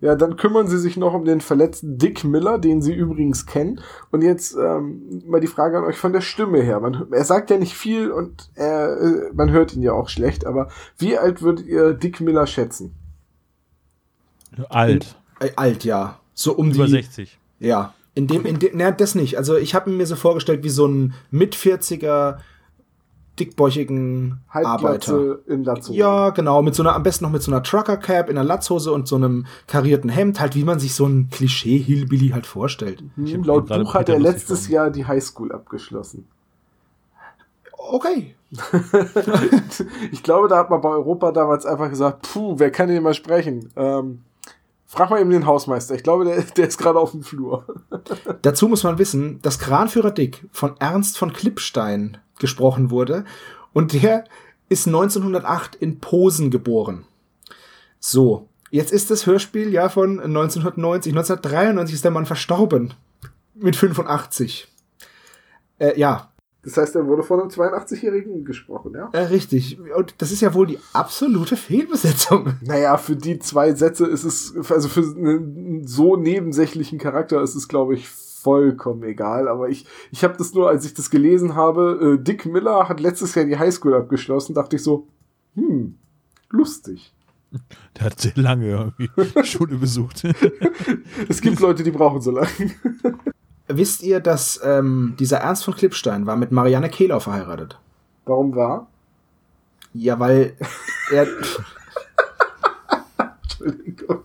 Ja, 0.00 0.14
dann 0.14 0.36
kümmern 0.36 0.68
sie 0.68 0.78
sich 0.78 0.96
noch 0.96 1.14
um 1.14 1.24
den 1.24 1.40
verletzten 1.40 1.96
Dick 1.96 2.22
Miller, 2.22 2.58
den 2.58 2.82
sie 2.82 2.92
übrigens 2.92 3.46
kennen. 3.46 3.80
Und 4.10 4.22
jetzt 4.22 4.54
ähm, 4.54 5.22
mal 5.26 5.40
die 5.40 5.46
Frage 5.46 5.78
an 5.78 5.84
euch 5.84 5.96
von 5.96 6.12
der 6.12 6.20
Stimme 6.20 6.60
her. 6.60 6.80
Man, 6.80 7.06
er 7.10 7.24
sagt 7.24 7.50
ja 7.50 7.56
nicht 7.56 7.74
viel 7.74 8.10
und 8.10 8.50
er, 8.54 9.00
äh, 9.00 9.30
man 9.32 9.50
hört 9.50 9.74
ihn 9.74 9.82
ja 9.82 9.92
auch 9.92 10.08
schlecht, 10.08 10.46
aber 10.46 10.68
wie 10.98 11.16
alt 11.16 11.40
würdet 11.40 11.66
ihr 11.66 11.94
Dick 11.94 12.20
Miller 12.20 12.46
schätzen? 12.46 12.94
Alt. 14.68 15.16
Äh, 15.40 15.50
alt, 15.56 15.84
ja. 15.84 16.20
So 16.34 16.52
um 16.52 16.72
Über 16.72 16.84
die. 16.84 16.92
60. 16.92 17.38
Ja. 17.58 17.94
In 18.14 18.26
dem, 18.26 18.46
in 18.46 18.58
dem, 18.58 18.70
na, 18.74 18.90
das 18.90 19.14
nicht. 19.14 19.36
Also 19.36 19.56
ich 19.56 19.74
habe 19.74 19.90
mir 19.90 20.06
so 20.06 20.16
vorgestellt 20.16 20.62
wie 20.62 20.70
so 20.70 20.86
ein 20.86 21.14
mit 21.30 21.54
40er 21.54 22.38
dickbäuchigen 23.38 24.40
Arbeiter. 24.48 25.38
Im 25.46 25.64
Latzhose. 25.64 25.98
Ja, 25.98 26.30
genau, 26.30 26.62
mit 26.62 26.74
so 26.74 26.82
einer, 26.82 26.94
am 26.94 27.02
besten 27.02 27.24
noch 27.24 27.32
mit 27.32 27.42
so 27.42 27.50
einer 27.52 27.62
Trucker 27.62 27.96
Cap 27.96 28.30
in 28.30 28.38
einer 28.38 28.46
Latzhose 28.46 28.92
und 28.92 29.06
so 29.06 29.16
einem 29.16 29.46
karierten 29.66 30.10
Hemd, 30.10 30.40
halt 30.40 30.54
wie 30.54 30.64
man 30.64 30.78
sich 30.78 30.94
so 30.94 31.06
ein 31.06 31.28
Klischee 31.30 31.78
Hillbilly 31.78 32.30
halt 32.30 32.46
vorstellt. 32.46 33.02
Hm, 33.16 33.26
hab 33.26 33.46
Laut 33.46 33.66
Buch 33.68 33.94
hat 33.94 34.08
er 34.08 34.18
letztes. 34.18 34.68
Jahr 34.68 34.90
die 34.90 35.06
Highschool 35.06 35.52
abgeschlossen. 35.52 36.26
Okay. 37.72 38.34
ich 40.12 40.22
glaube, 40.22 40.48
da 40.48 40.58
hat 40.58 40.70
man 40.70 40.80
bei 40.80 40.88
Europa 40.88 41.32
damals 41.32 41.66
einfach 41.66 41.90
gesagt, 41.90 42.28
puh, 42.32 42.58
wer 42.58 42.70
kann 42.70 42.88
denn 42.88 43.02
mal 43.02 43.14
sprechen? 43.14 43.70
Ähm, 43.76 44.22
Frag 44.86 45.10
mal 45.10 45.20
eben 45.20 45.30
den 45.30 45.46
Hausmeister. 45.46 45.94
Ich 45.94 46.02
glaube, 46.02 46.24
der, 46.24 46.42
der 46.42 46.68
ist 46.68 46.78
gerade 46.78 46.98
auf 46.98 47.10
dem 47.10 47.22
Flur. 47.22 47.66
Dazu 48.42 48.68
muss 48.68 48.84
man 48.84 48.98
wissen, 48.98 49.40
dass 49.42 49.58
Kranführer 49.58 50.12
Dick 50.12 50.46
von 50.52 50.76
Ernst 50.78 51.18
von 51.18 51.32
Klippstein 51.32 52.18
gesprochen 52.38 52.90
wurde 52.90 53.24
und 53.72 53.92
der 53.92 54.24
ist 54.68 54.86
1908 54.86 55.74
in 55.74 56.00
Posen 56.00 56.50
geboren. 56.50 57.04
So, 57.98 58.48
jetzt 58.70 58.92
ist 58.92 59.10
das 59.10 59.26
Hörspiel 59.26 59.72
ja 59.72 59.88
von 59.88 60.20
1990. 60.20 61.12
1993 61.12 61.94
ist 61.94 62.04
der 62.04 62.10
Mann 62.10 62.26
verstorben. 62.26 62.94
Mit 63.54 63.74
85. 63.74 64.68
Äh, 65.78 65.98
ja, 65.98 66.30
Das 66.66 66.76
heißt, 66.76 66.96
er 66.96 67.06
wurde 67.06 67.22
von 67.22 67.38
einem 67.38 67.48
82-Jährigen 67.48 68.44
gesprochen, 68.44 68.92
ja? 68.96 69.08
äh, 69.12 69.26
richtig. 69.26 69.78
Und 69.96 70.16
das 70.18 70.32
ist 70.32 70.40
ja 70.40 70.52
wohl 70.52 70.66
die 70.66 70.80
absolute 70.92 71.56
Fehlbesetzung. 71.56 72.54
Naja, 72.60 72.96
für 72.96 73.14
die 73.14 73.38
zwei 73.38 73.72
Sätze 73.72 74.04
ist 74.04 74.24
es, 74.24 74.52
also 74.68 74.88
für 74.88 75.02
einen 75.02 75.86
so 75.86 76.16
nebensächlichen 76.16 76.98
Charakter 76.98 77.40
ist 77.40 77.54
es, 77.54 77.68
glaube 77.68 77.94
ich, 77.94 78.08
vollkommen 78.08 79.04
egal. 79.04 79.46
Aber 79.46 79.68
ich, 79.68 79.86
ich 80.10 80.24
habe 80.24 80.36
das 80.36 80.54
nur, 80.54 80.68
als 80.68 80.84
ich 80.84 80.94
das 80.94 81.08
gelesen 81.08 81.54
habe, 81.54 82.16
äh, 82.18 82.22
Dick 82.24 82.46
Miller 82.46 82.88
hat 82.88 82.98
letztes 82.98 83.36
Jahr 83.36 83.44
die 83.44 83.56
Highschool 83.56 83.94
abgeschlossen, 83.94 84.52
dachte 84.52 84.74
ich 84.74 84.82
so, 84.82 85.06
hm, 85.54 85.96
lustig. 86.50 87.14
Der 87.96 88.06
hat 88.06 88.20
sehr 88.20 88.32
lange 88.34 88.66
irgendwie 88.66 89.08
Schule 89.44 89.76
besucht. 89.76 90.24
Es 91.28 91.40
gibt 91.40 91.60
Leute, 91.60 91.84
die 91.84 91.92
brauchen 91.92 92.20
so 92.20 92.32
lange. 92.32 92.48
Wisst 93.68 94.02
ihr, 94.02 94.20
dass 94.20 94.60
ähm, 94.62 95.16
dieser 95.18 95.38
Ernst 95.38 95.64
von 95.64 95.74
Klippstein 95.74 96.26
war 96.26 96.36
mit 96.36 96.52
Marianne 96.52 96.88
Kehlau 96.88 97.18
verheiratet? 97.20 97.78
Warum 98.24 98.54
war? 98.54 98.86
Ja, 99.92 100.20
weil 100.20 100.56
er 101.10 101.26
Entschuldigung. 103.42 104.22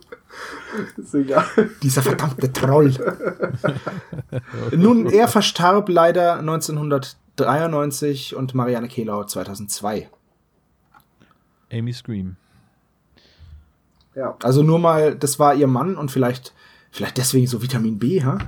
Ist 0.96 1.14
egal. 1.14 1.44
dieser 1.82 2.02
verdammte 2.02 2.52
Troll. 2.52 2.94
Nun, 4.72 5.06
er 5.06 5.28
verstarb 5.28 5.88
leider 5.88 6.38
1993 6.38 8.36
und 8.36 8.54
Marianne 8.54 8.88
Kehlau 8.88 9.24
2002. 9.24 10.08
Amy 11.72 11.92
Scream. 11.92 12.36
Ja. 14.14 14.36
Also 14.42 14.62
nur 14.62 14.78
mal, 14.78 15.14
das 15.14 15.38
war 15.38 15.54
ihr 15.54 15.66
Mann 15.66 15.96
und 15.96 16.10
vielleicht, 16.10 16.52
vielleicht 16.90 17.16
deswegen 17.16 17.46
so 17.46 17.62
Vitamin 17.62 17.98
B, 17.98 18.22
ha? 18.22 18.38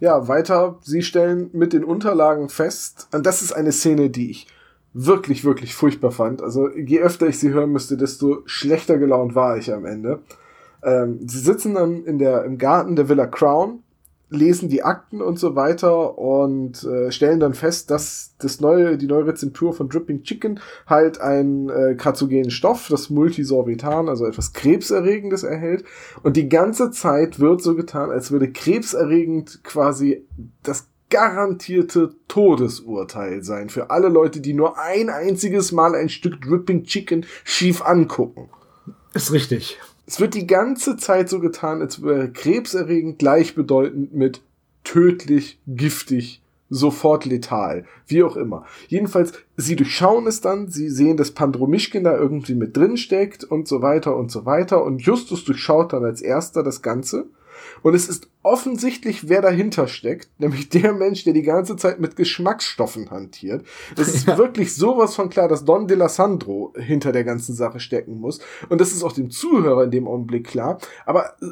Ja, 0.00 0.28
weiter. 0.28 0.78
Sie 0.82 1.02
stellen 1.02 1.50
mit 1.52 1.72
den 1.72 1.84
Unterlagen 1.84 2.48
fest, 2.48 3.08
und 3.12 3.26
das 3.26 3.42
ist 3.42 3.52
eine 3.52 3.72
Szene, 3.72 4.10
die 4.10 4.30
ich 4.30 4.46
wirklich, 4.92 5.44
wirklich 5.44 5.74
furchtbar 5.74 6.10
fand. 6.10 6.42
Also 6.42 6.70
je 6.70 7.00
öfter 7.00 7.26
ich 7.26 7.38
sie 7.38 7.50
hören 7.50 7.70
müsste, 7.70 7.96
desto 7.96 8.42
schlechter 8.46 8.98
gelaunt 8.98 9.34
war 9.34 9.58
ich 9.58 9.72
am 9.72 9.84
Ende. 9.84 10.20
Ähm, 10.82 11.20
sie 11.26 11.40
sitzen 11.40 11.74
dann 11.74 12.04
in 12.04 12.18
der, 12.18 12.44
im 12.44 12.58
Garten 12.58 12.96
der 12.96 13.08
Villa 13.08 13.26
Crown, 13.26 13.82
lesen 14.28 14.68
die 14.68 14.82
Akten 14.82 15.22
und 15.22 15.38
so 15.38 15.54
weiter 15.54 16.18
und 16.18 16.82
äh, 16.84 17.12
stellen 17.12 17.38
dann 17.38 17.54
fest, 17.54 17.90
dass 17.90 18.34
das 18.38 18.60
neue, 18.60 18.98
die 18.98 19.06
neue 19.06 19.26
Rezeptur 19.26 19.72
von 19.72 19.88
Dripping 19.88 20.22
Chicken 20.22 20.60
halt 20.86 21.20
einen 21.20 21.68
äh, 21.68 21.94
karzogenen 21.94 22.50
Stoff, 22.50 22.88
das 22.88 23.08
Multisorbitan, 23.08 24.08
also 24.08 24.26
etwas 24.26 24.52
Krebserregendes 24.52 25.44
erhält. 25.44 25.84
Und 26.22 26.36
die 26.36 26.48
ganze 26.48 26.90
Zeit 26.90 27.38
wird 27.38 27.62
so 27.62 27.76
getan, 27.76 28.10
als 28.10 28.32
würde 28.32 28.50
krebserregend 28.50 29.62
quasi 29.62 30.26
das 30.62 30.88
garantierte 31.08 32.14
Todesurteil 32.26 33.44
sein 33.44 33.68
für 33.68 33.90
alle 33.90 34.08
Leute, 34.08 34.40
die 34.40 34.54
nur 34.54 34.78
ein 34.78 35.08
einziges 35.08 35.70
Mal 35.70 35.94
ein 35.94 36.08
Stück 36.08 36.40
Dripping 36.40 36.82
Chicken 36.82 37.24
schief 37.44 37.82
angucken. 37.82 38.48
Ist 39.14 39.32
richtig. 39.32 39.78
Es 40.06 40.20
wird 40.20 40.34
die 40.34 40.46
ganze 40.46 40.96
Zeit 40.96 41.28
so 41.28 41.40
getan, 41.40 41.80
als 41.80 42.02
wäre 42.02 42.30
krebserregend 42.30 43.18
gleichbedeutend 43.18 44.14
mit 44.14 44.40
tödlich, 44.84 45.58
giftig, 45.66 46.42
sofort 46.70 47.24
letal, 47.24 47.84
wie 48.06 48.22
auch 48.22 48.36
immer. 48.36 48.64
Jedenfalls, 48.86 49.32
sie 49.56 49.74
durchschauen 49.74 50.28
es 50.28 50.40
dann, 50.40 50.68
sie 50.68 50.88
sehen, 50.88 51.16
dass 51.16 51.32
Pandromischkin 51.32 52.04
da 52.04 52.16
irgendwie 52.16 52.54
mit 52.54 52.76
drin 52.76 52.96
steckt 52.96 53.42
und 53.42 53.66
so 53.66 53.82
weiter 53.82 54.16
und 54.16 54.30
so 54.30 54.46
weiter 54.46 54.84
und 54.84 55.02
Justus 55.02 55.44
durchschaut 55.44 55.92
dann 55.92 56.04
als 56.04 56.22
erster 56.22 56.62
das 56.62 56.82
Ganze. 56.82 57.26
Und 57.86 57.94
es 57.94 58.08
ist 58.08 58.28
offensichtlich, 58.42 59.28
wer 59.28 59.40
dahinter 59.40 59.86
steckt, 59.86 60.28
nämlich 60.40 60.68
der 60.70 60.92
Mensch, 60.92 61.22
der 61.22 61.34
die 61.34 61.42
ganze 61.44 61.76
Zeit 61.76 62.00
mit 62.00 62.16
Geschmacksstoffen 62.16 63.12
hantiert. 63.12 63.64
Es 63.96 64.12
ist 64.12 64.26
wirklich 64.36 64.74
sowas 64.74 65.14
von 65.14 65.28
klar, 65.28 65.46
dass 65.46 65.64
Don 65.64 65.86
De 65.86 65.96
La 65.96 66.08
Sandro 66.08 66.74
hinter 66.76 67.12
der 67.12 67.22
ganzen 67.22 67.54
Sache 67.54 67.78
stecken 67.78 68.18
muss. 68.18 68.40
Und 68.68 68.80
das 68.80 68.90
ist 68.90 69.04
auch 69.04 69.12
dem 69.12 69.30
Zuhörer 69.30 69.84
in 69.84 69.92
dem 69.92 70.08
Augenblick 70.08 70.48
klar. 70.48 70.80
Aber 71.04 71.36
äh, 71.40 71.46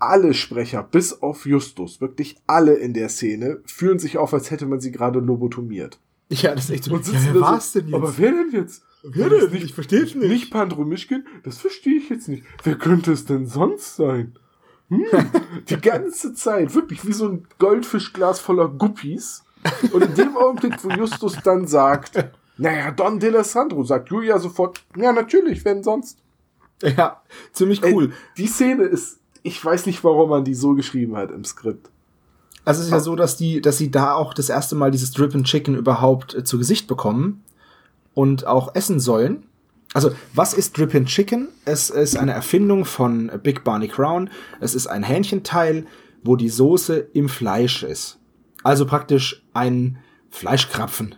alle 0.00 0.34
Sprecher, 0.34 0.82
bis 0.82 1.22
auf 1.22 1.46
Justus, 1.46 2.00
wirklich 2.00 2.34
alle 2.48 2.74
in 2.74 2.92
der 2.92 3.08
Szene, 3.08 3.60
fühlen 3.64 4.00
sich 4.00 4.18
auf, 4.18 4.34
als 4.34 4.50
hätte 4.50 4.66
man 4.66 4.80
sie 4.80 4.90
gerade 4.90 5.20
lobotomiert. 5.20 6.00
Ja, 6.28 6.56
das 6.56 6.64
ist 6.64 6.70
echt 6.70 6.84
so. 6.84 6.92
Und 6.92 7.06
Ja, 7.06 7.12
sitzen 7.12 7.34
wer 7.34 7.34
da 7.34 7.40
war's 7.40 7.72
so, 7.72 7.78
denn 7.78 7.90
jetzt? 7.90 7.94
Aber 7.94 8.18
wer 8.18 8.32
denn 8.32 8.50
jetzt? 8.50 8.82
Wer 9.04 9.28
denn? 9.28 9.52
Nicht, 9.52 9.66
Ich 9.66 9.74
versteh's 9.74 10.16
nicht. 10.16 10.28
Nicht 10.28 10.50
Pandromischkin? 10.50 11.24
Das 11.44 11.58
verstehe 11.58 11.98
ich 11.98 12.08
jetzt 12.08 12.26
nicht. 12.26 12.42
Wer 12.64 12.74
könnte 12.74 13.12
es 13.12 13.26
denn 13.26 13.46
sonst 13.46 13.94
sein? 13.94 14.36
Hm, 14.88 15.04
die 15.68 15.80
ganze 15.80 16.34
Zeit, 16.34 16.74
wirklich 16.74 17.06
wie 17.06 17.12
so 17.12 17.28
ein 17.28 17.46
Goldfischglas 17.58 18.40
voller 18.40 18.68
Guppies. 18.68 19.44
Und 19.92 20.02
in 20.02 20.14
dem 20.14 20.36
Augenblick, 20.36 20.82
wo 20.82 20.90
Justus 20.90 21.36
dann 21.42 21.66
sagt, 21.66 22.32
naja, 22.56 22.90
Don 22.90 23.20
D'Alessandro, 23.20 23.84
sagt 23.84 24.10
Julia 24.10 24.38
sofort, 24.38 24.82
ja, 24.96 25.12
natürlich, 25.12 25.64
wenn 25.64 25.82
sonst. 25.82 26.18
Ja, 26.82 27.22
ziemlich 27.52 27.82
cool. 27.84 28.06
Ey, 28.06 28.12
die 28.36 28.46
Szene 28.46 28.84
ist, 28.84 29.18
ich 29.42 29.62
weiß 29.64 29.86
nicht, 29.86 30.02
warum 30.04 30.30
man 30.30 30.44
die 30.44 30.54
so 30.54 30.74
geschrieben 30.74 31.16
hat 31.16 31.30
im 31.30 31.44
Skript. 31.44 31.90
Also 32.64 32.80
es 32.80 32.88
ist 32.88 32.92
ja 32.92 33.00
so, 33.00 33.16
dass 33.16 33.36
die, 33.36 33.60
dass 33.60 33.78
sie 33.78 33.90
da 33.90 34.14
auch 34.14 34.34
das 34.34 34.48
erste 34.48 34.74
Mal 34.74 34.90
dieses 34.90 35.12
Drip 35.12 35.34
and 35.34 35.46
Chicken 35.46 35.74
überhaupt 35.74 36.34
äh, 36.34 36.44
zu 36.44 36.58
Gesicht 36.58 36.86
bekommen 36.86 37.42
und 38.14 38.46
auch 38.46 38.74
essen 38.74 39.00
sollen. 39.00 39.47
Also, 39.94 40.12
was 40.34 40.52
ist 40.52 40.76
Drip 40.76 40.94
and 40.94 41.08
Chicken? 41.08 41.48
Es 41.64 41.90
ist 41.90 42.16
eine 42.16 42.32
Erfindung 42.32 42.84
von 42.84 43.30
Big 43.42 43.64
Barney 43.64 43.88
Crown. 43.88 44.30
Es 44.60 44.74
ist 44.74 44.86
ein 44.86 45.02
Hähnchenteil, 45.02 45.86
wo 46.22 46.36
die 46.36 46.50
Soße 46.50 47.08
im 47.14 47.28
Fleisch 47.28 47.82
ist. 47.82 48.18
Also 48.62 48.84
praktisch 48.86 49.42
ein 49.54 49.98
Fleischkrapfen. 50.30 51.14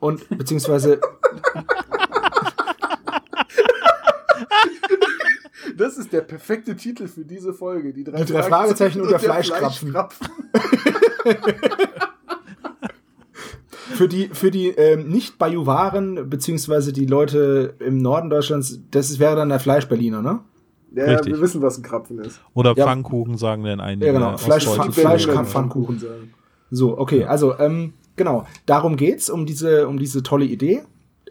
Und 0.00 0.28
beziehungsweise 0.36 1.00
Das 5.76 5.96
ist 5.96 6.12
der 6.12 6.20
perfekte 6.22 6.76
Titel 6.76 7.08
für 7.08 7.24
diese 7.24 7.54
Folge. 7.54 7.92
Die 7.92 8.04
drei, 8.04 8.24
Die 8.24 8.32
drei 8.32 8.42
Fragezeichen 8.42 9.00
und 9.00 9.10
der 9.10 9.18
Fleischkrapfen. 9.20 9.90
Fleischkrapfen. 9.90 10.28
für 14.02 14.08
die, 14.08 14.28
für 14.32 14.50
die 14.50 14.68
ähm, 14.68 15.08
nicht-Bajuwaren, 15.08 16.28
beziehungsweise 16.28 16.92
die 16.92 17.06
Leute 17.06 17.74
im 17.78 17.98
Norden 17.98 18.30
Deutschlands, 18.30 18.80
das 18.90 19.18
wäre 19.18 19.36
dann 19.36 19.48
der 19.48 19.60
Fleischberliner, 19.60 20.22
ne? 20.22 20.40
Ja, 20.94 21.04
Richtig. 21.04 21.34
wir 21.34 21.40
wissen, 21.40 21.62
was 21.62 21.78
ein 21.78 21.82
Krapfen 21.82 22.18
ist. 22.18 22.40
Oder 22.52 22.74
Ja. 22.76 22.84
Pfannkuchen 22.84 23.38
sagen 23.38 23.64
denn 23.64 23.80
einige. 23.80 24.06
Ja, 24.06 24.12
genau. 24.12 24.36
Fleisch- 24.36 24.66
Ostdeutsche. 24.66 25.00
Fleisch- 25.00 25.24
Berliner 25.26 25.44
Pfannkuchen. 25.46 25.98
sagen. 25.98 26.34
So, 26.70 26.98
okay, 26.98 27.24
also, 27.24 27.58
ähm, 27.58 27.94
genau, 28.16 28.46
darum 28.66 28.96
geht's, 28.96 29.30
um 29.30 29.46
diese, 29.46 29.86
um 29.88 29.98
diese 29.98 30.22
tolle 30.22 30.44
Idee. 30.44 30.82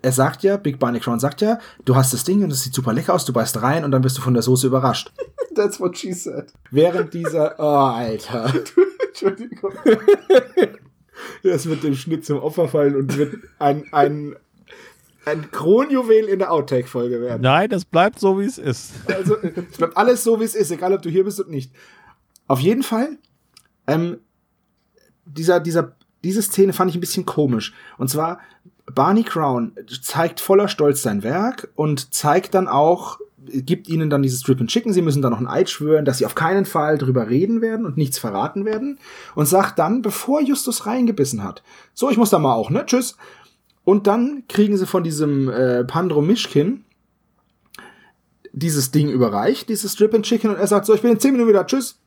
Er 0.02 0.12
sagt 0.14 0.42
ja, 0.42 0.58
Big 0.58 0.80
Barney 0.80 1.00
Crown 1.00 1.20
sagt 1.20 1.42
ja, 1.42 1.60
du 1.86 1.96
hast 1.96 2.12
das 2.14 2.24
Ding 2.24 2.44
und 2.44 2.52
es 2.52 2.64
sieht 2.64 2.74
super 2.74 2.92
lecker 2.94 3.14
aus, 3.14 3.26
du 3.26 3.34
beißt 3.34 3.62
rein 3.62 3.84
und 3.86 3.92
dann 3.92 4.02
bist 4.02 4.18
du 4.18 4.22
von 4.24 4.34
der 4.34 4.42
Soße 4.42 4.66
überrascht. 4.66 5.12
That's 5.56 5.80
what 5.80 5.96
she 5.98 6.12
said. 6.14 6.46
Während 6.72 7.14
dieser, 7.14 7.56
oh, 7.60 7.64
Alter, 7.92 8.52
Entschuldigung. 9.10 9.74
das 11.44 11.66
wird 11.68 11.84
dem 11.84 11.96
Schnitt 11.96 12.26
zum 12.26 12.40
Opfer 12.40 12.68
fallen 12.68 12.96
und 12.96 13.18
wird 13.18 13.36
ein, 13.60 13.86
ein, 13.92 14.36
ein 15.26 15.52
Kronjuwel 15.52 16.26
in 16.26 16.40
der 16.40 16.52
Outtake-Folge 16.52 17.22
werden. 17.22 17.42
Nein, 17.42 17.70
das 17.70 17.86
bleibt 17.86 18.20
so, 18.20 18.40
wie 18.40 18.46
es 18.46 18.58
ist. 18.58 18.94
Also, 19.08 19.38
es 19.38 19.78
bleibt 19.78 19.98
alles 19.98 20.24
so, 20.24 20.40
wie 20.40 20.46
es 20.46 20.56
ist, 20.56 20.72
egal 20.72 20.94
ob 20.94 21.02
du 21.02 21.10
hier 21.10 21.24
bist 21.24 21.40
oder 21.40 21.50
nicht. 21.50 21.72
Auf 22.48 22.60
jeden 22.60 22.84
Fall, 22.84 23.18
ähm, 23.88 24.20
dieser, 25.26 25.60
dieser, 25.60 25.96
diese 26.24 26.42
Szene 26.42 26.74
fand 26.74 26.90
ich 26.90 26.98
ein 26.98 27.02
bisschen 27.02 27.26
komisch. 27.26 27.74
Und 27.98 28.10
zwar, 28.10 28.40
Barney 28.94 29.24
Crown 29.24 29.76
zeigt 30.02 30.40
voller 30.40 30.68
Stolz 30.68 31.02
sein 31.02 31.24
Werk 31.24 31.70
und 31.76 32.14
zeigt 32.14 32.54
dann 32.54 32.68
auch, 32.68 33.20
gibt 33.46 33.90
ihnen 33.90 34.10
dann 34.10 34.22
dieses 34.22 34.42
Strip 34.42 34.60
and 34.60 34.70
Chicken. 34.70 34.94
Sie 34.94 35.02
müssen 35.02 35.22
dann 35.22 35.32
noch 35.32 35.40
ein 35.40 35.48
Eid 35.48 35.70
schwören, 35.70 36.06
dass 36.06 36.20
sie 36.20 36.26
auf 36.26 36.36
keinen 36.36 36.66
Fall 36.66 36.98
drüber 36.98 37.30
reden 37.30 37.62
werden 37.62 37.86
und 37.86 37.98
nichts 37.98 38.20
verraten 38.20 38.66
werden. 38.66 39.00
Und 39.36 39.48
sagt 39.48 39.80
dann, 39.80 40.02
bevor 40.02 40.42
Justus 40.42 40.86
reingebissen 40.86 41.44
hat, 41.44 41.64
so, 41.94 42.10
ich 42.10 42.18
muss 42.18 42.30
da 42.30 42.40
mal 42.40 42.54
auch, 42.54 42.70
ne? 42.70 42.86
Tschüss. 42.86 43.18
Und 43.84 44.08
dann 44.08 44.44
kriegen 44.48 44.78
sie 44.78 44.86
von 44.86 45.04
diesem 45.04 45.50
äh, 45.50 45.84
Pandro 45.84 46.22
Mischkin 46.22 46.86
dieses 48.54 48.92
Ding 48.92 49.10
überreicht, 49.10 49.70
dieses 49.70 49.94
Strip 49.94 50.14
and 50.14 50.26
Chicken, 50.26 50.52
und 50.52 50.58
er 50.58 50.68
sagt 50.68 50.86
so, 50.86 50.94
ich 50.94 51.02
bin 51.02 51.12
in 51.12 51.20
10 51.20 51.32
Minuten 51.32 51.50
wieder, 51.50 51.66
tschüss. 51.66 52.00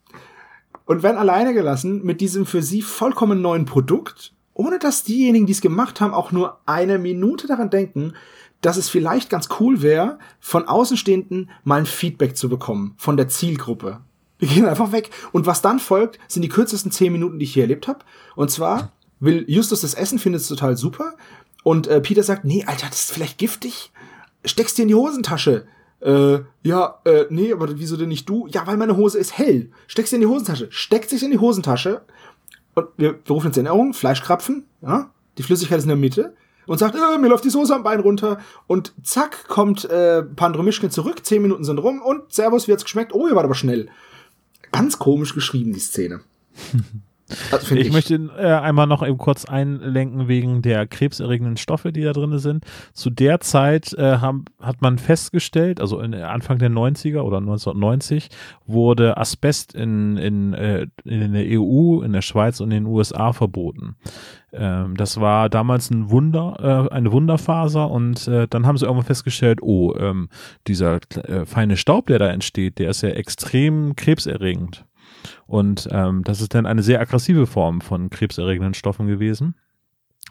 Und 0.87 1.03
werden 1.03 1.17
alleine 1.17 1.55
gelassen 1.55 2.05
mit 2.05 2.21
diesem 2.21 2.45
für 2.45 2.63
sie 2.63 2.83
vollkommen 2.83 3.41
neuen 3.41 3.65
Produkt, 3.65 4.35
ohne 4.53 4.79
dass 4.79 5.03
diejenigen, 5.03 5.47
die 5.47 5.53
es 5.53 5.63
gemacht 5.63 6.01
haben, 6.01 6.13
auch 6.13 6.31
nur 6.31 6.61
eine 6.67 6.99
Minute 6.99 7.47
daran 7.47 7.71
denken, 7.71 8.13
dass 8.65 8.77
es 8.79 8.89
vielleicht 8.89 9.29
ganz 9.29 9.49
cool 9.61 9.83
wäre, 9.83 10.19
von 10.41 10.67
Außenstehenden 10.67 11.51
mal 11.65 11.81
ein 11.81 11.87
Feedback 11.87 12.37
zu 12.37 12.49
bekommen 12.49 12.95
von 12.97 13.17
der 13.17 13.29
Zielgruppe. 13.29 14.01
Wir 14.39 14.49
gehen 14.49 14.67
einfach 14.67 14.91
weg. 14.91 15.11
Und 15.33 15.47
was 15.47 15.63
dann 15.63 15.79
folgt, 15.79 16.19
sind 16.29 16.43
die 16.43 16.49
kürzesten 16.49 16.91
zehn 16.91 17.13
Minuten, 17.13 17.39
die 17.39 17.45
ich 17.45 17.53
hier 17.53 17.65
erlebt 17.65 17.89
habe. 17.89 18.01
Und 18.37 18.51
zwar 18.51 18.93
will 19.21 19.45
Justus 19.49 19.83
das 19.83 19.95
Essen, 19.95 20.19
findet 20.19 20.41
es 20.41 20.49
total 20.49 20.77
super. 20.77 21.15
Und 21.63 21.87
äh, 21.87 22.01
Peter 22.01 22.23
sagt, 22.23 22.45
nee, 22.45 22.65
Alter, 22.65 22.87
das 22.89 23.05
ist 23.05 23.13
vielleicht 23.13 23.39
giftig. 23.39 23.93
Steckst 24.45 24.79
dir 24.79 24.83
in 24.83 24.89
die 24.89 24.95
Hosentasche. 24.95 25.67
Äh, 26.01 26.41
ja, 26.63 27.01
äh, 27.05 27.27
nee, 27.29 27.53
aber 27.53 27.79
wieso 27.79 27.97
denn 27.97 28.09
nicht 28.09 28.29
du? 28.29 28.47
Ja, 28.47 28.67
weil 28.67 28.77
meine 28.77 28.97
Hose 28.97 29.19
ist 29.19 29.37
hell. 29.37 29.71
Steckst 29.87 30.13
dir 30.13 30.17
in 30.17 30.23
die 30.23 30.29
Hosentasche. 30.29 30.69
Steckt 30.71 31.11
sich 31.11 31.23
in 31.23 31.31
die 31.31 31.39
Hosentasche. 31.39 32.03
Und 32.75 32.87
wir, 32.97 33.21
wir 33.25 33.35
rufen 33.35 33.49
jetzt 33.49 33.59
in 33.59 33.67
Erinnerung, 33.67 33.95
Fleischkrapfen, 33.95 34.65
ja, 34.83 35.11
die 35.39 35.43
Flüssigkeit 35.43 35.79
ist 35.79 35.85
in 35.85 35.89
der 35.89 35.97
Mitte. 35.97 36.35
Und 36.67 36.79
sagt, 36.79 36.95
äh, 36.95 37.19
mir 37.19 37.29
läuft 37.29 37.45
die 37.45 37.51
Soße 37.51 37.75
am 37.75 37.83
Bein 37.83 38.01
runter. 38.01 38.39
Und 38.67 38.93
zack, 39.03 39.49
kommt 39.49 39.85
äh, 39.85 40.23
Pandromischkin 40.23 40.91
zurück, 40.91 41.25
zehn 41.25 41.43
Minuten 41.43 41.65
sind 41.65 41.79
rum 41.79 42.01
und 42.01 42.33
Servus, 42.33 42.69
wie 42.69 42.73
hat's 42.73 42.85
geschmeckt? 42.85 43.15
Oh, 43.15 43.29
ihr 43.29 43.35
wart 43.35 43.45
aber 43.45 43.55
schnell. 43.55 43.89
Ganz 44.73 44.99
komisch 44.99 45.35
geschrieben, 45.35 45.73
die 45.73 45.81
Szene. 45.81 46.21
Ich, 47.29 47.71
ich, 47.71 47.93
möchte 47.93 48.15
äh, 48.39 48.47
einmal 48.47 48.87
noch 48.87 49.07
eben 49.07 49.17
kurz 49.17 49.47
einlenken 49.47 50.29
wegen 50.29 50.61
der 50.61 50.87
krebserregenden 50.87 51.57
Stoffe, 51.57 51.91
die 51.91 52.03
da 52.03 52.13
drin 52.13 52.39
sind. 52.39 52.65
Zu 52.93 53.09
der 53.09 53.41
Zeit 53.41 53.95
äh, 53.95 54.19
haben, 54.19 54.45
hat 54.61 54.83
man 54.83 54.99
festgestellt, 54.99 55.81
also 55.81 56.01
in, 56.01 56.15
Anfang 56.15 56.59
der 56.59 56.71
90er 56.71 57.21
oder 57.21 57.39
1990 57.39 58.29
wurde 58.67 59.17
Asbest 59.17 59.75
in, 59.75 60.19
in, 60.19 60.53
äh, 60.53 60.87
in 61.05 61.33
der 61.33 61.47
EU, 61.59 62.03
in 62.03 62.13
der 62.13 62.23
Schweiz 62.23 62.61
und 62.61 62.71
in 62.71 62.85
den 62.85 62.87
USA 62.87 63.33
verboten. 63.33 63.97
Ähm, 64.53 64.97
das 64.97 65.19
war 65.19 65.49
damals 65.49 65.91
ein 65.91 66.11
Wunder, 66.11 66.89
äh, 66.91 66.95
eine 66.95 67.11
Wunderfaser 67.11 67.91
und 67.91 68.29
äh, 68.29 68.47
dann 68.49 68.67
haben 68.67 68.77
sie 68.77 68.85
irgendwann 68.85 69.07
festgestellt, 69.07 69.63
oh, 69.63 69.95
ähm, 69.97 70.29
dieser 70.67 71.01
äh, 71.25 71.47
feine 71.47 71.77
Staub, 71.77 72.07
der 72.07 72.19
da 72.19 72.29
entsteht, 72.29 72.79
der 72.79 72.91
ist 72.91 73.03
ja 73.03 73.11
extrem 73.11 73.97
krebserregend. 73.97 74.85
Und 75.47 75.89
ähm, 75.91 76.25
das 76.25 76.41
ist 76.41 76.55
dann 76.55 76.67
eine 76.67 76.83
sehr 76.83 77.01
aggressive 77.01 77.47
Form 77.47 77.81
von 77.81 78.11
krebserregenden 78.11 78.75
Stoffen 78.75 79.07
gewesen. 79.07 79.55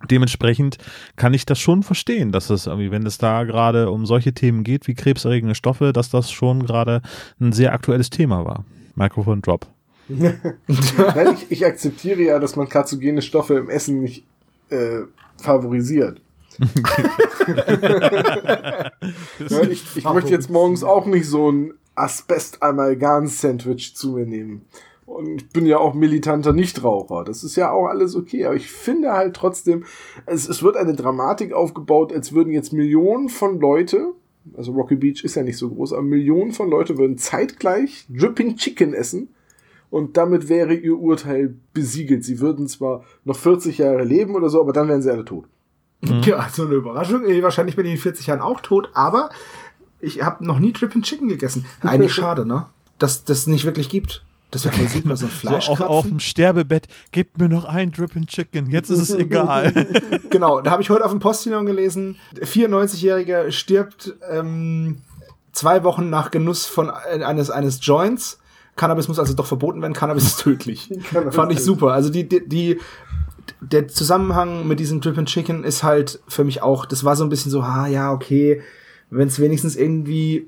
Dementsprechend 0.10 0.78
kann 1.16 1.34
ich 1.34 1.46
das 1.46 1.60
schon 1.60 1.84
verstehen, 1.84 2.32
dass 2.32 2.50
es 2.50 2.68
irgendwie, 2.68 2.92
wenn 2.92 3.06
es 3.06 3.18
da 3.18 3.44
gerade 3.44 3.90
um 3.90 4.06
solche 4.06 4.34
Themen 4.34 4.64
geht 4.64 4.88
wie 4.88 4.96
krebserregende 4.96 5.56
Stoffe, 5.56 5.94
dass 5.94 6.10
das 6.10 6.32
schon 6.32 6.66
gerade 6.66 7.02
ein 7.40 7.54
sehr 7.54 7.74
aktuelles 7.74 8.10
Thema 8.10 8.44
war. 8.44 8.66
Mikrofon 8.96 9.42
Drop. 9.42 9.68
Nein, 10.08 10.44
ich, 10.68 11.50
ich, 11.50 11.66
akzeptiere 11.66 12.22
ja, 12.22 12.40
dass 12.40 12.58
man 12.58 12.68
karzogene 12.68 13.22
Stoffe 13.22 13.54
im 13.56 13.70
Essen 13.70 14.02
nicht 14.02 14.26
äh, 14.70 15.04
favorisiert. 15.38 16.20
ich, 19.70 19.84
ich 19.96 20.04
möchte 20.04 20.32
jetzt 20.32 20.50
morgens 20.50 20.84
auch 20.84 21.06
nicht 21.06 21.28
so 21.28 21.50
ein 21.52 21.74
Asbest-Amalgam-Sandwich 21.96 23.96
zu 23.96 24.14
mir 24.14 24.26
nehmen. 24.26 24.66
Und 25.06 25.42
ich 25.42 25.50
bin 25.50 25.66
ja 25.66 25.78
auch 25.78 25.94
militanter 25.94 26.54
Nichtraucher. 26.54 27.24
Das 27.24 27.44
ist 27.44 27.56
ja 27.56 27.72
auch 27.72 27.88
alles 27.88 28.16
okay. 28.16 28.46
Aber 28.46 28.56
ich 28.56 28.72
finde 28.72 29.12
halt 29.12 29.36
trotzdem, 29.36 29.84
es, 30.26 30.48
es 30.48 30.64
wird 30.64 30.78
eine 30.78 30.94
Dramatik 30.94 31.54
aufgebaut, 31.54 32.14
als 32.14 32.34
würden 32.34 32.54
jetzt 32.54 32.74
Millionen 32.74 33.30
von 33.30 33.60
Leute, 33.60 34.14
also 34.58 34.72
Rocky 34.72 34.96
Beach 34.96 35.24
ist 35.24 35.36
ja 35.36 35.44
nicht 35.44 35.58
so 35.58 35.70
groß, 35.70 35.94
aber 35.94 36.04
Millionen 36.04 36.52
von 36.52 36.70
Leute 36.70 36.98
würden 36.98 37.18
zeitgleich 37.18 38.06
Dripping 38.10 38.56
Chicken 38.56 38.94
essen. 38.94 39.30
Und 39.90 40.18
damit 40.18 40.50
wäre 40.50 40.74
ihr 40.74 40.98
Urteil 40.98 41.56
besiegelt. 41.74 42.24
Sie 42.24 42.40
würden 42.40 42.68
zwar 42.68 43.04
noch 43.26 43.36
40 43.36 43.78
Jahre 43.78 44.04
leben 44.04 44.36
oder 44.36 44.50
so, 44.50 44.60
aber 44.60 44.74
dann 44.74 44.88
wären 44.88 45.04
sie 45.04 45.12
alle 45.12 45.24
tot. 45.24 45.46
Mhm. 46.02 46.22
Ja, 46.26 46.50
so 46.52 46.66
eine 46.66 46.74
Überraschung. 46.74 47.24
Wahrscheinlich 47.24 47.76
bin 47.76 47.86
ich 47.86 47.94
in 47.94 47.98
40 47.98 48.28
Jahren 48.28 48.42
auch 48.42 48.60
tot, 48.60 48.90
aber 48.94 49.30
ich 50.04 50.22
habe 50.22 50.46
noch 50.46 50.60
nie 50.60 50.74
Dripping 50.74 51.02
Chicken 51.02 51.30
gegessen. 51.30 51.66
Eigentlich 51.82 52.14
schade, 52.14 52.46
ne? 52.46 52.66
Dass 53.00 53.24
das 53.24 53.48
nicht 53.48 53.66
wirklich 53.66 53.90
gibt. 53.90 54.24
Das 54.52 54.66
wäre 54.66 54.76
voll 54.76 54.88
super, 54.88 55.18
so 55.18 55.26
ein 55.26 55.32
Fleisch. 55.32 55.66
So 55.66 55.72
auf, 55.72 55.82
auf, 55.82 56.06
dem 56.06 56.20
Sterbebett, 56.20 56.88
gebt 57.12 57.40
mir 57.40 57.50
noch 57.50 57.66
ein 57.66 57.92
Dripping 57.92 58.28
Chicken, 58.28 58.70
jetzt 58.70 58.92
ist 58.92 59.00
es 59.00 59.16
egal. 59.16 59.74
genau, 60.30 60.62
da 60.62 60.70
habe 60.70 60.84
ich 60.84 60.92
heute 60.92 61.04
auf 61.04 61.10
dem 61.10 61.20
Postillon 61.20 61.66
gelesen, 61.66 62.18
94-Jähriger 62.36 63.50
stirbt 63.50 64.14
ähm, 64.30 65.02
zwei 65.54 65.84
Wochen 65.84 66.12
nach 66.12 66.30
Genuss 66.30 66.68
von 66.68 66.90
äh, 66.90 67.24
eines, 67.24 67.50
eines 67.50 67.80
Joints. 67.82 68.40
Cannabis 68.76 69.08
muss 69.08 69.18
also 69.18 69.34
doch 69.34 69.48
verboten 69.48 69.82
werden, 69.82 69.94
Cannabis 69.94 70.26
ist 70.26 70.42
tödlich. 70.42 70.88
Fand 71.32 71.52
ich 71.52 71.60
super. 71.60 71.94
Also 71.94 72.12
die, 72.12 72.30
die, 72.30 72.48
die 72.48 72.80
der 73.60 73.88
Zusammenhang 73.88 74.68
mit 74.68 74.80
diesem 74.80 75.02
Dripping 75.02 75.26
Chicken 75.26 75.64
ist 75.64 75.82
halt 75.82 76.20
für 76.28 76.44
mich 76.44 76.62
auch, 76.62 76.86
das 76.86 77.04
war 77.04 77.16
so 77.16 77.24
ein 77.24 77.30
bisschen 77.30 77.50
so, 77.50 77.62
ah 77.62 77.88
ja, 77.88 78.12
okay, 78.12 78.62
wenn 79.14 79.28
es 79.28 79.40
wenigstens 79.40 79.76
irgendwie 79.76 80.48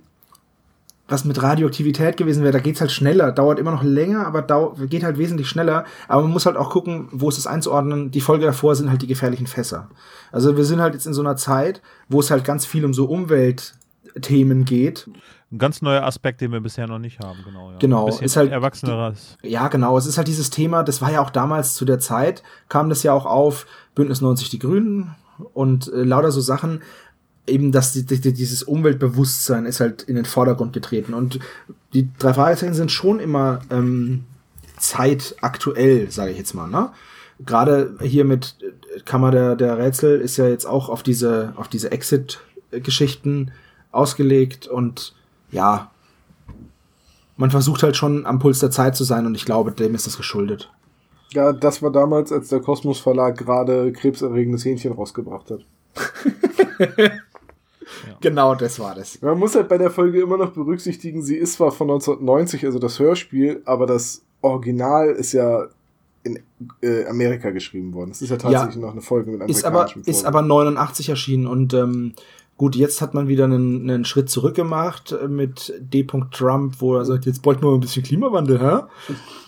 was 1.08 1.24
mit 1.24 1.42
Radioaktivität 1.42 2.18
gewesen 2.18 2.42
wäre, 2.42 2.54
da 2.54 2.60
geht's 2.60 2.82
halt 2.82 2.92
schneller, 2.92 3.32
dauert 3.32 3.60
immer 3.60 3.72
noch 3.72 3.84
länger, 3.84 4.26
aber 4.26 4.76
geht 4.88 5.04
halt 5.04 5.20
wesentlich 5.20 5.48
schneller. 5.48 5.86
Aber 6.08 6.24
man 6.24 6.32
muss 6.32 6.48
halt 6.48 6.58
auch 6.58 6.72
gucken, 6.72 7.10
wo 7.12 7.30
ist 7.30 7.38
es 7.38 7.46
einzuordnen. 7.46 8.10
Die 8.10 8.22
Folge 8.22 8.46
davor 8.46 8.76
sind 8.76 8.90
halt 8.90 9.04
die 9.04 9.08
gefährlichen 9.08 9.46
Fässer. 9.46 9.90
Also 10.32 10.58
wir 10.58 10.66
sind 10.66 10.82
halt 10.82 10.96
jetzt 10.96 11.06
in 11.06 11.14
so 11.14 11.22
einer 11.22 11.38
Zeit, 11.38 11.82
wo 12.10 12.20
es 12.20 12.32
halt 12.32 12.44
ganz 12.44 12.66
viel 12.66 12.86
um 12.86 12.94
so 12.94 13.06
Umweltthemen 13.06 14.66
geht. 14.66 15.08
Ein 15.52 15.60
ganz 15.60 15.84
neuer 15.84 16.04
Aspekt, 16.04 16.42
den 16.42 16.52
wir 16.52 16.60
bisher 16.60 16.88
noch 16.88 16.98
nicht 16.98 17.20
haben, 17.20 17.38
genau. 17.46 17.72
Ja. 17.72 17.78
Genau, 17.78 18.08
ist 18.08 18.36
halt 18.36 18.52
erwachseneres. 18.52 19.38
Ja, 19.44 19.68
genau. 19.68 19.96
Es 20.00 20.08
ist 20.08 20.18
halt 20.18 20.28
dieses 20.28 20.50
Thema. 20.50 20.82
Das 20.82 21.04
war 21.04 21.12
ja 21.12 21.22
auch 21.22 21.30
damals 21.30 21.76
zu 21.76 21.86
der 21.86 22.00
Zeit 22.00 22.42
kam 22.68 22.90
das 22.90 23.04
ja 23.04 23.14
auch 23.14 23.28
auf 23.28 23.68
Bündnis 23.94 24.22
90 24.22 24.50
die 24.50 24.60
Grünen 24.60 25.16
und 25.54 25.92
äh, 25.94 26.04
lauter 26.04 26.32
so 26.32 26.42
Sachen 26.42 26.82
eben 27.48 27.72
dass 27.72 27.92
die, 27.92 28.06
die, 28.06 28.34
dieses 28.34 28.64
Umweltbewusstsein 28.64 29.66
ist 29.66 29.80
halt 29.80 30.04
in 30.04 30.16
den 30.16 30.26
Vordergrund 30.26 30.74
getreten. 30.74 31.14
Und 31.14 31.40
die 31.94 32.10
drei 32.18 32.34
Fragezeichen 32.34 32.74
sind 32.74 32.92
schon 32.92 33.20
immer 33.20 33.62
ähm, 33.70 34.26
zeitaktuell, 34.78 36.12
sage 36.12 36.32
ich 36.32 36.38
jetzt 36.38 36.54
mal. 36.54 36.68
Ne? 36.68 36.90
Gerade 37.46 37.98
hier 38.02 38.26
mit 38.26 38.56
Kammer 39.06 39.32
der, 39.32 39.56
der 39.56 39.78
Rätsel 39.78 40.20
ist 40.20 40.38
ja 40.38 40.48
jetzt 40.48 40.66
auch 40.66 40.90
auf 40.90 41.04
diese, 41.04 41.54
auf 41.56 41.68
diese 41.68 41.92
Exit-Geschichten 41.92 43.52
ausgelegt 43.92 44.68
und 44.68 45.14
ja, 45.52 45.92
man 47.38 47.52
versucht 47.52 47.84
halt 47.84 47.98
schon 47.98 48.26
am 48.26 48.40
Puls 48.40 48.60
der 48.60 48.72
Zeit 48.72 48.96
zu 48.96 49.04
sein 49.04 49.26
und 49.26 49.36
ich 49.36 49.46
glaube, 49.46 49.72
dem 49.72 49.96
ist 49.96 50.08
das 50.08 50.18
geschuldet. 50.18 50.72
Ja, 51.32 51.52
das 51.52 51.82
war 51.82 51.92
damals, 51.92 52.32
als 52.32 52.50
der 52.50 52.62
Kosmos 52.62 53.00
Verlag 53.00 53.38
gerade 53.38 53.92
krebserregendes 53.92 54.64
Hähnchen 54.64 54.94
rausgebracht 54.94 55.52
hat. 55.52 55.66
Genau, 58.22 58.56
das 58.56 58.80
war 58.80 58.96
das. 58.96 59.22
Man 59.22 59.38
muss 59.38 59.56
halt 59.56 59.68
bei 59.68 59.78
der 59.78 59.92
Folge 59.92 60.22
immer 60.22 60.38
noch 60.38 60.52
berücksichtigen, 60.52 61.22
sie 61.22 61.38
ist 61.38 61.54
zwar 61.54 61.72
von 61.72 61.90
1990, 61.90 62.66
also 62.66 62.80
das 62.80 63.00
Hörspiel, 63.00 63.62
aber 63.66 63.86
das 63.86 64.24
Original 64.42 65.10
ist 65.10 65.34
ja 65.34 65.68
in 66.24 66.40
äh, 66.82 67.06
Amerika 67.06 67.52
geschrieben 67.52 67.94
worden. 67.94 68.12
Es 68.12 68.22
ist 68.22 68.30
ja 68.30 68.38
tatsächlich 68.38 68.76
ja, 68.76 68.82
noch 68.82 68.92
eine 68.92 69.02
Folge 69.02 69.32
mit 69.32 69.48
ist 69.50 69.64
aber 69.64 69.88
Ist 70.06 70.26
aber 70.26 70.42
89 70.42 71.10
erschienen 71.10 71.46
und 71.46 71.74
ähm, 71.74 72.14
gut, 72.58 72.76
jetzt 72.76 73.02
hat 73.02 73.14
man 73.14 73.28
wieder 73.28 73.44
einen, 73.46 73.90
einen 73.90 74.06
Schritt 74.06 74.30
zurück 74.30 74.56
gemacht 74.56 75.12
äh, 75.12 75.28
mit 75.28 75.74
D. 75.80 76.06
Trump, 76.32 76.76
wo 76.80 76.96
er 76.96 77.06
sagt, 77.06 77.26
jetzt 77.26 77.42
bräuchten 77.42 77.64
wir 77.64 77.74
ein 77.74 77.80
bisschen 77.80 78.04
Klimawandel, 78.04 78.60
hä? 78.60 78.84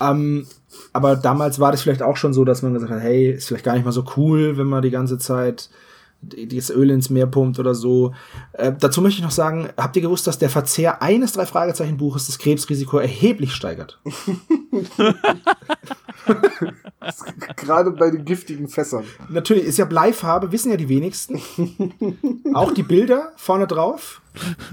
ähm, 0.00 0.46
aber 0.92 1.16
damals 1.16 1.58
war 1.58 1.72
das 1.72 1.82
vielleicht 1.82 2.02
auch 2.02 2.16
schon 2.16 2.32
so, 2.32 2.44
dass 2.44 2.62
man 2.62 2.74
gesagt 2.74 2.92
hat, 2.92 3.00
hey, 3.00 3.32
ist 3.32 3.48
vielleicht 3.48 3.64
gar 3.64 3.74
nicht 3.74 3.84
mal 3.84 3.92
so 3.92 4.04
cool, 4.16 4.56
wenn 4.56 4.66
man 4.66 4.82
die 4.82 4.90
ganze 4.90 5.18
Zeit 5.18 5.70
das 6.20 6.70
Öl 6.70 6.90
ins 6.90 7.10
Meer 7.10 7.26
pumpt 7.26 7.58
oder 7.58 7.74
so. 7.74 8.12
Äh, 8.52 8.72
dazu 8.78 9.00
möchte 9.00 9.18
ich 9.18 9.24
noch 9.24 9.30
sagen, 9.30 9.68
habt 9.76 9.96
ihr 9.96 10.02
gewusst, 10.02 10.26
dass 10.26 10.38
der 10.38 10.50
Verzehr 10.50 11.02
eines 11.02 11.32
drei 11.32 11.46
Fragezeichen 11.46 11.96
Buches 11.96 12.26
das 12.26 12.38
Krebsrisiko 12.38 12.98
erheblich 12.98 13.52
steigert? 13.52 14.00
Gerade 17.56 17.90
bei 17.90 18.10
den 18.10 18.24
giftigen 18.24 18.68
Fässern. 18.68 19.04
Natürlich, 19.28 19.64
ist 19.64 19.78
ja 19.78 19.84
Bleifarbe, 19.84 20.52
wissen 20.52 20.70
ja 20.70 20.76
die 20.76 20.88
wenigsten. 20.88 21.40
auch 22.54 22.72
die 22.72 22.82
Bilder 22.82 23.32
vorne 23.36 23.66
drauf 23.66 24.20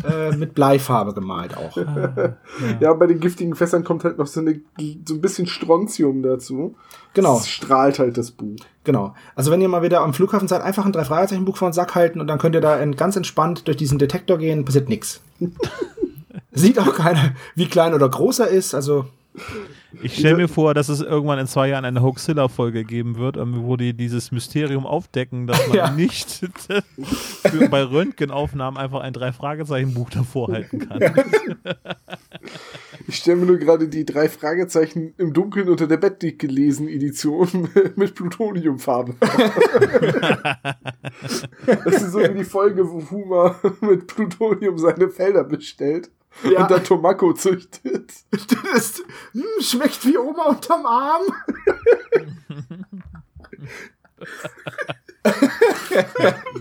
äh, 0.08 0.36
mit 0.36 0.54
Bleifarbe 0.54 1.14
gemalt 1.14 1.58
auch. 1.58 1.76
ja. 1.78 2.38
ja. 2.80 2.94
bei 2.94 3.08
den 3.08 3.20
giftigen 3.20 3.56
Fässern 3.56 3.84
kommt 3.84 4.04
halt 4.04 4.18
noch 4.18 4.28
so, 4.28 4.40
eine, 4.40 4.62
so 5.06 5.16
ein 5.16 5.22
bisschen 5.22 5.48
Strontium 5.48 6.22
dazu. 6.24 6.76
Genau. 7.14 7.38
Das 7.38 7.48
strahlt 7.48 8.00
halt 8.00 8.18
das 8.18 8.32
Buch. 8.32 8.58
Genau. 8.84 9.16
Also 9.36 9.52
wenn 9.52 9.62
ihr 9.62 9.70
mal 9.70 9.82
wieder 9.82 10.02
am 10.02 10.14
Flughafen 10.14 10.48
seid, 10.48 10.62
einfach 10.62 10.86
ein 10.86 10.92
drei 10.92 11.06
Fragezeichen 11.06 11.46
Buch 11.46 11.58
vor 11.58 11.70
den 11.70 11.74
Sack 11.74 11.96
halten 11.96 12.22
und 12.22 12.28
dann 12.28 12.38
könnt 12.38 12.56
ihr 12.56 12.62
da 12.62 12.84
ganz 12.86 13.16
entspannt 13.16 13.68
durch 13.68 13.78
diesen 13.78 13.98
Detektor 13.98 14.38
gehen, 14.38 14.66
passiert 14.66 14.90
nichts. 14.90 15.22
Sieht 16.52 16.80
auch 16.80 16.94
keiner, 16.94 17.34
wie 17.56 17.68
klein 17.68 17.94
oder 17.94 18.08
groß 18.08 18.40
er 18.40 18.48
ist, 18.48 18.76
also 18.76 19.06
ich 20.02 20.18
stelle 20.18 20.38
mir 20.38 20.48
vor, 20.48 20.74
dass 20.74 20.90
es 20.90 21.02
irgendwann 21.02 21.40
in 21.40 21.48
zwei 21.48 21.70
Jahren 21.70 21.86
eine 21.86 22.02
Hoaxilla-Folge 22.02 22.84
geben 22.84 23.18
wird, 23.18 23.38
ähm, 23.38 23.64
wo 23.64 23.76
die 23.78 23.94
dieses 23.94 24.32
Mysterium 24.32 24.86
aufdecken, 24.86 25.48
dass 25.48 25.68
man 25.68 25.78
ja. 25.78 25.92
nicht 25.92 26.30
für, 27.00 27.70
bei 27.70 27.84
Röntgenaufnahmen 27.84 28.80
einfach 28.80 29.02
ein 29.02 29.14
Drei-Fragezeichen-Buch 29.14 30.10
davor 30.10 30.52
halten 30.52 30.88
kann. 30.88 31.00
Ich 33.08 33.18
stelle 33.18 33.38
mir 33.38 33.46
nur 33.46 33.58
gerade 33.58 33.88
die 33.88 34.06
drei 34.06 34.30
Fragezeichen 34.30 35.14
im 35.18 35.34
Dunkeln 35.34 35.70
unter 35.70 35.88
der 35.88 35.98
Bettdecke 35.98 36.48
gelesen 36.48 36.88
Edition 36.88 37.70
mit 37.96 38.16
Plutoniumfarbe. 38.16 39.16
das 41.66 42.02
ist 42.02 42.12
so 42.12 42.20
wie 42.20 42.34
die 42.34 42.44
Folge, 42.44 42.90
wo 42.90 43.00
Fuma 43.00 43.60
mit 43.82 44.08
Plutonium 44.08 44.78
seine 44.78 45.10
Felder 45.10 45.44
bestellt 45.44 46.10
Ja. 46.44 46.62
und 46.64 46.72
dann 46.72 46.84
Tomako 46.84 47.34
züchtet. 47.34 48.12
Das 48.32 49.02
hm, 49.32 49.44
schmeckt 49.62 50.06
wie 50.06 50.18
Oma 50.18 50.44
unterm 50.50 50.86
Arm. 50.86 51.24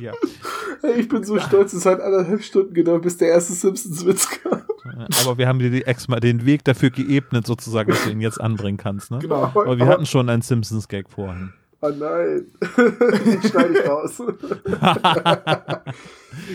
Ja. 0.01 0.13
Ich 0.97 1.09
bin 1.09 1.25
so 1.25 1.39
stolz, 1.39 1.73
es 1.73 1.87
hat 1.87 2.01
anderthalb 2.01 2.43
Stunden 2.43 2.75
gedauert, 2.75 3.03
bis 3.03 3.17
der 3.17 3.29
erste 3.29 3.53
Simpsons-Witz 3.53 4.29
kam. 4.43 4.63
Aber 5.23 5.39
wir 5.39 5.49
haben 5.49 5.59
dir 5.59 5.71
die 5.71 5.85
extra 5.85 6.21
den 6.21 6.47
Weg 6.47 6.65
dafür 6.65 6.91
geebnet, 6.91 7.47
sozusagen, 7.47 7.91
dass 7.91 8.05
du 8.05 8.11
ihn 8.11 8.21
jetzt 8.21 8.41
anbringen 8.41 8.79
kannst. 8.79 9.11
Ne? 9.11 9.19
Genau. 9.19 9.43
Aber 9.43 9.79
wir 9.79 9.87
hatten 9.87 10.07
schon 10.07 10.29
einen 10.29 10.43
Simpsons-Gag 10.43 11.11
vorhin. 11.11 11.53
Oh 11.87 11.91
nein. 11.99 12.47
Den 12.79 13.43
schneide 13.43 13.75
ich 13.79 13.87
raus. 13.89 14.17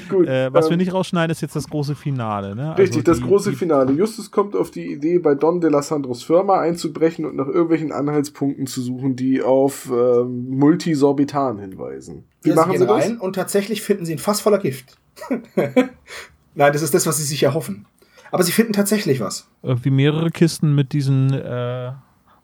Gut. 0.10 0.28
Äh, 0.28 0.52
was 0.54 0.66
wir 0.66 0.72
ähm, 0.74 0.78
nicht 0.80 0.92
rausschneiden, 0.94 1.32
ist 1.32 1.42
jetzt 1.42 1.56
das 1.56 1.70
große 1.70 1.96
Finale. 1.96 2.56
Ne? 2.56 2.72
Richtig, 2.78 2.98
Also 2.98 3.02
das 3.02 3.18
die- 3.20 3.24
große 3.24 3.50
die, 3.52 3.56
Finale. 3.56 3.92
Justus 3.94 4.32
kommt 4.32 4.56
auf 4.56 4.72
die 4.72 4.92
Idee, 4.92 5.20
bei 5.20 5.36
Don 5.36 5.62
de 5.62 5.70
la 5.70 5.82
Sandros 5.82 6.24
Firma 6.24 6.60
einzubrechen 6.60 7.26
und 7.26 7.36
nach 7.36 7.48
irgendwelchen 7.48 7.92
Anhaltspunkten 7.92 8.66
zu 8.68 8.82
suchen, 8.82 9.16
die 9.16 9.42
auf 9.42 9.90
ähm, 9.92 10.50
Multisorbitan 10.50 11.60
hinweisen. 11.60 12.24
Wie 12.42 12.50
Ja, 12.50 12.56
machen 12.56 12.72
gehen 12.72 12.82
sie 12.82 12.88
das? 12.88 13.06
rein 13.06 13.18
und 13.20 13.34
tatsächlich 13.36 13.82
finden 13.82 14.06
sie 14.06 14.14
ihn 14.14 14.20
fast 14.20 14.42
voller 14.42 14.58
Gift. 14.60 14.98
Nein, 15.56 16.74
das 16.74 16.82
ist 16.82 16.94
das, 16.94 17.06
was 17.06 17.18
sie 17.18 17.24
sich 17.24 17.44
erhoffen. 17.44 17.86
Aber 18.32 18.44
sie 18.44 18.52
finden 18.52 18.74
tatsächlich 18.74 19.20
was. 19.22 19.48
Irgendwie 19.64 19.92
mehrere 19.92 20.30
Kisten 20.32 20.76
mit 20.76 20.94
diesen 20.94 21.34
äh, 21.34 21.92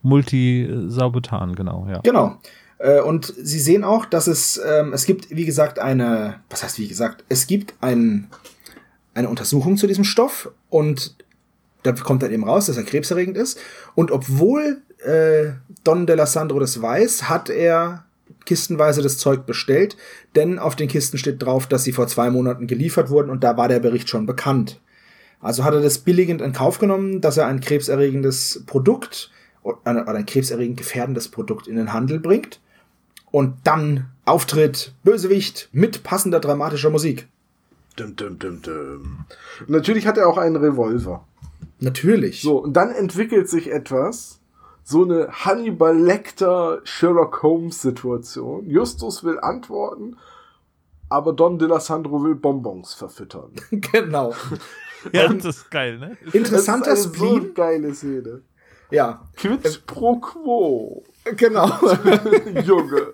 Multisabotan, 0.01 1.55
genau, 1.55 1.87
ja. 1.89 1.99
Genau. 2.03 2.37
Äh, 2.77 3.01
Und 3.01 3.33
sie 3.37 3.59
sehen 3.59 3.83
auch, 3.83 4.05
dass 4.05 4.27
es, 4.27 4.59
ähm, 4.63 4.93
es 4.93 5.05
gibt, 5.05 5.29
wie 5.29 5.45
gesagt, 5.45 5.79
eine, 5.79 6.41
was 6.49 6.63
heißt 6.63 6.79
wie 6.79 6.87
gesagt, 6.87 7.23
es 7.29 7.47
gibt 7.47 7.73
ein, 7.81 8.27
eine 9.13 9.29
Untersuchung 9.29 9.77
zu 9.77 9.87
diesem 9.87 10.03
Stoff 10.03 10.51
und 10.69 11.15
da 11.83 11.91
kommt 11.93 12.23
dann 12.23 12.31
eben 12.31 12.43
raus, 12.43 12.65
dass 12.65 12.77
er 12.77 12.83
krebserregend 12.83 13.37
ist. 13.37 13.59
Und 13.93 14.11
obwohl 14.11 14.81
äh, 15.05 15.51
Don 15.83 16.07
de 16.07 16.15
la 16.15 16.25
Sandro 16.25 16.59
das 16.59 16.81
weiß, 16.81 17.29
hat 17.29 17.49
er 17.49 18.05
kistenweise 18.45 19.01
das 19.01 19.17
Zeug 19.17 19.45
bestellt, 19.45 19.95
denn 20.35 20.59
auf 20.59 20.75
den 20.75 20.87
Kisten 20.87 21.17
steht 21.17 21.41
drauf, 21.41 21.67
dass 21.67 21.83
sie 21.83 21.91
vor 21.91 22.07
zwei 22.07 22.29
Monaten 22.29 22.67
geliefert 22.67 23.09
wurden 23.09 23.29
und 23.29 23.43
da 23.43 23.57
war 23.57 23.67
der 23.67 23.79
Bericht 23.79 24.09
schon 24.09 24.25
bekannt. 24.25 24.79
Also 25.41 25.63
hat 25.63 25.73
er 25.73 25.81
das 25.81 25.99
billigend 25.99 26.41
in 26.41 26.53
Kauf 26.53 26.79
genommen, 26.79 27.21
dass 27.21 27.37
er 27.37 27.47
ein 27.47 27.59
krebserregendes 27.59 28.63
Produkt 28.65 29.31
oder 29.63 30.07
ein 30.07 30.25
krebserregend 30.25 30.77
gefährdendes 30.77 31.29
Produkt 31.29 31.67
in 31.67 31.75
den 31.75 31.93
Handel 31.93 32.19
bringt 32.19 32.59
und 33.35 33.57
dann 33.65 34.05
Auftritt 34.23 34.93
Bösewicht 35.03 35.67
mit 35.73 36.03
passender 36.03 36.39
dramatischer 36.39 36.89
Musik. 36.89 37.27
Dum, 37.97 38.15
dum, 38.15 38.39
dum, 38.39 38.61
dum. 38.61 39.25
Und 39.59 39.69
natürlich 39.69 40.07
hat 40.07 40.17
er 40.17 40.29
auch 40.29 40.37
einen 40.37 40.55
Revolver. 40.55 41.27
Natürlich. 41.81 42.41
So, 42.41 42.63
und 42.63 42.71
dann 42.71 42.91
entwickelt 42.91 43.49
sich 43.49 43.69
etwas, 43.69 44.39
so 44.85 45.03
eine 45.03 45.27
Hannibal 45.33 45.97
Lecter 45.97 46.79
Sherlock 46.85 47.43
Holmes 47.43 47.81
Situation. 47.81 48.69
Justus 48.69 49.25
will 49.25 49.37
antworten, 49.41 50.15
aber 51.09 51.33
Don 51.33 51.59
de 51.59 51.67
la 51.67 51.81
Sandro 51.81 52.23
will 52.23 52.35
Bonbons 52.35 52.93
verfüttern. 52.93 53.51
genau. 53.69 54.33
Ja, 55.11 55.27
das 55.27 55.57
ist 55.57 55.71
geil, 55.71 55.99
ne? 55.99 56.17
Interessanter 56.31 56.91
das 56.91 56.99
ist 57.01 57.07
eine 57.07 57.15
Spleen. 57.15 57.41
so 57.47 57.53
geile 57.53 57.93
Szene. 57.93 58.41
Ja, 58.91 59.27
Quid 59.35 59.85
pro 59.85 60.19
quo, 60.19 61.03
genau. 61.35 61.67
Junge. 62.65 63.13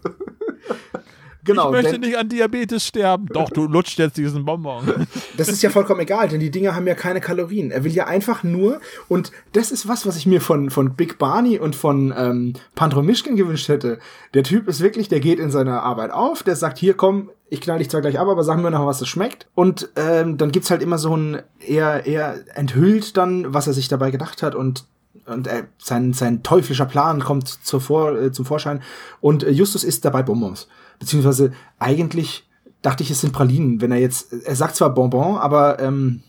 genau. 1.43 1.67
ich 1.67 1.71
möchte 1.71 1.91
denn- 1.93 2.01
nicht 2.01 2.17
an 2.17 2.29
Diabetes 2.29 2.85
sterben. 2.85 3.27
Doch, 3.27 3.49
du 3.49 3.67
lutscht 3.67 3.99
jetzt 3.99 4.17
diesen 4.17 4.45
Bonbon. 4.45 5.07
Das 5.37 5.47
ist 5.47 5.63
ja 5.63 5.69
vollkommen 5.69 6.01
egal, 6.01 6.27
denn 6.27 6.39
die 6.39 6.51
Dinger 6.51 6.75
haben 6.75 6.85
ja 6.85 6.93
keine 6.93 7.19
Kalorien. 7.21 7.71
Er 7.71 7.83
will 7.83 7.91
ja 7.93 8.05
einfach 8.05 8.43
nur, 8.43 8.79
und 9.07 9.31
das 9.53 9.71
ist 9.71 9.87
was, 9.87 10.05
was 10.05 10.17
ich 10.17 10.25
mir 10.27 10.39
von, 10.41 10.69
von 10.69 10.93
Big 10.95 11.17
Barney 11.17 11.57
und 11.57 11.75
von 11.75 12.13
ähm, 12.15 12.53
Pandro 12.75 13.01
Mischkin 13.01 13.35
gewünscht 13.37 13.69
hätte. 13.69 13.97
Der 14.35 14.43
Typ 14.43 14.67
ist 14.67 14.81
wirklich, 14.81 15.07
der 15.07 15.19
geht 15.19 15.39
in 15.39 15.49
seiner 15.49 15.81
Arbeit 15.81 16.11
auf, 16.11 16.43
der 16.43 16.55
sagt, 16.55 16.77
hier 16.77 16.93
komm, 16.95 17.31
ich 17.49 17.61
knall 17.61 17.79
dich 17.79 17.89
zwar 17.89 18.01
gleich 18.01 18.19
ab, 18.19 18.27
aber 18.27 18.43
sag 18.43 18.61
mir 18.61 18.69
noch, 18.71 18.85
was 18.85 18.99
das 18.99 19.07
schmeckt. 19.07 19.47
Und 19.55 19.89
ähm, 19.95 20.37
dann 20.37 20.51
gibt's 20.51 20.69
halt 20.69 20.81
immer 20.83 20.97
so 20.99 21.15
ein, 21.15 21.41
er, 21.65 22.05
er 22.05 22.35
enthüllt 22.55 23.17
dann, 23.17 23.51
was 23.53 23.65
er 23.67 23.73
sich 23.73 23.87
dabei 23.87 24.11
gedacht 24.11 24.43
hat 24.43 24.53
und 24.53 24.85
und 25.31 25.47
er, 25.47 25.67
sein, 25.77 26.13
sein 26.13 26.43
teuflischer 26.43 26.85
Plan 26.85 27.21
kommt 27.23 27.47
zur 27.47 27.81
Vor, 27.81 28.17
äh, 28.17 28.31
zum 28.31 28.45
Vorschein 28.45 28.81
und 29.19 29.43
äh, 29.43 29.51
Justus 29.51 29.83
isst 29.83 30.05
dabei 30.05 30.23
Bonbons. 30.23 30.67
Beziehungsweise 30.99 31.51
eigentlich 31.79 32.47
dachte 32.81 33.03
ich, 33.03 33.11
es 33.11 33.21
sind 33.21 33.33
Pralinen. 33.33 33.81
Wenn 33.81 33.91
er 33.91 33.99
jetzt, 33.99 34.33
er 34.33 34.55
sagt 34.55 34.75
zwar 34.75 34.93
Bonbon, 34.93 35.37
aber 35.37 35.79
ähm, 35.79 36.21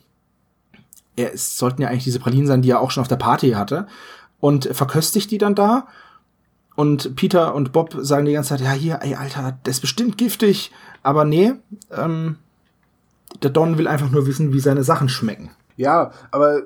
er, 1.16 1.34
es 1.34 1.58
sollten 1.58 1.82
ja 1.82 1.88
eigentlich 1.88 2.04
diese 2.04 2.20
Pralinen 2.20 2.46
sein, 2.46 2.62
die 2.62 2.70
er 2.70 2.80
auch 2.80 2.90
schon 2.90 3.02
auf 3.02 3.08
der 3.08 3.16
Party 3.16 3.50
hatte. 3.50 3.86
Und 4.40 4.68
verköstigt 4.72 5.30
die 5.30 5.38
dann 5.38 5.54
da. 5.54 5.86
Und 6.74 7.16
Peter 7.16 7.54
und 7.54 7.72
Bob 7.72 7.94
sagen 7.98 8.24
die 8.24 8.32
ganze 8.32 8.50
Zeit, 8.50 8.60
ja 8.60 8.72
hier, 8.72 9.00
ey 9.02 9.14
Alter, 9.14 9.58
das 9.62 9.76
ist 9.76 9.80
bestimmt 9.80 10.18
giftig. 10.18 10.72
Aber 11.02 11.24
nee, 11.24 11.54
ähm, 11.90 12.36
der 13.42 13.50
Don 13.50 13.78
will 13.78 13.88
einfach 13.88 14.10
nur 14.10 14.26
wissen, 14.26 14.52
wie 14.52 14.60
seine 14.60 14.84
Sachen 14.84 15.08
schmecken. 15.08 15.50
Ja, 15.76 16.12
aber 16.30 16.62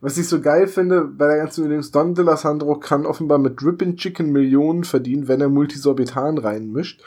was 0.00 0.18
ich 0.18 0.28
so 0.28 0.40
geil 0.40 0.66
finde 0.66 1.02
bei 1.04 1.26
der 1.26 1.38
ganzen 1.38 1.64
Übung, 1.64 1.84
Don 1.92 2.14
de 2.14 2.24
la 2.24 2.36
Sandro 2.36 2.78
kann 2.78 3.06
offenbar 3.06 3.38
mit 3.38 3.60
Drippin' 3.60 3.96
Chicken 3.96 4.32
Millionen 4.32 4.84
verdienen, 4.84 5.28
wenn 5.28 5.40
er 5.40 5.48
Multisorbitan 5.48 6.38
reinmischt. 6.38 7.02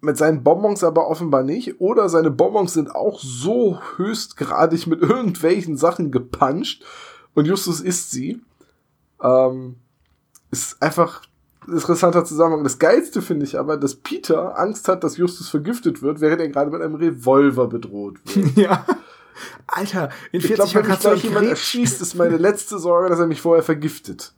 Mit 0.00 0.16
seinen 0.16 0.42
Bonbons 0.42 0.82
aber 0.82 1.08
offenbar 1.08 1.44
nicht. 1.44 1.80
Oder 1.80 2.08
seine 2.08 2.30
Bonbons 2.30 2.74
sind 2.74 2.92
auch 2.92 3.20
so 3.20 3.78
höchstgradig 3.96 4.86
mit 4.88 5.00
irgendwelchen 5.00 5.76
Sachen 5.76 6.10
gepanscht 6.10 6.84
und 7.34 7.46
Justus 7.46 7.80
isst 7.80 8.10
sie. 8.10 8.40
Ähm, 9.22 9.76
ist 10.50 10.82
einfach 10.82 11.22
ein 11.66 11.74
interessanter 11.74 12.24
Zusammenhang. 12.24 12.64
Das 12.64 12.78
Geilste 12.78 13.22
finde 13.22 13.46
ich 13.46 13.58
aber, 13.58 13.76
dass 13.76 13.94
Peter 13.94 14.58
Angst 14.58 14.88
hat, 14.88 15.04
dass 15.04 15.16
Justus 15.16 15.48
vergiftet 15.48 16.02
wird, 16.02 16.20
während 16.20 16.40
er 16.40 16.48
gerade 16.48 16.70
mit 16.70 16.82
einem 16.82 16.96
Revolver 16.96 17.68
bedroht 17.68 18.18
wird. 18.24 18.56
ja. 18.56 18.84
Alter, 19.66 20.10
in 20.32 20.40
Ich 20.40 20.46
40 20.46 20.54
glaube, 20.54 20.70
Jahren 20.70 20.74
wenn 20.74 20.80
mich 20.80 20.88
kannst 20.88 21.04
du 21.04 21.08
gleich 21.08 21.24
jemand 21.24 21.48
erschießt, 21.48 22.02
ist 22.02 22.14
meine 22.14 22.36
letzte 22.36 22.78
Sorge, 22.78 23.08
dass 23.08 23.18
er 23.18 23.26
mich 23.26 23.40
vorher 23.40 23.62
vergiftet. 23.62 24.34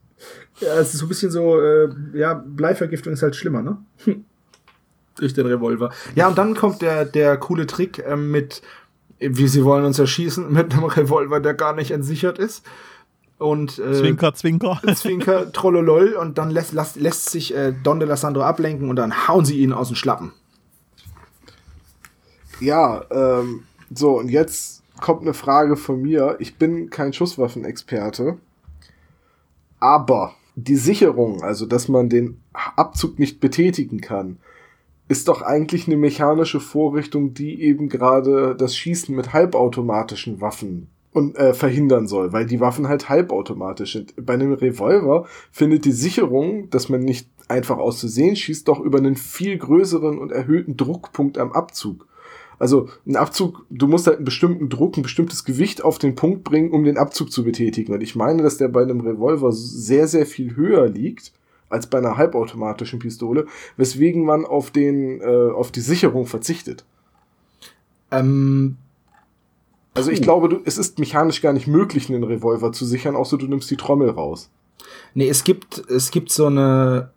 Ja, 0.61 0.75
es 0.75 0.95
ist 0.95 1.01
so 1.01 1.07
ein 1.07 1.09
bisschen 1.09 1.31
so, 1.31 1.61
äh, 1.61 1.89
ja, 2.15 2.35
Bleivergiftung 2.35 3.13
ist 3.13 3.23
halt 3.23 3.37
schlimmer, 3.37 3.63
ne? 3.63 3.79
Hm. 4.05 4.25
Durch 5.17 5.35
den 5.35 5.47
Revolver. 5.47 5.91
Ja, 6.15 6.29
und 6.29 6.39
dann 6.39 6.55
kommt 6.55 6.83
der, 6.83 7.05
der 7.05 7.37
coole 7.37 7.67
Trick 7.67 8.03
ähm, 8.05 8.31
mit, 8.31 8.63
wie 9.19 9.47
sie 9.47 9.65
wollen 9.65 9.85
uns 9.85 9.99
erschießen, 9.99 10.53
mit 10.53 10.73
einem 10.73 10.85
Revolver, 10.85 11.41
der 11.41 11.55
gar 11.55 11.75
nicht 11.75 11.93
entsichert 11.93 12.39
ist. 12.39 12.65
Und 13.39 13.79
äh, 13.79 13.93
Zwinker, 13.93 14.35
Zwinker. 14.35 14.81
Zwinker, 14.95 15.53
Trollolol, 15.53 16.15
und 16.15 16.39
dann 16.39 16.51
lässt, 16.51 16.73
lässt, 16.73 16.97
lässt 16.97 17.31
sich 17.31 17.55
äh, 17.55 17.73
Don 17.83 18.01
de 18.01 18.09
la 18.09 18.17
Sandro 18.17 18.43
ablenken 18.43 18.89
und 18.91 18.97
dann 18.97 19.29
hauen 19.29 19.45
sie 19.45 19.59
ihn 19.59 19.73
aus 19.73 19.89
den 19.89 19.97
Schlappen. 19.97 20.33
Ja, 22.61 23.05
ähm, 23.11 23.65
so, 23.93 24.19
und 24.19 24.29
jetzt 24.29 24.84
kommt 25.05 25.21
eine 25.21 25.35
Frage 25.35 25.77
von 25.77 26.01
mir. 26.01 26.37
Ich 26.39 26.57
bin 26.57 26.89
kein 26.89 27.13
Schusswaffenexperte, 27.13 28.39
aber 29.79 30.33
die 30.57 30.77
Sicherung, 30.77 31.43
also 31.43 31.67
dass 31.67 31.89
man 31.89 32.09
den 32.09 32.41
Abzug 32.55 33.19
nicht 33.19 33.39
betätigen 33.39 34.01
kann, 34.01 34.39
ist 35.07 35.29
doch 35.29 35.43
eigentlich 35.43 35.87
eine 35.87 35.99
mechanische 35.99 36.59
Vorrichtung, 36.59 37.35
die 37.35 37.61
eben 37.61 37.91
gerade 37.91 38.57
das 38.57 38.75
Schießen 38.75 39.15
mit 39.15 39.35
halbautomatischen 39.35 40.41
Waffen 40.41 40.89
und 41.13 41.37
äh, 41.37 41.53
verhindern 41.53 42.07
soll, 42.07 42.33
weil 42.33 42.47
die 42.47 42.61
Waffen 42.61 42.89
halt 42.89 43.11
halbautomatisch 43.11 43.93
sind. 43.93 44.15
Bei 44.25 44.33
einem 44.33 44.55
Revolver 44.55 45.27
findet 45.53 45.85
die 45.85 45.93
Sicherung, 45.93 46.71
dass 46.71 46.89
man 46.89 47.01
nicht 47.01 47.29
einfach 47.49 47.77
auszusehen 47.77 48.37
schießt, 48.37 48.67
doch 48.67 48.81
über 48.81 48.97
einen 48.97 49.17
viel 49.17 49.59
größeren 49.59 50.17
und 50.17 50.33
erhöhten 50.33 50.79
Druckpunkt 50.79 51.37
am 51.37 51.53
Abzug. 51.53 52.07
Also 52.59 52.89
ein 53.07 53.17
Abzug, 53.17 53.65
du 53.71 53.87
musst 53.87 54.07
halt 54.07 54.17
einen 54.17 54.25
bestimmten 54.25 54.69
Druck, 54.69 54.97
ein 54.97 55.03
bestimmtes 55.03 55.45
Gewicht 55.45 55.83
auf 55.85 55.99
den 55.99 56.15
Punkt 56.15 56.45
bringen, 56.45 56.71
um 56.71 56.85
den 56.85 56.99
Abzug 56.99 57.33
zu 57.33 57.45
betätigen. 57.45 57.93
Und 57.93 58.03
ich 58.03 58.15
meine, 58.17 58.43
dass 58.43 58.57
der 58.57 58.69
bei 58.69 58.83
einem 58.83 59.01
Revolver 59.01 59.53
sehr, 59.53 60.09
sehr 60.09 60.27
viel 60.27 60.57
höher 60.57 60.89
liegt 60.89 61.33
als 61.69 61.87
bei 61.89 61.99
einer 61.99 62.17
halbautomatischen 62.17 62.99
Pistole, 62.99 63.47
weswegen 63.77 64.25
man 64.25 64.45
auf 64.45 64.71
den, 64.71 65.21
äh, 65.21 65.51
auf 65.51 65.73
die 65.73 65.81
Sicherung 65.81 66.27
verzichtet. 66.27 66.85
Ähm, 68.11 68.77
Also 69.97 70.11
ich 70.11 70.23
glaube, 70.23 70.49
du, 70.49 70.61
es 70.65 70.77
ist 70.77 70.99
mechanisch 70.99 71.41
gar 71.41 71.53
nicht 71.53 71.69
möglich, 71.69 72.09
einen 72.09 72.25
Revolver 72.25 72.73
zu 72.73 72.85
sichern, 72.85 73.15
außer 73.15 73.39
du 73.39 73.47
nimmst 73.47 73.71
die 73.71 73.77
Trommel 73.77 74.11
raus. 74.11 74.51
Nee, 75.15 75.29
es 75.29 75.45
gibt, 75.45 75.89
es 75.89 76.11
gibt 76.11 76.33
so 76.33 76.47
eine, 76.47 77.11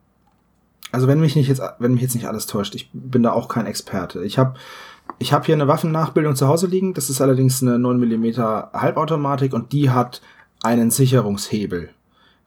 also 0.91 1.07
wenn 1.07 1.19
mich 1.19 1.35
nicht 1.35 1.49
jetzt, 1.49 1.61
wenn 1.79 1.93
mich 1.93 2.03
jetzt 2.03 2.13
nicht 2.13 2.27
alles 2.27 2.45
täuscht, 2.45 2.75
ich 2.75 2.89
bin 2.93 3.23
da 3.23 3.31
auch 3.33 3.47
kein 3.49 3.65
Experte. 3.65 4.23
Ich 4.23 4.37
habe 4.37 4.59
ich 5.19 5.33
hab 5.33 5.45
hier 5.45 5.55
eine 5.55 5.67
Waffennachbildung 5.67 6.35
zu 6.35 6.47
Hause 6.47 6.67
liegen, 6.67 6.93
das 6.93 7.09
ist 7.09 7.21
allerdings 7.21 7.61
eine 7.61 7.79
9 7.79 7.99
mm 7.99 8.37
Halbautomatik 8.73 9.53
und 9.53 9.71
die 9.71 9.89
hat 9.89 10.21
einen 10.63 10.91
Sicherungshebel. 10.91 11.89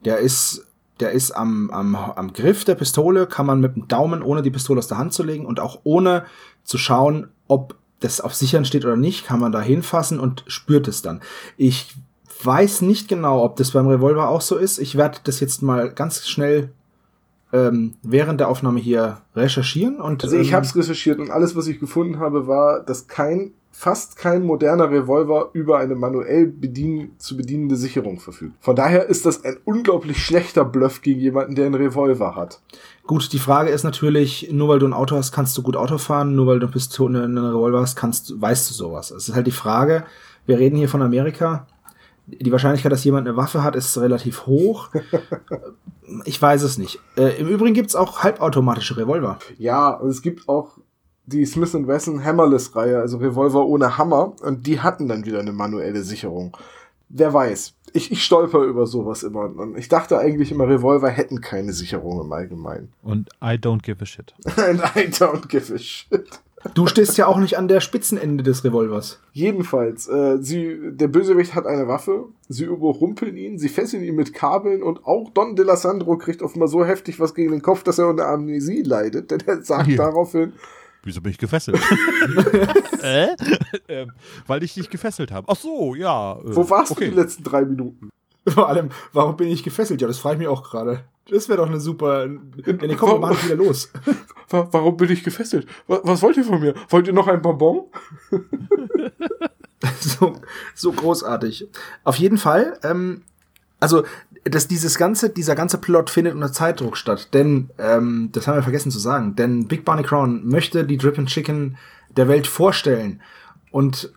Der 0.04 0.18
ist, 0.18 0.66
der 1.00 1.12
ist 1.12 1.32
am, 1.32 1.70
am, 1.70 1.94
am 1.94 2.32
Griff 2.32 2.64
der 2.64 2.74
Pistole, 2.74 3.26
kann 3.26 3.46
man 3.46 3.60
mit 3.60 3.76
dem 3.76 3.88
Daumen, 3.88 4.22
ohne 4.22 4.42
die 4.42 4.50
Pistole 4.50 4.78
aus 4.78 4.88
der 4.88 4.98
Hand 4.98 5.12
zu 5.12 5.22
legen 5.22 5.46
und 5.46 5.60
auch 5.60 5.80
ohne 5.84 6.24
zu 6.62 6.78
schauen, 6.78 7.28
ob 7.48 7.76
das 8.00 8.20
auf 8.20 8.34
Sichern 8.34 8.64
steht 8.64 8.84
oder 8.84 8.96
nicht, 8.96 9.26
kann 9.26 9.40
man 9.40 9.52
da 9.52 9.60
hinfassen 9.60 10.18
und 10.18 10.44
spürt 10.46 10.88
es 10.88 11.02
dann. 11.02 11.20
Ich 11.56 11.94
weiß 12.42 12.82
nicht 12.82 13.08
genau, 13.08 13.44
ob 13.44 13.56
das 13.56 13.72
beim 13.72 13.88
Revolver 13.88 14.28
auch 14.28 14.40
so 14.40 14.56
ist. 14.56 14.78
Ich 14.78 14.96
werde 14.96 15.18
das 15.24 15.40
jetzt 15.40 15.62
mal 15.62 15.92
ganz 15.92 16.26
schnell 16.26 16.72
ähm, 17.52 17.94
während 18.02 18.40
der 18.40 18.48
Aufnahme 18.48 18.80
hier 18.80 19.18
recherchieren 19.34 20.00
und 20.00 20.22
Also 20.24 20.36
ich 20.36 20.48
ähm, 20.48 20.54
habe 20.54 20.66
es 20.66 20.76
recherchiert 20.76 21.18
und 21.18 21.30
alles, 21.30 21.56
was 21.56 21.66
ich 21.66 21.80
gefunden 21.80 22.18
habe, 22.18 22.46
war, 22.46 22.80
dass 22.80 23.08
kein 23.08 23.52
fast 23.72 24.16
kein 24.16 24.42
moderner 24.44 24.90
Revolver 24.90 25.50
über 25.52 25.78
eine 25.78 25.94
manuell 25.94 26.46
bedien 26.46 27.12
zu 27.18 27.36
bedienende 27.36 27.76
Sicherung 27.76 28.18
verfügt. 28.18 28.52
Von 28.60 28.74
daher 28.76 29.06
ist 29.08 29.24
das 29.26 29.44
ein 29.44 29.56
unglaublich 29.64 30.22
schlechter 30.22 30.64
Bluff 30.64 31.02
gegen 31.02 31.20
jemanden, 31.20 31.54
der 31.54 31.66
einen 31.66 31.76
Revolver 31.76 32.34
hat. 32.34 32.60
Gut, 33.06 33.32
die 33.32 33.38
Frage 33.38 33.70
ist 33.70 33.84
natürlich, 33.84 34.50
nur 34.52 34.68
weil 34.68 34.80
du 34.80 34.86
ein 34.86 34.92
Auto 34.92 35.16
hast, 35.16 35.32
kannst 35.32 35.56
du 35.56 35.62
gut 35.62 35.76
Auto 35.76 35.98
fahren, 35.98 36.34
nur 36.34 36.46
weil 36.48 36.58
du 36.58 36.66
eine 36.66 36.72
Pistole, 36.72 37.22
einen 37.24 37.38
Revolver 37.38 37.80
hast, 37.80 37.96
kannst, 37.96 38.30
du- 38.30 38.40
weißt 38.40 38.68
du 38.68 38.74
sowas. 38.74 39.12
Es 39.12 39.28
ist 39.28 39.34
halt 39.34 39.46
die 39.46 39.50
Frage, 39.52 40.04
wir 40.46 40.58
reden 40.58 40.76
hier 40.76 40.88
von 40.88 41.00
Amerika. 41.00 41.66
Die 42.38 42.52
Wahrscheinlichkeit, 42.52 42.92
dass 42.92 43.04
jemand 43.04 43.26
eine 43.26 43.36
Waffe 43.36 43.62
hat, 43.62 43.76
ist 43.76 43.96
relativ 43.98 44.46
hoch. 44.46 44.90
ich 46.24 46.40
weiß 46.40 46.62
es 46.62 46.78
nicht. 46.78 46.98
Äh, 47.16 47.40
Im 47.40 47.48
Übrigen 47.48 47.74
gibt's 47.74 47.96
auch 47.96 48.22
halbautomatische 48.22 48.96
Revolver. 48.96 49.38
Ja, 49.58 49.90
und 49.90 50.10
es 50.10 50.22
gibt 50.22 50.48
auch 50.48 50.78
die 51.26 51.44
Smith 51.46 51.74
Wesson 51.74 52.24
Hammerless-Reihe, 52.24 52.98
also 52.98 53.18
Revolver 53.18 53.64
ohne 53.64 53.96
Hammer, 53.98 54.34
und 54.42 54.66
die 54.66 54.80
hatten 54.80 55.08
dann 55.08 55.24
wieder 55.24 55.40
eine 55.40 55.52
manuelle 55.52 56.02
Sicherung. 56.02 56.56
Wer 57.08 57.32
weiß. 57.32 57.74
Ich, 57.92 58.12
ich 58.12 58.24
stolper 58.24 58.62
über 58.62 58.86
sowas 58.86 59.24
immer. 59.24 59.44
Und 59.44 59.76
ich 59.76 59.88
dachte 59.88 60.18
eigentlich 60.18 60.52
immer, 60.52 60.68
Revolver 60.68 61.08
hätten 61.08 61.40
keine 61.40 61.72
Sicherung 61.72 62.20
im 62.20 62.32
Allgemeinen. 62.32 62.92
Und 63.02 63.30
I 63.42 63.54
don't 63.56 63.82
give 63.82 64.00
a 64.00 64.06
shit. 64.06 64.32
And 64.56 64.80
I 64.94 65.08
don't 65.08 65.48
give 65.48 65.74
a 65.74 65.78
shit. 65.78 66.40
Du 66.74 66.86
stehst 66.86 67.16
ja 67.16 67.26
auch 67.26 67.38
nicht 67.38 67.56
an 67.56 67.68
der 67.68 67.80
Spitzenende 67.80 68.44
des 68.44 68.64
Revolvers. 68.64 69.18
Jedenfalls, 69.32 70.08
äh, 70.08 70.36
sie, 70.40 70.78
der 70.90 71.08
Bösewicht 71.08 71.54
hat 71.54 71.66
eine 71.66 71.88
Waffe, 71.88 72.26
sie 72.48 72.64
überrumpeln 72.64 73.36
ihn, 73.36 73.58
sie 73.58 73.70
fesseln 73.70 74.04
ihn 74.04 74.14
mit 74.14 74.34
Kabeln 74.34 74.82
und 74.82 75.06
auch 75.06 75.30
Don 75.30 75.56
De 75.56 75.64
La 75.64 75.76
Sandro 75.76 76.18
kriegt 76.18 76.42
offenbar 76.42 76.68
so 76.68 76.84
heftig 76.84 77.18
was 77.18 77.34
gegen 77.34 77.52
den 77.52 77.62
Kopf, 77.62 77.82
dass 77.82 77.98
er 77.98 78.08
unter 78.08 78.28
Amnesie 78.28 78.82
leidet, 78.82 79.30
denn 79.30 79.40
er 79.46 79.62
sagt 79.62 79.88
Ja. 79.88 79.96
daraufhin, 79.96 80.52
Wieso 81.02 81.22
bin 81.22 81.32
ich 81.32 81.38
gefesselt? 81.38 81.80
äh? 83.02 83.28
ähm, 83.88 84.12
weil 84.46 84.62
ich 84.62 84.74
dich 84.74 84.90
gefesselt 84.90 85.32
habe. 85.32 85.46
Ach 85.48 85.56
so, 85.56 85.94
ja. 85.94 86.38
äh, 86.38 86.54
wo 86.56 86.68
warst 86.68 86.92
okay. 86.92 87.06
du 87.06 87.10
die 87.12 87.16
letzten 87.16 87.42
drei 87.42 87.64
Minuten? 87.64 88.10
Vor 88.46 88.68
allem, 88.68 88.90
warum 89.14 89.36
bin 89.36 89.48
ich 89.48 89.62
gefesselt? 89.62 90.02
Ja, 90.02 90.08
das 90.08 90.18
frage 90.18 90.34
ich 90.34 90.38
mich 90.40 90.48
auch 90.48 90.62
gerade. 90.62 91.04
Das 91.30 91.48
wäre 91.48 91.58
doch 91.58 91.68
eine 91.68 91.80
super. 91.80 92.26
Ja, 92.26 92.72
nee, 92.72 92.94
komm, 92.96 93.10
wir 93.12 93.18
machen 93.18 93.38
wieder 93.44 93.56
los. 93.56 93.90
Wa- 94.50 94.68
Warum 94.72 94.96
bin 94.96 95.10
ich 95.10 95.22
gefesselt? 95.22 95.66
Wa- 95.86 96.00
Was 96.02 96.22
wollt 96.22 96.36
ihr 96.36 96.44
von 96.44 96.60
mir? 96.60 96.74
Wollt 96.88 97.06
ihr 97.06 97.12
noch 97.12 97.28
ein 97.28 97.40
Bonbon? 97.40 97.84
so, 100.00 100.34
so 100.74 100.92
großartig. 100.92 101.68
Auf 102.04 102.16
jeden 102.16 102.38
Fall, 102.38 102.78
ähm, 102.82 103.22
also 103.78 104.04
dass 104.44 104.68
dieses 104.68 104.96
ganze, 104.96 105.30
dieser 105.30 105.54
ganze 105.54 105.78
Plot 105.78 106.08
findet 106.10 106.34
unter 106.34 106.52
Zeitdruck 106.52 106.96
statt, 106.96 107.28
denn 107.34 107.70
ähm, 107.78 108.30
das 108.32 108.46
haben 108.46 108.56
wir 108.56 108.62
vergessen 108.62 108.90
zu 108.90 108.98
sagen, 108.98 109.36
denn 109.36 109.68
Big 109.68 109.84
Barney 109.84 110.02
Crown 110.02 110.46
möchte 110.48 110.84
die 110.84 110.96
Drip 110.96 111.18
and 111.18 111.28
Chicken 111.28 111.76
der 112.16 112.26
Welt 112.26 112.46
vorstellen 112.46 113.20
und 113.70 114.12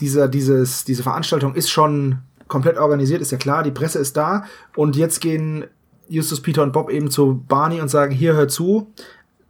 dieser, 0.00 0.28
dieses, 0.28 0.84
diese 0.84 1.02
Veranstaltung 1.02 1.54
ist 1.54 1.70
schon 1.70 2.18
komplett 2.48 2.78
organisiert, 2.78 3.20
ist 3.20 3.32
ja 3.32 3.38
klar, 3.38 3.62
die 3.62 3.70
Presse 3.70 3.98
ist 3.98 4.16
da 4.16 4.44
und 4.76 4.96
jetzt 4.96 5.20
gehen 5.20 5.64
Justus, 6.08 6.40
Peter 6.40 6.62
und 6.62 6.72
Bob 6.72 6.90
eben 6.90 7.10
zu 7.10 7.42
Barney 7.48 7.80
und 7.80 7.88
sagen, 7.88 8.12
hier 8.12 8.34
hör 8.34 8.48
zu, 8.48 8.92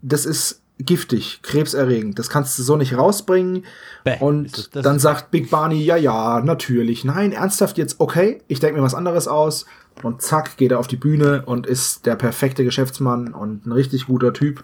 das 0.02 0.26
ist 0.26 0.62
giftig, 0.78 1.40
krebserregend, 1.42 2.18
das 2.18 2.28
kannst 2.30 2.58
du 2.58 2.62
so 2.62 2.76
nicht 2.76 2.96
rausbringen. 2.96 3.64
Bäh, 4.02 4.18
und 4.20 4.74
dann 4.74 4.98
sagt 4.98 5.30
Big 5.30 5.50
Barney, 5.50 5.82
ja, 5.82 5.96
ja, 5.96 6.40
natürlich. 6.40 7.04
Nein, 7.04 7.32
ernsthaft 7.32 7.78
jetzt, 7.78 8.00
okay, 8.00 8.40
ich 8.48 8.60
denke 8.60 8.78
mir 8.78 8.84
was 8.84 8.94
anderes 8.94 9.28
aus. 9.28 9.66
Und 10.02 10.22
zack, 10.22 10.56
geht 10.56 10.72
er 10.72 10.80
auf 10.80 10.88
die 10.88 10.96
Bühne 10.96 11.44
und 11.46 11.68
ist 11.68 12.04
der 12.04 12.16
perfekte 12.16 12.64
Geschäftsmann 12.64 13.32
und 13.32 13.64
ein 13.64 13.70
richtig 13.70 14.06
guter 14.06 14.32
Typ, 14.32 14.62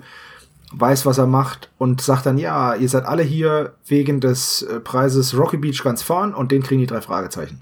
weiß, 0.72 1.06
was 1.06 1.18
er 1.18 1.28
macht 1.28 1.70
und 1.78 2.00
sagt 2.00 2.26
dann, 2.26 2.36
ja, 2.36 2.74
ihr 2.74 2.88
seid 2.88 3.04
alle 3.04 3.22
hier 3.22 3.74
wegen 3.86 4.20
des 4.20 4.62
äh, 4.62 4.80
Preises 4.80 5.36
Rocky 5.38 5.56
Beach 5.56 5.82
ganz 5.84 6.02
vorn 6.02 6.34
und 6.34 6.50
den 6.50 6.62
kriegen 6.64 6.80
die 6.80 6.86
drei 6.88 7.00
Fragezeichen. 7.00 7.60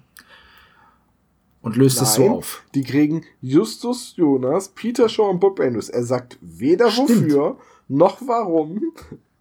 Und 1.68 1.76
löst 1.76 2.00
es 2.00 2.14
so 2.14 2.22
Nein, 2.22 2.30
auf. 2.32 2.62
Die 2.74 2.82
kriegen 2.82 3.24
Justus 3.42 4.14
Jonas, 4.16 4.68
Peter 4.70 5.08
Shaw 5.08 5.28
und 5.30 5.40
Bob 5.40 5.60
Andrews. 5.60 5.88
Er 5.90 6.02
sagt 6.04 6.38
weder 6.40 6.90
Stimmt. 6.90 7.08
wofür, 7.10 7.56
noch 7.88 8.18
warum, 8.26 8.80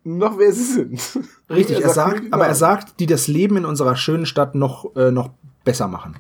noch 0.04 0.38
wer 0.38 0.52
sie 0.52 0.64
sind. 0.64 1.00
Richtig, 1.50 1.82
er 1.82 1.90
sagt, 1.90 2.12
nur 2.14 2.22
die 2.26 2.34
aber 2.34 2.48
er 2.48 2.56
sagt, 2.56 3.00
die 3.00 3.06
das 3.06 3.28
Leben 3.28 3.58
in 3.58 3.66
unserer 3.66 3.96
schönen 3.96 4.26
Stadt 4.26 4.56
noch, 4.56 4.96
äh, 4.96 5.12
noch 5.12 5.30
besser 5.64 5.88
machen. 5.88 6.16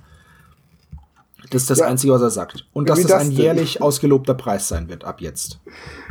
Das 1.49 1.61
ist 1.63 1.69
das 1.69 1.79
Ja. 1.79 1.87
Einzige, 1.87 2.13
was 2.13 2.21
er 2.21 2.29
sagt. 2.29 2.67
Und 2.73 2.89
dass 2.89 2.99
das 3.01 3.11
das 3.11 3.21
ein 3.21 3.29
denn? 3.29 3.37
jährlich 3.37 3.81
ausgelobter 3.81 4.33
Preis 4.33 4.67
sein 4.67 4.89
wird 4.89 5.03
ab 5.05 5.21
jetzt. 5.21 5.59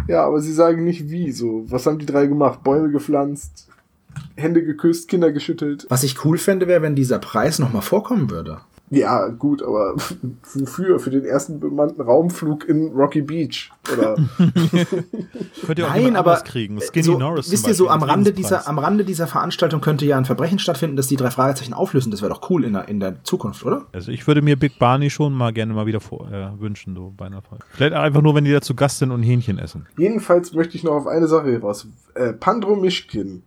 Ja, 0.09 0.25
aber 0.27 0.41
sie 0.41 0.53
sagen 0.53 0.85
nicht 0.85 1.11
wie. 1.11 1.33
So, 1.33 1.65
was 1.71 1.87
haben 1.87 1.99
die 1.99 2.07
drei 2.07 2.27
gemacht? 2.27 2.63
Bäume 2.63 2.91
gepflanzt, 2.91 3.69
Hände 4.35 4.63
geküsst, 4.65 5.09
Kinder 5.09 5.33
geschüttelt. 5.33 5.87
Was 5.91 6.03
ich 6.05 6.25
cool 6.25 6.39
fände, 6.39 6.67
wäre, 6.69 6.81
wenn 6.83 6.95
dieser 6.97 7.19
Preis 7.19 7.59
nochmal 7.59 7.83
vorkommen 7.83 8.31
würde. 8.31 8.61
Ja, 8.91 9.29
gut, 9.29 9.63
aber 9.63 9.97
wofür? 10.55 11.01
Für 11.01 11.11
den 11.11 11.25
ersten 11.25 11.59
bemannten 11.59 12.01
Raumflug 12.01 12.69
in 12.69 12.93
Rocky 12.93 13.21
Beach. 13.21 13.73
Oder 13.93 14.15
Könnt 15.67 15.79
ihr 15.79 15.87
auch 15.87 15.95
Nein, 15.95 16.15
aber 16.15 16.37
kriegen. 16.37 16.81
Skinny 16.81 17.05
so, 17.05 17.19
Norris. 17.19 17.51
wisst 17.51 17.67
ihr, 17.67 17.75
so 17.75 17.89
am 17.89 18.03
Rande, 18.05 18.33
dieser, 18.33 18.69
am 18.69 18.79
Rande 18.79 19.05
dieser 19.05 19.27
Veranstaltung 19.27 19.81
könnte 19.81 20.07
ja 20.07 20.17
ein 20.17 20.25
Verbrechen 20.25 20.61
stattfinden, 20.61 20.97
das 20.97 21.09
die 21.09 21.17
drei 21.17 21.31
Fragezeichen 21.31 21.75
auflösen. 21.75 22.13
Das 22.13 22.23
wäre 22.23 22.33
doch 22.33 22.49
cool 22.49 22.65
in 22.65 22.75
der, 22.75 22.89
in 22.89 23.01
der 23.01 23.25
Zukunft, 23.25 23.65
oder? 23.65 23.87
Also 23.93 24.13
ich 24.13 24.27
würde 24.27 24.41
mir 24.41 24.57
Big 24.57 24.79
Barney 24.79 25.11
schon 25.11 25.33
mal 25.33 25.53
gerne 25.53 25.75
mal 25.75 25.87
wieder 25.87 26.01
vor, 26.01 26.31
äh, 26.31 26.61
wünschen, 26.61 26.95
so 26.95 27.13
bei 27.17 27.27
einer 27.27 27.43
Folge. 27.43 27.65
Vielleicht 27.71 27.95
einfach 27.95 28.23
nur, 28.23 28.37
wenn 28.37 28.45
die 28.45 28.53
da 28.53 28.61
zu 28.61 28.75
Gast 28.75 28.99
sind 28.99 29.11
und 29.11 29.23
Hähnchen 29.23 29.59
essen. 29.59 29.87
jedenfalls 29.99 30.53
möchte 30.53 30.77
ich 30.77 30.85
noch 30.85 30.93
auf 30.93 31.07
eine 31.09 31.27
Sache 31.27 31.61
raus. 31.61 31.89
Äh, 32.15 32.33
Pandro 32.35 32.77
Mischkin. 32.77 33.43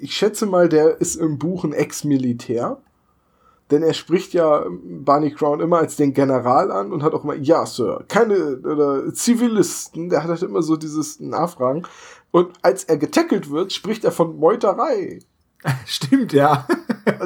Ich 0.00 0.14
schätze 0.14 0.46
mal, 0.46 0.68
der 0.68 1.00
ist 1.00 1.16
im 1.16 1.38
Buch 1.38 1.64
ein 1.64 1.72
Ex-Militär. 1.72 2.78
Denn 3.70 3.82
er 3.82 3.94
spricht 3.94 4.32
ja 4.34 4.64
Barney 4.68 5.30
Crown 5.30 5.60
immer 5.60 5.78
als 5.78 5.96
den 5.96 6.12
General 6.12 6.72
an 6.72 6.92
und 6.92 7.02
hat 7.02 7.14
auch 7.14 7.24
immer, 7.24 7.36
ja, 7.36 7.64
Sir, 7.66 8.04
keine 8.08 8.58
oder 8.58 9.12
Zivilisten, 9.14 10.08
der 10.08 10.22
hat 10.22 10.30
halt 10.30 10.42
immer 10.42 10.62
so 10.62 10.76
dieses 10.76 11.20
Nachfragen. 11.20 11.82
Und 12.32 12.48
als 12.62 12.84
er 12.84 12.96
getackelt 12.96 13.50
wird, 13.50 13.72
spricht 13.72 14.04
er 14.04 14.12
von 14.12 14.38
Meuterei. 14.38 15.20
Stimmt, 15.86 16.32
ja. 16.32 16.66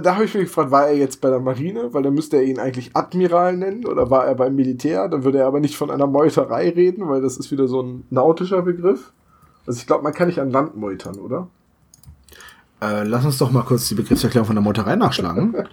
Da 0.02 0.14
habe 0.14 0.24
ich 0.24 0.34
mich 0.34 0.44
gefragt, 0.44 0.70
war 0.70 0.88
er 0.88 0.96
jetzt 0.96 1.20
bei 1.20 1.30
der 1.30 1.40
Marine? 1.40 1.94
Weil 1.94 2.02
dann 2.02 2.14
müsste 2.14 2.36
er 2.36 2.44
ihn 2.44 2.58
eigentlich 2.58 2.90
Admiral 2.94 3.56
nennen 3.56 3.86
oder 3.86 4.10
war 4.10 4.26
er 4.26 4.34
beim 4.34 4.54
Militär? 4.56 5.08
Dann 5.08 5.24
würde 5.24 5.38
er 5.38 5.46
aber 5.46 5.60
nicht 5.60 5.76
von 5.76 5.90
einer 5.90 6.06
Meuterei 6.06 6.70
reden, 6.70 7.08
weil 7.08 7.22
das 7.22 7.36
ist 7.36 7.50
wieder 7.50 7.68
so 7.68 7.82
ein 7.82 8.04
nautischer 8.10 8.62
Begriff. 8.62 9.12
Also 9.66 9.78
ich 9.78 9.86
glaube, 9.86 10.02
man 10.02 10.12
kann 10.12 10.28
nicht 10.28 10.40
an 10.40 10.50
Land 10.50 10.76
meutern, 10.76 11.18
oder? 11.18 11.48
Äh, 12.84 13.04
lass 13.04 13.24
uns 13.24 13.38
doch 13.38 13.50
mal 13.50 13.62
kurz 13.62 13.88
die 13.88 13.94
Begriffserklärung 13.94 14.46
von 14.46 14.56
der 14.56 14.62
Meuterei 14.62 14.96
nachschlagen. 14.96 15.54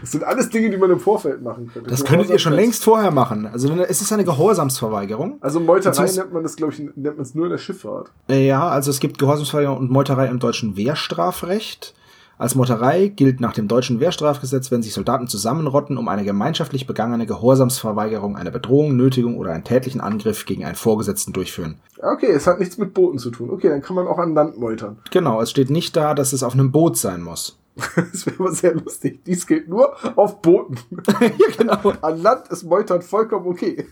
Das 0.00 0.10
sind 0.10 0.24
alles 0.24 0.50
Dinge, 0.50 0.68
die 0.70 0.76
man 0.76 0.90
im 0.90 0.98
Vorfeld 0.98 1.42
machen 1.42 1.70
könnte. 1.72 1.88
Das 1.90 2.04
könntet 2.04 2.28
ihr 2.28 2.40
schon 2.40 2.54
längst 2.54 2.82
vorher 2.82 3.12
machen. 3.12 3.46
Also 3.46 3.72
es 3.72 4.00
ist 4.02 4.12
eine 4.12 4.24
Gehorsamsverweigerung. 4.24 5.38
Also 5.40 5.60
Meuterei 5.60 6.10
nennt 6.10 6.32
man 6.32 6.42
das, 6.42 6.56
glaube 6.56 6.72
ich, 6.72 6.80
nennt 6.80 7.16
man 7.16 7.20
es 7.20 7.36
nur 7.36 7.44
in 7.46 7.52
der 7.52 7.58
Schifffahrt. 7.58 8.10
Äh, 8.28 8.48
Ja, 8.48 8.68
also 8.68 8.90
es 8.90 8.98
gibt 8.98 9.18
Gehorsamsverweigerung 9.18 9.78
und 9.78 9.90
Meuterei 9.92 10.26
im 10.26 10.40
deutschen 10.40 10.76
Wehrstrafrecht. 10.76 11.94
Als 12.40 12.54
Meuterei 12.54 13.08
gilt 13.08 13.38
nach 13.42 13.52
dem 13.52 13.68
deutschen 13.68 14.00
Wehrstrafgesetz, 14.00 14.70
wenn 14.70 14.82
sich 14.82 14.94
Soldaten 14.94 15.28
zusammenrotten, 15.28 15.98
um 15.98 16.08
eine 16.08 16.24
gemeinschaftlich 16.24 16.86
begangene 16.86 17.26
Gehorsamsverweigerung, 17.26 18.34
eine 18.34 18.50
Bedrohung, 18.50 18.96
Nötigung 18.96 19.36
oder 19.36 19.52
einen 19.52 19.62
tätlichen 19.62 20.00
Angriff 20.00 20.46
gegen 20.46 20.64
einen 20.64 20.74
Vorgesetzten 20.74 21.34
durchführen. 21.34 21.76
Okay, 21.98 22.30
es 22.30 22.46
hat 22.46 22.58
nichts 22.58 22.78
mit 22.78 22.94
Booten 22.94 23.18
zu 23.18 23.30
tun. 23.30 23.50
Okay, 23.50 23.68
dann 23.68 23.82
kann 23.82 23.94
man 23.94 24.06
auch 24.06 24.16
an 24.16 24.32
Land 24.32 24.56
meutern. 24.56 25.00
Genau, 25.10 25.42
es 25.42 25.50
steht 25.50 25.68
nicht 25.68 25.94
da, 25.96 26.14
dass 26.14 26.32
es 26.32 26.42
auf 26.42 26.54
einem 26.54 26.72
Boot 26.72 26.96
sein 26.96 27.20
muss. 27.20 27.58
Das 28.10 28.24
wäre 28.24 28.36
aber 28.38 28.52
sehr 28.52 28.74
lustig. 28.74 29.20
Dies 29.26 29.46
gilt 29.46 29.68
nur 29.68 29.94
auf 30.16 30.40
Booten. 30.40 30.78
ja, 31.20 31.30
genau. 31.58 31.92
An 32.00 32.22
Land 32.22 32.48
ist 32.48 32.62
Meutern 32.62 33.02
vollkommen 33.02 33.48
okay. 33.48 33.86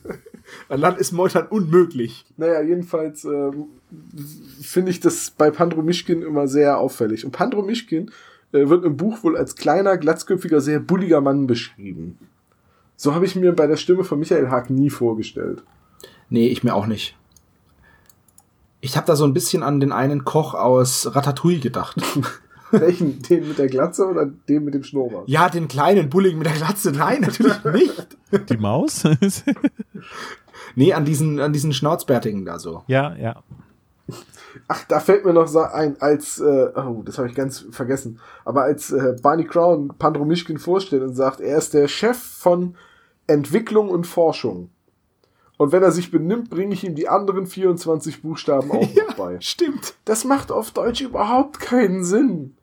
An 0.70 0.80
Land 0.80 0.96
ist 0.96 1.12
Meutern 1.12 1.48
unmöglich. 1.48 2.24
Naja, 2.38 2.62
jedenfalls 2.62 3.26
ähm, 3.26 3.66
finde 4.62 4.90
ich 4.90 5.00
das 5.00 5.32
bei 5.32 5.50
Pandro 5.50 5.82
Mischkin 5.82 6.22
immer 6.22 6.48
sehr 6.48 6.78
auffällig. 6.78 7.26
Und 7.26 7.32
Pandro 7.32 7.60
Mischkin 7.60 8.10
wird 8.52 8.84
im 8.84 8.96
Buch 8.96 9.22
wohl 9.22 9.36
als 9.36 9.56
kleiner, 9.56 9.96
glatzköpfiger, 9.96 10.60
sehr 10.60 10.80
bulliger 10.80 11.20
Mann 11.20 11.46
beschrieben. 11.46 12.18
So 12.96 13.14
habe 13.14 13.24
ich 13.26 13.36
mir 13.36 13.52
bei 13.52 13.66
der 13.66 13.76
Stimme 13.76 14.04
von 14.04 14.18
Michael 14.18 14.48
Haag 14.48 14.70
nie 14.70 14.90
vorgestellt. 14.90 15.62
Nee, 16.30 16.48
ich 16.48 16.64
mir 16.64 16.74
auch 16.74 16.86
nicht. 16.86 17.16
Ich 18.80 18.96
habe 18.96 19.06
da 19.06 19.16
so 19.16 19.24
ein 19.24 19.34
bisschen 19.34 19.62
an 19.62 19.80
den 19.80 19.92
einen 19.92 20.24
Koch 20.24 20.54
aus 20.54 21.14
Ratatouille 21.14 21.60
gedacht. 21.60 21.96
Welchen? 22.70 23.22
Den 23.22 23.48
mit 23.48 23.58
der 23.58 23.68
Glatze 23.68 24.06
oder 24.06 24.26
den 24.26 24.64
mit 24.64 24.74
dem 24.74 24.82
Schnurrbart? 24.82 25.28
Ja, 25.28 25.48
den 25.48 25.68
kleinen 25.68 26.10
Bulligen 26.10 26.38
mit 26.38 26.46
der 26.46 26.54
Glatze. 26.54 26.92
Nein, 26.92 27.22
natürlich 27.22 27.64
nicht. 27.64 28.50
Die 28.50 28.56
Maus? 28.56 29.04
Nee, 30.74 30.92
an 30.92 31.04
diesen, 31.04 31.40
an 31.40 31.52
diesen 31.52 31.72
Schnauzbärtigen 31.72 32.44
da 32.44 32.58
so. 32.58 32.84
ja, 32.86 33.16
ja. 33.16 33.42
Ach, 34.66 34.84
da 34.88 35.00
fällt 35.00 35.24
mir 35.24 35.32
noch 35.32 35.48
so 35.48 35.60
ein, 35.60 36.00
als, 36.00 36.40
äh, 36.40 36.72
oh, 36.74 37.02
das 37.04 37.18
habe 37.18 37.28
ich 37.28 37.34
ganz 37.34 37.66
vergessen, 37.70 38.20
aber 38.44 38.62
als 38.62 38.90
äh, 38.90 39.16
Barney 39.22 39.44
Crown 39.44 39.92
Pandro 39.98 40.24
Mischkin 40.24 40.58
vorstellt 40.58 41.02
und 41.02 41.14
sagt, 41.14 41.40
er 41.40 41.58
ist 41.58 41.74
der 41.74 41.88
Chef 41.88 42.18
von 42.18 42.76
Entwicklung 43.26 43.90
und 43.90 44.06
Forschung. 44.06 44.70
Und 45.58 45.72
wenn 45.72 45.82
er 45.82 45.90
sich 45.90 46.10
benimmt, 46.10 46.50
bringe 46.50 46.72
ich 46.72 46.84
ihm 46.84 46.94
die 46.94 47.08
anderen 47.08 47.46
24 47.46 48.22
Buchstaben 48.22 48.70
auch 48.70 48.94
noch 48.94 49.14
bei. 49.16 49.38
Stimmt. 49.40 49.94
Das 50.04 50.24
macht 50.24 50.50
auf 50.50 50.70
Deutsch 50.70 51.00
überhaupt 51.00 51.60
keinen 51.60 52.04
Sinn. 52.04 52.54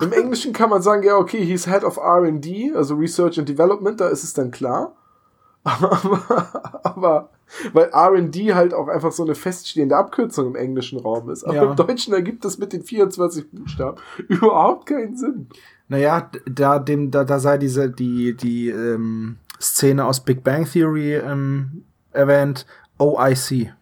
Im 0.00 0.12
Englischen 0.12 0.52
kann 0.52 0.70
man 0.70 0.80
sagen, 0.80 1.02
ja, 1.02 1.16
okay, 1.16 1.44
he's 1.44 1.66
Head 1.66 1.82
of 1.82 1.96
R&D, 1.96 2.72
also 2.74 2.94
Research 2.94 3.38
and 3.38 3.48
Development, 3.48 4.00
da 4.00 4.08
ist 4.08 4.22
es 4.22 4.32
dann 4.32 4.52
klar. 4.52 4.94
Aber, 5.64 6.80
aber 6.82 7.30
weil 7.72 7.90
R&D 7.92 8.54
halt 8.54 8.74
auch 8.74 8.88
einfach 8.88 9.12
so 9.12 9.24
eine 9.24 9.34
feststehende 9.34 9.96
Abkürzung 9.96 10.48
im 10.48 10.56
englischen 10.56 10.98
Raum 10.98 11.30
ist. 11.30 11.44
Aber 11.44 11.54
Ja. 11.54 11.70
im 11.70 11.76
Deutschen 11.76 12.12
ergibt 12.14 12.44
das 12.44 12.58
mit 12.58 12.72
den 12.72 12.82
24 12.82 13.50
Buchstaben 13.50 13.98
überhaupt 14.28 14.86
keinen 14.86 15.16
Sinn. 15.16 15.48
Naja, 15.88 16.30
da, 16.46 16.78
dem, 16.78 17.10
da, 17.10 17.24
da 17.24 17.40
sei 17.40 17.56
diese, 17.58 17.90
die, 17.90 18.36
die 18.36 18.68
ähm, 18.68 19.36
Szene 19.60 20.04
aus 20.04 20.22
Big 20.24 20.44
Bang 20.44 20.66
Theory 20.70 21.14
ähm, 21.14 21.84
erwähnt, 22.12 22.66
OIC. 22.98 23.72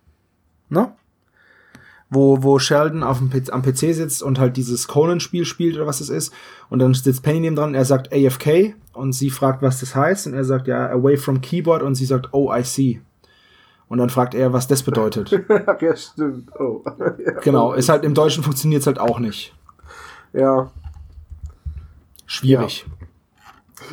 Ne? 0.68 0.92
Wo, 2.08 2.42
wo 2.44 2.60
Sheldon 2.60 3.02
auf 3.02 3.18
dem, 3.18 3.30
PC 3.30 3.52
am 3.52 3.62
PC 3.62 3.92
sitzt 3.92 4.22
und 4.22 4.38
halt 4.38 4.56
dieses 4.56 4.86
Conan-Spiel 4.86 5.44
spielt 5.44 5.74
oder 5.76 5.86
was 5.88 6.00
es 6.00 6.08
ist. 6.08 6.32
Und 6.70 6.78
dann 6.78 6.94
sitzt 6.94 7.24
Penny 7.24 7.40
neben 7.40 7.56
dran, 7.56 7.74
er 7.74 7.84
sagt 7.84 8.12
AFK 8.12 8.74
und 8.92 9.12
sie 9.12 9.30
fragt, 9.30 9.60
was 9.62 9.80
das 9.80 9.96
heißt. 9.96 10.28
Und 10.28 10.34
er 10.34 10.44
sagt, 10.44 10.68
ja, 10.68 10.88
away 10.90 11.16
from 11.16 11.40
keyboard 11.40 11.82
und 11.82 11.96
sie 11.96 12.06
sagt 12.06 12.32
OIC. 12.32 13.00
Und 13.88 13.98
dann 13.98 14.10
fragt 14.10 14.34
er, 14.34 14.52
was 14.52 14.66
das 14.66 14.82
bedeutet. 14.82 15.30
ja, 15.80 15.96
stimmt. 15.96 16.50
Oh. 16.58 16.82
ja. 16.84 17.32
genau, 17.42 17.72
ist 17.72 17.88
halt 17.88 18.04
im 18.04 18.14
Deutschen 18.14 18.42
funktioniert 18.42 18.80
es 18.80 18.86
halt 18.86 18.98
auch 18.98 19.20
nicht. 19.20 19.54
Ja. 20.32 20.70
Schwierig. 22.26 22.86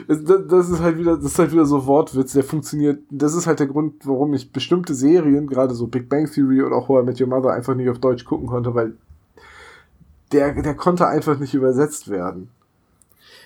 Das, 0.07 0.23
das 0.47 0.69
ist 0.69 0.79
halt 0.79 0.97
wieder, 0.97 1.17
das 1.17 1.25
ist 1.25 1.39
halt 1.39 1.51
wieder 1.51 1.65
so 1.65 1.85
Wortwitz, 1.85 2.33
der 2.33 2.43
funktioniert. 2.43 3.01
Das 3.11 3.35
ist 3.35 3.45
halt 3.45 3.59
der 3.59 3.67
Grund, 3.67 4.07
warum 4.07 4.33
ich 4.33 4.51
bestimmte 4.51 4.95
Serien, 4.95 5.47
gerade 5.47 5.75
so 5.75 5.87
Big 5.87 6.09
Bang 6.09 6.29
Theory 6.31 6.63
oder 6.63 6.77
auch 6.77 6.87
How 6.87 7.03
I 7.03 7.05
Met 7.05 7.21
Your 7.21 7.27
Mother, 7.27 7.53
einfach 7.53 7.75
nicht 7.75 7.89
auf 7.89 7.99
Deutsch 7.99 8.25
gucken 8.25 8.47
konnte, 8.47 8.73
weil 8.73 8.93
der, 10.31 10.59
der 10.61 10.73
konnte 10.73 11.07
einfach 11.07 11.37
nicht 11.37 11.53
übersetzt 11.53 12.09
werden. 12.09 12.49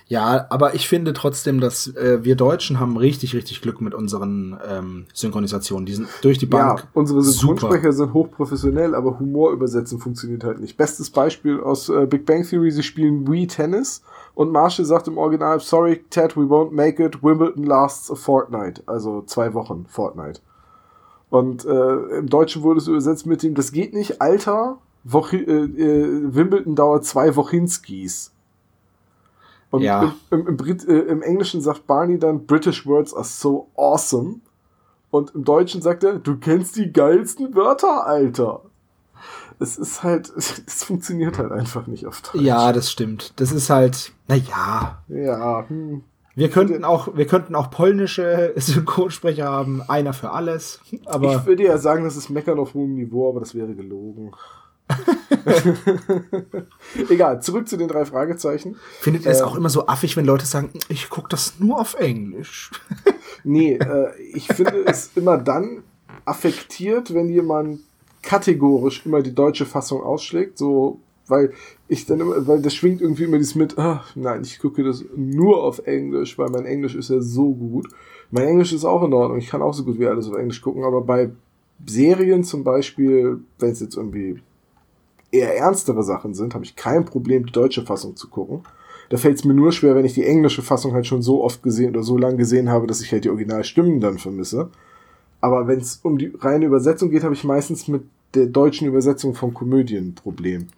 Ja, 0.08 0.46
aber 0.48 0.74
ich 0.74 0.88
finde 0.88 1.12
trotzdem, 1.12 1.60
dass 1.60 1.86
äh, 1.88 2.24
wir 2.24 2.34
Deutschen 2.34 2.80
haben 2.80 2.96
richtig, 2.96 3.34
richtig 3.34 3.60
Glück 3.60 3.82
mit 3.82 3.92
unseren 3.92 4.58
ähm, 4.66 5.04
Synchronisationen. 5.12 5.84
Die 5.84 5.92
sind 5.92 6.08
durch 6.22 6.38
die 6.38 6.46
Bank. 6.46 6.80
Ja, 6.80 6.88
unsere. 6.94 7.20
Synchronsprecher 7.20 7.92
sind 7.92 8.14
hochprofessionell, 8.14 8.94
aber 8.94 9.18
Humor 9.18 9.52
übersetzen 9.52 9.98
funktioniert 9.98 10.44
halt 10.44 10.60
nicht. 10.60 10.78
Bestes 10.78 11.10
Beispiel 11.10 11.60
aus 11.60 11.90
äh, 11.90 12.06
Big 12.06 12.24
Bang 12.24 12.42
Theory, 12.42 12.70
sie 12.70 12.82
spielen 12.82 13.30
Wii 13.30 13.48
Tennis 13.48 14.02
und 14.34 14.50
Marshall 14.50 14.86
sagt 14.86 15.08
im 15.08 15.18
Original, 15.18 15.60
sorry 15.60 16.02
Ted, 16.08 16.38
we 16.38 16.44
won't 16.44 16.72
make 16.72 17.04
it, 17.04 17.22
Wimbledon 17.22 17.64
lasts 17.64 18.10
a 18.10 18.14
fortnight, 18.14 18.82
also 18.86 19.22
zwei 19.26 19.52
Wochen 19.52 19.84
Fortnite. 19.88 20.40
Und 21.28 21.66
äh, 21.66 22.18
im 22.18 22.30
Deutschen 22.30 22.62
wurde 22.62 22.78
es 22.78 22.88
übersetzt 22.88 23.26
mit 23.26 23.42
dem, 23.42 23.54
das 23.54 23.72
geht 23.72 23.92
nicht, 23.92 24.22
Alter, 24.22 24.78
Wochi 25.04 25.36
äh, 25.36 25.64
äh, 25.64 26.34
Wimbledon 26.34 26.74
dauert 26.74 27.04
zwei 27.04 27.36
Wochinskis. 27.36 28.32
Und 29.70 29.82
Ja. 29.82 30.14
im, 30.30 30.40
im, 30.40 30.46
im, 30.48 30.56
Brit 30.56 30.86
äh, 30.88 31.00
im 31.00 31.22
Englischen 31.22 31.60
sagt 31.60 31.86
Barney 31.86 32.18
dann, 32.18 32.46
British 32.46 32.86
words 32.86 33.14
are 33.14 33.24
so 33.24 33.68
awesome. 33.76 34.36
Und 35.10 35.34
im 35.34 35.44
Deutschen 35.44 35.82
sagt 35.82 36.04
er, 36.04 36.18
du 36.18 36.36
kennst 36.36 36.76
die 36.76 36.92
geilsten 36.92 37.54
Wörter, 37.54 38.06
Alter. 38.06 38.62
Es 39.58 39.76
ist 39.76 40.02
halt, 40.02 40.30
es 40.36 40.84
funktioniert 40.84 41.38
halt 41.38 41.52
einfach 41.52 41.86
nicht 41.86 42.06
auf 42.06 42.20
Deutsch. 42.20 42.42
Ja, 42.42 42.72
das 42.72 42.90
stimmt. 42.90 43.32
Das 43.36 43.52
ist 43.52 43.70
halt, 43.70 44.12
na 44.26 44.36
ja. 44.36 44.98
Ja, 45.08 45.64
hm. 45.68 46.02
Wir 46.34 46.50
könnten 46.50 46.84
auch, 46.84 47.16
wir 47.16 47.26
könnten 47.26 47.56
auch 47.56 47.68
polnische 47.68 48.52
Synchronsprecher 48.56 49.46
haben, 49.46 49.82
einer 49.88 50.12
für 50.12 50.30
alles. 50.30 50.80
Aber 51.06 51.34
ich 51.34 51.46
würde 51.46 51.64
ja 51.64 51.78
sagen, 51.78 52.04
das 52.04 52.16
ist 52.16 52.30
Meckern 52.30 52.60
auf 52.60 52.74
hohem 52.74 52.94
Niveau, 52.94 53.28
aber 53.28 53.40
das 53.40 53.56
wäre 53.56 53.74
gelogen. 53.74 54.30
Egal, 57.08 57.42
zurück 57.42 57.68
zu 57.68 57.76
den 57.76 57.88
drei 57.88 58.04
Fragezeichen. 58.04 58.76
findet 59.00 59.24
ihr 59.24 59.30
es 59.30 59.40
äh, 59.40 59.44
auch 59.44 59.56
immer 59.56 59.68
so 59.68 59.86
affig, 59.86 60.16
wenn 60.16 60.24
Leute 60.24 60.46
sagen, 60.46 60.70
ich 60.88 61.10
gucke 61.10 61.28
das 61.28 61.54
nur 61.58 61.80
auf 61.80 61.94
Englisch? 61.94 62.70
Nee, 63.44 63.74
äh, 63.74 64.08
ich 64.34 64.48
finde 64.48 64.84
es 64.86 65.12
immer 65.14 65.38
dann 65.38 65.84
affektiert, 66.24 67.14
wenn 67.14 67.28
jemand 67.28 67.80
kategorisch 68.20 69.06
immer 69.06 69.22
die 69.22 69.34
deutsche 69.34 69.64
Fassung 69.64 70.02
ausschlägt, 70.02 70.58
so, 70.58 70.98
weil 71.28 71.52
ich 71.86 72.04
dann 72.04 72.20
immer, 72.20 72.46
weil 72.46 72.60
das 72.60 72.74
schwingt 72.74 73.00
irgendwie 73.00 73.24
immer 73.24 73.38
dieses 73.38 73.54
mit, 73.54 73.78
ah, 73.78 74.04
nein, 74.16 74.42
ich 74.42 74.58
gucke 74.58 74.82
das 74.82 75.04
nur 75.14 75.62
auf 75.62 75.86
Englisch, 75.86 76.36
weil 76.36 76.50
mein 76.50 76.66
Englisch 76.66 76.96
ist 76.96 77.10
ja 77.10 77.20
so 77.20 77.54
gut. 77.54 77.88
Mein 78.30 78.48
Englisch 78.48 78.72
ist 78.72 78.84
auch 78.84 79.04
in 79.04 79.12
Ordnung, 79.12 79.38
ich 79.38 79.48
kann 79.48 79.62
auch 79.62 79.72
so 79.72 79.84
gut 79.84 79.98
wie 79.98 80.06
alles 80.06 80.28
auf 80.28 80.36
Englisch 80.36 80.60
gucken, 80.60 80.82
aber 80.82 81.00
bei 81.00 81.30
Serien 81.86 82.44
zum 82.44 82.64
Beispiel, 82.64 83.40
wenn 83.58 83.70
es 83.70 83.80
jetzt 83.80 83.96
irgendwie 83.96 84.40
eher 85.30 85.56
ernstere 85.56 86.02
Sachen 86.02 86.34
sind, 86.34 86.54
habe 86.54 86.64
ich 86.64 86.76
kein 86.76 87.04
Problem, 87.04 87.46
die 87.46 87.52
deutsche 87.52 87.84
Fassung 87.84 88.16
zu 88.16 88.28
gucken. 88.28 88.62
Da 89.10 89.16
fällt 89.16 89.38
es 89.38 89.44
mir 89.44 89.54
nur 89.54 89.72
schwer, 89.72 89.94
wenn 89.94 90.04
ich 90.04 90.14
die 90.14 90.24
englische 90.24 90.62
Fassung 90.62 90.92
halt 90.92 91.06
schon 91.06 91.22
so 91.22 91.42
oft 91.42 91.62
gesehen 91.62 91.90
oder 91.90 92.02
so 92.02 92.16
lang 92.18 92.36
gesehen 92.36 92.68
habe, 92.68 92.86
dass 92.86 93.00
ich 93.00 93.12
halt 93.12 93.24
die 93.24 93.30
Originalstimmen 93.30 94.00
dann 94.00 94.18
vermisse. 94.18 94.70
Aber 95.40 95.66
wenn 95.66 95.80
es 95.80 96.00
um 96.02 96.18
die 96.18 96.32
reine 96.38 96.66
Übersetzung 96.66 97.10
geht, 97.10 97.24
habe 97.24 97.34
ich 97.34 97.44
meistens 97.44 97.88
mit 97.88 98.02
der 98.34 98.46
deutschen 98.46 98.86
Übersetzung 98.86 99.34
von 99.34 99.54
Komödien 99.54 100.08
ein 100.08 100.14
Problem. 100.14 100.68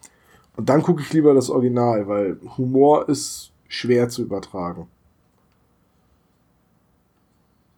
Und 0.56 0.68
dann 0.68 0.82
gucke 0.82 1.02
ich 1.02 1.12
lieber 1.12 1.34
das 1.34 1.50
Original, 1.50 2.06
weil 2.06 2.38
Humor 2.56 3.08
ist 3.08 3.50
schwer 3.68 4.08
zu 4.08 4.22
übertragen. 4.22 4.86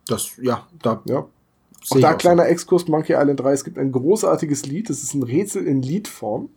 Das, 0.06 0.32
ja, 0.40 0.66
da 0.82 1.00
Ja. 1.04 1.26
Auch 1.90 1.98
da 1.98 2.08
auch 2.08 2.12
so. 2.12 2.18
kleiner 2.18 2.46
Exkurs 2.46 2.86
Monkey 2.86 3.14
Island 3.14 3.40
3. 3.40 3.52
Es 3.52 3.64
gibt 3.64 3.78
ein 3.78 3.90
großartiges 3.90 4.66
Lied. 4.66 4.90
Es 4.90 5.02
ist 5.02 5.14
ein 5.14 5.22
Rätsel 5.22 5.66
in 5.66 5.82
Liedform. 5.82 6.48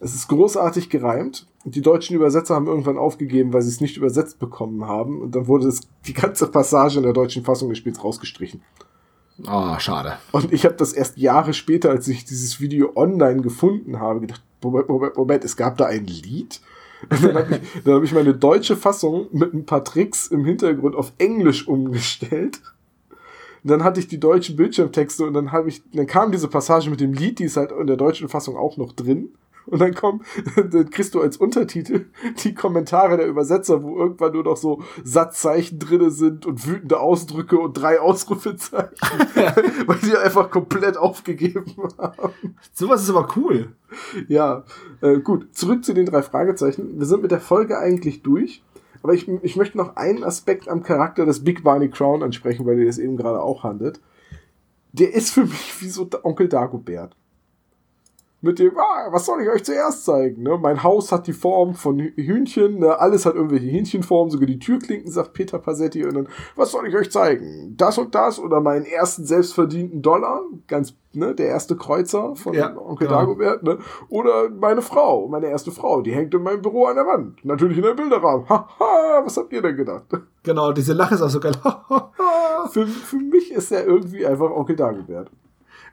Es 0.00 0.14
ist 0.14 0.28
großartig 0.28 0.88
gereimt. 0.88 1.46
Die 1.64 1.82
deutschen 1.82 2.16
Übersetzer 2.16 2.54
haben 2.54 2.66
irgendwann 2.66 2.96
aufgegeben, 2.96 3.52
weil 3.52 3.60
sie 3.60 3.68
es 3.68 3.82
nicht 3.82 3.98
übersetzt 3.98 4.38
bekommen 4.38 4.86
haben. 4.86 5.20
Und 5.20 5.34
dann 5.34 5.46
wurde 5.46 5.68
es, 5.68 5.82
die 6.06 6.14
ganze 6.14 6.46
Passage 6.46 6.96
in 6.96 7.04
der 7.04 7.12
deutschen 7.12 7.44
Fassung 7.44 7.68
des 7.68 7.78
Spiels 7.78 8.02
rausgestrichen. 8.02 8.62
Ah, 9.46 9.78
schade. 9.78 10.14
Und 10.32 10.52
ich 10.52 10.64
habe 10.64 10.74
das 10.74 10.94
erst 10.94 11.18
Jahre 11.18 11.52
später, 11.52 11.90
als 11.90 12.08
ich 12.08 12.24
dieses 12.24 12.60
Video 12.60 12.92
online 12.96 13.42
gefunden 13.42 14.00
habe, 14.00 14.20
gedacht, 14.20 14.42
Moment, 14.62 14.88
Moment, 14.88 15.16
Moment, 15.16 15.44
es 15.44 15.56
gab 15.56 15.76
da 15.76 15.86
ein 15.86 16.06
Lied? 16.06 16.60
Und 17.08 17.22
dann 17.22 17.34
habe 17.34 17.54
ich, 17.54 17.82
dann 17.84 17.94
hab 17.94 18.02
ich 18.02 18.12
meine 18.12 18.34
deutsche 18.34 18.76
Fassung 18.76 19.28
mit 19.32 19.52
ein 19.52 19.66
paar 19.66 19.84
Tricks 19.84 20.26
im 20.26 20.46
Hintergrund 20.46 20.96
auf 20.96 21.12
Englisch 21.18 21.68
umgestellt. 21.68 22.60
Und 23.62 23.70
dann 23.70 23.84
hatte 23.84 24.00
ich 24.00 24.08
die 24.08 24.20
deutschen 24.20 24.56
Bildschirmtexte 24.56 25.26
und 25.26 25.34
dann 25.34 25.52
habe 25.52 25.68
ich, 25.68 25.82
dann 25.92 26.06
kam 26.06 26.32
diese 26.32 26.48
Passage 26.48 26.88
mit 26.88 27.00
dem 27.00 27.12
Lied, 27.12 27.38
die 27.38 27.44
ist 27.44 27.58
halt 27.58 27.72
in 27.72 27.86
der 27.86 27.96
deutschen 27.96 28.28
Fassung 28.28 28.56
auch 28.56 28.78
noch 28.78 28.92
drin. 28.92 29.34
Und 29.66 29.80
dann 29.80 29.94
kommen, 29.94 30.22
dann 30.70 30.90
kriegst 30.90 31.14
du 31.14 31.20
als 31.20 31.36
Untertitel 31.36 32.06
die 32.42 32.54
Kommentare 32.54 33.16
der 33.16 33.26
Übersetzer, 33.26 33.82
wo 33.82 33.96
irgendwann 33.96 34.32
nur 34.32 34.44
noch 34.44 34.56
so 34.56 34.82
Satzzeichen 35.04 35.78
drinne 35.78 36.10
sind 36.10 36.46
und 36.46 36.66
wütende 36.66 37.00
Ausdrücke 37.00 37.58
und 37.58 37.74
drei 37.74 38.00
Ausrufezeichen, 38.00 38.90
weil 39.86 39.98
die 39.98 40.16
einfach 40.16 40.50
komplett 40.50 40.96
aufgegeben 40.96 41.64
haben. 41.98 42.54
Sowas 42.72 43.02
ist 43.02 43.10
aber 43.10 43.28
cool. 43.36 43.74
Ja, 44.28 44.64
äh, 45.00 45.18
gut, 45.18 45.48
zurück 45.56 45.84
zu 45.84 45.92
den 45.92 46.06
drei 46.06 46.22
Fragezeichen. 46.22 46.98
Wir 46.98 47.06
sind 47.06 47.22
mit 47.22 47.30
der 47.30 47.40
Folge 47.40 47.78
eigentlich 47.78 48.22
durch, 48.22 48.62
aber 49.02 49.14
ich, 49.14 49.28
ich 49.28 49.56
möchte 49.56 49.78
noch 49.78 49.96
einen 49.96 50.24
Aspekt 50.24 50.68
am 50.68 50.82
Charakter 50.82 51.26
des 51.26 51.44
Big 51.44 51.62
Barney 51.62 51.88
Crown 51.88 52.22
ansprechen, 52.22 52.66
weil 52.66 52.78
ihr 52.78 52.86
das 52.86 52.98
eben 52.98 53.16
gerade 53.16 53.40
auch 53.40 53.62
handelt. 53.62 54.00
Der 54.92 55.14
ist 55.14 55.30
für 55.30 55.42
mich 55.42 55.80
wie 55.80 55.88
so 55.88 56.08
Onkel 56.22 56.48
Dagobert. 56.48 57.16
Mit 58.42 58.58
dem, 58.58 58.72
ah, 58.78 59.08
was 59.12 59.26
soll 59.26 59.42
ich 59.42 59.50
euch 59.50 59.62
zuerst 59.64 60.06
zeigen? 60.06 60.42
Ne? 60.44 60.56
Mein 60.58 60.82
Haus 60.82 61.12
hat 61.12 61.26
die 61.26 61.34
Form 61.34 61.74
von 61.74 61.98
Hü- 62.00 62.16
Hühnchen, 62.16 62.78
ne? 62.78 62.98
alles 62.98 63.26
hat 63.26 63.34
irgendwelche 63.34 63.66
Hähnchenformen, 63.66 64.30
sogar 64.30 64.46
die 64.46 64.58
Türklinken, 64.58 65.10
sagt 65.12 65.34
Peter 65.34 65.58
Passetti. 65.58 66.06
Und 66.06 66.14
dann, 66.14 66.28
was 66.56 66.70
soll 66.70 66.86
ich 66.88 66.94
euch 66.94 67.10
zeigen? 67.10 67.74
Das 67.76 67.98
und 67.98 68.14
das 68.14 68.38
oder 68.38 68.60
meinen 68.62 68.86
ersten 68.86 69.26
selbstverdienten 69.26 70.00
Dollar, 70.00 70.40
ganz, 70.68 70.94
ne, 71.12 71.34
der 71.34 71.48
erste 71.48 71.76
Kreuzer 71.76 72.34
von 72.34 72.54
Ja, 72.54 72.74
Onkel 72.78 73.08
genau. 73.08 73.20
Dagobert, 73.20 73.62
ne? 73.62 73.76
Oder 74.08 74.48
meine 74.48 74.80
Frau, 74.80 75.28
meine 75.28 75.48
erste 75.48 75.70
Frau, 75.70 76.00
die 76.00 76.12
hängt 76.14 76.32
in 76.32 76.42
meinem 76.42 76.62
Büro 76.62 76.86
an 76.86 76.96
der 76.96 77.06
Wand. 77.06 77.44
Natürlich 77.44 77.76
in 77.76 77.84
einem 77.84 77.96
Bilderrahmen. 77.96 78.48
Haha, 78.48 79.20
was 79.22 79.36
habt 79.36 79.52
ihr 79.52 79.60
denn 79.60 79.76
gedacht? 79.76 80.04
Genau, 80.42 80.72
diese 80.72 80.94
Lache 80.94 81.16
ist 81.16 81.20
auch 81.20 81.28
so 81.28 81.38
geil. 81.40 81.52
Für, 82.72 82.86
für 82.86 83.16
mich 83.18 83.52
ist 83.52 83.70
er 83.72 83.86
irgendwie 83.86 84.24
einfach 84.24 84.50
Onkel 84.50 84.74
Dagobert. 84.76 85.30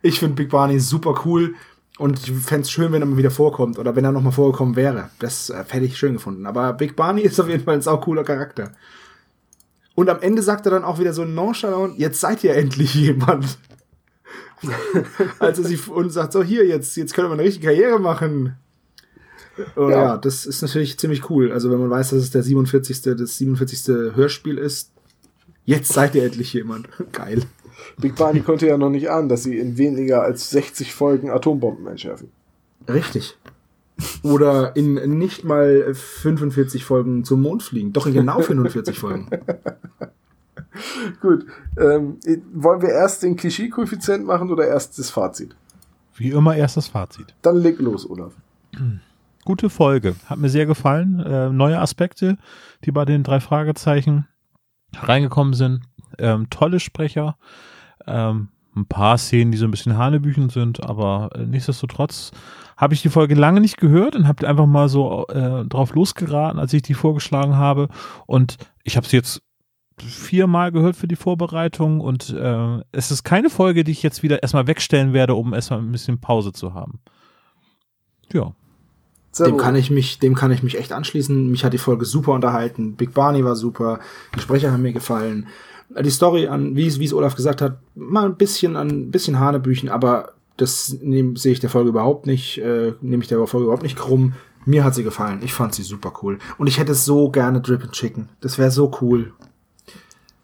ich 0.02 0.19
finde 0.19 0.36
Big 0.36 0.49
Barney 0.49 0.80
super 0.80 1.15
cool. 1.26 1.56
Und 1.98 2.19
ich 2.19 2.32
fände 2.32 2.64
es 2.64 2.72
schön, 2.72 2.91
wenn 2.91 3.02
er 3.02 3.07
mal 3.07 3.18
wieder 3.18 3.32
vorkommt 3.32 3.80
oder 3.80 3.95
wenn 3.95 4.06
er 4.06 4.11
nochmal 4.11 4.32
vorgekommen 4.32 4.76
wäre. 4.76 5.10
Das 5.19 5.49
äh, 5.49 5.64
hätte 5.68 5.86
ich 5.86 5.98
schön 5.98 6.14
gefunden. 6.14 6.45
Aber 6.45 6.74
Big 6.74 6.95
Barney 6.95 7.22
ist 7.24 7.40
auf 7.40 7.49
jeden 7.49 7.64
Fall 7.64 7.76
ein 7.76 7.82
saucooler 7.82 8.24
Charakter. 8.24 8.72
Und 9.95 10.10
am 10.10 10.22
Ende 10.22 10.44
sagt 10.44 10.68
er 10.68 10.72
dann 10.72 10.84
auch 10.84 10.99
wieder 10.99 11.11
so 11.11 11.26
nonchalant, 11.26 11.98
jetzt 11.98 12.19
seid 12.19 12.44
ihr 12.44 12.56
endlich 12.56 12.94
jemand. 12.94 13.57
Als 15.40 15.57
er 15.57 15.65
sie 15.65 15.78
und 15.90 16.11
sagt, 16.11 16.34
so 16.34 16.44
hier, 16.44 16.65
jetzt, 16.68 16.95
jetzt 16.98 17.14
können 17.14 17.30
wir 17.30 17.34
eine 17.34 17.44
richtige 17.44 17.68
Karriere 17.68 17.99
machen. 17.99 18.56
Und 19.76 19.90
ja. 19.90 20.03
Ja. 20.03 20.18
das 20.18 20.45
ist 20.45 20.61
natürlich 20.61 20.99
ziemlich 20.99 21.32
cool. 21.32 21.52
Also 21.52 21.72
wenn 21.72 21.80
man 21.80 21.90
weiß, 21.90 22.11
dass 22.11 22.19
es 22.19 22.30
der 22.30 22.44
47. 22.44 23.02
das 23.18 23.38
47. 23.38 24.15
Hörspiel 24.15 24.60
ist, 24.60 24.91
jetzt 25.65 25.91
seid 25.94 26.14
ihr 26.14 26.24
endlich 26.24 26.53
jemand. 26.53 26.90
Geil. 27.11 27.44
Big 27.98 28.16
Barney 28.16 28.41
konnte 28.41 28.68
ja 28.68 28.78
noch 28.78 28.90
nicht 28.90 29.10
ahnen, 29.10 29.30
dass 29.30 29.44
sie 29.44 29.58
in 29.58 29.78
weniger 29.78 30.24
als 30.24 30.49
60 30.49 30.94
Folgen 30.94 31.30
Atombomben 31.30 31.88
entschärfen. 31.88 32.32
Richtig. 32.88 33.38
Oder 34.24 34.76
in 34.76 34.95
nicht 35.18 35.44
mal 35.44 35.94
45 35.94 36.86
Folgen 36.86 37.24
zum 37.24 37.41
Mond 37.41 37.64
fliegen. 37.64 37.94
Doch 37.94 38.06
in 38.06 38.14
genau 38.14 38.41
45 38.41 38.99
Folgen. 38.99 39.30
Gut, 41.22 41.45
ähm, 41.78 42.18
wollen 42.54 42.82
wir 42.82 42.90
erst 42.90 43.24
den 43.24 43.36
Klischee-Koeffizient 43.36 44.26
machen 44.26 44.52
oder 44.52 44.68
erst 44.68 44.99
das 44.99 45.10
Fazit? 45.10 45.56
Wie 46.16 46.30
immer 46.30 46.56
erst 46.56 46.78
das 46.78 46.88
Fazit. 46.88 47.34
Dann 47.41 47.58
leg 47.58 47.80
los, 47.80 48.08
Olaf. 48.10 48.34
Gute 49.45 49.70
Folge. 49.70 50.16
Hat 50.26 50.38
mir 50.38 50.49
sehr 50.49 50.66
gefallen. 50.66 51.20
Äh, 51.20 51.49
neue 51.49 51.80
Aspekte, 51.80 52.38
die 52.84 52.91
bei 52.91 53.06
den 53.06 53.24
drei 53.24 53.40
Fragezeichen 53.40 54.28
reingekommen 54.95 55.54
sind. 55.54 55.82
Ähm, 56.19 56.49
tolle 56.49 56.80
Sprecher. 56.80 57.38
Ähm, 58.06 58.49
ein 58.76 58.85
paar 58.85 59.18
Szenen, 59.18 59.52
die 59.52 59.57
so 59.57 59.65
ein 59.65 59.72
bisschen 59.72 59.98
Hanebüchen 59.98 60.49
sind, 60.49 60.84
aber 60.84 61.30
äh, 61.35 61.45
nichtsdestotrotz 61.45 62.31
habe 62.77 62.94
ich 62.94 63.02
die 63.02 63.10
Folge 63.10 63.34
lange 63.34 63.60
nicht 63.60 63.77
gehört 63.77 64.15
und 64.15 64.27
habe 64.27 64.48
einfach 64.48 64.68
mal 64.68 64.88
so 64.88 65.26
äh, 65.27 65.65
drauf 65.65 65.95
losgeraten, 65.95 66.60
als 66.60 66.73
ich 66.73 66.84
die 66.84 66.94
vorgeschlagen 66.94 67.56
habe. 67.56 67.89
Und 68.27 68.57
ich 68.84 68.95
habe 68.95 69.07
sie 69.07 69.18
jetzt 69.18 69.41
viermal 69.98 70.72
gehört 70.72 70.95
für 70.95 71.07
die 71.07 71.15
Vorbereitung 71.15 72.02
und 72.02 72.30
äh, 72.30 72.81
es 72.91 73.10
ist 73.10 73.23
keine 73.23 73.49
Folge, 73.49 73.84
die 73.84 73.91
ich 73.91 74.03
jetzt 74.03 74.22
wieder 74.22 74.44
erstmal 74.44 74.68
wegstellen 74.68 75.11
werde, 75.11 75.34
um 75.34 75.56
erstmal 75.56 75.80
ein 75.80 75.91
bisschen 75.91 76.19
Pause 76.19 76.53
zu 76.53 76.76
haben. 76.76 76.99
Ja. 78.31 78.53
Dem 79.39 79.57
kann 79.57 79.76
ich 79.76 79.91
mich, 79.91 80.19
dem 80.19 80.34
kann 80.34 80.52
ich 80.52 80.64
mich 80.64 80.77
echt 80.80 80.91
anschließen. 80.91 81.49
Mich 81.52 81.64
hat 81.64 81.73
die 81.73 81.77
Folge 81.77 82.06
super 82.06 82.31
unterhalten. 82.31 82.95
Big 82.95 83.14
Barney 83.14 83.44
war 83.44 83.56
super. 83.56 83.99
Die 84.35 84.39
Sprecher 84.39 84.72
haben 84.72 84.81
mir 84.81 84.94
gefallen. 84.94 85.48
Die 85.89 86.09
Story 86.09 86.47
an, 86.47 86.76
wie 86.76 86.88
es, 86.88 86.99
wie 86.99 87.05
es 87.05 87.14
Olaf 87.14 87.35
gesagt 87.35 87.61
hat, 87.61 87.80
mal 87.95 88.26
ein 88.26 88.35
bisschen 88.35 88.76
an, 88.76 88.88
ein 88.89 89.11
bisschen 89.11 89.39
Hanebüchen, 89.39 89.89
aber 89.89 90.34
das 90.57 90.88
sehe 90.88 91.51
ich 91.51 91.59
der 91.59 91.69
Folge 91.69 91.89
überhaupt 91.89 92.26
nicht, 92.26 92.57
äh, 92.57 92.93
nehme 93.01 93.23
ich 93.23 93.30
der 93.30 93.45
Folge 93.47 93.65
überhaupt 93.65 93.84
nicht 93.84 93.97
krumm. 93.97 94.34
Mir 94.65 94.84
hat 94.84 94.95
sie 94.95 95.03
gefallen. 95.03 95.39
Ich 95.43 95.53
fand 95.53 95.73
sie 95.73 95.84
super 95.84 96.11
cool. 96.22 96.39
Und 96.57 96.68
ich 96.68 96.77
hätte 96.77 96.93
so 96.93 97.30
gerne 97.30 97.61
Drip 97.61 97.84
and 97.84 97.93
Chicken. 97.93 98.27
Das 98.41 98.57
wäre 98.57 98.69
so 98.69 98.91
cool. 98.99 99.31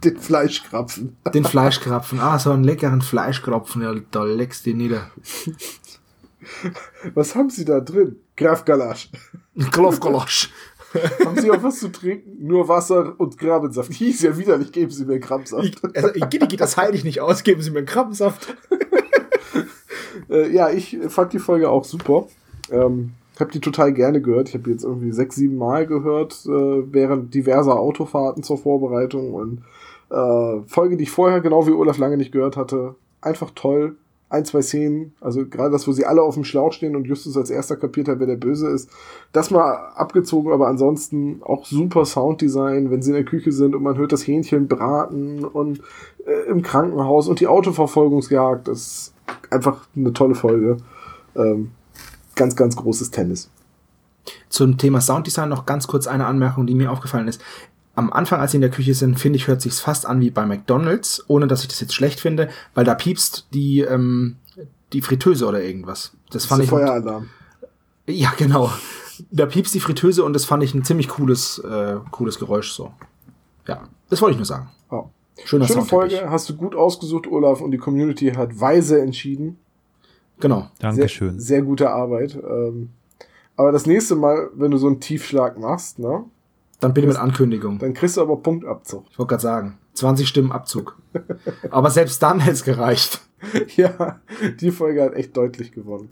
Den 0.02 0.18
Fleischkrapfen. 0.18 1.18
Den 1.34 1.44
Fleischkrapfen. 1.46 2.20
Ah, 2.22 2.40
so 2.40 2.52
einen 2.52 2.64
leckeren 2.64 3.02
Fleischkrapfen. 3.02 3.82
Ja, 3.82 3.94
da 4.12 4.24
leckst 4.24 4.66
du 4.66 4.70
den 4.70 4.78
nieder. 4.78 5.12
Was 7.14 7.36
haben 7.36 7.50
Sie 7.50 7.66
da 7.66 7.80
drin? 7.82 8.18
Graf 8.38 8.64
Galasch. 8.64 9.10
Klopfgolosch. 9.72 10.50
haben 11.26 11.40
Sie 11.40 11.52
auch 11.52 11.64
was 11.64 11.80
zu 11.80 11.92
trinken? 11.92 12.46
Nur 12.46 12.68
Wasser 12.68 13.16
und 13.18 13.38
Grabensaft. 13.38 13.92
Hieß 13.92 14.22
ja 14.22 14.38
widerlich, 14.38 14.72
geben 14.72 14.92
Sie 14.92 15.06
mir 15.06 15.20
Krabbensaft. 15.20 15.82
Also, 15.96 16.10
Giddy 16.14 16.48
geht 16.48 16.62
das 16.62 16.78
ich 16.94 17.04
nicht 17.04 17.22
aus. 17.22 17.44
Geben 17.44 17.62
Sie 17.62 17.72
mir 17.72 17.80
einen 17.80 17.88
Krabbensaft. 17.88 18.56
Äh, 20.30 20.54
ja, 20.54 20.70
ich 20.70 20.98
fand 21.10 21.34
die 21.34 21.40
Folge 21.40 21.70
auch 21.70 21.84
super. 21.84 22.28
Ähm, 22.72 23.14
habe 23.40 23.52
die 23.52 23.60
total 23.60 23.94
gerne 23.94 24.22
gehört. 24.22 24.50
Ich 24.50 24.56
habe 24.56 24.70
jetzt 24.70 24.84
irgendwie 24.84 25.12
sechs, 25.12 25.36
sieben 25.36 25.58
Mal 25.58 25.86
gehört, 25.88 26.46
äh, 26.46 26.50
während 26.94 27.34
diverser 27.34 27.80
Autofahrten 27.80 28.44
zur 28.44 28.58
Vorbereitung 28.58 29.34
und 29.34 29.64
äh, 30.10 30.62
Folge, 30.68 30.98
die 30.98 31.04
ich 31.04 31.12
vorher 31.12 31.42
genau 31.42 31.66
wie 31.68 31.72
Olaf 31.72 31.98
lange 31.98 32.18
nicht 32.18 32.32
gehört 32.32 32.58
hatte. 32.58 32.96
Einfach 33.22 33.52
toll. 33.56 33.96
Ein, 34.34 34.46
zwei 34.46 34.64
Szenen, 34.64 35.14
also 35.22 35.46
gerade 35.46 35.70
das, 35.70 35.88
wo 35.88 35.92
sie 35.92 36.08
alle 36.08 36.24
auf 36.24 36.34
dem 36.34 36.44
Schlauch 36.44 36.74
stehen 36.74 36.96
und 36.96 37.06
Justus 37.06 37.38
als 37.38 37.52
erster 37.52 37.76
kapiert 37.76 38.08
hat, 38.08 38.20
wer 38.20 38.26
der 38.26 38.36
Böse 38.36 38.68
ist. 38.68 38.90
Das 39.32 39.52
mal 39.52 39.92
abgezogen, 39.94 40.52
aber 40.52 40.68
ansonsten 40.68 41.44
auch 41.44 41.68
super 41.68 42.04
Sounddesign, 42.04 42.90
wenn 42.90 43.04
sie 43.04 43.12
in 43.12 43.16
der 43.16 43.26
Küche 43.26 43.52
sind 43.52 43.76
und 43.76 43.84
man 43.84 43.96
hört 43.96 44.12
das 44.12 44.26
Hähnchen 44.26 44.68
braten 44.68 45.46
und 45.46 45.82
äh, 46.26 46.50
im 46.50 46.64
Krankenhaus 46.64 47.28
und 47.28 47.42
die 47.42 47.48
Autoverfolgungsjagd. 47.48 48.68
Das 48.68 48.80
ist 48.80 49.14
einfach 49.52 49.88
eine 49.96 50.14
tolle 50.14 50.34
Folge. 50.34 50.78
Ähm, 51.36 51.70
ganz, 52.36 52.56
ganz 52.56 52.76
großes 52.76 53.12
Tennis. 53.12 53.52
Zum 54.50 54.80
Thema 54.80 55.00
Sounddesign 55.00 55.50
noch 55.50 55.68
ganz 55.68 55.86
kurz 55.86 56.08
eine 56.08 56.26
Anmerkung, 56.26 56.66
die 56.66 56.74
mir 56.74 56.92
aufgefallen 56.92 57.28
ist. 57.28 57.40
Am 57.96 58.12
Anfang, 58.12 58.40
als 58.40 58.52
sie 58.52 58.58
in 58.58 58.62
der 58.62 58.72
Küche 58.72 58.96
sind, 58.96 59.20
finde 59.20 59.38
ich, 59.38 59.48
hört 59.48 59.62
sich's 59.62 59.80
fast 59.80 60.06
an 60.06 60.20
wie 60.20 60.32
bei 60.32 60.46
McDonalds, 60.46 61.24
ohne 61.28 61.48
dass 61.48 61.62
ich 61.62 61.68
das 61.68 61.80
jetzt 61.80 61.94
schlecht 61.94 62.20
finde, 62.20 62.50
weil 62.74 62.86
da 62.86 62.96
piepst 62.96 63.48
die, 63.54 63.82
ähm, 63.82 64.38
die 64.94 65.02
Fritteuse 65.02 65.46
oder 65.46 65.62
irgendwas. 65.62 66.14
Das 66.32 66.46
fand 66.46 66.60
der 66.60 66.64
ich. 66.64 66.70
Feueralarm. 66.70 67.30
Ja, 68.08 68.34
genau. 68.38 68.72
Da 69.30 69.46
piepst 69.46 69.76
die 69.76 69.80
Fritteuse 69.80 70.24
und 70.24 70.34
das 70.34 70.46
fand 70.46 70.64
ich 70.64 70.74
ein 70.74 70.84
ziemlich 70.84 71.08
cooles, 71.08 71.60
äh, 71.60 71.98
cooles 72.10 72.40
Geräusch 72.40 72.72
so. 72.72 72.92
Ja, 73.68 73.84
das 74.10 74.22
wollte 74.22 74.34
ich 74.34 74.38
nur 74.38 74.46
sagen. 74.46 74.70
Ja. 74.92 75.10
Schöner 75.46 75.68
Schöne. 75.68 75.82
Folge, 75.84 76.30
hast 76.30 76.50
du 76.50 76.56
gut 76.56 76.76
ausgesucht, 76.76 77.28
Olaf, 77.28 77.62
und 77.62 77.72
die 77.72 77.78
Community 77.78 78.32
hat 78.32 78.60
weise 78.60 79.02
entschieden. 79.02 79.58
Genau. 80.40 80.70
Dankeschön. 80.80 81.40
Sehr, 81.40 81.58
sehr 81.58 81.62
gute 81.62 81.90
Arbeit. 81.90 82.36
Ähm, 82.36 82.90
aber 83.56 83.72
das 83.72 83.86
nächste 83.86 84.16
Mal, 84.16 84.50
wenn 84.56 84.72
du 84.72 84.78
so 84.78 84.88
einen 84.88 85.00
Tiefschlag 85.00 85.58
machst, 85.60 86.00
ne, 86.00 86.26
Dann 86.84 86.94
bitte 86.94 87.08
mit 87.08 87.18
Ankündigung. 87.18 87.80
dann 87.80 87.94
kriegst 87.94 88.18
du 88.18 88.22
aber 88.22 88.36
Punktabzug. 88.38 89.06
Ich 89.10 89.18
wollte 89.18 89.30
gerade 89.30 89.42
sagen, 89.42 89.78
20 89.94 90.28
Stimmen 90.28 90.52
Abzug. 90.52 90.98
Aber 91.72 91.90
selbst 91.90 92.22
dann 92.22 92.40
hätte 92.40 92.54
es 92.54 92.64
gereicht. 92.64 93.22
ja, 93.76 94.20
die 94.60 94.72
Folge 94.72 95.04
hat 95.04 95.14
echt 95.14 95.38
deutlich 95.38 95.72
gewonnen. 95.72 96.10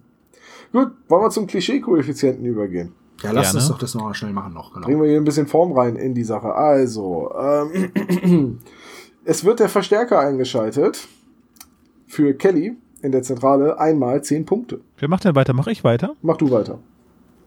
Gut, 0.71 0.91
wollen 1.09 1.23
wir 1.23 1.29
zum 1.29 1.47
Klischee-Koeffizienten 1.47 2.45
übergehen. 2.45 2.93
Ja, 3.21 3.31
lass 3.31 3.47
Gerne. 3.47 3.59
uns 3.59 3.67
doch 3.67 3.77
das 3.77 3.95
noch 3.95 4.15
schnell 4.15 4.31
machen 4.31 4.53
noch. 4.53 4.73
Genau. 4.73 4.85
Bringen 4.85 5.01
wir 5.01 5.09
hier 5.09 5.19
ein 5.19 5.25
bisschen 5.25 5.47
Form 5.47 5.73
rein 5.73 5.95
in 5.95 6.13
die 6.13 6.23
Sache. 6.23 6.53
Also, 6.55 7.33
ähm, 7.37 8.59
es 9.25 9.43
wird 9.43 9.59
der 9.59 9.69
Verstärker 9.69 10.19
eingeschaltet 10.19 11.07
für 12.07 12.33
Kelly 12.33 12.77
in 13.01 13.11
der 13.11 13.23
Zentrale 13.23 13.79
einmal 13.79 14.23
10 14.23 14.45
Punkte. 14.45 14.79
Wer 14.97 15.09
macht 15.09 15.25
denn 15.25 15.35
weiter? 15.35 15.53
Mach 15.53 15.67
ich 15.67 15.83
weiter? 15.83 16.15
Mach 16.21 16.37
du 16.37 16.49
weiter. 16.49 16.79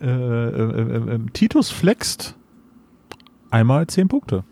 Äh, 0.01 0.07
äh, 0.09 0.11
äh, 0.11 1.15
äh, 1.15 1.19
Titus 1.33 1.71
flext 1.71 2.37
einmal 3.55 3.87
10 3.87 4.09
Punkte. 4.09 4.45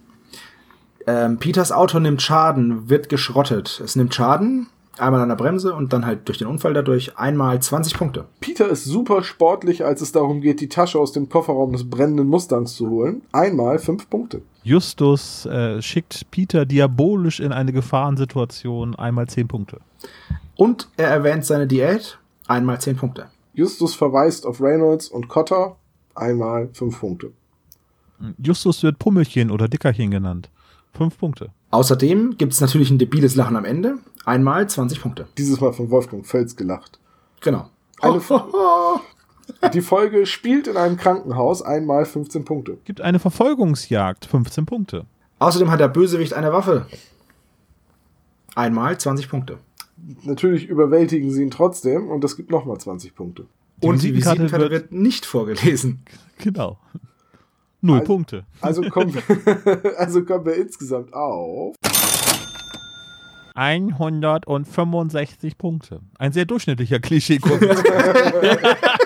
Ähm, 1.07 1.39
Peters 1.39 1.73
Auto 1.73 1.99
nimmt 1.99 2.23
Schaden, 2.23 2.89
wird 2.89 3.09
geschrottet. 3.09 3.83
Es 3.85 3.97
nimmt 3.97 4.15
Schaden, 4.15 4.69
einmal 4.97 5.21
an 5.21 5.29
der 5.29 5.37
Bremse 5.37 5.75
und 5.75 5.93
dann 5.93 6.07
halt 6.07 6.29
durch 6.29 6.39
den 6.39 6.47
Unfall 6.47 6.75
dadurch 6.75 7.19
einmal 7.19 7.61
20 7.61 7.95
Punkte. 7.95 8.27
Peter 8.41 8.69
ist 8.69 8.85
super 8.85 9.25
sportlich, 9.25 9.85
als 9.85 10.01
es 10.01 10.13
darum 10.13 10.41
geht, 10.41 10.61
die 10.61 10.69
Tasche 10.69 11.01
aus 11.01 11.11
dem 11.11 11.29
Kofferraum 11.29 11.73
des 11.73 11.91
brennenden 11.91 12.29
Mustangs 12.29 12.77
zu 12.77 12.89
holen. 12.89 13.23
Einmal 13.33 13.81
5 13.81 14.09
Punkte. 14.09 14.43
Justus 14.63 15.47
äh, 15.47 15.83
schickt 15.83 16.31
Peter 16.31 16.65
diabolisch 16.65 17.41
in 17.41 17.51
eine 17.51 17.73
Gefahrensituation 17.73 18.95
einmal 18.95 19.27
10 19.27 19.49
Punkte. 19.49 19.81
Und 20.55 20.89
er 20.97 21.09
erwähnt 21.09 21.45
seine 21.45 21.67
Diät, 21.67 22.19
einmal 22.47 22.81
10 22.81 22.97
Punkte. 22.97 23.27
Justus 23.55 23.97
verweist 23.97 24.47
auf 24.47 24.61
Reynolds 24.61 25.09
und 25.09 25.29
Cotter. 25.29 25.77
Einmal 26.15 26.69
5 26.73 27.01
Punkte. 27.01 27.33
Justus 28.43 28.83
wird 28.83 28.99
Pummelchen 28.99 29.51
oder 29.51 29.69
Dickerchen 29.69 30.11
genannt. 30.11 30.51
5 30.95 31.17
Punkte. 31.19 31.51
Außerdem 31.71 32.37
gibt 32.37 32.53
es 32.53 32.61
natürlich 32.61 32.91
ein 32.91 32.99
debiles 32.99 33.35
Lachen 33.35 33.57
am 33.57 33.65
Ende, 33.65 33.97
einmal 34.27 34.69
20 34.69 35.01
Punkte. 35.01 35.27
Dieses 35.39 35.61
Mal 35.61 35.73
von 35.73 35.91
Wolfgang 35.91 36.27
Völz 36.27 36.55
gelacht. 36.57 36.99
Genau. 37.41 37.69
Eine 38.01 38.21
Die 39.75 39.81
Folge 39.81 40.27
spielt 40.27 40.67
in 40.67 40.77
einem 40.77 40.97
Krankenhaus. 40.97 41.63
Einmal 41.63 42.05
15 42.05 42.45
Punkte. 42.45 42.79
Gibt 42.85 43.01
eine 43.01 43.19
Verfolgungsjagd. 43.19 44.27
15 44.27 44.67
Punkte. 44.67 45.07
Außerdem 45.39 45.71
hat 45.71 45.81
der 45.81 45.89
Bösewicht 45.89 46.35
eine 46.35 46.53
Waffe. 46.53 46.87
Einmal 48.55 48.99
20 48.99 49.29
Punkte. 49.29 49.59
Natürlich 50.25 50.67
überwältigen 50.67 51.31
sie 51.31 51.43
ihn 51.43 51.51
trotzdem 51.51 52.09
und 52.09 52.23
das 52.23 52.37
gibt 52.37 52.51
nochmal 52.51 52.79
20 52.79 53.15
Punkte. 53.15 53.47
Die 53.83 53.87
Und 53.87 54.03
die 54.03 54.15
Visitenkarte 54.15 54.71
wird- 54.71 54.73
wird 54.73 54.93
nicht 54.93 55.25
vorgelesen. 55.27 56.03
Genau. 56.39 56.79
Null 57.83 57.99
Also- 57.99 58.07
Punkte. 58.13 58.45
Also 58.61 58.83
kommen, 58.83 59.15
wir, 59.15 59.23
also 59.99 60.25
kommen 60.25 60.47
wir 60.47 60.55
insgesamt 60.55 61.13
auf. 61.13 61.75
165 63.55 65.59
Punkte. 65.59 66.01
Ein 66.19 66.33
sehr 66.33 66.47
durchschnittlicher 66.47 67.01
klischee 67.01 67.39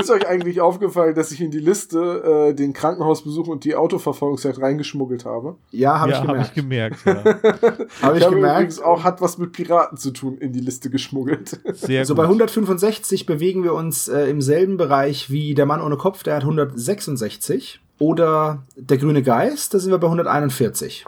Ist 0.00 0.10
euch 0.10 0.26
eigentlich 0.26 0.60
aufgefallen, 0.60 1.14
dass 1.14 1.30
ich 1.32 1.40
in 1.40 1.50
die 1.50 1.58
Liste 1.58 2.48
äh, 2.50 2.54
den 2.54 2.72
Krankenhausbesuch 2.72 3.48
und 3.48 3.64
die 3.64 3.74
Autoverfolgungszeit 3.76 4.58
reingeschmuggelt 4.60 5.24
habe? 5.24 5.56
Ja, 5.70 6.00
habe 6.00 6.12
ja, 6.12 6.22
ich 6.22 6.28
habe 6.28 6.50
gemerkt. 6.54 6.96
ich 6.96 7.04
gemerkt. 7.04 7.04
Ja. 7.04 7.24
Habe 8.02 8.18
Ich, 8.18 8.24
ich 8.24 8.30
gemerkt. 8.30 8.56
übrigens 8.56 8.80
auch, 8.80 9.04
hat 9.04 9.20
was 9.20 9.38
mit 9.38 9.52
Piraten 9.52 9.98
zu 9.98 10.10
tun, 10.12 10.38
in 10.38 10.52
die 10.52 10.60
Liste 10.60 10.90
geschmuggelt. 10.90 11.60
Sehr 11.74 12.04
So 12.04 12.14
gut. 12.14 12.18
bei 12.18 12.24
165 12.24 13.26
bewegen 13.26 13.62
wir 13.64 13.74
uns 13.74 14.08
äh, 14.08 14.24
im 14.30 14.40
selben 14.40 14.76
Bereich 14.76 15.30
wie 15.30 15.54
der 15.54 15.66
Mann 15.66 15.80
ohne 15.82 15.96
Kopf, 15.96 16.22
der 16.22 16.36
hat 16.36 16.42
166. 16.42 17.80
Oder 17.98 18.62
der 18.76 18.96
grüne 18.96 19.22
Geist, 19.22 19.74
da 19.74 19.78
sind 19.78 19.90
wir 19.90 19.98
bei 19.98 20.06
141. 20.06 21.04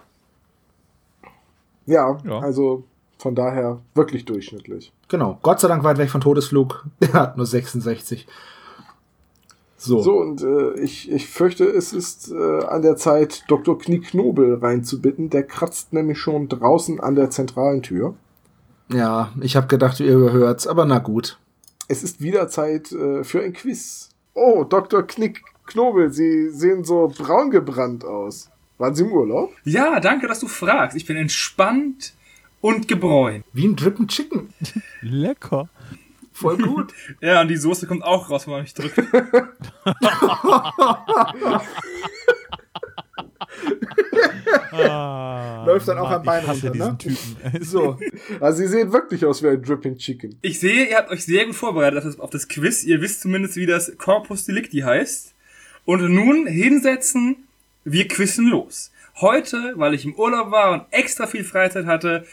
ja, 1.86 2.18
Ja. 2.24 2.38
also 2.40 2.84
von 3.18 3.34
daher 3.34 3.78
wirklich 3.94 4.24
durchschnittlich. 4.24 4.92
Genau. 5.08 5.38
Gott 5.42 5.60
sei 5.60 5.68
Dank 5.68 5.84
weit 5.84 5.98
weg 5.98 6.10
von 6.10 6.20
Todesflug. 6.20 6.84
Der 7.00 7.12
hat 7.12 7.36
nur 7.36 7.46
66. 7.46 8.26
So. 9.84 10.00
So, 10.00 10.20
und 10.20 10.42
äh, 10.42 10.78
ich, 10.80 11.10
ich 11.10 11.26
fürchte, 11.26 11.64
es 11.64 11.92
ist 11.92 12.30
äh, 12.30 12.64
an 12.64 12.82
der 12.82 12.96
Zeit, 12.96 13.42
Dr. 13.48 13.76
Knieknobel 13.76 14.54
reinzubitten. 14.54 15.28
Der 15.28 15.42
kratzt 15.42 15.92
nämlich 15.92 16.18
schon 16.18 16.48
draußen 16.48 17.00
an 17.00 17.16
der 17.16 17.30
zentralen 17.30 17.82
Tür. 17.82 18.14
Ja, 18.92 19.32
ich 19.40 19.56
habe 19.56 19.66
gedacht, 19.66 19.98
ihr 19.98 20.14
überhört's, 20.14 20.68
aber 20.68 20.84
na 20.84 21.00
gut. 21.00 21.36
Es 21.88 22.04
ist 22.04 22.20
wieder 22.20 22.46
Zeit 22.46 22.92
äh, 22.92 23.24
für 23.24 23.42
ein 23.42 23.54
Quiz. 23.54 24.10
Oh, 24.34 24.62
Dr. 24.62 25.02
Knieknobel, 25.02 26.12
Sie 26.12 26.50
sehen 26.50 26.84
so 26.84 27.12
braun 27.18 27.50
gebrannt 27.50 28.04
aus. 28.04 28.50
Waren 28.78 28.94
Sie 28.94 29.02
im 29.02 29.10
Urlaub? 29.10 29.52
Ja, 29.64 29.98
danke, 29.98 30.28
dass 30.28 30.38
du 30.38 30.46
fragst. 30.46 30.96
Ich 30.96 31.06
bin 31.06 31.16
entspannt 31.16 32.14
und 32.60 32.86
gebräunt. 32.86 33.44
Wie 33.52 33.66
ein 33.66 33.74
Drippen 33.74 34.06
Chicken. 34.06 34.54
Lecker. 35.00 35.68
Voll 36.42 36.58
gut. 36.58 36.92
Ja, 37.20 37.40
und 37.40 37.48
die 37.48 37.56
Soße 37.56 37.86
kommt 37.86 38.02
auch 38.04 38.28
raus, 38.30 38.46
wenn 38.46 38.52
man 38.54 38.62
mich 38.62 38.74
drückt. 38.74 38.98
Ah, 44.72 45.64
Läuft 45.66 45.88
dann 45.88 45.98
auch 45.98 46.10
am 46.10 46.22
Bein 46.22 46.44
runter, 46.44 46.74
ne? 46.74 46.96
Typen. 46.98 47.36
So. 47.62 47.98
Also 48.40 48.58
Sie 48.58 48.68
sehen 48.68 48.92
wirklich 48.92 49.24
aus 49.24 49.42
wie 49.42 49.48
ein 49.48 49.62
Dripping 49.62 49.96
Chicken. 49.96 50.36
Ich 50.42 50.60
sehe, 50.60 50.88
ihr 50.88 50.96
habt 50.96 51.10
euch 51.10 51.24
sehr 51.24 51.46
gut 51.46 51.54
vorbereitet 51.54 51.98
auf 51.98 52.04
das, 52.04 52.20
auf 52.20 52.30
das 52.30 52.48
Quiz. 52.48 52.84
Ihr 52.84 53.00
wisst 53.00 53.20
zumindest, 53.22 53.56
wie 53.56 53.66
das 53.66 53.96
Corpus 53.98 54.44
Delicti 54.44 54.80
heißt. 54.80 55.34
Und 55.84 56.08
nun 56.08 56.46
hinsetzen, 56.46 57.36
wir 57.84 58.08
quizzen 58.08 58.48
los. 58.48 58.92
Heute, 59.20 59.74
weil 59.76 59.94
ich 59.94 60.04
im 60.04 60.14
Urlaub 60.14 60.50
war 60.50 60.72
und 60.72 60.84
extra 60.90 61.26
viel 61.26 61.44
Freizeit 61.44 61.86
hatte, 61.86 62.26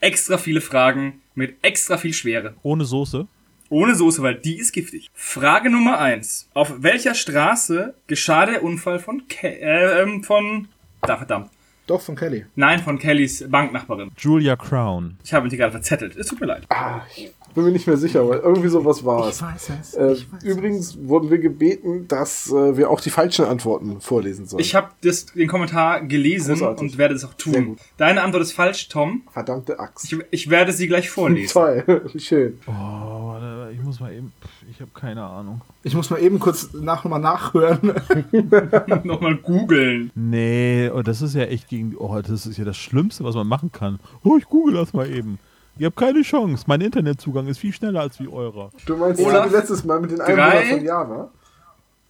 extra 0.00 0.36
viele 0.38 0.60
Fragen 0.60 1.22
mit 1.34 1.56
extra 1.62 1.96
viel 1.96 2.12
Schwere. 2.12 2.54
Ohne 2.62 2.84
Soße. 2.84 3.26
Ohne 3.70 3.94
Soße, 3.94 4.22
weil 4.22 4.36
die 4.36 4.58
ist 4.58 4.72
giftig. 4.72 5.10
Frage 5.14 5.70
Nummer 5.70 5.98
eins: 5.98 6.48
Auf 6.54 6.82
welcher 6.82 7.14
Straße 7.14 7.94
geschah 8.06 8.46
der 8.46 8.62
Unfall 8.62 8.98
von 8.98 9.28
Ke 9.28 9.60
äh, 9.60 10.02
ähm, 10.02 10.24
von 10.24 10.68
da 11.02 11.16
verdammt. 11.16 11.50
Doch, 11.88 12.02
von 12.02 12.14
Kelly. 12.16 12.44
Nein, 12.54 12.80
von 12.80 12.98
Kellys 12.98 13.44
Banknachbarin. 13.48 14.10
Julia 14.18 14.56
Crown. 14.56 15.16
Ich 15.24 15.32
habe 15.32 15.48
mich 15.48 15.56
gerade 15.56 15.72
verzettelt. 15.72 16.16
Es 16.16 16.26
tut 16.26 16.38
mir 16.38 16.46
leid. 16.46 16.64
Ah, 16.68 17.00
ich 17.16 17.32
bin 17.54 17.64
mir 17.64 17.70
nicht 17.70 17.86
mehr 17.86 17.96
sicher, 17.96 18.20
aber 18.20 18.42
irgendwie 18.42 18.68
sowas 18.68 19.06
war 19.06 19.26
es. 19.26 19.40
weiß 19.40 19.70
es. 19.80 19.94
Äh, 19.94 20.16
übrigens 20.44 20.98
wurden 21.00 21.30
wir 21.30 21.38
gebeten, 21.38 22.06
dass 22.06 22.52
äh, 22.52 22.76
wir 22.76 22.90
auch 22.90 23.00
die 23.00 23.08
falschen 23.08 23.46
Antworten 23.46 24.02
vorlesen 24.02 24.44
sollen. 24.46 24.60
Ich 24.60 24.74
habe 24.74 24.90
den 25.02 25.48
Kommentar 25.48 26.02
gelesen 26.02 26.56
Großartig. 26.56 26.82
und 26.92 26.98
werde 26.98 27.14
es 27.14 27.24
auch 27.24 27.32
tun. 27.34 27.78
Deine 27.96 28.22
Antwort 28.22 28.42
ist 28.42 28.52
falsch, 28.52 28.88
Tom. 28.88 29.22
Verdammte 29.32 29.80
Axt. 29.80 30.12
Ich, 30.12 30.18
ich 30.30 30.50
werde 30.50 30.72
sie 30.72 30.88
gleich 30.88 31.08
vorlesen. 31.08 31.52
Toll, 31.54 32.10
schön. 32.18 32.60
Oh, 32.66 32.70
warte, 32.72 33.72
ich 33.72 33.82
muss 33.82 33.98
mal 33.98 34.12
eben. 34.12 34.30
Ich 34.78 34.82
habe 34.82 34.92
keine 34.92 35.24
Ahnung. 35.24 35.60
Ich 35.82 35.92
muss 35.96 36.08
mal 36.08 36.20
eben 36.20 36.38
kurz 36.38 36.72
nach 36.72 37.02
nochmal 37.02 37.18
nachhören. 37.18 37.80
Nochmal 39.02 39.34
googeln. 39.34 40.12
Nee, 40.14 40.88
oh, 40.94 41.02
das 41.02 41.20
ist 41.20 41.34
ja 41.34 41.42
echt 41.46 41.66
gegen. 41.66 41.96
Oh, 41.96 42.22
das 42.22 42.46
ist 42.46 42.58
ja 42.58 42.64
das 42.64 42.76
Schlimmste, 42.76 43.24
was 43.24 43.34
man 43.34 43.48
machen 43.48 43.72
kann. 43.72 43.98
Oh, 44.22 44.36
ich 44.36 44.44
google 44.44 44.76
das 44.76 44.92
mal 44.92 45.10
eben. 45.10 45.40
Ihr 45.78 45.86
habt 45.86 45.96
keine 45.96 46.22
Chance. 46.22 46.62
Mein 46.68 46.80
Internetzugang 46.80 47.48
ist 47.48 47.58
viel 47.58 47.72
schneller 47.72 48.02
als 48.02 48.20
wie 48.20 48.28
eurer. 48.28 48.70
Du 48.86 48.96
meinst 48.96 49.20
Olaf, 49.20 49.50
wie 49.50 49.56
letztes 49.56 49.82
Mal 49.82 49.98
mit 49.98 50.12
den 50.12 50.20
Einwohnern 50.20 50.64
von 50.66 50.84
Java? 50.84 51.30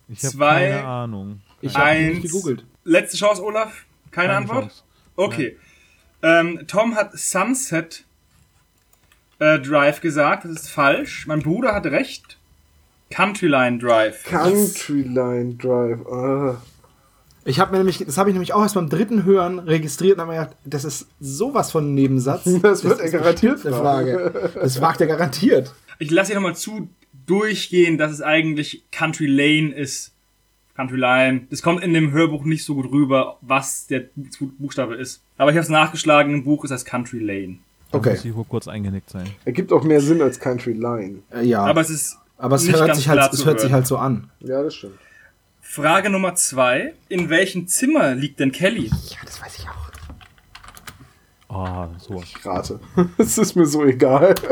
Ich 0.09 0.24
habe 0.27 0.36
keine 0.36 0.85
Ahnung. 0.85 1.40
Ich 1.62 1.74
habe 1.74 1.99
nicht 1.99 2.23
gegoogelt. 2.24 2.66
Letzte 2.85 3.16
Chance, 3.16 3.43
Olaf. 3.43 3.86
Keine, 4.11 4.27
Keine 4.27 4.36
Antwort? 4.36 4.65
Chance. 4.65 4.82
Okay. 5.16 5.59
Ähm, 6.23 6.65
Tom 6.66 6.97
hat 6.97 7.19
Sunset 7.19 8.05
äh, 9.39 9.59
Drive 9.59 10.03
gesagt. 10.03 10.45
Das 10.45 10.51
ist 10.51 10.69
falsch. 10.69 11.27
Mein 11.27 11.40
Bruder 11.40 11.74
hat 11.74 11.86
recht. 11.86 12.38
Countryline 13.10 13.78
Drive. 13.78 14.24
Countryline 14.24 15.55
Drive. 15.56 16.06
Ah. 16.06 16.56
Ich 17.44 17.59
habe 17.60 17.72
mir 17.72 17.78
nämlich, 17.78 17.98
das 18.05 18.18
habe 18.18 18.28
ich 18.28 18.35
nämlich 18.35 18.52
auch 18.52 18.62
erst 18.62 18.74
beim 18.74 18.90
dritten 18.90 19.24
Hören 19.24 19.59
registriert 19.59 20.16
und 20.16 20.22
habe 20.22 20.32
mir 20.32 20.39
gedacht, 20.40 20.56
das 20.64 20.85
ist 20.85 21.06
sowas 21.18 21.70
von 21.72 21.94
Nebensatz. 21.94 22.44
Das 22.62 22.85
wird 22.85 22.98
er 22.98 23.06
ist 23.06 23.12
garantiert 23.12 23.64
eine 23.66 23.74
Frage. 23.76 24.51
Das 24.55 24.76
fragt 24.76 25.01
er 25.01 25.06
garantiert. 25.06 25.74
Ich 25.98 26.10
lasse 26.10 26.28
hier 26.32 26.36
nochmal 26.40 26.56
zu 26.56 26.89
durchgehen, 27.26 27.97
dass 27.98 28.12
es 28.12 28.20
eigentlich 28.22 28.85
Country 28.93 29.26
Lane 29.26 29.74
ist. 29.74 30.12
Country 30.76 30.97
Line. 30.97 31.47
Das 31.51 31.60
kommt 31.62 31.82
in 31.82 31.93
dem 31.93 32.12
Hörbuch 32.12 32.44
nicht 32.44 32.64
so 32.64 32.74
gut 32.76 32.93
rüber, 32.93 33.39
was 33.40 33.86
der 33.89 34.05
Buchstabe 34.59 34.94
ist. 34.94 35.22
Aber 35.36 35.51
ich 35.51 35.56
habe 35.56 35.64
es 35.64 35.68
nachgeschlagen, 35.70 36.32
im 36.35 36.44
Buch 36.44 36.62
ist 36.64 36.70
das 36.70 36.85
Country 36.85 37.18
Lane. 37.18 37.59
Da 37.90 37.98
Okay. 37.98 38.10
muss 38.10 38.24
ich 38.24 38.35
wohl 38.36 38.44
kurz 38.44 38.68
eingenickt 38.68 39.10
sein. 39.10 39.26
Ergibt 39.44 39.72
auch 39.72 39.82
mehr 39.82 40.01
Sinn 40.01 40.22
als 40.22 40.39
Country 40.39 40.74
Line. 40.74 41.20
Äh, 41.35 41.44
ja, 41.47 41.64
aber, 41.64 41.80
es 41.80 41.90
ist 41.90 42.18
es 42.39 42.65
nicht 42.65 42.77
hört 42.77 42.86
ganz 42.86 42.98
sich 42.98 43.09
halt, 43.09 43.32
es 43.32 43.44
hört 43.44 43.60
sich 43.60 43.73
halt 43.73 43.86
so 43.86 43.98
an. 43.98 44.31
Ja, 44.40 44.62
das 44.62 44.74
stimmt. 44.74 44.98
Frage 45.60 46.09
Nummer 46.09 46.35
zwei. 46.35 46.94
In 47.09 47.28
welchem 47.28 47.69
Zimmer 47.69 48.15
liegt 48.15 48.40
denn 48.40 48.52
Kelly? 48.52 48.86
Ja, 48.86 49.16
das 49.24 49.43
weiß 49.43 49.59
ich 49.59 49.69
auch. 49.69 49.89
Ah, 51.51 51.89
sowas. 51.98 52.24
Ich 52.24 52.44
rate. 52.47 52.78
Es 53.19 53.39
ist 53.39 53.55
mir 53.56 53.66
so 53.66 53.85
egal. 53.85 54.35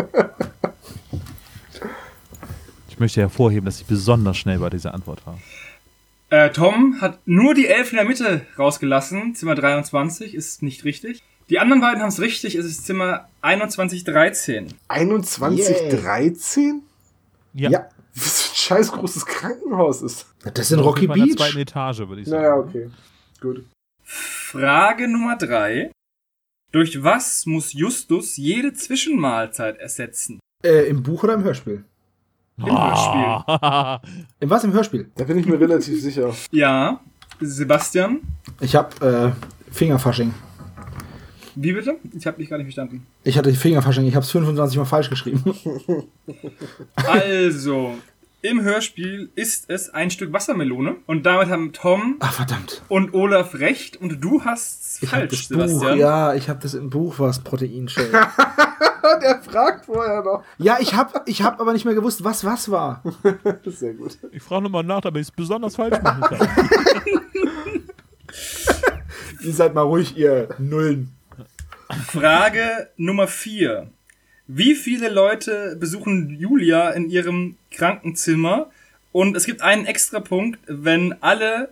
Ich 2.89 3.01
möchte 3.01 3.21
hervorheben, 3.21 3.67
dass 3.67 3.79
ich 3.79 3.87
besonders 3.87 4.39
schnell 4.39 4.59
bei 4.59 4.71
dieser 4.71 4.95
Antwort 4.95 5.21
war. 5.27 5.39
Äh, 6.31 6.49
Tom 6.49 6.99
hat 7.03 7.19
nur 7.27 7.53
die 7.53 7.67
Elf 7.67 7.91
in 7.93 7.97
der 7.97 8.07
Mitte 8.07 8.47
rausgelassen. 8.59 9.35
Zimmer 9.35 9.55
23 9.55 10.35
ist 10.35 10.63
nicht 10.63 10.85
richtig. 10.85 11.23
Die 11.51 11.59
anderen 11.59 11.83
beiden 11.83 12.01
haben 12.01 12.09
es 12.09 12.21
richtig. 12.21 12.55
Es 12.55 12.65
ist 12.65 12.87
Zimmer 12.87 13.29
2113. 13.43 14.73
2113? 14.89 16.86
Ja. 17.57 17.71
Ja. 17.71 17.89
Was 18.15 18.43
für 18.43 18.53
ein 18.53 18.57
scheiß 18.57 18.93
großes 18.93 19.27
Krankenhaus 19.27 20.03
ist. 20.03 20.27
Das 20.55 20.69
sind 20.69 20.81
Rocky 20.81 21.09
Auf 21.09 21.17
der 21.17 21.27
zweiten 21.29 21.55
Beach. 21.55 21.63
Etage, 21.63 21.99
würde 22.01 22.23
ich 22.23 22.29
sagen. 22.29 22.43
Naja, 22.43 22.57
okay. 22.57 22.91
Gut. 23.41 23.65
Frage 24.03 25.09
Nummer 25.09 25.37
drei. 25.37 25.91
Durch 26.73 27.03
was 27.03 27.47
muss 27.47 27.73
Justus 27.73 28.37
jede 28.37 28.73
Zwischenmahlzeit 28.73 29.79
ersetzen? 29.79 30.41
Äh, 30.65 30.89
Im 30.89 31.03
Buch 31.03 31.23
oder 31.25 31.35
im 31.35 31.45
Hörspiel? 31.45 31.85
Im 32.59 32.65
Hörspiel. 32.67 33.23
Ah. 33.47 34.01
Im 34.41 34.51
was 34.51 34.65
im 34.65 34.73
Hörspiel? 34.73 35.11
Da 35.17 35.25
bin 35.25 35.39
ich 35.39 35.47
mir 35.47 35.61
relativ 35.61 36.01
sicher. 36.01 36.35
Ja. 36.51 37.01
Sebastian? 37.41 38.21
Ich 38.61 38.75
habe 38.75 39.35
äh, 39.37 39.73
Fingerfasching. 39.73 40.33
Wie 41.59 41.73
bitte? 41.73 41.97
Ich 42.17 42.27
habe 42.27 42.37
dich 42.39 42.49
gar 42.51 42.59
nicht 42.59 42.67
verstanden. 42.67 43.07
Ich 43.25 43.37
hatte 43.39 43.53
Fingerfasching. 43.55 44.07
Ich 44.07 44.15
habe 44.15 44.25
es 44.25 44.31
25 44.31 44.79
Mal 44.79 44.85
falsch 44.85 45.11
geschrieben. 45.11 45.43
Also, 46.95 47.95
im 48.43 48.63
Hörspiel 48.63 49.31
ist 49.35 49.69
es 49.71 49.91
ein 49.91 50.11
Stück 50.11 50.33
Wassermelone. 50.33 50.97
Und 51.07 51.25
damit 51.27 51.49
haben 51.49 51.73
Tom 51.73 52.17
Ach 52.21 52.33
verdammt. 52.33 52.83
und 52.89 53.15
Olaf 53.15 53.55
recht. 53.55 53.97
Und 53.97 54.23
du 54.23 54.43
hast 54.45 55.03
Ich 55.03 55.09
falsch, 55.09 55.49
das 55.49 55.49
Buch. 55.49 55.67
Sebastian. 55.67 55.99
Ja, 55.99 56.35
ich 56.35 56.49
habe 56.49 56.61
das 56.63 56.75
im 56.75 56.91
Buch 56.91 57.15
was 57.19 57.39
Proteinshake. 57.41 58.13
Der 59.23 59.41
fragt 59.41 59.87
vorher 59.87 60.23
noch. 60.23 60.43
ja, 60.59 60.77
ich 60.81 60.95
habe 60.95 61.23
ich 61.27 61.43
hab 61.43 61.61
aber 61.61 61.73
nicht 61.73 61.85
mehr 61.85 61.95
gewusst, 61.95 62.25
was 62.25 62.45
was 62.45 62.71
war. 62.71 63.03
Das 63.23 63.57
ist 63.75 63.79
sehr 63.81 63.95
gut. 63.95 64.19
Ich 64.33 64.43
frage 64.43 64.65
nochmal 64.65 64.83
nach, 64.85 65.01
damit 65.01 65.23
ich 65.23 65.29
es 65.29 65.33
besonders 65.33 65.77
falsch 65.77 66.01
machen 66.03 66.21
kann. 66.23 66.49
Ihr 69.43 69.53
seid 69.53 69.75
mal 69.75 69.83
ruhig, 69.83 70.17
ihr 70.17 70.49
Nullen. 70.59 71.13
Frage 72.05 72.89
Nummer 72.97 73.27
4. 73.29 73.89
Wie 74.47 74.75
viele 74.75 75.09
Leute 75.09 75.77
besuchen 75.79 76.31
Julia 76.39 76.91
in 76.91 77.11
ihrem 77.11 77.57
Krankenzimmer? 77.71 78.71
Und 79.13 79.37
es 79.37 79.45
gibt 79.47 79.63
einen 79.63 79.87
extra 79.87 80.21
Punkt, 80.21 80.61
wenn 80.67 81.15
alle 81.23 81.71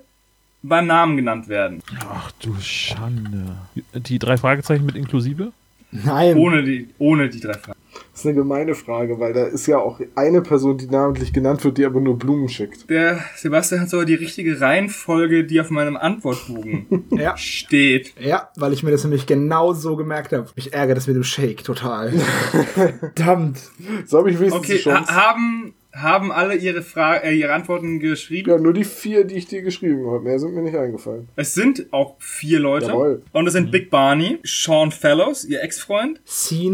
beim 0.62 0.86
Namen 0.86 1.16
genannt 1.16 1.48
werden. 1.48 1.82
Ach 2.08 2.32
du 2.40 2.56
Schande. 2.60 3.56
Die 3.94 4.18
drei 4.18 4.36
Fragezeichen 4.36 4.86
mit 4.86 4.96
inklusive? 4.96 5.52
Nein. 5.90 6.36
Ohne 6.36 6.62
die, 6.64 6.88
ohne 6.98 7.28
die 7.28 7.40
drei 7.40 7.54
Fragen. 7.54 7.78
Das 8.14 8.20
ist 8.20 8.26
eine 8.26 8.36
gemeine 8.36 8.76
Frage, 8.76 9.18
weil 9.18 9.32
da 9.32 9.44
ist 9.44 9.66
ja 9.66 9.78
auch 9.78 10.00
eine 10.14 10.40
Person, 10.40 10.78
die 10.78 10.86
namentlich 10.86 11.32
genannt 11.32 11.64
wird, 11.64 11.78
die 11.78 11.84
aber 11.84 12.00
nur 12.00 12.16
Blumen 12.16 12.48
schickt. 12.48 12.88
Der 12.88 13.18
Sebastian 13.34 13.80
hat 13.80 13.90
sogar 13.90 14.06
die 14.06 14.14
richtige 14.14 14.60
Reihenfolge, 14.60 15.42
die 15.42 15.60
auf 15.60 15.70
meinem 15.70 15.96
Antwortbogen 15.96 16.86
Ja. 17.10 17.36
steht. 17.36 18.14
Ja, 18.20 18.50
weil 18.54 18.72
ich 18.72 18.84
mir 18.84 18.92
das 18.92 19.02
nämlich 19.02 19.26
genau 19.26 19.72
so 19.72 19.96
gemerkt 19.96 20.32
habe. 20.32 20.48
Mich 20.54 20.72
ärgert 20.72 20.96
das 20.96 21.08
mit 21.08 21.16
dem 21.16 21.24
Shake 21.24 21.64
total. 21.64 22.12
Verdammt. 22.74 23.58
So 24.06 24.18
habe 24.18 24.30
ich 24.30 24.38
wenigstens 24.38 24.62
Okay, 24.64 24.78
die 24.84 24.90
ha 24.90 24.94
Chance. 24.96 25.14
haben, 25.16 25.74
haben 25.92 26.32
alle 26.32 26.54
ihre, 26.56 26.82
Fra 26.82 27.16
äh, 27.16 27.34
ihre 27.34 27.52
Antworten 27.52 27.98
geschrieben. 28.00 28.50
Ja, 28.50 28.58
nur 28.58 28.72
die 28.72 28.84
vier, 28.84 29.24
die 29.24 29.34
ich 29.34 29.46
dir 29.46 29.62
geschrieben 29.62 30.06
habe. 30.06 30.20
Mehr 30.20 30.38
sind 30.38 30.54
mir 30.54 30.62
nicht 30.62 30.76
eingefallen. 30.76 31.28
Es 31.36 31.54
sind 31.54 31.86
auch 31.92 32.16
vier 32.20 32.60
Leute. 32.60 32.86
Jawohl. 32.86 33.22
Und 33.32 33.46
es 33.46 33.52
sind 33.54 33.70
Big 33.70 33.90
Barney, 33.90 34.38
Sean 34.44 34.90
Fellows, 34.92 35.44
ihr 35.44 35.62
Ex-Freund, 35.62 36.20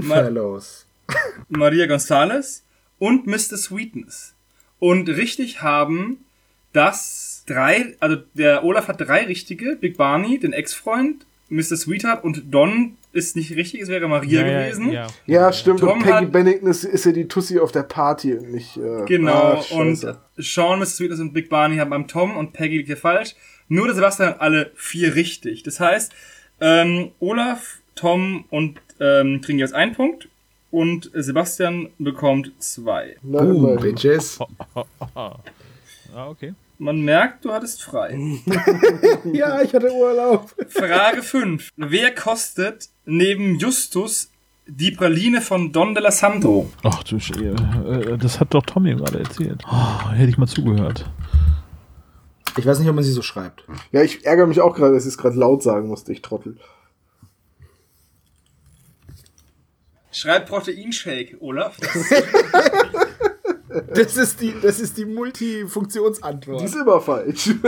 Ma- 0.05 0.15
Fellows. 0.17 0.87
Maria 1.49 1.87
Gonzalez 1.87 2.65
und 2.99 3.27
Mr. 3.27 3.57
Sweetness. 3.57 4.35
Und 4.79 5.09
richtig 5.09 5.63
haben 5.63 6.19
das 6.73 7.45
drei, 7.47 7.97
also 8.01 8.17
der 8.35 8.65
Olaf 8.65 8.89
hat 8.89 9.01
drei 9.01 9.25
richtige, 9.25 9.77
Big 9.77 9.97
Barney, 9.97 10.39
den 10.39 10.53
Ex-Freund, 10.53 11.27
Mr. 11.49 11.77
Sweetheart 11.77 12.23
und 12.23 12.45
Don 12.55 12.97
ist 13.13 13.35
nicht 13.35 13.51
richtig, 13.57 13.81
es 13.83 13.89
wäre 13.89 14.07
Maria 14.07 14.43
gewesen. 14.45 14.93
Ja, 14.93 15.09
Ja, 15.27 15.53
stimmt. 15.53 15.81
Tom 15.81 15.95
und 15.95 15.99
Peggy 16.05 16.13
hat- 16.13 16.31
Bennington 16.33 16.69
ist, 16.71 16.85
ist 16.85 17.05
ja 17.07 17.11
die 17.11 17.27
Tussi 17.27 17.59
auf 17.59 17.73
der 17.73 17.83
Party 17.83 18.35
und 18.35 18.53
nicht. 18.53 18.77
Äh, 18.77 19.05
Genau, 19.07 19.33
ah, 19.61 19.65
und. 19.75 19.97
Sean, 20.37 20.79
Mr. 20.79 20.87
Sweetness 20.87 21.19
und 21.19 21.33
Big 21.33 21.49
Barney 21.51 21.79
haben 21.79 21.91
beim 21.91 22.07
Tom 22.07 22.37
und 22.37 22.53
Peggy 22.53 22.77
liegt 22.77 22.87
hier 22.87 22.97
falsch. 22.97 23.35
Nur 23.69 23.87
der 23.87 23.97
Sebastian 23.97 24.29
hat 24.29 24.41
alle 24.41 24.71
vier 24.77 25.17
richtig. 25.17 25.65
Das 25.65 25.81
heißt, 25.81 26.13
ähm, 26.61 27.11
Olaf, 27.19 27.79
Tom 27.97 28.45
und 28.51 28.81
ähm, 29.01 29.41
kriegen 29.41 29.59
jetzt 29.59 29.75
einen 29.75 29.93
Punkt 29.95 30.29
und 30.71 31.11
Sebastian 31.15 31.89
bekommt 31.99 32.53
zwei. 32.59 33.17
Na, 33.23 33.43
Boom, 33.43 33.57
immerhin. 33.57 33.81
Bitches. 33.81 34.39
Ah, 36.13 36.27
okay. 36.27 36.55
Man 36.79 37.03
merkt, 37.03 37.45
du 37.45 37.53
hattest 37.53 37.83
frei. 37.85 38.19
Ja, 39.33 39.63
ich 39.63 39.73
hatte 39.73 39.93
Urlaub. 39.93 40.53
Frage 40.69 41.23
5. 41.23 41.69
Wer 41.77 42.13
kostet 42.15 42.89
neben 43.05 43.59
Justus 43.61 44.31
die 44.67 44.91
Praline 44.91 45.41
von 45.41 45.71
Don 45.71 45.95
de 45.95 46.03
la 46.03 46.11
Sandro? 46.11 46.69
Ach 46.83 47.05
du 47.05 47.21
Sch 47.21 47.31
äh, 47.37 48.17
das 48.19 48.41
hat 48.41 48.55
doch 48.55 48.65
Tommy 48.65 48.95
gerade 48.97 49.21
erzählt. 49.21 49.63
Oh, 49.71 50.11
hätte 50.11 50.31
ich 50.31 50.39
mal 50.39 50.49
zugehört. 50.49 51.09
Ich 52.57 52.67
weiß 52.67 52.81
nicht, 52.81 52.89
ob 52.89 52.95
man 52.95 53.05
sie 53.05 53.13
so 53.13 53.23
schreibt. 53.23 53.65
Ja, 53.93 54.03
ich 54.03 54.25
ärgere 54.27 54.47
mich 54.47 54.61
auch 54.61 54.75
gerade, 54.75 54.95
dass 54.95 55.05
ich 55.05 55.11
es 55.11 55.19
gerade 55.19 55.37
laut 55.39 55.63
sagen 55.63 55.87
musste, 55.87 56.13
ich 56.13 56.23
Trottel. 56.23 56.57
Schreib 60.13 60.49
Proteinshake, 60.49 61.37
Olaf. 61.41 61.77
Das 63.95 64.17
ist 64.17 64.41
die, 64.41 64.53
das 64.61 64.81
ist 64.81 64.99
die 64.99 65.05
Die 65.05 65.13
Multifunktionsantwort. 65.13 66.63
ist 66.63 66.75
immer 66.75 67.01
falsch. 67.01 67.51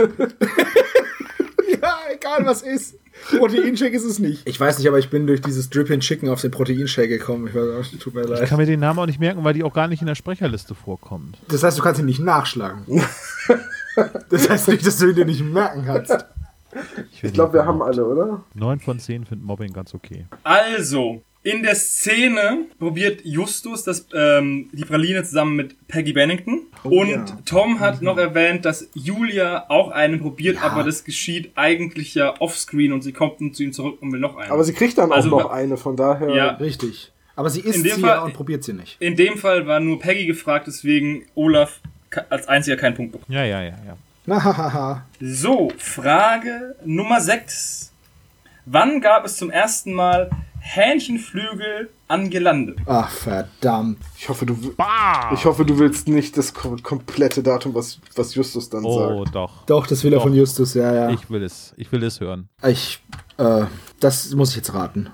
Ja, 1.81 1.95
egal 2.13 2.45
was 2.45 2.61
ist. 2.61 2.95
Proteinshake 3.37 3.93
ist 3.95 4.05
es 4.05 4.17
nicht. 4.19 4.47
Ich 4.47 4.57
weiß 4.57 4.77
nicht, 4.77 4.87
aber 4.87 4.99
ich 4.99 5.09
bin 5.09 5.27
durch 5.27 5.41
dieses 5.41 5.69
Dripping 5.69 5.99
Chicken 5.99 6.29
auf 6.29 6.39
den 6.39 6.51
Proteinshake 6.51 7.09
gekommen. 7.09 7.47
Ich 7.47 7.53
weiß 7.55 7.91
tut 7.99 8.13
mir 8.13 8.21
Ich 8.23 8.29
leid. 8.29 8.47
kann 8.47 8.57
mir 8.57 8.65
den 8.65 8.79
Namen 8.79 8.99
auch 8.99 9.05
nicht 9.05 9.19
merken, 9.19 9.43
weil 9.43 9.53
die 9.53 9.63
auch 9.63 9.73
gar 9.73 9.87
nicht 9.89 9.99
in 10.01 10.07
der 10.07 10.15
Sprecherliste 10.15 10.75
vorkommt. 10.75 11.37
Das 11.49 11.61
heißt, 11.63 11.77
du 11.77 11.81
kannst 11.83 11.99
ihn 11.99 12.05
nicht 12.05 12.19
nachschlagen. 12.19 12.83
Das 14.29 14.49
heißt 14.49 14.69
nicht, 14.69 14.85
dass 14.87 14.97
du 14.97 15.09
ihn 15.09 15.15
dir 15.15 15.25
nicht 15.25 15.41
merken 15.43 15.83
kannst. 15.85 16.25
Ich 17.21 17.31
glaube, 17.33 17.53
wir 17.53 17.65
haben 17.65 17.81
alle, 17.83 18.03
oder? 18.05 18.43
9 18.55 18.79
von 18.79 18.97
10 18.99 19.25
finden 19.25 19.45
Mobbing 19.45 19.71
ganz 19.71 19.93
okay. 19.93 20.25
Also, 20.43 21.21
in 21.43 21.61
der 21.61 21.75
Szene 21.75 22.65
probiert 22.79 23.21
Justus 23.25 23.83
das, 23.83 24.07
ähm, 24.13 24.69
die 24.71 24.85
Praline 24.85 25.23
zusammen 25.23 25.55
mit 25.57 25.87
Peggy 25.89 26.13
Bennington. 26.13 26.61
und 26.83 27.09
ja. 27.09 27.25
Tom 27.45 27.79
hat 27.81 28.01
noch 28.01 28.17
erwähnt, 28.17 28.63
dass 28.65 28.89
Julia 28.93 29.65
auch 29.69 29.91
einen 29.91 30.19
probiert, 30.21 30.63
aber 30.63 30.83
das 30.83 31.03
geschieht 31.03 31.51
eigentlich 31.55 32.15
ja 32.15 32.39
offscreen 32.39 32.93
und 32.93 33.01
sie 33.01 33.11
kommt 33.13 33.39
zu 33.55 33.63
ihm 33.63 33.73
zurück 33.73 33.97
und 34.01 34.11
will 34.13 34.19
noch 34.21 34.37
einen. 34.37 34.51
Aber 34.51 34.63
sie 34.63 34.73
kriegt 34.73 34.97
dann 34.97 35.11
auch 35.11 35.15
Also, 35.17 35.29
noch 35.29 35.49
wa- 35.49 35.53
eine, 35.53 35.75
von 35.77 35.95
daher. 35.97 36.29
Ja. 36.29 36.47
Richtig. 36.55 37.11
Aber 37.35 37.49
sie 37.49 37.61
isst 37.61 37.83
dem 37.83 37.95
sie 37.95 38.01
Fall- 38.01 38.09
ja 38.09 38.21
und 38.21 38.33
probiert 38.33 38.63
sie 38.63 38.73
nicht. 38.73 38.95
In 39.01 39.15
dem 39.15 39.37
Fall 39.37 39.65
war 39.67 39.79
nur 39.79 39.99
Peggy 39.99 40.25
gefragt, 40.25 40.67
deswegen 40.67 41.25
Olaf 41.35 41.81
als 42.29 42.47
einziger 42.47 42.77
keinen 42.77 42.93
Punkt 42.95 43.11
bekommen. 43.11 43.33
Ja, 43.33 43.43
ja, 43.43 43.61
ja, 43.63 43.73
ja. 43.85 43.97
So, 45.19 45.71
Frage 45.77 46.75
Nummer 46.85 47.19
6. 47.19 47.91
Wann 48.65 49.01
gab 49.01 49.25
es 49.25 49.35
zum 49.37 49.49
ersten 49.49 49.91
Mal 49.93 50.29
Hähnchenflügel 50.65 51.89
an 52.07 52.29
Gelande? 52.29 52.75
Ach, 52.85 53.09
verdammt. 53.09 53.97
Ich 54.17 54.29
hoffe, 54.29 54.45
du, 54.45 54.55
ich 55.33 55.45
hoffe, 55.45 55.65
du 55.65 55.77
willst 55.77 56.07
nicht 56.07 56.37
das 56.37 56.53
kom 56.53 56.81
komplette 56.81 57.43
Datum, 57.43 57.75
was, 57.75 57.99
was 58.15 58.33
Justus 58.33 58.69
dann 58.69 58.85
Oh, 58.85 59.23
sagt. 59.23 59.35
doch. 59.35 59.65
Doch, 59.65 59.87
das 59.87 60.03
will 60.05 60.13
er 60.13 60.17
Doch. 60.17 60.23
von 60.23 60.33
Justus, 60.33 60.73
ja, 60.73 60.93
ja. 60.93 61.09
Ich 61.09 61.29
will 61.29 61.43
es. 61.43 61.73
Ich 61.77 61.91
will 61.91 62.01
es 62.03 62.21
hören. 62.21 62.47
Ich, 62.65 63.01
äh, 63.37 63.65
das 63.99 64.33
muss 64.33 64.51
ich 64.51 64.55
jetzt 64.57 64.73
raten. 64.73 65.09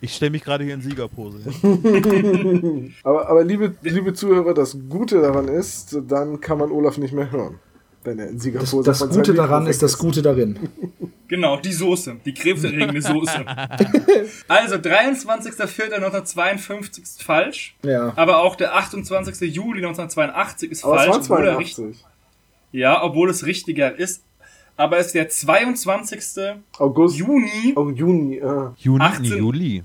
Ich 0.00 0.14
stelle 0.14 0.30
mich 0.30 0.42
gerade 0.44 0.64
hier 0.64 0.74
in 0.74 0.80
Siegerpose. 0.80 1.38
Aber, 3.02 3.28
aber 3.28 3.44
liebe, 3.44 3.74
liebe 3.82 4.14
Zuhörer, 4.14 4.54
das 4.54 4.76
Gute 4.88 5.20
daran 5.20 5.48
ist, 5.48 5.98
dann 6.08 6.40
kann 6.40 6.58
man 6.58 6.70
Olaf 6.70 6.98
nicht 6.98 7.12
mehr 7.12 7.30
hören. 7.30 7.58
Wenn 8.04 8.18
er 8.18 8.28
in 8.28 8.34
Das, 8.34 8.42
Siegerpose 8.44 8.82
das 8.84 8.98
von 9.00 9.10
Gute 9.10 9.34
daran 9.34 9.66
ist 9.66 9.82
das 9.82 9.98
Gute 9.98 10.22
darin. 10.22 10.58
Genau, 11.28 11.56
die 11.58 11.72
Soße. 11.72 12.16
Die 12.24 12.32
krebserregende 12.32 13.02
Soße. 13.02 13.44
also, 14.48 14.76
23.04.1952 14.76 17.02
ist 17.02 17.22
falsch. 17.22 17.76
Ja. 17.82 18.12
Aber 18.16 18.38
auch 18.38 18.56
der 18.56 18.74
28. 18.74 19.54
Juli 19.54 19.84
1982 19.84 20.70
ist 20.70 20.84
Aber 20.84 20.96
es 20.96 21.04
falsch. 21.06 21.16
obwohl 21.30 21.46
er 21.46 21.58
richtig, 21.58 21.74
82. 21.76 22.04
ja, 22.72 23.02
obwohl 23.02 23.28
es 23.30 23.44
richtiger 23.44 23.94
ist. 23.98 24.22
Aber 24.76 24.98
es 24.98 25.06
ist 25.06 25.14
der 25.16 25.28
22. 25.28 26.20
August. 26.78 27.16
Juni 27.16 27.74
Oh, 27.76 27.90
Juni. 27.90 28.36
Äh. 28.36 28.68
Juni, 28.78 29.02
18 29.04 29.22
nee, 29.22 29.28
Juli. 29.36 29.82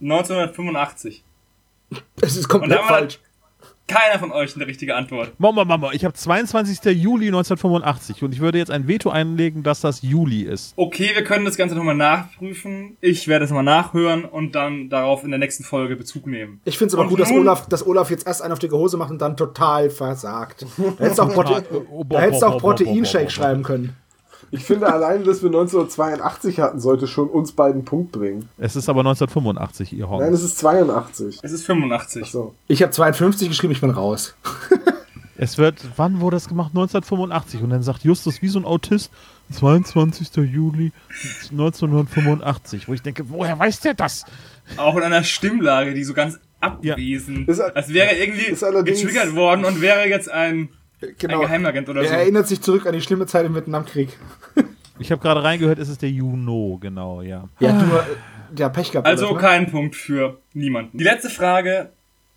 1985. 0.00 1.22
Es 2.20 2.36
ist 2.36 2.48
komplett 2.48 2.80
war 2.80 2.88
falsch. 2.88 3.20
Keiner 3.92 4.18
von 4.18 4.32
euch 4.32 4.54
eine 4.56 4.66
richtige 4.66 4.94
Antwort. 4.96 5.32
Mama, 5.38 5.64
Mama, 5.64 5.90
ich 5.92 6.04
habe 6.04 6.14
22. 6.14 6.78
Juli 6.96 7.26
1985 7.26 8.22
und 8.22 8.32
ich 8.32 8.40
würde 8.40 8.58
jetzt 8.58 8.70
ein 8.70 8.88
Veto 8.88 9.10
einlegen, 9.10 9.62
dass 9.62 9.80
das 9.80 10.02
Juli 10.02 10.42
ist. 10.42 10.72
Okay, 10.76 11.10
wir 11.14 11.24
können 11.24 11.44
das 11.44 11.56
Ganze 11.56 11.74
nochmal 11.74 11.94
nachprüfen. 11.94 12.96
Ich 13.00 13.28
werde 13.28 13.44
es 13.44 13.50
nochmal 13.50 13.64
nachhören 13.64 14.24
und 14.24 14.54
dann 14.54 14.88
darauf 14.88 15.24
in 15.24 15.30
der 15.30 15.38
nächsten 15.38 15.64
Folge 15.64 15.96
Bezug 15.96 16.26
nehmen. 16.26 16.60
Ich 16.64 16.78
finde 16.78 16.88
es 16.88 16.94
aber 16.94 17.02
Und 17.02 17.10
gut, 17.10 17.20
dass 17.20 17.30
Olaf, 17.30 17.68
dass 17.68 17.86
Olaf 17.86 18.10
jetzt 18.10 18.26
erst 18.26 18.42
einen 18.42 18.52
auf 18.52 18.58
dicke 18.58 18.76
Hose 18.76 18.96
macht 18.96 19.10
und 19.10 19.20
dann 19.20 19.36
total 19.36 19.90
versagt. 19.90 20.66
Da 20.98 21.04
hättest 21.04 21.18
du 21.18 21.22
auch, 21.22 21.32
Prote 22.58 22.84
Proteinshake 22.84 23.30
schreiben 23.30 23.62
können. 23.62 23.96
Ich 24.54 24.64
finde 24.64 24.92
allein, 24.92 25.24
dass 25.24 25.42
wir 25.42 25.48
1982 25.48 26.60
hatten, 26.60 26.78
sollte 26.78 27.06
schon 27.08 27.28
uns 27.28 27.52
beiden 27.52 27.84
Punkt 27.84 28.12
bringen. 28.12 28.48
Es 28.58 28.76
ist 28.76 28.88
aber 28.88 29.00
1985, 29.00 29.92
ihr 29.94 30.00
Nein, 30.00 30.08
Horn. 30.10 30.34
es 30.34 30.42
ist 30.42 30.58
82. 30.58 31.40
Es 31.42 31.52
ist 31.52 31.64
85. 31.66 32.30
So. 32.30 32.54
Ich 32.68 32.82
habe 32.82 32.92
52 32.92 33.48
geschrieben, 33.48 33.72
ich 33.72 33.80
bin 33.80 33.90
raus. 33.90 34.34
Es 35.38 35.58
wird, 35.58 35.80
wann 35.96 36.20
wurde 36.20 36.36
das 36.36 36.46
gemacht? 36.46 36.68
1985. 36.68 37.62
Und 37.62 37.70
dann 37.70 37.82
sagt 37.82 38.04
Justus 38.04 38.42
wie 38.42 38.48
so 38.48 38.60
ein 38.60 38.64
Autist, 38.64 39.10
22. 39.50 40.28
Juli 40.36 40.92
1985. 41.50 42.86
Wo 42.86 42.92
ich 42.94 43.02
denke, 43.02 43.28
woher 43.28 43.58
weiß 43.58 43.80
der 43.80 43.94
das? 43.94 44.24
Auch 44.76 44.96
in 44.96 45.02
einer 45.02 45.24
Stimmlage, 45.24 45.94
die 45.94 46.04
so 46.04 46.14
ganz 46.14 46.38
abwesend, 46.60 47.48
Ist- 47.48 47.60
als 47.60 47.88
wäre 47.92 48.14
irgendwie 48.14 48.54
getriggert 48.84 49.34
worden 49.34 49.64
und 49.64 49.80
wäre 49.80 50.08
jetzt 50.08 50.30
ein, 50.30 50.68
Genau. 51.18 51.40
ein 51.40 51.40
Geheimagent 51.42 51.88
oder 51.88 52.02
Er 52.02 52.08
so. 52.08 52.14
erinnert 52.14 52.46
sich 52.48 52.60
zurück 52.60 52.86
an 52.86 52.92
die 52.92 53.00
schlimme 53.00 53.26
Zeit 53.26 53.46
im 53.46 53.54
Vietnamkrieg. 53.54 54.10
Ich 54.98 55.10
habe 55.10 55.20
gerade 55.22 55.42
reingehört, 55.42 55.78
es 55.80 55.88
ist 55.88 56.02
der 56.02 56.10
Juno, 56.10 56.78
genau, 56.80 57.22
ja. 57.22 57.48
Ja, 57.58 57.72
du, 57.72 57.86
äh, 57.96 58.60
ja, 58.60 58.68
Pech 58.68 58.92
gehabt. 58.92 59.06
Also 59.06 59.30
Olaf, 59.30 59.42
ne? 59.42 59.48
kein 59.48 59.70
Punkt 59.70 59.96
für 59.96 60.38
niemanden. 60.52 60.98
Die 60.98 61.02
letzte 61.02 61.28
Frage 61.30 61.90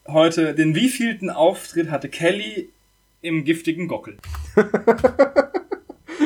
heute, 0.08 0.56
den 0.56 0.74
wievielten 0.74 1.30
Auftritt 1.30 1.92
hatte 1.92 2.10
Kelly 2.10 2.70
im 3.22 3.44
giftigen 3.44 3.88
Gockel? 3.88 4.18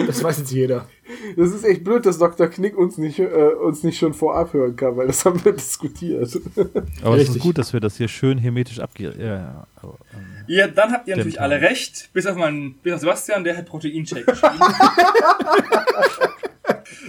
Das 0.07 0.23
weiß 0.23 0.39
jetzt 0.39 0.51
jeder. 0.51 0.87
Das 1.35 1.51
ist 1.51 1.63
echt 1.63 1.83
blöd, 1.83 2.05
dass 2.05 2.19
Dr. 2.19 2.47
Knick 2.47 2.77
uns 2.77 2.97
nicht, 2.97 3.19
äh, 3.19 3.25
uns 3.25 3.83
nicht 3.83 3.97
schon 3.97 4.13
vorab 4.13 4.53
hören 4.53 4.75
kann, 4.75 4.95
weil 4.97 5.07
das 5.07 5.25
haben 5.25 5.43
wir 5.43 5.51
diskutiert. 5.51 6.39
Aber 7.03 7.17
es 7.17 7.29
ist 7.29 7.39
gut, 7.39 7.57
dass 7.57 7.73
wir 7.73 7.79
das 7.79 7.97
hier 7.97 8.07
schön 8.07 8.37
hermetisch 8.37 8.79
abgehen. 8.79 9.13
Ja, 9.19 9.67
ja, 10.49 10.67
dann 10.67 10.91
habt 10.91 11.07
ihr 11.07 11.15
natürlich 11.15 11.39
alle 11.39 11.61
recht, 11.61 12.09
bis 12.11 12.25
auf 12.25 12.35
meinen, 12.35 12.73
bis 12.81 12.93
auf 12.93 13.01
Sebastian, 13.01 13.43
der 13.43 13.55
hat 13.55 13.67
Proteinshake 13.67 14.25
geschrieben. 14.25 14.59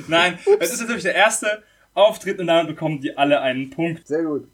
Nein, 0.08 0.38
es 0.58 0.72
ist 0.72 0.80
natürlich 0.80 1.04
der 1.04 1.14
erste 1.14 1.62
Auftritt 1.94 2.38
und 2.38 2.48
damit 2.48 2.66
bekommen 2.66 3.00
die 3.00 3.16
alle 3.16 3.40
einen 3.40 3.70
Punkt. 3.70 4.06
Sehr 4.06 4.24
gut. 4.24 4.46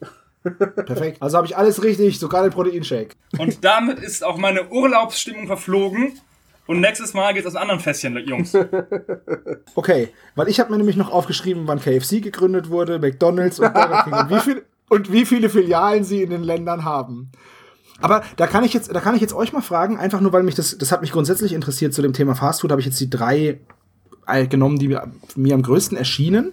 Perfekt. 0.87 1.21
Also 1.21 1.37
habe 1.37 1.49
ich 1.49 1.57
alles 1.57 1.83
richtig, 1.83 2.21
sogar 2.21 2.43
den 2.43 2.53
Proteinshake. 2.53 3.17
Und 3.39 3.65
damit 3.65 3.99
ist 3.99 4.23
auch 4.23 4.37
meine 4.37 4.69
Urlaubsstimmung 4.69 5.49
verflogen. 5.49 6.21
Und 6.69 6.81
nächstes 6.81 7.13
Mal 7.13 7.35
geht's 7.35 7.47
aus 7.47 7.57
einem 7.57 7.71
anderen 7.71 7.81
Fässchen, 7.81 8.17
Jungs. 8.27 8.57
Okay, 9.75 10.11
weil 10.37 10.49
ich 10.49 10.61
habe 10.61 10.71
mir 10.71 10.79
nämlich 10.79 10.97
noch 10.97 11.11
aufgeschrieben, 11.11 11.67
wann 11.67 11.81
KFC 11.81 12.23
gegründet 12.23 12.71
wurde, 12.71 13.01
McDonald's 13.01 13.59
und 13.59 13.73
Burger 13.75 14.05
King 14.05 14.13
und 14.15 14.31
wie, 14.31 14.41
viel, 14.41 14.65
und 14.89 15.13
wie 15.13 15.27
viele 15.27 15.49
Filialen 15.49 16.05
sie 16.05 16.23
in 16.23 16.31
den 16.31 16.45
Ländern 16.45 16.85
haben. 16.85 17.33
Aber 18.01 18.23
da 18.37 18.47
kann 18.47 18.65
ich 18.65 18.73
jetzt, 18.73 18.95
da 18.95 19.01
kann 19.01 19.15
ich 19.15 19.21
jetzt 19.21 19.33
euch 19.33 19.53
mal 19.53 19.63
fragen, 19.63 19.99
einfach 19.99 20.21
nur, 20.21 20.33
weil 20.33 20.43
mich 20.43 20.55
das, 20.55 20.77
das 20.79 20.93
hat 20.93 21.01
mich 21.01 21.13
grundsätzlich 21.13 21.53
interessiert 21.53 21.95
zu 21.95 22.03
dem 22.03 22.13
Thema 22.13 22.35
Fastfood, 22.35 22.71
habe 22.71 22.81
ich 22.81 22.87
jetzt 22.87 23.01
die 23.01 23.11
drei 23.11 23.61
äh, 24.27 24.47
genommen, 24.47 24.79
die 24.79 24.89
mir, 24.89 25.55
am 25.55 25.63
größten 25.63 25.97
erschienen. 25.97 26.53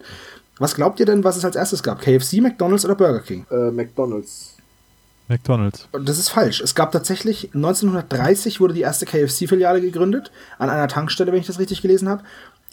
Was 0.60 0.76
glaubt 0.76 1.00
ihr 1.00 1.06
denn, 1.06 1.24
was 1.24 1.36
es 1.36 1.46
als 1.46 1.56
erstes 1.56 1.84
gab? 1.84 2.00
KFC, 2.00 2.42
McDonald's 2.42 2.86
oder 2.86 2.96
Burger 2.96 3.20
King? 3.20 3.46
Äh, 3.52 3.72
McDonalds. 3.72 4.58
McDonalds. 5.28 5.88
Das 5.92 6.20
ist 6.20 6.30
falsch. 6.30 6.62
Es 6.62 6.76
gab 6.76 6.92
tatsächlich, 6.92 7.50
1930 7.54 8.60
wurde 8.60 8.74
die 8.74 8.82
erste 8.82 9.06
KFC-Filiale 9.06 9.82
gegründet, 9.82 10.32
an 10.60 10.70
einer 10.70 10.88
Tankstelle, 10.88 11.32
wenn 11.32 11.40
ich 11.40 11.48
das 11.48 11.60
richtig 11.60 11.82
gelesen 11.82 12.08
habe. 12.10 12.24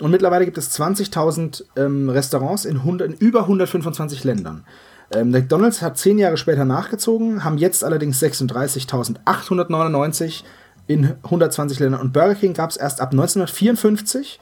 Und 0.00 0.10
mittlerweile 0.10 0.44
gibt 0.44 0.58
es 0.58 0.70
20.000 0.78 1.64
ähm, 1.76 2.08
Restaurants 2.08 2.64
in, 2.64 2.78
100, 2.78 3.12
in 3.12 3.16
über 3.18 3.42
125 3.42 4.24
Ländern. 4.24 4.64
Ähm, 5.12 5.30
McDonalds 5.30 5.82
hat 5.82 5.98
zehn 5.98 6.18
Jahre 6.18 6.36
später 6.36 6.64
nachgezogen, 6.64 7.44
haben 7.44 7.58
jetzt 7.58 7.82
allerdings 7.84 8.22
36.899 8.22 10.44
in 10.86 11.16
120 11.24 11.80
Ländern. 11.80 12.00
Und 12.00 12.12
Burger 12.12 12.36
King 12.36 12.54
gab 12.54 12.70
es 12.70 12.76
erst 12.76 13.00
ab 13.00 13.10
1954 13.10 14.38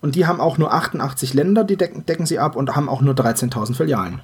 und 0.00 0.14
die 0.14 0.26
haben 0.26 0.40
auch 0.40 0.56
nur 0.58 0.72
88 0.72 1.34
Länder, 1.34 1.64
die 1.64 1.76
decken, 1.76 2.06
decken 2.06 2.26
sie 2.26 2.38
ab 2.38 2.56
und 2.56 2.74
haben 2.74 2.88
auch 2.88 3.02
nur 3.02 3.14
13.000 3.14 3.76
Filialen. 3.76 4.22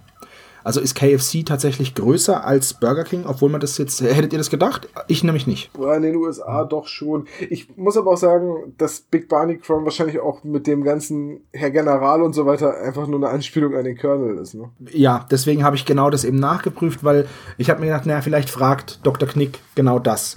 Also 0.67 0.81
ist 0.81 0.97
KFC 0.97 1.47
tatsächlich 1.47 1.95
größer 1.95 2.45
als 2.45 2.75
Burger 2.75 3.05
King, 3.05 3.25
obwohl 3.25 3.51
man 3.51 3.61
das 3.61 3.79
jetzt, 3.79 4.01
hättet 4.01 4.33
ihr 4.33 4.39
das 4.39 4.51
gedacht? 4.51 4.89
Ich 5.07 5.23
nämlich 5.23 5.47
nicht. 5.47 5.71
Ja, 5.79 5.95
In 5.95 6.03
den 6.03 6.17
USA 6.17 6.65
doch 6.65 6.89
schon. 6.89 7.29
Ich 7.51 7.77
muss 7.77 7.97
aber 7.97 8.15
auch 8.15 8.17
sagen, 8.17 8.75
dass 8.77 9.01
Big 9.01 9.29
Barney 9.29 9.59
Crown 9.59 9.85
wahrscheinlich 9.85 10.19
auch 10.19 10.43
mit 10.43 10.67
dem 10.67 10.83
ganzen 10.83 11.43
Herr 11.53 11.71
General 11.71 12.21
und 12.21 12.33
so 12.33 12.47
weiter 12.47 12.77
einfach 12.83 13.07
nur 13.07 13.21
eine 13.21 13.29
Anspielung 13.29 13.77
an 13.77 13.85
den 13.85 13.97
Colonel 13.97 14.39
ist. 14.39 14.55
Ne? 14.55 14.69
Ja, 14.91 15.25
deswegen 15.31 15.63
habe 15.63 15.77
ich 15.77 15.85
genau 15.85 16.11
das 16.11 16.25
eben 16.25 16.41
nachgeprüft, 16.41 17.05
weil 17.05 17.29
ich 17.59 17.71
habe 17.71 17.79
mir 17.79 17.87
gedacht, 17.87 18.07
naja, 18.07 18.21
vielleicht 18.21 18.51
fragt 18.51 19.07
Dr. 19.07 19.29
Knick 19.29 19.61
genau 19.77 20.01
das. 20.01 20.37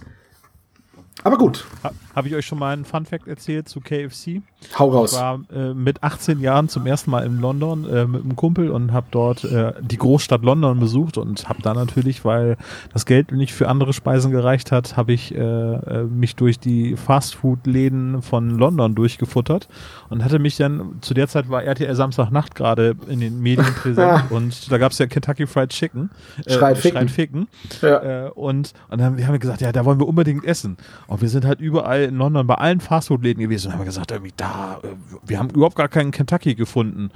Aber 1.24 1.38
gut, 1.38 1.66
Ha, 1.84 1.92
Habe 2.16 2.28
ich 2.30 2.36
euch 2.36 2.46
schon 2.46 2.60
mal 2.60 2.72
einen 2.74 2.86
Fun-Fact 2.86 3.28
erzählt 3.28 3.68
zu 3.68 3.82
KFC? 3.82 4.42
hau 4.78 4.90
Ich 4.90 4.96
raus. 4.96 5.14
war 5.14 5.40
äh, 5.54 5.74
mit 5.74 6.02
18 6.04 6.40
Jahren 6.40 6.70
zum 6.70 6.86
ersten 6.86 7.12
Mal 7.12 7.26
in 7.26 7.40
London 7.40 7.86
äh, 7.90 8.06
mit 8.06 8.24
einem 8.24 8.36
Kumpel 8.36 8.70
und 8.70 8.92
habe 8.94 9.08
dort 9.12 9.44
äh, 9.44 9.74
die 9.82 9.98
Großstadt 9.98 10.44
London 10.44 10.80
besucht 10.80 11.18
und 11.18 11.48
habe 11.50 11.62
da 11.62 11.74
natürlich, 11.74 12.24
weil 12.26 12.58
das 12.94 13.06
Geld 13.06 13.32
nicht 13.32 13.54
für 13.54 13.68
andere 13.68 13.94
Speisen 13.94 14.32
gereicht 14.32 14.72
hat, 14.72 14.96
habe 14.98 15.14
ich 15.14 15.34
äh, 15.34 15.40
äh, 15.40 16.04
mich 16.04 16.36
durch 16.36 16.60
die 16.60 16.96
Fastfood-Läden 16.96 18.22
von 18.22 18.58
London 18.58 18.96
durchgefuttert 18.96 19.68
und 20.10 20.24
hatte 20.24 20.40
mich 20.40 20.58
dann, 20.58 20.98
zu 21.02 21.14
der 21.14 21.28
Zeit 21.28 21.50
war 21.50 21.64
RTL 21.64 21.96
Samstagnacht 21.96 22.56
gerade 22.56 22.96
in 23.08 23.20
den 23.20 23.40
Medien 23.42 23.74
präsent 23.76 24.24
und 24.30 24.72
da 24.72 24.78
gab 24.78 24.92
es 24.92 24.98
ja 25.00 25.06
Kentucky 25.08 25.48
Fried 25.48 25.70
Chicken. 25.70 26.10
Äh, 26.46 26.54
Schreit 26.54 26.78
ficken. 26.78 27.00
Schreit 27.00 27.12
ficken. 27.12 27.48
Ja. 27.82 28.26
Äh, 28.28 28.30
und, 28.32 28.74
und 28.90 29.00
dann 29.02 29.16
haben 29.26 29.34
wir 29.34 29.40
gesagt, 29.40 29.62
ja, 29.62 29.72
da 29.72 29.86
wollen 29.86 30.00
wir 30.00 30.08
unbedingt 30.08 30.44
essen. 30.46 30.78
Und 31.10 31.22
wir 31.22 31.30
sind 31.30 31.44
halt 31.44 31.60
überall 31.60 32.04
in 32.04 32.18
London 32.18 32.46
bei 32.46 32.54
allen 32.54 32.80
Fastfood-Läden 32.80 33.42
gewesen 33.42 33.70
und 33.70 33.74
haben 33.80 33.86
gesagt, 33.86 34.12
irgendwie 34.12 34.34
da, 34.38 34.80
äh, 34.84 34.88
wir 35.26 35.40
haben 35.40 35.50
überhaupt 35.50 35.76
gar 35.76 35.88
keinen 35.88 36.12
Kentucky 36.12 36.54
gefunden. 36.54 37.10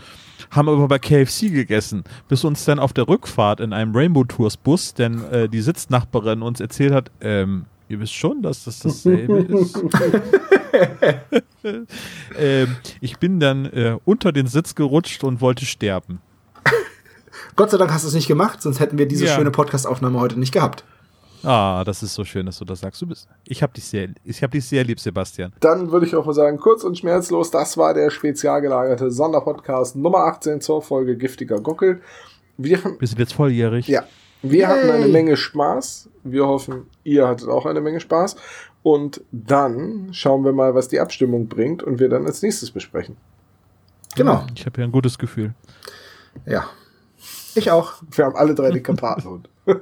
Haben 0.49 0.67
aber 0.67 0.87
bei 0.87 0.97
KFC 0.97 1.51
gegessen, 1.53 2.03
bis 2.27 2.43
uns 2.43 2.65
dann 2.65 2.79
auf 2.79 2.91
der 2.93 3.07
Rückfahrt 3.07 3.59
in 3.59 3.71
einem 3.71 3.95
Rainbow 3.95 4.23
Tours 4.23 4.57
Bus, 4.57 4.95
denn 4.95 5.23
äh, 5.31 5.47
die 5.47 5.61
Sitznachbarin 5.61 6.41
uns 6.41 6.59
erzählt 6.59 6.91
hat, 6.91 7.11
ähm, 7.21 7.65
ihr 7.87 7.99
wisst 7.99 8.15
schon, 8.15 8.41
dass 8.41 8.63
das 8.63 8.79
dasselbe 8.79 9.37
ist. 9.59 9.77
ähm, 12.39 12.75
ich 12.99 13.17
bin 13.19 13.39
dann 13.39 13.65
äh, 13.65 13.97
unter 14.05 14.31
den 14.31 14.47
Sitz 14.47 14.73
gerutscht 14.73 15.23
und 15.23 15.39
wollte 15.39 15.65
sterben. 15.65 16.19
Gott 17.55 17.69
sei 17.69 17.77
Dank 17.77 17.91
hast 17.93 18.03
du 18.05 18.07
es 18.07 18.15
nicht 18.15 18.27
gemacht, 18.27 18.59
sonst 18.63 18.79
hätten 18.79 18.97
wir 18.97 19.07
diese 19.07 19.25
Ja. 19.25 19.35
schöne 19.35 19.51
Podcast-Aufnahme 19.51 20.19
heute 20.19 20.39
nicht 20.39 20.51
gehabt. 20.51 20.83
Ah, 21.43 21.83
das 21.85 22.01
ist 22.03 22.13
so 22.13 22.23
schön, 22.23 22.45
dass 22.45 22.57
du 22.59 22.65
das 22.65 22.79
sagst. 22.79 23.01
Du 23.01 23.07
bist, 23.07 23.27
ich 23.45 23.61
habe 23.61 23.73
dich 23.73 23.83
sehr, 23.85 24.09
ich 24.23 24.41
habe 24.43 24.51
dich 24.51 24.65
sehr 24.65 24.83
lieb, 24.83 24.99
Sebastian. 24.99 25.51
Dann 25.59 25.91
würde 25.91 26.05
ich 26.05 26.15
auch 26.15 26.25
mal 26.25 26.33
sagen, 26.33 26.57
kurz 26.57 26.83
und 26.83 26.97
schmerzlos, 26.97 27.51
das 27.51 27.77
war 27.77 27.93
der 27.93 28.09
spezial 28.09 28.61
gelagerte 28.61 29.11
Sonderpodcast 29.11 29.95
Nummer 29.97 30.19
18 30.19 30.61
zur 30.61 30.81
Folge 30.81 31.17
Giftiger 31.17 31.59
Gockel. 31.59 32.01
Wir, 32.57 32.79
Wir 32.99 33.07
sind 33.07 33.19
jetzt 33.19 33.33
volljährig. 33.33 33.87
ja, 33.87 34.03
wir 34.41 34.67
hatten 34.67 34.89
eine 34.89 35.05
Yay. 35.05 35.11
Menge 35.11 35.37
Spaß. 35.37 36.09
Wir 36.23 36.47
hoffen, 36.47 36.85
ihr 37.03 37.27
hattet 37.27 37.49
auch 37.49 37.65
eine 37.65 37.81
Menge 37.81 37.99
Spaß. 37.99 38.35
Und 38.83 39.21
dann 39.31 40.09
schauen 40.11 40.43
wir 40.45 40.51
mal, 40.53 40.75
was 40.75 40.87
die 40.89 40.99
Abstimmung 40.99 41.47
bringt 41.47 41.83
und 41.83 41.99
wir 41.99 42.09
dann 42.09 42.25
als 42.25 42.41
nächstes 42.41 42.71
besprechen. 42.71 43.17
Genau. 44.15 44.45
Ich 44.55 44.65
habe 44.65 44.79
ja 44.81 44.85
ein 44.87 44.91
gutes 44.91 45.17
Gefühl. 45.17 45.53
Ja. 46.45 46.65
Ich 47.55 47.71
auch. 47.71 47.93
Wir 48.11 48.25
haben 48.25 48.35
alle 48.35 48.53
drei 48.55 48.71
den 48.71 48.83
Karpatenhund. 48.83 49.49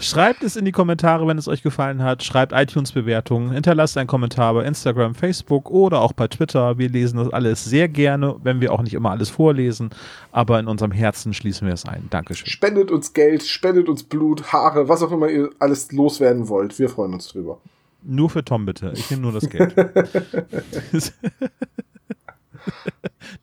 Schreibt 0.00 0.42
es 0.42 0.56
in 0.56 0.64
die 0.64 0.72
Kommentare, 0.72 1.26
wenn 1.26 1.38
es 1.38 1.46
euch 1.48 1.62
gefallen 1.62 2.02
hat. 2.02 2.24
Schreibt 2.24 2.52
iTunes-Bewertungen. 2.52 3.52
Hinterlasst 3.52 3.96
einen 3.96 4.06
Kommentar 4.06 4.54
bei 4.54 4.64
Instagram, 4.64 5.14
Facebook 5.14 5.70
oder 5.70 6.00
auch 6.00 6.12
bei 6.12 6.28
Twitter. 6.28 6.78
Wir 6.78 6.88
lesen 6.88 7.18
das 7.18 7.30
alles 7.32 7.64
sehr 7.64 7.88
gerne, 7.88 8.36
wenn 8.42 8.60
wir 8.60 8.72
auch 8.72 8.82
nicht 8.82 8.94
immer 8.94 9.10
alles 9.10 9.30
vorlesen. 9.30 9.90
Aber 10.32 10.58
in 10.58 10.66
unserem 10.66 10.92
Herzen 10.92 11.32
schließen 11.34 11.66
wir 11.66 11.74
es 11.74 11.84
ein. 11.84 12.08
Dankeschön. 12.10 12.48
Spendet 12.48 12.90
uns 12.90 13.12
Geld, 13.12 13.44
spendet 13.44 13.88
uns 13.88 14.02
Blut, 14.02 14.52
Haare, 14.52 14.88
was 14.88 15.02
auch 15.02 15.12
immer 15.12 15.28
ihr 15.28 15.50
alles 15.58 15.92
loswerden 15.92 16.48
wollt. 16.48 16.78
Wir 16.78 16.88
freuen 16.88 17.14
uns 17.14 17.28
drüber. 17.28 17.58
Nur 18.02 18.30
für 18.30 18.44
Tom 18.44 18.66
bitte. 18.66 18.92
Ich 18.94 19.10
nehme 19.10 19.22
nur 19.22 19.32
das 19.32 19.48
Geld. 19.48 19.74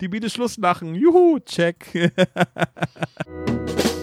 Die 0.02 0.08
Biene 0.08 0.30
Schlusslachen. 0.30 0.96
Juhu, 0.96 1.40
check. 1.40 2.14